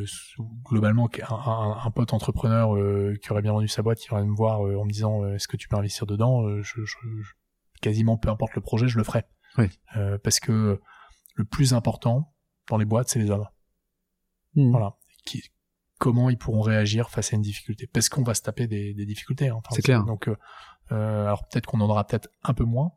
globalement, 0.66 1.10
un, 1.30 1.78
un, 1.86 1.92
pote 1.92 2.12
entrepreneur 2.14 2.76
qui 3.22 3.32
aurait 3.32 3.42
bien 3.42 3.54
vendu 3.54 3.70
sa 3.70 3.82
boîte, 3.82 4.06
il 4.06 4.12
aurait 4.12 4.26
me 4.26 4.36
voir 4.36 4.60
en 4.60 4.84
me 4.84 4.92
disant 4.92 5.26
est-ce 5.28 5.48
que 5.48 5.56
tu 5.56 5.70
peux 5.70 5.78
investir 5.78 6.06
dedans? 6.06 6.62
Je, 6.62 6.84
je, 6.84 6.96
Quasiment 7.82 8.18
peu 8.18 8.30
importe 8.30 8.56
le 8.56 8.62
projet, 8.62 8.90
je 8.90 8.98
le 8.98 9.06
ferai. 9.06 9.24
parce 10.22 10.42
que 10.42 10.82
le 11.36 11.46
plus 11.46 11.74
important 11.74 12.34
dans 12.70 12.78
les 12.78 12.86
boîtes, 12.86 13.08
c'est 13.08 13.20
les 13.20 13.32
hommes. 13.32 13.46
Hmm. 14.56 14.72
Voilà. 14.72 14.96
Qui, 15.26 15.44
comment 15.98 16.30
ils 16.30 16.38
pourront 16.38 16.62
réagir 16.62 17.10
face 17.10 17.34
à 17.34 17.36
une 17.36 17.42
difficulté? 17.42 17.88
Parce 17.88 18.10
qu'on 18.10 18.24
va 18.24 18.34
se 18.34 18.42
taper 18.42 18.68
des, 18.68 18.94
des 18.94 19.06
difficultés. 19.06 19.50
Hein, 19.50 19.62
c'est 19.72 19.82
clair. 19.82 20.04
Donc, 20.04 20.28
euh, 20.28 20.36
euh, 20.92 21.26
alors 21.26 21.48
peut-être 21.48 21.66
qu'on 21.66 21.82
en 21.82 21.90
aura 21.90 22.06
peut-être 22.06 22.30
un 22.44 22.54
peu 22.54 22.64
moins. 22.64 22.92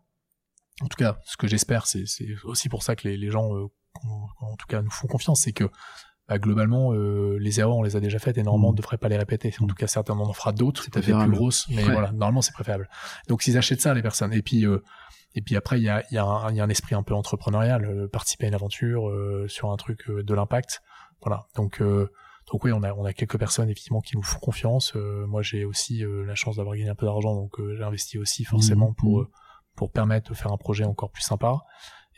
En 0.80 0.86
tout 0.86 0.96
cas, 0.96 1.18
ce 1.24 1.36
que 1.36 1.48
j'espère, 1.48 1.86
c'est 1.86 2.04
aussi 2.44 2.68
pour 2.68 2.82
ça 2.82 2.94
que 2.94 3.09
les, 3.09 3.16
les 3.16 3.30
gens, 3.30 3.54
euh, 3.54 3.66
en 4.40 4.56
tout 4.56 4.66
cas, 4.68 4.80
nous 4.82 4.90
font 4.90 5.09
confiance, 5.09 5.42
c'est 5.42 5.52
que 5.52 5.64
bah, 6.28 6.38
globalement, 6.38 6.92
euh, 6.92 7.38
les 7.40 7.59
erreurs, 7.59 7.78
on 7.78 7.82
les 7.82 7.96
a 7.96 8.00
déjà 8.00 8.18
faites 8.18 8.36
et 8.38 8.42
normalement, 8.42 8.68
on 8.68 8.70
ne 8.70 8.74
hmm. 8.74 8.80
devrait 8.82 8.98
pas 8.98 9.09
les 9.09 9.16
répéter. 9.16 9.52
En 9.61 9.66
tout 9.66 9.74
cas, 9.74 9.86
certainement, 9.86 10.24
on 10.24 10.28
en 10.28 10.34
fera 10.34 10.52
d'autres, 10.52 10.88
peut-être 10.90 11.24
plus 11.24 11.30
grosses, 11.30 11.66
mais 11.70 11.82
voilà, 11.82 12.12
normalement, 12.12 12.42
c'est 12.42 12.52
préférable. 12.52 12.88
Donc, 13.28 13.42
s'ils 13.42 13.56
achètent 13.59 13.80
ça, 13.80 13.94
les 13.94 14.02
personnes, 14.02 14.32
et 14.32 14.42
puis 14.42 14.66
euh, 14.66 14.84
et 15.34 15.42
puis 15.42 15.56
après, 15.56 15.78
il 15.78 15.84
y 15.84 15.88
a, 15.88 16.04
y, 16.11 16.18
a 16.18 16.50
y 16.52 16.61
a 16.61 16.64
un 16.64 16.68
esprit 16.68 16.94
un 16.94 17.02
peu 17.02 17.14
entrepreneurial, 17.14 18.09
participer 18.12 18.46
à 18.46 18.48
une 18.48 18.54
aventure 18.54 19.11
sur 19.46 19.70
un 19.70 19.76
truc 19.76 20.11
de 20.11 20.34
l'impact. 20.34 20.80
Voilà. 21.22 21.46
Donc 21.56 21.80
euh, 21.80 22.10
donc 22.52 22.64
oui, 22.64 22.72
on 22.72 22.82
a 22.82 22.92
on 22.94 23.04
a 23.04 23.12
quelques 23.12 23.38
personnes 23.38 23.68
effectivement 23.68 24.00
qui 24.00 24.16
nous 24.16 24.22
font 24.22 24.38
confiance. 24.38 24.92
Euh, 24.96 25.26
moi, 25.26 25.42
j'ai 25.42 25.64
aussi 25.64 26.04
euh, 26.04 26.24
la 26.24 26.34
chance 26.34 26.56
d'avoir 26.56 26.76
gagné 26.76 26.88
un 26.88 26.94
peu 26.94 27.06
d'argent, 27.06 27.34
donc 27.34 27.56
j'ai 27.76 27.82
investi 27.82 28.18
aussi 28.18 28.44
forcément 28.44 28.90
mmh, 28.90 28.94
pour 28.94 29.22
mmh. 29.22 29.28
pour 29.76 29.92
permettre 29.92 30.30
de 30.30 30.36
faire 30.36 30.52
un 30.52 30.56
projet 30.56 30.84
encore 30.84 31.10
plus 31.10 31.22
sympa. 31.22 31.60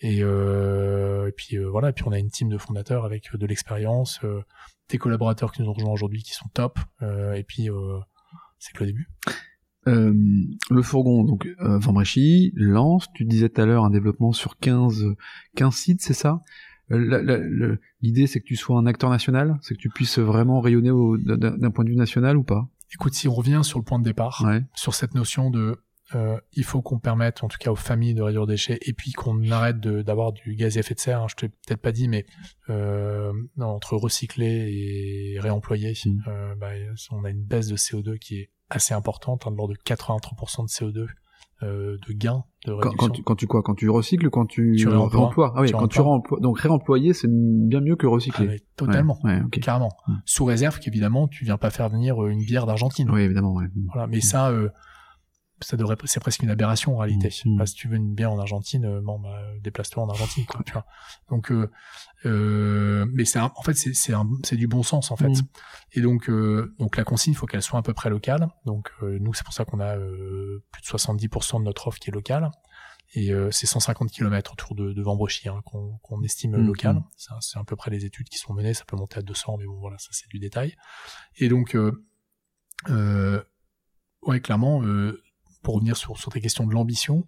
Et, 0.02 0.20
et 0.20 1.32
puis 1.36 1.58
voilà, 1.58 1.90
et 1.90 1.92
puis 1.92 2.04
on 2.06 2.12
a 2.12 2.18
une 2.18 2.30
team 2.30 2.48
de 2.48 2.56
fondateurs 2.56 3.04
avec 3.04 3.36
de 3.36 3.46
l'expérience, 3.46 4.20
des 4.88 4.96
collaborateurs 4.96 5.52
qui 5.52 5.60
nous 5.60 5.68
ont 5.68 5.74
rejoints 5.74 5.92
aujourd'hui 5.92 6.22
qui 6.22 6.32
sont 6.32 6.48
top. 6.54 6.78
et 7.02 7.44
puis 7.46 7.68
c'est 8.58 8.72
que 8.72 8.84
le 8.84 8.86
début. 8.86 9.08
Euh, 9.86 10.12
le 10.70 10.82
fourgon, 10.82 11.24
donc 11.24 11.46
euh, 11.60 11.78
Vambrechy, 11.78 12.52
lance, 12.54 13.06
tu 13.14 13.24
disais 13.24 13.48
tout 13.48 13.62
à 13.62 13.66
l'heure 13.66 13.84
un 13.84 13.90
développement 13.90 14.32
sur 14.32 14.58
15, 14.58 15.04
15 15.56 15.74
sites, 15.74 16.02
c'est 16.02 16.14
ça? 16.14 16.42
L'idée, 16.90 18.26
c'est 18.26 18.40
que 18.40 18.46
tu 18.46 18.56
sois 18.56 18.78
un 18.78 18.86
acteur 18.86 19.10
national, 19.10 19.58
c'est 19.62 19.74
que 19.74 19.80
tu 19.80 19.90
puisses 19.90 20.18
vraiment 20.18 20.60
rayonner 20.60 20.90
d'un 20.90 21.70
point 21.70 21.84
de 21.84 21.90
vue 21.90 21.96
national 21.96 22.36
ou 22.36 22.42
pas? 22.42 22.68
Écoute, 22.92 23.14
si 23.14 23.28
on 23.28 23.34
revient 23.34 23.60
sur 23.62 23.78
le 23.78 23.84
point 23.84 23.98
de 23.98 24.04
départ, 24.04 24.44
sur 24.74 24.94
cette 24.94 25.14
notion 25.14 25.50
de 25.50 25.78
euh, 26.14 26.40
il 26.54 26.64
faut 26.64 26.82
qu'on 26.82 26.98
permette, 26.98 27.44
en 27.44 27.48
tout 27.48 27.58
cas 27.58 27.70
aux 27.70 27.76
familles, 27.76 28.14
de 28.14 28.22
réduire 28.22 28.42
les 28.46 28.54
déchets, 28.54 28.78
et 28.82 28.92
puis 28.92 29.12
qu'on 29.12 29.50
arrête 29.50 29.78
d'avoir 29.78 30.32
du 30.32 30.54
gaz 30.54 30.76
à 30.76 30.80
effet 30.80 30.94
de 30.94 31.00
serre. 31.00 31.22
Hein, 31.22 31.26
je 31.28 31.36
t'ai 31.36 31.48
peut-être 31.48 31.80
pas 31.80 31.92
dit, 31.92 32.08
mais 32.08 32.26
euh, 32.68 33.32
non, 33.56 33.66
entre 33.66 33.96
recycler 33.96 35.34
et 35.34 35.40
réemployer, 35.40 35.92
mmh. 35.92 36.22
euh, 36.26 36.54
bah, 36.56 36.70
on 37.12 37.24
a 37.24 37.30
une 37.30 37.44
baisse 37.44 37.68
de 37.68 37.76
CO2 37.76 38.18
qui 38.18 38.40
est 38.40 38.50
assez 38.70 38.94
importante, 38.94 39.46
hein, 39.46 39.52
de 39.52 39.56
l'ordre 39.56 39.74
de 39.74 39.78
83% 39.78 40.62
de 40.64 40.68
CO2 40.68 41.06
euh, 41.62 41.98
de 42.08 42.12
gains 42.12 42.44
de 42.66 42.72
réduction. 42.72 42.96
Quand, 42.98 43.10
tu, 43.10 43.22
quand 43.22 43.34
tu 43.36 43.46
quoi 43.46 43.62
Quand 43.62 43.74
tu 43.74 43.88
recycles 43.88 44.30
quand 44.30 44.46
tu, 44.46 44.76
tu 44.78 44.88
réemploies 44.88 45.52
Ah 45.56 45.62
oui, 45.62 45.70
quand 45.70 45.88
tu 45.88 46.00
réemploies. 46.00 46.40
Donc 46.40 46.58
réemployer, 46.58 47.12
c'est 47.12 47.28
bien 47.30 47.80
mieux 47.80 47.96
que 47.96 48.06
recycler. 48.06 48.48
Ah, 48.50 48.64
totalement, 48.76 49.18
carrément. 49.62 49.90
Hmm. 50.06 50.14
Sous 50.24 50.44
réserve 50.44 50.78
qu'évidemment, 50.78 51.28
tu 51.28 51.44
viens 51.44 51.56
pas 51.56 51.70
faire 51.70 51.88
venir 51.88 52.22
euh, 52.22 52.28
une 52.28 52.44
bière 52.44 52.66
d'Argentine. 52.66 53.10
Oui, 53.10 53.22
évidemment. 53.22 53.54
Ouais. 53.54 53.66
Voilà, 53.92 54.06
mais 54.06 54.20
ça, 54.20 54.50
euh, 54.50 54.68
ça 55.60 55.76
devrait, 55.76 55.96
c'est 56.04 56.20
presque 56.20 56.42
une 56.42 56.50
aberration 56.50 56.94
en 56.94 56.98
réalité. 56.98 57.28
Mmh. 57.44 57.66
si 57.66 57.74
tu 57.74 57.88
veux 57.88 57.96
une 57.96 58.14
bière 58.14 58.32
en 58.32 58.38
Argentine, 58.38 58.84
euh, 58.84 59.00
bon, 59.00 59.18
bah, 59.18 59.42
déplace-toi 59.62 60.02
en 60.02 60.08
Argentine, 60.08 60.46
quoi, 60.46 60.62
tu 60.66 60.72
vois. 60.72 60.86
Donc, 61.28 61.52
euh, 61.52 61.70
euh, 62.26 63.06
mais 63.12 63.24
c'est 63.24 63.40
en 63.40 63.62
fait, 63.62 63.74
c'est 63.74 63.92
c'est 63.94 64.56
du 64.56 64.68
bon 64.68 64.82
sens 64.82 65.10
en 65.10 65.16
fait. 65.16 65.28
Mmh. 65.28 65.48
Et 65.92 66.00
donc, 66.00 66.28
euh, 66.28 66.74
donc 66.78 66.96
la 66.96 67.04
consigne, 67.04 67.32
il 67.32 67.36
faut 67.36 67.46
qu'elle 67.46 67.62
soit 67.62 67.78
à 67.78 67.82
peu 67.82 67.94
près 67.94 68.10
locale. 68.10 68.48
Donc, 68.64 68.90
nous, 69.02 69.34
c'est 69.34 69.44
pour 69.44 69.54
ça 69.54 69.64
qu'on 69.64 69.80
a 69.80 69.96
plus 69.96 70.82
de 70.82 70.86
70% 70.86 71.58
de 71.60 71.64
notre 71.64 71.88
offre 71.88 71.98
qui 71.98 72.10
est 72.10 72.14
locale. 72.14 72.50
Et 73.14 73.32
c'est 73.50 73.66
150 73.66 74.10
km 74.12 74.52
autour 74.52 74.76
de, 74.76 74.92
de 74.92 75.02
Vambrechy 75.02 75.48
hein, 75.48 75.62
qu'on 75.64 75.98
qu'on 75.98 76.22
estime 76.22 76.56
mmh. 76.56 76.66
local. 76.66 77.02
C'est 77.40 77.58
à 77.58 77.64
peu 77.64 77.76
près 77.76 77.90
les 77.90 78.04
études 78.04 78.28
qui 78.28 78.38
sont 78.38 78.54
menées. 78.54 78.74
Ça 78.74 78.84
peut 78.84 78.96
monter 78.96 79.18
à 79.18 79.22
200, 79.22 79.56
mais 79.58 79.66
bon, 79.66 79.80
voilà, 79.80 79.98
ça 79.98 80.08
c'est 80.12 80.28
du 80.28 80.38
détail. 80.38 80.76
Et 81.36 81.48
donc, 81.48 81.76
ouais, 84.22 84.40
clairement. 84.40 84.82
Euh, 84.84 85.22
pour 85.62 85.74
revenir 85.74 85.96
sur, 85.96 86.18
sur 86.18 86.32
tes 86.32 86.40
questions 86.40 86.66
de 86.66 86.72
l'ambition, 86.72 87.26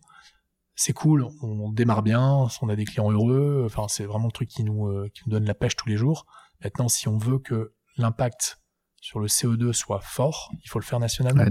c'est 0.75 0.93
cool, 0.93 1.27
on 1.43 1.71
démarre 1.71 2.03
bien, 2.03 2.49
on 2.63 2.69
a 2.69 2.77
des 2.77 2.85
clients 2.85 3.11
heureux, 3.11 3.63
enfin 3.67 3.89
c'est 3.89 4.05
vraiment 4.05 4.27
le 4.27 4.33
truc 4.33 4.49
qui 4.49 4.65
nous, 4.65 4.89
euh, 4.89 5.11
qui 5.13 5.23
nous 5.27 5.33
donne 5.33 5.45
la 5.45 5.55
pêche 5.55 5.77
tous 5.77 5.89
les 5.89 5.97
jours. 5.97 6.27
Maintenant, 6.65 6.89
si 6.89 7.09
on 7.09 7.19
veut 7.19 7.39
que 7.39 7.75
l'impact 7.97 8.59
sur 9.01 9.21
le 9.21 9.27
CO2 9.27 9.73
soit 9.73 10.01
fort, 10.01 10.51
il 10.65 10.69
faut 10.69 10.79
le 10.79 10.85
faire 10.85 11.01
nationalement. 11.01 11.43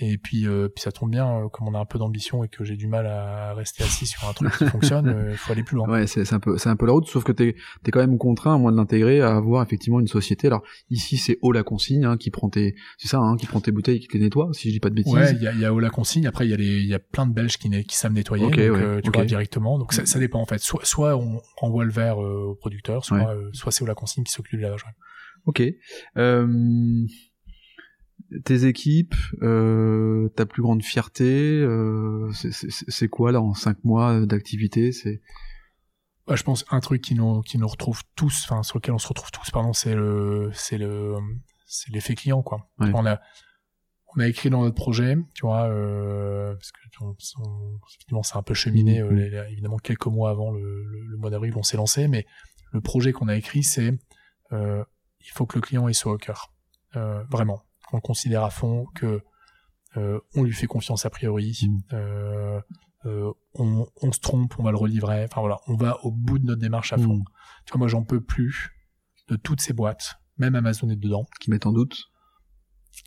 Et 0.00 0.16
puis, 0.16 0.46
euh, 0.46 0.68
puis 0.68 0.82
ça 0.82 0.92
tombe 0.92 1.10
bien, 1.10 1.26
euh, 1.26 1.48
comme 1.48 1.66
on 1.66 1.74
a 1.74 1.80
un 1.80 1.84
peu 1.84 1.98
d'ambition 1.98 2.44
et 2.44 2.48
que 2.48 2.62
j'ai 2.62 2.76
du 2.76 2.86
mal 2.86 3.06
à 3.06 3.52
rester 3.54 3.82
assis 3.82 4.06
sur 4.06 4.28
un 4.28 4.32
truc 4.32 4.56
qui 4.56 4.64
fonctionne, 4.68 5.08
euh, 5.08 5.30
il 5.32 5.36
faut 5.36 5.52
aller 5.52 5.64
plus 5.64 5.74
loin. 5.74 5.88
Ouais, 5.88 6.06
c'est 6.06 6.32
un 6.32 6.38
peu, 6.38 6.56
c'est 6.56 6.68
un 6.68 6.76
peu 6.76 6.86
la 6.86 6.92
route, 6.92 7.08
sauf 7.08 7.24
que 7.24 7.32
t'es 7.32 7.56
es 7.84 7.90
quand 7.90 7.98
même 7.98 8.16
contraint, 8.16 8.54
à 8.54 8.58
moins 8.58 8.70
de 8.70 8.76
l'intégrer, 8.76 9.20
à 9.20 9.34
avoir 9.34 9.62
effectivement 9.64 9.98
une 9.98 10.06
société. 10.06 10.46
Alors 10.46 10.62
ici, 10.90 11.16
c'est 11.16 11.38
haut 11.42 11.50
la 11.50 11.64
consigne 11.64 12.04
hein, 12.04 12.16
qui 12.16 12.30
prend 12.30 12.48
tes, 12.48 12.76
c'est 12.96 13.08
ça, 13.08 13.18
hein, 13.18 13.36
qui 13.36 13.46
prend 13.46 13.60
tes 13.60 13.72
bouteilles, 13.72 13.98
qui 13.98 14.06
te 14.06 14.16
les 14.16 14.24
nettoie, 14.24 14.50
si 14.52 14.68
je 14.68 14.74
dis 14.74 14.80
pas 14.80 14.90
de 14.90 14.94
bêtises. 14.94 15.12
Ouais, 15.12 15.32
il 15.32 15.42
y 15.42 15.48
a, 15.48 15.52
y 15.52 15.64
a 15.64 15.72
la 15.72 15.90
consigne. 15.90 16.28
Après, 16.28 16.46
il 16.46 16.50
y 16.50 16.54
a 16.54 16.56
les, 16.56 16.78
il 16.78 16.86
y 16.86 16.94
a 16.94 17.00
plein 17.00 17.26
de 17.26 17.32
Belges 17.32 17.58
qui, 17.58 17.68
qui 17.84 17.96
savent 17.96 18.12
nettoyer, 18.12 18.44
donc 18.44 19.02
tu 19.02 19.10
vois 19.10 19.24
directement. 19.24 19.78
Donc 19.80 19.92
ça, 19.92 20.06
ça, 20.06 20.20
dépend 20.20 20.40
en 20.40 20.46
fait. 20.46 20.58
Soit, 20.60 20.84
soit 20.84 21.16
on 21.16 21.40
renvoie 21.56 21.84
le 21.84 21.90
verre 21.90 22.18
au 22.18 22.54
producteur, 22.54 23.04
soit, 23.04 23.34
soit 23.52 23.72
c'est 23.72 23.82
haut 23.82 23.88
la 23.88 23.94
consigne 23.94 24.22
qui 24.22 24.32
s'occupe 24.32 24.58
du 24.58 24.62
lavage. 24.62 24.84
Ok. 25.48 25.62
Euh, 26.16 27.06
tes 28.44 28.66
équipes, 28.66 29.14
euh, 29.42 30.28
ta 30.30 30.46
plus 30.46 30.62
grande 30.62 30.82
fierté, 30.82 31.24
euh, 31.60 32.30
c'est 32.32 33.08
quoi 33.08 33.32
là 33.32 33.40
en 33.40 33.54
cinq 33.54 33.82
mois 33.84 34.26
d'activité 34.26 34.92
C'est 34.92 35.20
bah, 36.26 36.36
je 36.36 36.42
pense 36.42 36.66
un 36.70 36.80
truc 36.80 37.00
qui 37.02 37.14
nous 37.14 37.40
qui 37.40 37.56
nous 37.56 37.68
retrouve 37.68 38.02
tous, 38.14 38.44
enfin 38.44 38.62
sur 38.62 38.78
lequel 38.78 38.94
on 38.94 38.98
se 38.98 39.08
retrouve 39.08 39.30
tous, 39.30 39.50
pardon, 39.50 39.72
c'est 39.72 39.94
le 39.94 40.50
c'est 40.52 40.76
le 40.76 41.14
c'est 41.66 41.90
l'effet 41.90 42.14
client 42.14 42.42
quoi. 42.42 42.68
On 42.78 43.06
a 43.06 43.20
on 44.16 44.20
a 44.20 44.26
écrit 44.26 44.50
dans 44.50 44.62
notre 44.62 44.74
projet, 44.74 45.16
tu 45.34 45.46
vois, 45.46 45.68
euh, 45.68 46.54
parce 46.54 46.72
que 46.72 46.78
on, 48.12 48.22
c'est 48.22 48.36
un 48.36 48.42
peu 48.42 48.54
cheminé, 48.54 49.02
mmh, 49.02 49.06
mmh. 49.06 49.18
euh, 49.18 49.48
évidemment 49.50 49.76
quelques 49.76 50.06
mois 50.06 50.30
avant 50.30 50.50
le, 50.50 50.84
le, 50.84 51.16
mois 51.18 51.30
d'avril, 51.30 51.52
on 51.56 51.62
s'est 51.62 51.76
lancé, 51.76 52.08
mais 52.08 52.26
le 52.72 52.80
projet 52.80 53.12
qu'on 53.12 53.28
a 53.28 53.36
écrit, 53.36 53.62
c'est 53.62 53.92
il 54.50 55.32
faut 55.32 55.46
que 55.46 55.56
le 55.56 55.60
client 55.60 55.92
soit 55.92 56.12
au 56.12 56.18
cœur, 56.18 56.52
vraiment, 57.30 57.62
qu'on 57.90 58.00
considère 58.00 58.44
à 58.44 58.50
fond 58.50 58.86
que 58.94 59.22
euh, 59.96 60.20
on 60.34 60.42
lui 60.42 60.52
fait 60.52 60.66
confiance 60.66 61.06
a 61.06 61.10
priori, 61.10 61.58
mmh. 61.62 61.94
euh, 61.94 62.60
euh, 63.06 63.32
on, 63.54 63.86
on, 64.02 64.12
se 64.12 64.20
trompe, 64.20 64.54
on 64.58 64.62
va 64.62 64.70
le 64.70 64.76
relivrer, 64.76 65.24
enfin 65.24 65.40
voilà, 65.40 65.58
on 65.66 65.76
va 65.76 66.04
au 66.04 66.10
bout 66.10 66.38
de 66.38 66.44
notre 66.44 66.60
démarche 66.60 66.92
à 66.92 66.98
fond. 66.98 67.22
Tu 67.64 67.72
vois, 67.72 67.78
moi 67.78 67.88
j'en 67.88 68.04
peux 68.04 68.20
plus 68.20 68.70
de 69.28 69.36
toutes 69.36 69.60
ces 69.60 69.72
boîtes, 69.72 70.16
même 70.36 70.54
Amazon 70.54 70.90
est 70.90 70.96
dedans, 70.96 71.26
qui 71.40 71.50
mettent 71.50 71.66
en 71.66 71.72
doute 71.72 72.10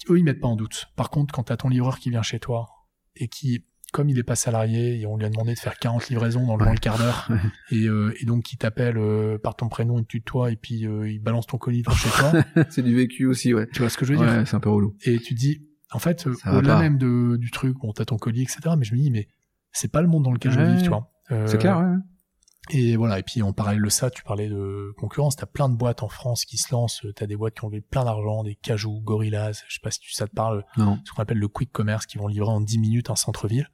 eux, 0.10 0.18
ils 0.18 0.24
mettent 0.24 0.40
pas 0.40 0.48
en 0.48 0.56
doute. 0.56 0.88
Par 0.96 1.10
contre, 1.10 1.34
quand 1.34 1.44
tu 1.44 1.54
as 1.54 1.58
ton 1.58 1.70
livreur 1.70 2.00
qui 2.00 2.10
vient 2.10 2.22
chez 2.22 2.40
toi 2.40 2.70
et 3.16 3.28
qui, 3.28 3.66
comme 3.92 4.10
il 4.10 4.18
est 4.18 4.24
pas 4.24 4.36
salarié, 4.36 5.00
et 5.00 5.06
on 5.06 5.18
lui 5.18 5.26
a 5.26 5.30
demandé 5.30 5.54
de 5.54 5.60
faire 5.60 5.78
40 5.78 6.10
livraisons 6.10 6.46
dans 6.46 6.56
le, 6.56 6.66
ouais. 6.66 6.78
quart 6.78 6.98
d'heure, 6.98 7.28
et, 7.72 7.88
euh, 7.88 8.14
et, 8.20 8.26
donc 8.26 8.44
qui 8.44 8.58
t'appelle 8.58 8.98
euh, 8.98 9.38
par 9.38 9.56
ton 9.56 9.70
prénom, 9.70 10.00
il 10.00 10.06
tue 10.06 10.22
toi, 10.22 10.52
et 10.52 10.56
puis 10.56 10.88
euh, 10.88 11.10
il 11.10 11.20
balance 11.20 11.48
ton 11.48 11.58
colis 11.58 11.82
dans 11.82 11.92
chez 11.92 12.10
toi. 12.10 12.32
c'est 12.70 12.82
du 12.82 12.96
vécu 12.96 13.26
aussi, 13.26 13.54
ouais. 13.54 13.68
Tu 13.74 13.80
vois 13.80 13.90
ce 13.90 13.98
que 13.98 14.06
je 14.06 14.14
veux 14.14 14.26
dire? 14.26 14.48
C'est 14.48 14.56
un 14.56 14.60
peu 14.60 14.70
relou. 14.70 14.96
Et 15.04 15.20
tu 15.20 15.34
dis, 15.34 15.68
en 15.92 16.00
fait, 16.00 16.28
au-delà 16.48 16.80
même 16.80 16.98
de, 16.98 17.36
du 17.38 17.52
truc, 17.52 17.78
bon, 17.80 17.92
t'as 17.92 18.06
ton 18.06 18.18
colis, 18.18 18.44
etc. 18.44 18.76
Mais 18.78 18.86
je 18.86 18.94
me 18.94 19.00
dis, 19.00 19.12
mais 19.12 19.28
c'est 19.72 19.92
pas 19.92 20.02
le 20.02 20.08
monde 20.08 20.24
dans 20.24 20.32
lequel 20.32 20.52
je 20.52 20.62
vis, 20.62 20.84
tu 20.84 20.90
vois. 20.90 21.12
c'est 21.48 21.58
clair, 21.58 21.80
ouais. 21.80 21.98
Et 22.70 22.96
voilà. 22.96 23.20
Et 23.20 23.24
puis 23.24 23.42
en 23.42 23.54
parallèle 23.54 23.82
de 23.82 23.90
ça, 23.90 24.10
tu 24.10 24.24
parlais 24.24 24.48
de 24.48 24.94
concurrence. 24.98 25.36
T'as 25.36 25.46
plein 25.46 25.68
de 25.68 25.76
boîtes 25.76 26.04
en 26.04 26.10
France 26.10 26.46
qui 26.46 26.58
se 26.58 26.72
lancent. 26.72 27.06
T'as 27.16 27.26
des 27.26 27.36
boîtes 27.36 27.56
qui 27.56 27.66
ont 27.66 27.70
levé 27.70 27.82
plein 27.82 28.06
d'argent, 28.06 28.44
des 28.44 28.56
Cajou, 28.56 29.02
Gorillaz. 29.02 29.64
Je 29.68 29.76
sais 29.76 29.80
pas 29.82 29.92
si 29.92 30.00
ça 30.12 30.28
te 30.28 30.34
parle. 30.34 30.64
Non. 30.78 31.00
Ce 31.04 31.12
qu'on 31.12 31.22
appelle 31.22 31.40
le 31.40 31.48
quick 31.48 31.72
commerce, 31.72 32.06
qui 32.06 32.18
vont 32.18 32.28
livrer 32.28 32.50
en 32.50 32.62
10 32.62 32.78
minutes 32.78 33.10
un 33.10 33.16
centre-ville. 33.16 33.70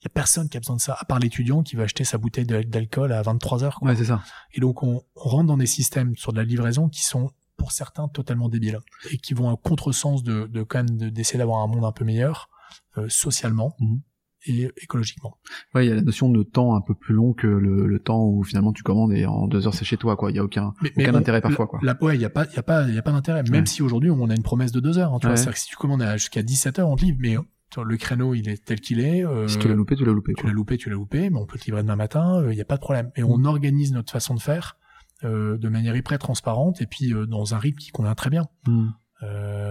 Il 0.00 0.04
y 0.04 0.06
a 0.06 0.10
personne 0.10 0.48
qui 0.48 0.56
a 0.56 0.60
besoin 0.60 0.76
de 0.76 0.80
ça, 0.80 0.96
à 0.98 1.04
part 1.04 1.18
l'étudiant 1.18 1.62
qui 1.62 1.76
va 1.76 1.82
acheter 1.82 2.04
sa 2.04 2.16
bouteille 2.16 2.46
d'alcool 2.46 3.12
à 3.12 3.20
23 3.22 3.64
heures. 3.64 3.78
Ouais, 3.82 3.94
c'est 3.94 4.06
ça. 4.06 4.22
Et 4.54 4.60
donc 4.60 4.82
on, 4.82 5.02
on, 5.14 5.28
rentre 5.28 5.48
dans 5.48 5.58
des 5.58 5.66
systèmes 5.66 6.16
sur 6.16 6.32
de 6.32 6.38
la 6.38 6.44
livraison 6.44 6.88
qui 6.88 7.02
sont 7.02 7.30
pour 7.58 7.72
certains 7.72 8.08
totalement 8.08 8.48
débiles 8.48 8.78
et 9.10 9.18
qui 9.18 9.34
vont 9.34 9.50
à 9.50 9.56
contresens 9.56 10.22
de, 10.22 10.46
de 10.46 10.62
quand 10.62 10.82
même 10.82 11.10
d'essayer 11.10 11.38
d'avoir 11.38 11.60
un 11.60 11.66
monde 11.66 11.84
un 11.84 11.92
peu 11.92 12.04
meilleur 12.04 12.48
euh, 12.96 13.06
socialement. 13.08 13.76
Mmh 13.78 13.98
et 14.46 14.70
écologiquement. 14.80 15.36
Ouais, 15.74 15.84
il 15.84 15.88
y 15.88 15.92
a 15.92 15.94
la 15.94 16.02
notion 16.02 16.30
de 16.30 16.42
temps 16.42 16.74
un 16.74 16.80
peu 16.80 16.94
plus 16.94 17.14
long 17.14 17.32
que 17.32 17.46
le, 17.46 17.86
le, 17.86 17.98
temps 17.98 18.24
où 18.24 18.42
finalement 18.42 18.72
tu 18.72 18.82
commandes 18.82 19.12
et 19.12 19.26
en 19.26 19.46
deux 19.46 19.66
heures 19.66 19.74
c'est 19.74 19.84
chez 19.84 19.96
toi, 19.96 20.16
quoi. 20.16 20.30
Il 20.30 20.36
y 20.36 20.38
a 20.38 20.44
aucun, 20.44 20.72
aucun 20.96 21.14
intérêt 21.14 21.40
parfois, 21.40 21.66
quoi. 21.66 21.78
La, 21.82 21.96
ouais, 22.02 22.14
il 22.14 22.22
y 22.22 22.24
a 22.24 22.30
pas, 22.30 22.46
il 22.46 22.56
y 22.56 22.58
a 22.58 22.62
pas, 22.62 22.88
il 22.88 22.94
y 22.94 22.98
a 22.98 23.02
pas 23.02 23.12
d'intérêt. 23.12 23.42
Même 23.50 23.66
si 23.66 23.82
aujourd'hui 23.82 24.10
on 24.10 24.30
a 24.30 24.34
une 24.34 24.42
promesse 24.42 24.72
de 24.72 24.80
deux 24.80 24.98
heures. 24.98 25.12
Hein, 25.12 25.18
tu 25.20 25.26
vois, 25.26 25.36
c'est-à-dire 25.36 25.54
que 25.54 25.60
si 25.60 25.68
tu 25.68 25.76
commandes 25.76 26.04
jusqu'à 26.14 26.42
17 26.42 26.78
heures, 26.78 26.88
on 26.88 26.96
te 26.96 27.04
livre, 27.04 27.18
mais 27.20 27.36
le 27.76 27.96
créneau 27.96 28.34
il 28.34 28.48
est 28.48 28.64
tel 28.64 28.80
qu'il 28.80 29.00
est. 29.00 29.24
Euh, 29.24 29.48
si 29.48 29.58
tu 29.58 29.68
l'as 29.68 29.74
loupé, 29.74 29.96
tu 29.96 30.04
l'as 30.04 30.12
loupé. 30.12 30.34
Tu 30.34 30.46
l'as 30.46 30.52
loupé, 30.52 30.76
tu 30.76 30.88
l'as 30.88 30.96
loupé, 30.96 31.30
mais 31.30 31.38
on 31.38 31.46
peut 31.46 31.58
te 31.58 31.64
livrer 31.64 31.82
demain 31.82 31.96
matin. 31.96 32.44
Il 32.50 32.56
y 32.56 32.60
a 32.60 32.64
pas 32.64 32.76
de 32.76 32.80
problème. 32.80 33.10
Et 33.16 33.22
on 33.22 33.38
mm. 33.38 33.46
organise 33.46 33.92
notre 33.92 34.12
façon 34.12 34.34
de 34.34 34.40
faire 34.40 34.76
euh, 35.24 35.58
de 35.58 35.68
manière 35.68 35.94
hyper 35.96 36.18
transparente 36.18 36.80
et 36.80 36.86
puis 36.86 37.12
euh, 37.12 37.26
dans 37.26 37.54
un 37.54 37.58
rythme 37.58 37.78
qui 37.78 37.90
convient 37.90 38.14
très 38.14 38.30
bien. 38.30 38.46
Mm. 38.66 38.88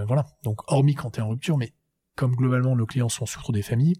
voilà. 0.08 0.26
Donc 0.44 0.62
hormis 0.72 0.96
quand 0.96 1.12
tu 1.12 1.20
es 1.20 1.24
en 1.24 1.30
rupture, 1.30 1.58
mais 1.58 1.74
comme 2.16 2.36
globalement 2.36 2.76
nos 2.76 2.86
clients 2.86 3.10
sont 3.10 3.26
surtout 3.26 3.52
des 3.52 3.62
familles 3.62 3.96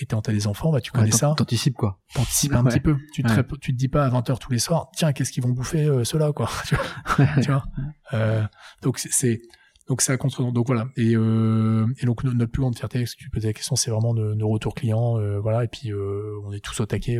et 0.00 0.06
quand 0.06 0.22
t'as 0.22 0.32
des 0.32 0.46
enfants, 0.46 0.70
bah 0.70 0.80
tu 0.80 0.92
connais 0.92 1.10
ça. 1.10 1.34
T'anticipes 1.36 1.74
quoi. 1.74 1.98
T'anticipes 2.14 2.54
un 2.54 2.64
petit 2.64 2.80
peu. 2.80 2.96
Tu 3.12 3.22
te, 3.22 3.56
tu 3.56 3.72
te 3.72 3.76
dis 3.76 3.88
pas 3.88 4.04
à 4.04 4.10
20h 4.10 4.38
tous 4.38 4.52
les 4.52 4.58
soirs, 4.58 4.90
tiens, 4.94 5.12
qu'est-ce 5.12 5.32
qu'ils 5.32 5.42
vont 5.42 5.50
bouffer 5.50 5.86
euh, 5.86 6.04
ceux-là 6.04 6.32
quoi. 6.32 6.48
tu 7.42 7.50
vois? 7.50 7.64
Euh, 8.12 8.44
donc 8.82 8.98
c'est 8.98 9.40
donc 9.88 10.02
c'est 10.02 10.12
à 10.12 10.16
contre 10.16 10.52
donc 10.52 10.66
voilà 10.66 10.88
et 10.96 11.16
euh, 11.16 11.86
et 12.00 12.06
donc 12.06 12.22
notre 12.24 12.50
plus 12.50 12.60
grande 12.60 12.76
fierté, 12.76 13.06
ce 13.06 13.16
que 13.16 13.20
tu 13.20 13.30
posais 13.30 13.48
la 13.48 13.52
question, 13.52 13.76
c'est 13.76 13.90
vraiment 13.90 14.14
nos, 14.14 14.34
nos 14.34 14.48
retours 14.48 14.74
clients, 14.74 15.18
euh, 15.18 15.40
voilà 15.40 15.64
et 15.64 15.68
puis 15.68 15.92
euh, 15.92 16.38
on 16.44 16.52
est 16.52 16.60
tous 16.60 16.80
au 16.80 16.86
taquet 16.86 17.18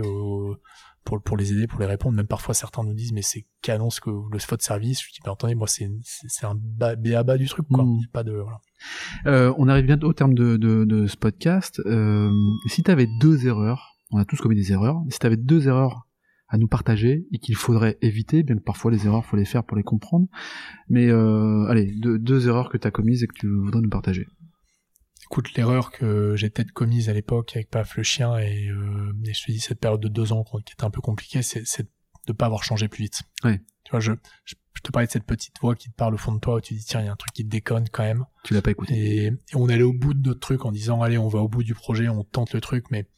pour 1.04 1.22
pour 1.22 1.36
les 1.36 1.52
aider, 1.52 1.66
pour 1.66 1.80
les 1.80 1.86
répondre. 1.86 2.16
Même 2.16 2.26
parfois 2.26 2.54
certains 2.54 2.84
nous 2.84 2.92
disent 2.94 3.12
mais 3.12 3.22
c'est 3.22 3.46
canon 3.62 3.88
ce 3.88 4.00
que 4.00 4.10
le 4.10 4.38
spot 4.38 4.60
service. 4.60 5.00
Je 5.00 5.10
dis 5.12 5.20
mais 5.24 5.32
attendez 5.32 5.54
moi 5.54 5.66
c'est 5.66 5.90
c'est 6.02 6.44
un 6.44 6.54
bas 6.54 6.96
du 6.96 7.48
truc 7.48 7.66
quoi. 7.68 7.84
Mmh. 7.84 8.00
Pas 8.12 8.24
de 8.24 8.32
voilà. 8.32 8.60
Euh, 9.26 9.54
on 9.56 9.68
arrive 9.68 9.86
bientôt 9.86 10.08
au 10.08 10.12
terme 10.12 10.34
de, 10.34 10.56
de, 10.56 10.84
de 10.84 11.06
ce 11.06 11.16
podcast. 11.16 11.80
Euh, 11.86 12.30
si 12.66 12.82
tu 12.82 12.90
avais 12.90 13.08
deux 13.20 13.46
erreurs, 13.46 13.96
on 14.10 14.18
a 14.18 14.24
tous 14.24 14.36
commis 14.36 14.56
des 14.56 14.72
erreurs, 14.72 15.00
si 15.10 15.18
tu 15.18 15.26
avais 15.26 15.36
deux 15.36 15.68
erreurs 15.68 16.07
à 16.48 16.58
nous 16.58 16.68
partager 16.68 17.26
et 17.32 17.38
qu'il 17.38 17.56
faudrait 17.56 17.98
éviter, 18.00 18.42
bien 18.42 18.56
que 18.56 18.62
parfois 18.62 18.90
les 18.90 19.06
erreurs, 19.06 19.24
faut 19.24 19.36
les 19.36 19.44
faire 19.44 19.64
pour 19.64 19.76
les 19.76 19.82
comprendre, 19.82 20.26
mais 20.88 21.08
euh, 21.08 21.66
allez, 21.68 21.92
deux, 21.92 22.18
deux 22.18 22.48
erreurs 22.48 22.70
que 22.70 22.78
tu 22.78 22.86
as 22.86 22.90
commises 22.90 23.22
et 23.22 23.26
que 23.26 23.34
tu 23.34 23.48
voudrais 23.48 23.82
nous 23.82 23.90
partager. 23.90 24.26
Écoute, 25.24 25.52
l'erreur 25.54 25.90
que 25.90 26.36
j'ai 26.36 26.48
peut-être 26.48 26.72
commise 26.72 27.10
à 27.10 27.12
l'époque 27.12 27.52
avec 27.54 27.68
Paf 27.68 27.96
le 27.96 28.02
chien 28.02 28.38
et, 28.38 28.68
euh, 28.68 29.12
et, 29.24 29.34
je 29.34 29.44
te 29.44 29.52
dis 29.52 29.60
cette 29.60 29.78
période 29.78 30.00
de 30.00 30.08
deux 30.08 30.32
ans 30.32 30.42
qui 30.42 30.72
était 30.72 30.84
un 30.84 30.90
peu 30.90 31.02
compliquée, 31.02 31.42
c'est 31.42 31.86
de 32.26 32.32
pas 32.32 32.46
avoir 32.46 32.64
changé 32.64 32.88
plus 32.88 33.04
vite. 33.04 33.22
Ouais. 33.44 33.60
Tu 33.84 33.90
vois, 33.90 34.00
je, 34.00 34.12
je 34.44 34.54
je 34.78 34.82
te 34.82 34.92
parlais 34.92 35.08
de 35.08 35.12
cette 35.12 35.24
petite 35.24 35.58
voix 35.60 35.74
qui 35.74 35.90
te 35.90 35.96
parle 35.96 36.14
au 36.14 36.18
fond 36.18 36.32
de 36.32 36.38
toi 36.38 36.54
où 36.54 36.60
tu 36.60 36.74
dis 36.74 36.84
tiens 36.84 37.00
il 37.00 37.06
y 37.06 37.08
a 37.08 37.12
un 37.12 37.16
truc 37.16 37.32
qui 37.32 37.44
te 37.44 37.50
déconne 37.50 37.88
quand 37.90 38.04
même. 38.04 38.24
Tu 38.44 38.54
l'as 38.54 38.62
pas 38.62 38.70
écouté. 38.70 38.94
Et, 38.94 39.32
on 39.54 39.68
allait 39.68 39.82
au 39.82 39.92
bout 39.92 40.14
de 40.14 40.28
notre 40.28 40.38
truc 40.38 40.64
en 40.64 40.70
disant 40.70 41.02
allez 41.02 41.18
on 41.18 41.26
va 41.26 41.40
au 41.40 41.48
bout 41.48 41.64
du 41.64 41.74
projet, 41.74 42.08
on 42.08 42.22
tente 42.22 42.54
le 42.54 42.60
truc, 42.60 42.84
mais 42.92 43.08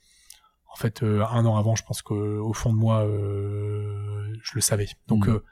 en 0.73 0.77
fait 0.77 1.03
euh, 1.03 1.25
un 1.27 1.45
an 1.47 1.57
avant 1.57 1.75
je 1.75 1.85
pense 1.85 2.03
qu'au 2.03 2.53
fond 2.53 2.73
de 2.73 2.79
moi 2.79 3.05
euh, 3.05 4.33
je 4.43 4.53
le 4.55 4.61
savais. 4.61 4.89
Donc 5.09 5.27
mmh. 5.27 5.31
euh, 5.31 5.45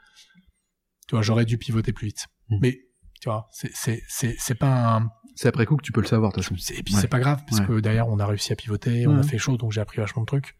tu 1.07 1.15
vois 1.15 1.21
j'aurais 1.21 1.45
dû 1.45 1.57
pivoter 1.57 1.93
plus 1.93 2.07
vite. 2.07 2.27
Mmh. 2.49 2.57
Mais 2.61 2.79
tu 3.21 3.29
vois 3.29 3.47
c'est 3.51 4.57
pas 4.57 4.95
un 4.95 5.11
c'est 5.35 5.47
après 5.47 5.65
coup 5.65 5.77
que 5.77 5.83
tu 5.83 5.91
peux 5.91 6.01
le 6.01 6.07
savoir 6.07 6.31
de 6.31 6.35
toute 6.35 6.43
façon. 6.43 6.73
Et 6.73 6.83
puis 6.83 6.93
c'est 6.93 7.07
pas 7.07 7.19
grave 7.19 7.43
parce 7.47 7.61
que 7.61 7.79
derrière 7.79 8.07
on 8.07 8.19
a 8.19 8.25
réussi 8.25 8.53
à 8.53 8.55
pivoter, 8.55 9.07
on 9.07 9.17
a 9.17 9.23
fait 9.23 9.37
chaud 9.37 9.57
donc 9.57 9.71
j'ai 9.71 9.81
appris 9.81 9.99
vachement 9.99 10.23
de 10.23 10.27
trucs. 10.27 10.57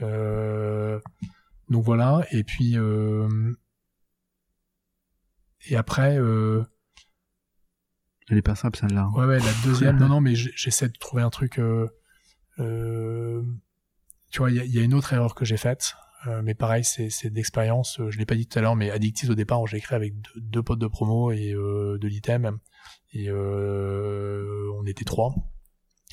donc 0.00 1.82
voilà 1.82 2.26
et 2.30 2.44
puis 2.44 2.76
et 5.66 5.76
après, 5.76 6.18
elle 8.28 8.38
est 8.38 8.42
pas 8.42 8.54
simple 8.54 8.78
celle-là. 8.78 9.08
Ouais, 9.14 9.24
ouais, 9.26 9.38
la 9.38 9.52
deuxième. 9.64 9.96
non, 10.00 10.08
non, 10.08 10.20
mais 10.20 10.34
j'essaie 10.34 10.88
de 10.88 10.98
trouver 10.98 11.22
un 11.22 11.30
truc. 11.30 11.58
Euh... 11.58 13.42
Tu 14.34 14.40
vois, 14.40 14.50
il 14.50 14.56
y 14.56 14.60
a, 14.60 14.64
y 14.64 14.80
a, 14.80 14.82
une 14.82 14.94
autre 14.94 15.12
erreur 15.12 15.36
que 15.36 15.44
j'ai 15.44 15.56
faite, 15.56 15.94
euh, 16.26 16.42
mais 16.42 16.54
pareil, 16.54 16.82
c'est 16.82 17.30
d'expérience. 17.30 18.00
Euh, 18.00 18.10
je 18.10 18.18
l'ai 18.18 18.26
pas 18.26 18.34
dit 18.34 18.48
tout 18.48 18.58
à 18.58 18.62
l'heure, 18.62 18.74
mais 18.74 18.90
Addictive 18.90 19.30
au 19.30 19.36
départ, 19.36 19.64
j'ai 19.68 19.76
écrit 19.76 19.94
avec 19.94 20.12
deux, 20.12 20.40
deux, 20.40 20.62
potes 20.64 20.80
de 20.80 20.88
promo 20.88 21.30
et 21.30 21.52
euh, 21.52 21.98
de 22.00 22.08
l'item, 22.08 22.58
et 23.12 23.30
on 23.30 24.84
était 24.86 25.04
trois. 25.04 25.32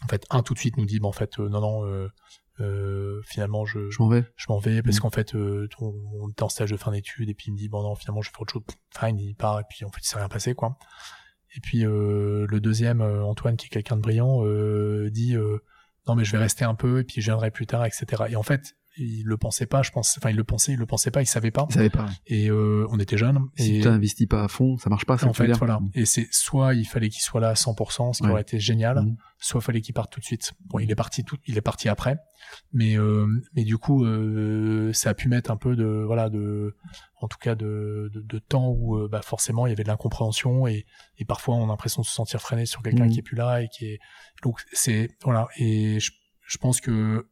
En 0.03 0.07
fait, 0.07 0.23
un 0.29 0.43
tout 0.43 0.53
de 0.53 0.59
suite 0.59 0.77
nous 0.77 0.85
dit, 0.85 0.99
bon, 0.99 1.07
en 1.09 1.13
fait, 1.13 1.39
non, 1.39 1.61
non. 1.61 2.07
Euh, 2.59 3.21
finalement 3.25 3.65
je, 3.65 3.89
je 3.89 4.03
m'en 4.03 4.09
vais 4.09 4.23
je 4.35 4.45
m'en 4.49 4.59
vais 4.59 4.83
parce 4.83 4.97
mm. 4.97 4.99
qu'en 4.99 5.09
fait 5.09 5.33
euh, 5.33 5.67
on, 5.79 6.29
était 6.29 6.43
en 6.43 6.49
stage 6.49 6.69
de 6.69 6.77
fin 6.77 6.91
d'études 6.91 7.29
et 7.29 7.33
puis 7.33 7.45
il 7.47 7.53
me 7.53 7.57
dit 7.57 7.69
bon 7.69 7.81
non 7.81 7.95
finalement 7.95 8.21
je 8.21 8.29
fais 8.29 8.39
autre 8.39 8.53
chose 8.53 8.63
fine 8.95 9.17
il 9.17 9.33
part 9.33 9.61
et 9.61 9.63
puis 9.67 9.83
en 9.83 9.89
fait 9.89 10.01
il 10.01 10.05
s'est 10.05 10.17
rien 10.17 10.27
passé 10.27 10.53
quoi 10.53 10.77
et 11.55 11.59
puis 11.59 11.85
euh, 11.85 12.45
le 12.47 12.59
deuxième 12.59 13.01
Antoine 13.01 13.55
qui 13.55 13.65
est 13.65 13.69
quelqu'un 13.69 13.95
de 13.95 14.01
brillant 14.01 14.43
dit 15.09 15.35
non 16.07 16.15
mais 16.15 16.23
je 16.23 16.31
vais 16.31 16.37
rester 16.37 16.65
un 16.65 16.75
peu 16.75 16.99
et 16.99 17.03
puis 17.03 17.21
je 17.21 17.27
viendrai 17.27 17.51
plus 17.51 17.67
tard 17.67 17.85
etc 17.85 18.23
et 18.29 18.35
en 18.35 18.43
fait 18.43 18.75
il 18.97 19.23
le 19.25 19.37
pensait 19.37 19.65
pas, 19.65 19.81
je 19.81 19.91
pense. 19.91 20.17
Enfin, 20.17 20.29
il 20.29 20.35
le 20.35 20.43
pensait, 20.43 20.73
il 20.73 20.77
le 20.77 20.85
pensait 20.85 21.11
pas, 21.11 21.21
il 21.21 21.25
savait 21.25 21.51
pas. 21.51 21.65
Il 21.69 21.73
savait 21.73 21.89
pas. 21.89 22.09
Et 22.27 22.49
euh, 22.49 22.85
on 22.89 22.99
était 22.99 23.17
jeunes. 23.17 23.39
Si 23.55 23.77
et... 23.77 23.81
tu 23.81 23.87
investis 23.87 24.27
pas 24.27 24.43
à 24.43 24.47
fond, 24.47 24.77
ça 24.77 24.89
marche 24.89 25.05
pas. 25.05 25.17
Ça 25.17 25.27
en 25.27 25.33
fait, 25.33 25.51
voilà. 25.53 25.79
Et 25.93 26.05
c'est 26.05 26.27
soit 26.31 26.73
il 26.73 26.85
fallait 26.85 27.09
qu'il 27.09 27.21
soit 27.21 27.39
là 27.39 27.49
à 27.49 27.53
100%, 27.53 28.13
ce 28.13 28.21
qui 28.21 28.29
aurait 28.29 28.41
été 28.41 28.59
génial, 28.59 29.01
mmh. 29.01 29.15
soit 29.39 29.61
il 29.61 29.63
fallait 29.63 29.81
qu'il 29.81 29.93
parte 29.93 30.11
tout 30.11 30.19
de 30.19 30.25
suite. 30.25 30.53
Bon, 30.65 30.79
il 30.79 30.91
est 30.91 30.95
parti 30.95 31.23
tout, 31.23 31.37
il 31.45 31.57
est 31.57 31.61
parti 31.61 31.89
après, 31.89 32.17
mais 32.73 32.97
euh, 32.97 33.27
mais 33.53 33.63
du 33.63 33.77
coup, 33.77 34.05
euh, 34.05 34.91
ça 34.93 35.11
a 35.11 35.13
pu 35.13 35.29
mettre 35.29 35.51
un 35.51 35.57
peu 35.57 35.75
de 35.75 36.03
voilà 36.05 36.29
de, 36.29 36.75
en 37.21 37.27
tout 37.27 37.37
cas 37.39 37.55
de 37.55 38.11
de, 38.13 38.21
de 38.21 38.39
temps 38.39 38.69
où 38.69 38.97
euh, 38.97 39.07
bah 39.07 39.21
forcément 39.21 39.67
il 39.67 39.69
y 39.69 39.73
avait 39.73 39.83
de 39.83 39.89
l'incompréhension 39.89 40.67
et 40.67 40.85
et 41.17 41.25
parfois 41.25 41.55
on 41.55 41.65
a 41.65 41.67
l'impression 41.67 42.01
de 42.01 42.07
se 42.07 42.13
sentir 42.13 42.41
freiné 42.41 42.65
sur 42.65 42.81
quelqu'un 42.81 43.05
mmh. 43.05 43.09
qui 43.09 43.19
est 43.19 43.23
plus 43.23 43.37
là 43.37 43.61
et 43.61 43.69
qui 43.69 43.85
est 43.85 43.99
donc 44.43 44.61
c'est 44.73 45.09
voilà 45.23 45.47
et 45.57 45.99
je, 45.99 46.11
je 46.45 46.57
pense 46.57 46.81
que 46.81 47.27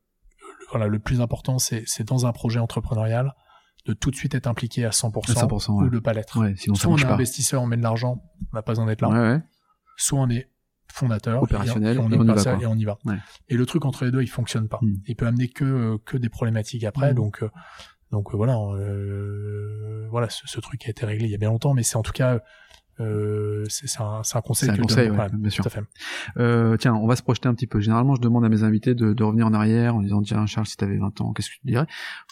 voilà, 0.72 0.88
le 0.88 1.00
plus 1.00 1.22
important, 1.22 1.58
c'est 1.60 2.04
dans 2.04 2.26
un 2.26 2.32
projet 2.32 2.60
entrepreneurial 2.60 3.34
de 3.86 3.94
tout 3.94 4.12
de 4.12 4.16
suite 4.16 4.36
être 4.36 4.48
impliqué 4.48 4.86
à 4.86 4.90
100%, 4.90 5.34
100% 5.34 5.72
ou 5.72 5.90
de 5.90 6.00
pas 6.00 6.14
l'être. 6.14 6.40
Ouais, 6.40 6.54
sinon 6.58 6.76
soit 6.76 6.92
on 6.92 6.98
est 6.98 7.06
investisseur, 7.06 7.62
on 7.62 7.66
met 7.66 7.78
de 7.78 7.82
l'argent, 7.82 8.24
on 8.52 8.56
n'a 8.56 8.62
pas 8.62 8.74
besoin 8.74 8.86
d'être 8.86 9.02
là. 9.02 9.10
Ouais, 9.10 9.42
soit 9.98 10.20
on 10.20 10.30
est 10.30 10.50
fondateur, 10.92 11.44
opérationnel, 11.44 11.98
et 11.98 12.00
on, 12.00 12.10
et 12.10 12.16
y 12.16 12.18
va, 12.18 12.58
et 12.62 12.66
on 12.66 12.76
y 12.76 12.84
va. 12.86 12.98
Et 13.48 13.56
le 13.56 13.66
truc 13.66 13.86
entre 13.86 14.06
les 14.06 14.12
deux, 14.12 14.22
il 14.22 14.28
fonctionne 14.28 14.68
pas. 14.68 14.80
Hmm. 14.82 14.96
Il 15.08 15.16
peut 15.16 15.28
amener 15.28 15.48
que 15.48 15.98
que 16.06 16.18
des 16.18 16.30
problématiques 16.30 16.84
après. 16.84 17.14
Hmm. 17.14 17.16
Donc, 17.16 17.44
euh, 17.44 17.50
Donc 18.12 18.34
voilà, 18.34 18.58
voilà, 20.10 20.30
ce, 20.30 20.48
ce, 20.48 20.60
truc 20.60 20.86
a 20.88 20.90
été 20.90 21.06
réglé 21.06 21.26
il 21.26 21.32
y 21.32 21.36
a 21.36 21.38
bien 21.38 21.50
longtemps, 21.50 21.74
mais 21.74 21.84
c'est 21.84 21.96
en 21.96 22.04
tout 22.04 22.12
cas 22.12 22.40
euh, 23.00 23.64
c'est 23.70 23.88
un, 24.02 24.22
un, 24.34 24.42
conseil. 24.42 24.70
C'est 24.70 24.80
un 24.80 24.82
conseil, 24.82 25.10
ouais, 25.10 25.28
bien 25.34 25.50
sûr. 25.50 25.66
Euh, 26.38 26.76
tiens, 26.78 26.96
on 26.96 27.08
va 27.08 27.16
se 27.16 27.24
projeter 27.24 27.48
un 27.48 27.54
petit 27.54 27.68
peu. 27.68 27.80
Généralement, 27.80 28.16
je 28.16 28.22
demande 28.22 28.44
à 28.44 28.50
mes 28.50 28.64
invités 28.64 28.96
de, 28.96 29.14
de 29.14 29.24
revenir 29.24 29.48
en 29.48 29.54
arrière 29.54 29.96
en 29.96 30.02
disant 30.02 30.22
tiens 30.22 30.46
Charles, 30.46 30.68
si 30.68 30.76
t'avais 30.76 30.98
20 30.98 31.22
ans, 31.22 31.34
qu'est-ce 31.34 31.50
que 31.50 31.56
tu 31.56 31.68
dirais? 31.68 31.88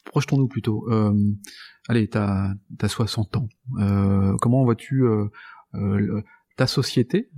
Projetons-nous 0.05 0.47
plutôt. 0.47 0.89
Euh, 0.91 1.13
allez, 1.87 2.09
t'as 2.09 2.53
as 2.81 2.87
60 2.87 3.37
ans. 3.37 3.47
Comment 4.41 4.63
vois-tu 4.63 5.05
ta 6.57 6.67
société 6.67 7.29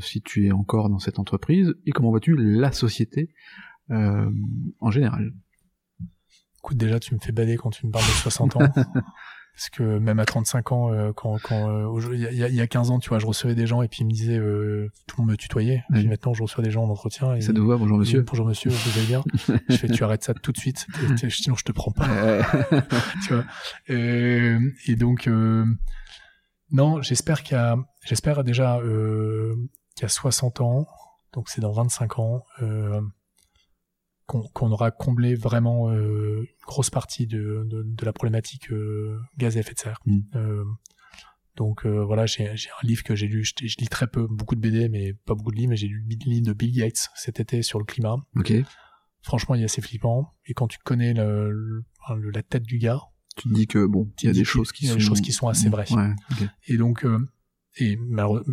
si 0.00 0.22
tu 0.22 0.46
es 0.46 0.52
encore 0.52 0.88
dans 0.88 0.98
cette 0.98 1.18
entreprise 1.18 1.74
et 1.86 1.90
comment 1.90 2.10
vois-tu 2.10 2.36
la 2.36 2.72
société 2.72 3.34
en 3.90 4.90
général? 4.90 5.32
Écoute, 6.58 6.76
déjà, 6.76 7.00
tu 7.00 7.12
me 7.14 7.18
fais 7.18 7.32
bader 7.32 7.56
quand 7.56 7.70
tu 7.70 7.86
me 7.86 7.90
parles 7.90 8.04
de 8.04 8.10
60 8.10 8.56
ans. 8.56 8.60
Parce 9.54 9.68
que 9.68 9.82
même 9.98 10.18
à 10.18 10.24
35 10.24 10.72
ans, 10.72 10.92
euh, 10.92 11.12
quand 11.12 11.38
quand 11.42 11.68
euh, 11.68 12.14
il 12.14 12.20
y, 12.20 12.42
a, 12.42 12.48
y, 12.48 12.60
a 12.60 12.66
15 12.66 12.90
ans, 12.90 12.98
tu 12.98 13.10
vois, 13.10 13.18
je 13.18 13.26
recevais 13.26 13.54
des 13.54 13.66
gens 13.66 13.82
et 13.82 13.88
puis 13.88 14.00
ils 14.00 14.06
me 14.06 14.10
disaient 14.10 14.38
euh, 14.38 14.90
tout 15.06 15.16
le 15.18 15.22
monde 15.22 15.32
me 15.32 15.36
tutoyait. 15.36 15.84
Puis 15.92 16.08
maintenant, 16.08 16.32
je 16.32 16.42
reçois 16.42 16.64
des 16.64 16.70
gens 16.70 16.84
en 16.84 16.88
entretien. 16.88 17.34
Et, 17.34 17.42
ça 17.42 17.52
te 17.52 17.58
voit, 17.58 17.76
bonjour 17.76 17.98
monsieur. 17.98 18.22
Bonjour 18.22 18.46
monsieur, 18.46 18.70
vous 18.70 18.98
allez 18.98 19.06
bien? 19.06 19.22
Je 19.68 19.76
fais, 19.76 19.88
tu 19.88 20.02
arrêtes 20.04 20.24
ça 20.24 20.32
tout 20.32 20.52
de 20.52 20.58
suite, 20.58 20.86
sinon 21.28 21.54
je 21.56 21.64
te 21.64 21.72
prends 21.72 21.92
pas. 21.92 22.08
tu 23.26 23.34
vois. 23.34 23.44
Et, 23.88 24.56
et 24.86 24.96
donc, 24.96 25.28
non, 26.70 27.02
j'espère 27.02 27.42
qu'il 27.42 27.56
y 27.56 27.60
a, 27.60 27.76
j'espère 28.04 28.44
déjà 28.44 28.80
qu'il 28.82 30.02
y 30.02 30.04
a 30.06 30.08
60 30.08 30.62
ans, 30.62 30.86
donc 31.32 31.48
c'est 31.48 31.60
dans 31.60 31.72
25 31.72 32.18
ans. 32.18 32.44
Euh, 32.62 33.00
qu'on 34.40 34.70
aura 34.70 34.90
comblé 34.90 35.34
vraiment 35.34 35.90
euh, 35.90 36.40
une 36.40 36.66
grosse 36.66 36.90
partie 36.90 37.26
de, 37.26 37.66
de, 37.66 37.82
de 37.82 38.04
la 38.04 38.12
problématique 38.12 38.70
euh, 38.70 39.18
gaz 39.38 39.56
à 39.56 39.60
effet 39.60 39.74
de 39.74 39.78
serre. 39.78 40.00
Mm. 40.06 40.20
Euh, 40.36 40.64
donc 41.56 41.84
voilà, 41.84 42.24
j'ai 42.24 42.48
un 42.48 42.86
livre 42.86 43.02
que 43.02 43.14
j'ai 43.14 43.26
lu, 43.26 43.44
je, 43.44 43.52
lis 43.78 43.88
très 43.88 44.06
peu, 44.06 44.26
beaucoup 44.26 44.54
de 44.54 44.60
BD, 44.60 44.88
mais 44.88 45.12
pas 45.12 45.34
beaucoup 45.34 45.50
de 45.50 45.56
livres, 45.56 45.68
mais 45.68 45.76
j'ai 45.76 45.86
lu 45.86 46.02
le 46.08 46.30
livre 46.30 46.46
de 46.46 46.54
Bill 46.54 46.74
Gates 46.74 47.10
cet 47.14 47.40
été 47.40 47.62
sur 47.62 47.78
le 47.78 47.84
climat. 47.84 48.16
Ok. 48.36 48.54
Franchement, 49.20 49.54
il 49.54 49.60
est 49.60 49.66
assez 49.66 49.82
flippant. 49.82 50.32
Et 50.46 50.54
quand 50.54 50.66
tu 50.66 50.78
connais 50.78 51.12
le, 51.12 51.84
la 52.08 52.42
tête 52.42 52.62
du 52.62 52.78
gars, 52.78 53.02
tu 53.36 53.50
te 53.50 53.54
dis 53.54 53.66
que 53.66 53.84
bon, 53.84 54.10
il 54.22 54.26
y 54.26 54.28
a 54.30 54.32
des 54.32 54.44
choses 54.44 54.72
qui 54.72 54.86
sont, 54.86 54.94
des 54.94 55.00
choses 55.00 55.20
qui 55.20 55.32
sont 55.32 55.48
assez 55.48 55.68
vraies. 55.68 55.90
Ouais, 55.92 56.14
Et 56.68 56.78
donc 56.78 57.04
euh, 57.04 57.18
et 57.76 57.98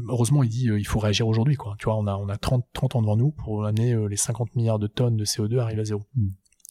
heureusement, 0.08 0.44
il 0.44 0.50
dit 0.50 0.70
euh, 0.70 0.80
il 0.80 0.88
faut 0.88 1.00
réagir 1.00 1.28
aujourd'hui. 1.28 1.56
Quoi. 1.56 1.76
Tu 1.78 1.86
vois, 1.86 1.96
on 1.98 2.08
a, 2.08 2.16
on 2.16 2.30
a 2.30 2.38
30, 2.38 2.66
30 2.74 2.96
ans 2.96 3.02
devant 3.02 3.18
nous 3.18 3.32
pour 3.32 3.62
l'année 3.64 3.94
euh, 3.94 4.08
les 4.08 4.16
50 4.16 4.56
milliards 4.56 4.80
de 4.80 4.88
tonnes 4.88 5.18
de 5.18 5.26
CO2 5.26 5.60
arrivent 5.60 5.80
à 5.80 5.86
zéro. 5.86 6.04
Mm. 6.16 6.30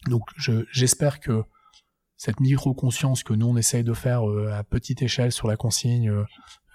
Donc 0.08 0.22
j'espère 0.72 1.20
que 1.20 1.44
cette 2.16 2.40
micro-conscience 2.40 3.22
que 3.22 3.34
nous 3.34 3.46
on 3.46 3.56
essaye 3.56 3.84
de 3.84 3.92
faire 3.92 4.28
euh, 4.28 4.50
à 4.52 4.64
petite 4.64 5.02
échelle 5.02 5.32
sur 5.32 5.48
la 5.48 5.56
consigne, 5.56 6.12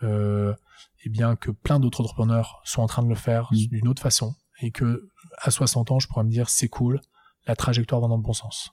et 0.02 1.10
bien 1.10 1.38
que 1.38 1.50
plein 1.50 1.80
d'autres 1.80 2.02
entrepreneurs 2.02 2.62
sont 2.66 2.82
en 2.82 2.88
train 2.88 3.04
de 3.04 3.10
le 3.10 3.16
faire 3.16 3.50
mm. 3.52 3.56
d'une 3.56 3.88
autre 3.88 4.02
façon, 4.02 4.36
et 4.62 4.70
que 4.70 5.10
à 5.40 5.50
60 5.50 5.92
ans, 5.92 6.00
je 6.00 6.08
pourrais 6.08 6.24
me 6.24 6.30
dire 6.30 6.50
c'est 6.50 6.68
cool, 6.68 7.02
la 7.48 7.56
trajectoire 7.56 8.00
va 8.00 8.08
dans 8.08 8.18
le 8.18 8.22
bon 8.22 8.34
sens. 8.34 8.72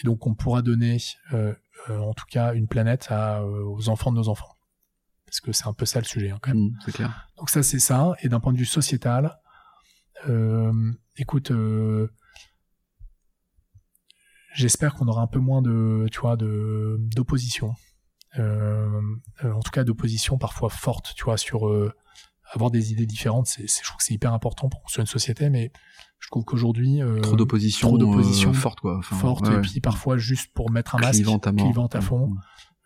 Et 0.00 0.04
donc 0.04 0.26
on 0.26 0.34
pourra 0.34 0.62
donner, 0.62 0.98
en 1.88 2.14
tout 2.14 2.26
cas, 2.28 2.52
une 2.54 2.66
planète 2.66 3.06
à, 3.10 3.46
aux 3.46 3.88
enfants 3.88 4.10
de 4.10 4.16
nos 4.16 4.28
enfants 4.28 4.55
parce 5.26 5.40
que 5.40 5.52
c'est 5.52 5.66
un 5.66 5.72
peu 5.72 5.84
ça 5.84 5.98
le 5.98 6.04
sujet 6.04 6.30
hein, 6.30 6.38
quand 6.40 6.54
même. 6.54 6.68
Mmh, 6.68 6.78
c'est 6.84 6.92
clair. 6.92 7.28
Donc 7.36 7.50
ça 7.50 7.62
c'est 7.62 7.80
ça. 7.80 8.14
Et 8.22 8.28
d'un 8.28 8.40
point 8.40 8.52
de 8.52 8.58
vue 8.58 8.64
sociétal, 8.64 9.38
euh, 10.28 10.92
écoute, 11.16 11.50
euh, 11.50 12.08
j'espère 14.54 14.94
qu'on 14.94 15.08
aura 15.08 15.22
un 15.22 15.26
peu 15.26 15.40
moins 15.40 15.62
de, 15.62 16.06
tu 16.10 16.20
vois, 16.20 16.36
de 16.36 16.96
d'opposition. 16.98 17.74
Euh, 18.38 19.00
en 19.42 19.60
tout 19.60 19.70
cas 19.70 19.82
d'opposition 19.82 20.38
parfois 20.38 20.68
forte, 20.68 21.14
tu 21.16 21.24
vois, 21.24 21.38
sur 21.38 21.68
avoir 22.52 22.70
des 22.70 22.92
idées 22.92 23.06
différentes. 23.06 23.46
C'est, 23.46 23.66
je 23.66 23.82
trouve 23.82 23.96
que 23.96 24.04
c'est 24.04 24.14
hyper 24.14 24.32
important 24.32 24.68
pour 24.68 24.82
construire 24.82 25.02
une 25.02 25.08
société, 25.08 25.50
mais 25.50 25.72
je 26.20 26.28
trouve 26.28 26.44
qu'aujourd'hui 26.44 27.00
trop 27.22 27.36
d'opposition, 27.36 27.88
trop 27.88 27.98
d'opposition 27.98 28.52
forte 28.52 28.80
quoi, 28.80 29.00
forte 29.02 29.48
et 29.48 29.60
puis 29.60 29.80
parfois 29.80 30.18
juste 30.18 30.52
pour 30.54 30.70
mettre 30.70 30.94
un 30.94 30.98
masque 30.98 31.22
clivante 31.22 31.94
à, 31.94 31.98
à 31.98 32.00
fond. 32.00 32.28
Mmh. 32.28 32.40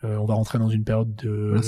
Euh, 0.04 0.16
on 0.16 0.24
va 0.24 0.34
rentrer 0.34 0.58
dans 0.58 0.68
une 0.68 0.84
période 0.84 1.14
de 1.16 1.50
voilà, 1.50 1.62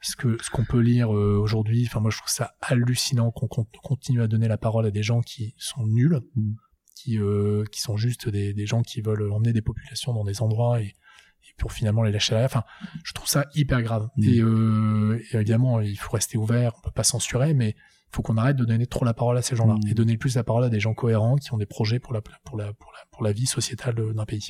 Ce 0.00 0.16
que 0.16 0.42
ce 0.42 0.50
qu'on 0.50 0.64
peut 0.64 0.80
lire 0.80 1.14
euh, 1.14 1.38
aujourd'hui, 1.40 1.84
enfin 1.86 2.00
moi 2.00 2.10
je 2.10 2.18
trouve 2.18 2.30
ça 2.30 2.54
hallucinant 2.62 3.30
qu'on 3.30 3.48
continue 3.82 4.22
à 4.22 4.26
donner 4.26 4.48
la 4.48 4.58
parole 4.58 4.86
à 4.86 4.90
des 4.90 5.02
gens 5.02 5.20
qui 5.20 5.54
sont 5.58 5.86
nuls, 5.86 6.20
mm. 6.34 6.52
qui 6.96 7.18
euh, 7.18 7.64
qui 7.70 7.80
sont 7.80 7.96
juste 7.96 8.28
des, 8.28 8.54
des 8.54 8.66
gens 8.66 8.82
qui 8.82 9.02
veulent 9.02 9.30
emmener 9.30 9.52
des 9.52 9.62
populations 9.62 10.12
dans 10.14 10.24
des 10.24 10.42
endroits 10.42 10.80
et, 10.80 10.86
et 10.86 11.54
pour 11.58 11.72
finalement 11.72 12.02
les 12.02 12.10
lâcher 12.10 12.30
derrière. 12.32 12.50
Enfin, 12.50 12.64
je 13.04 13.12
trouve 13.12 13.28
ça 13.28 13.46
hyper 13.54 13.82
grave. 13.82 14.08
Mm. 14.16 14.24
Et, 14.24 14.38
et, 14.38 15.36
évidemment, 15.36 15.80
il 15.80 15.96
faut 15.96 16.12
rester 16.12 16.38
ouvert, 16.38 16.72
on 16.78 16.80
peut 16.80 16.90
pas 16.90 17.04
censurer, 17.04 17.54
mais 17.54 17.76
il 17.76 18.16
faut 18.16 18.22
qu'on 18.22 18.36
arrête 18.36 18.56
de 18.56 18.64
donner 18.64 18.86
trop 18.86 19.04
la 19.04 19.14
parole 19.14 19.38
à 19.38 19.42
ces 19.42 19.54
gens-là 19.54 19.74
mm. 19.74 19.88
et 19.88 19.94
donner 19.94 20.16
plus 20.16 20.34
la 20.34 20.42
parole 20.42 20.64
à 20.64 20.70
des 20.70 20.80
gens 20.80 20.94
cohérents 20.94 21.36
qui 21.36 21.52
ont 21.52 21.58
des 21.58 21.66
projets 21.66 22.00
pour 22.00 22.14
la 22.14 22.20
pour 22.20 22.56
la 22.56 22.72
pour 22.72 22.90
la, 22.90 22.98
pour 23.12 23.22
la 23.22 23.32
vie 23.32 23.46
sociétale 23.46 23.94
d'un 24.12 24.24
pays. 24.24 24.48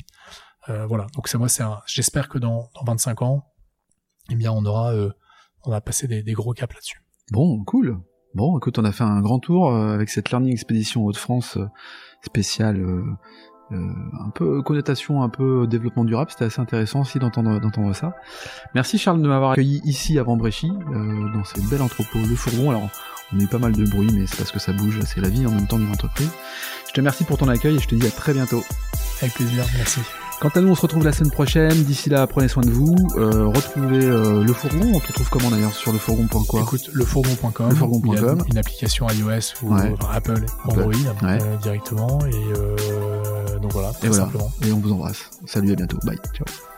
Euh, 0.69 0.85
voilà. 0.85 1.07
Donc 1.15 1.27
c'est 1.27 1.37
moi, 1.37 1.49
c'est 1.49 1.63
un. 1.63 1.79
J'espère 1.85 2.29
que 2.29 2.37
dans, 2.37 2.69
dans 2.75 2.83
25 2.85 3.21
ans, 3.21 3.43
eh 4.29 4.35
bien, 4.35 4.51
on 4.51 4.65
aura, 4.65 4.93
euh, 4.93 5.11
on 5.63 5.71
a 5.71 5.81
passé 5.81 6.07
des, 6.07 6.23
des 6.23 6.33
gros 6.33 6.53
caps 6.53 6.73
là-dessus. 6.73 7.01
Bon, 7.31 7.63
cool. 7.63 7.99
Bon, 8.33 8.57
écoute, 8.57 8.79
on 8.79 8.85
a 8.85 8.91
fait 8.91 9.03
un 9.03 9.21
grand 9.21 9.39
tour 9.39 9.69
euh, 9.69 9.93
avec 9.93 10.09
cette 10.09 10.29
Learning 10.29 10.51
Expedition 10.51 11.03
Hauts-de-France 11.03 11.57
spéciale, 12.21 12.85
un 13.71 14.29
peu 14.35 14.61
connotation, 14.61 15.23
un 15.23 15.29
peu 15.29 15.65
développement 15.67 16.05
durable. 16.05 16.29
C'était 16.29 16.45
assez 16.45 16.61
intéressant 16.61 17.01
aussi 17.01 17.19
d'entendre 17.19 17.59
d'entendre 17.59 17.93
ça. 17.93 18.15
Merci 18.75 18.97
Charles 18.97 19.21
de 19.21 19.27
m'avoir 19.27 19.51
accueilli 19.51 19.81
ici 19.83 20.19
avant 20.19 20.37
Bréchy, 20.37 20.69
dans 20.69 21.43
ce 21.43 21.69
bel 21.69 21.81
entrepôt, 21.81 22.19
le 22.19 22.35
Fourgon. 22.35 22.69
Alors, 22.69 22.89
on 23.33 23.39
a 23.39 23.43
eu 23.43 23.47
pas 23.47 23.59
mal 23.59 23.71
de 23.71 23.85
bruit, 23.89 24.09
mais 24.13 24.27
c'est 24.27 24.37
parce 24.37 24.51
que 24.51 24.59
ça 24.59 24.73
bouge, 24.73 24.99
c'est 25.01 25.21
la 25.21 25.29
vie 25.29 25.45
en 25.45 25.51
même 25.51 25.67
temps 25.67 25.79
d'une 25.79 25.91
entreprise. 25.91 26.31
Je 26.87 26.93
te 26.93 26.99
remercie 26.99 27.23
pour 27.23 27.37
ton 27.37 27.47
accueil 27.47 27.77
et 27.77 27.79
je 27.79 27.87
te 27.87 27.95
dis 27.95 28.05
à 28.05 28.11
très 28.11 28.33
bientôt. 28.33 28.61
Avec 29.21 29.33
plaisir, 29.35 29.65
merci. 29.77 30.01
Quant 30.41 30.49
à 30.55 30.59
nous, 30.59 30.69
on 30.69 30.75
se 30.75 30.81
retrouve 30.81 31.05
la 31.05 31.11
semaine 31.11 31.29
prochaine. 31.29 31.83
D'ici 31.83 32.09
là, 32.09 32.25
prenez 32.25 32.47
soin 32.47 32.63
de 32.63 32.71
vous. 32.71 32.95
Euh, 33.15 33.45
retrouvez 33.45 34.03
euh, 34.03 34.43
le 34.43 34.53
fourgon. 34.53 34.91
On 34.95 34.99
te 34.99 35.13
trouve 35.13 35.29
comment 35.29 35.51
d'ailleurs 35.51 35.75
sur 35.75 35.93
lefourgon.com 35.93 36.61
Écoute, 36.63 36.89
lefourgon.com. 36.93 37.69
Lefourgon.com. 37.69 38.43
Une 38.49 38.57
application 38.57 39.07
iOS 39.07 39.53
ou 39.61 39.75
Apple, 40.11 40.43
Android 40.65 40.93
euh, 41.21 41.57
directement. 41.61 42.19
Et 42.25 43.59
donc 43.59 43.71
voilà, 43.71 43.91
et 44.01 44.07
voilà. 44.07 44.23
simplement. 44.23 44.51
Et 44.65 44.71
on 44.71 44.79
vous 44.79 44.91
embrasse. 44.91 45.29
Salut, 45.45 45.73
à 45.73 45.75
bientôt. 45.75 45.99
Bye. 46.03 46.17
Ciao. 46.33 46.70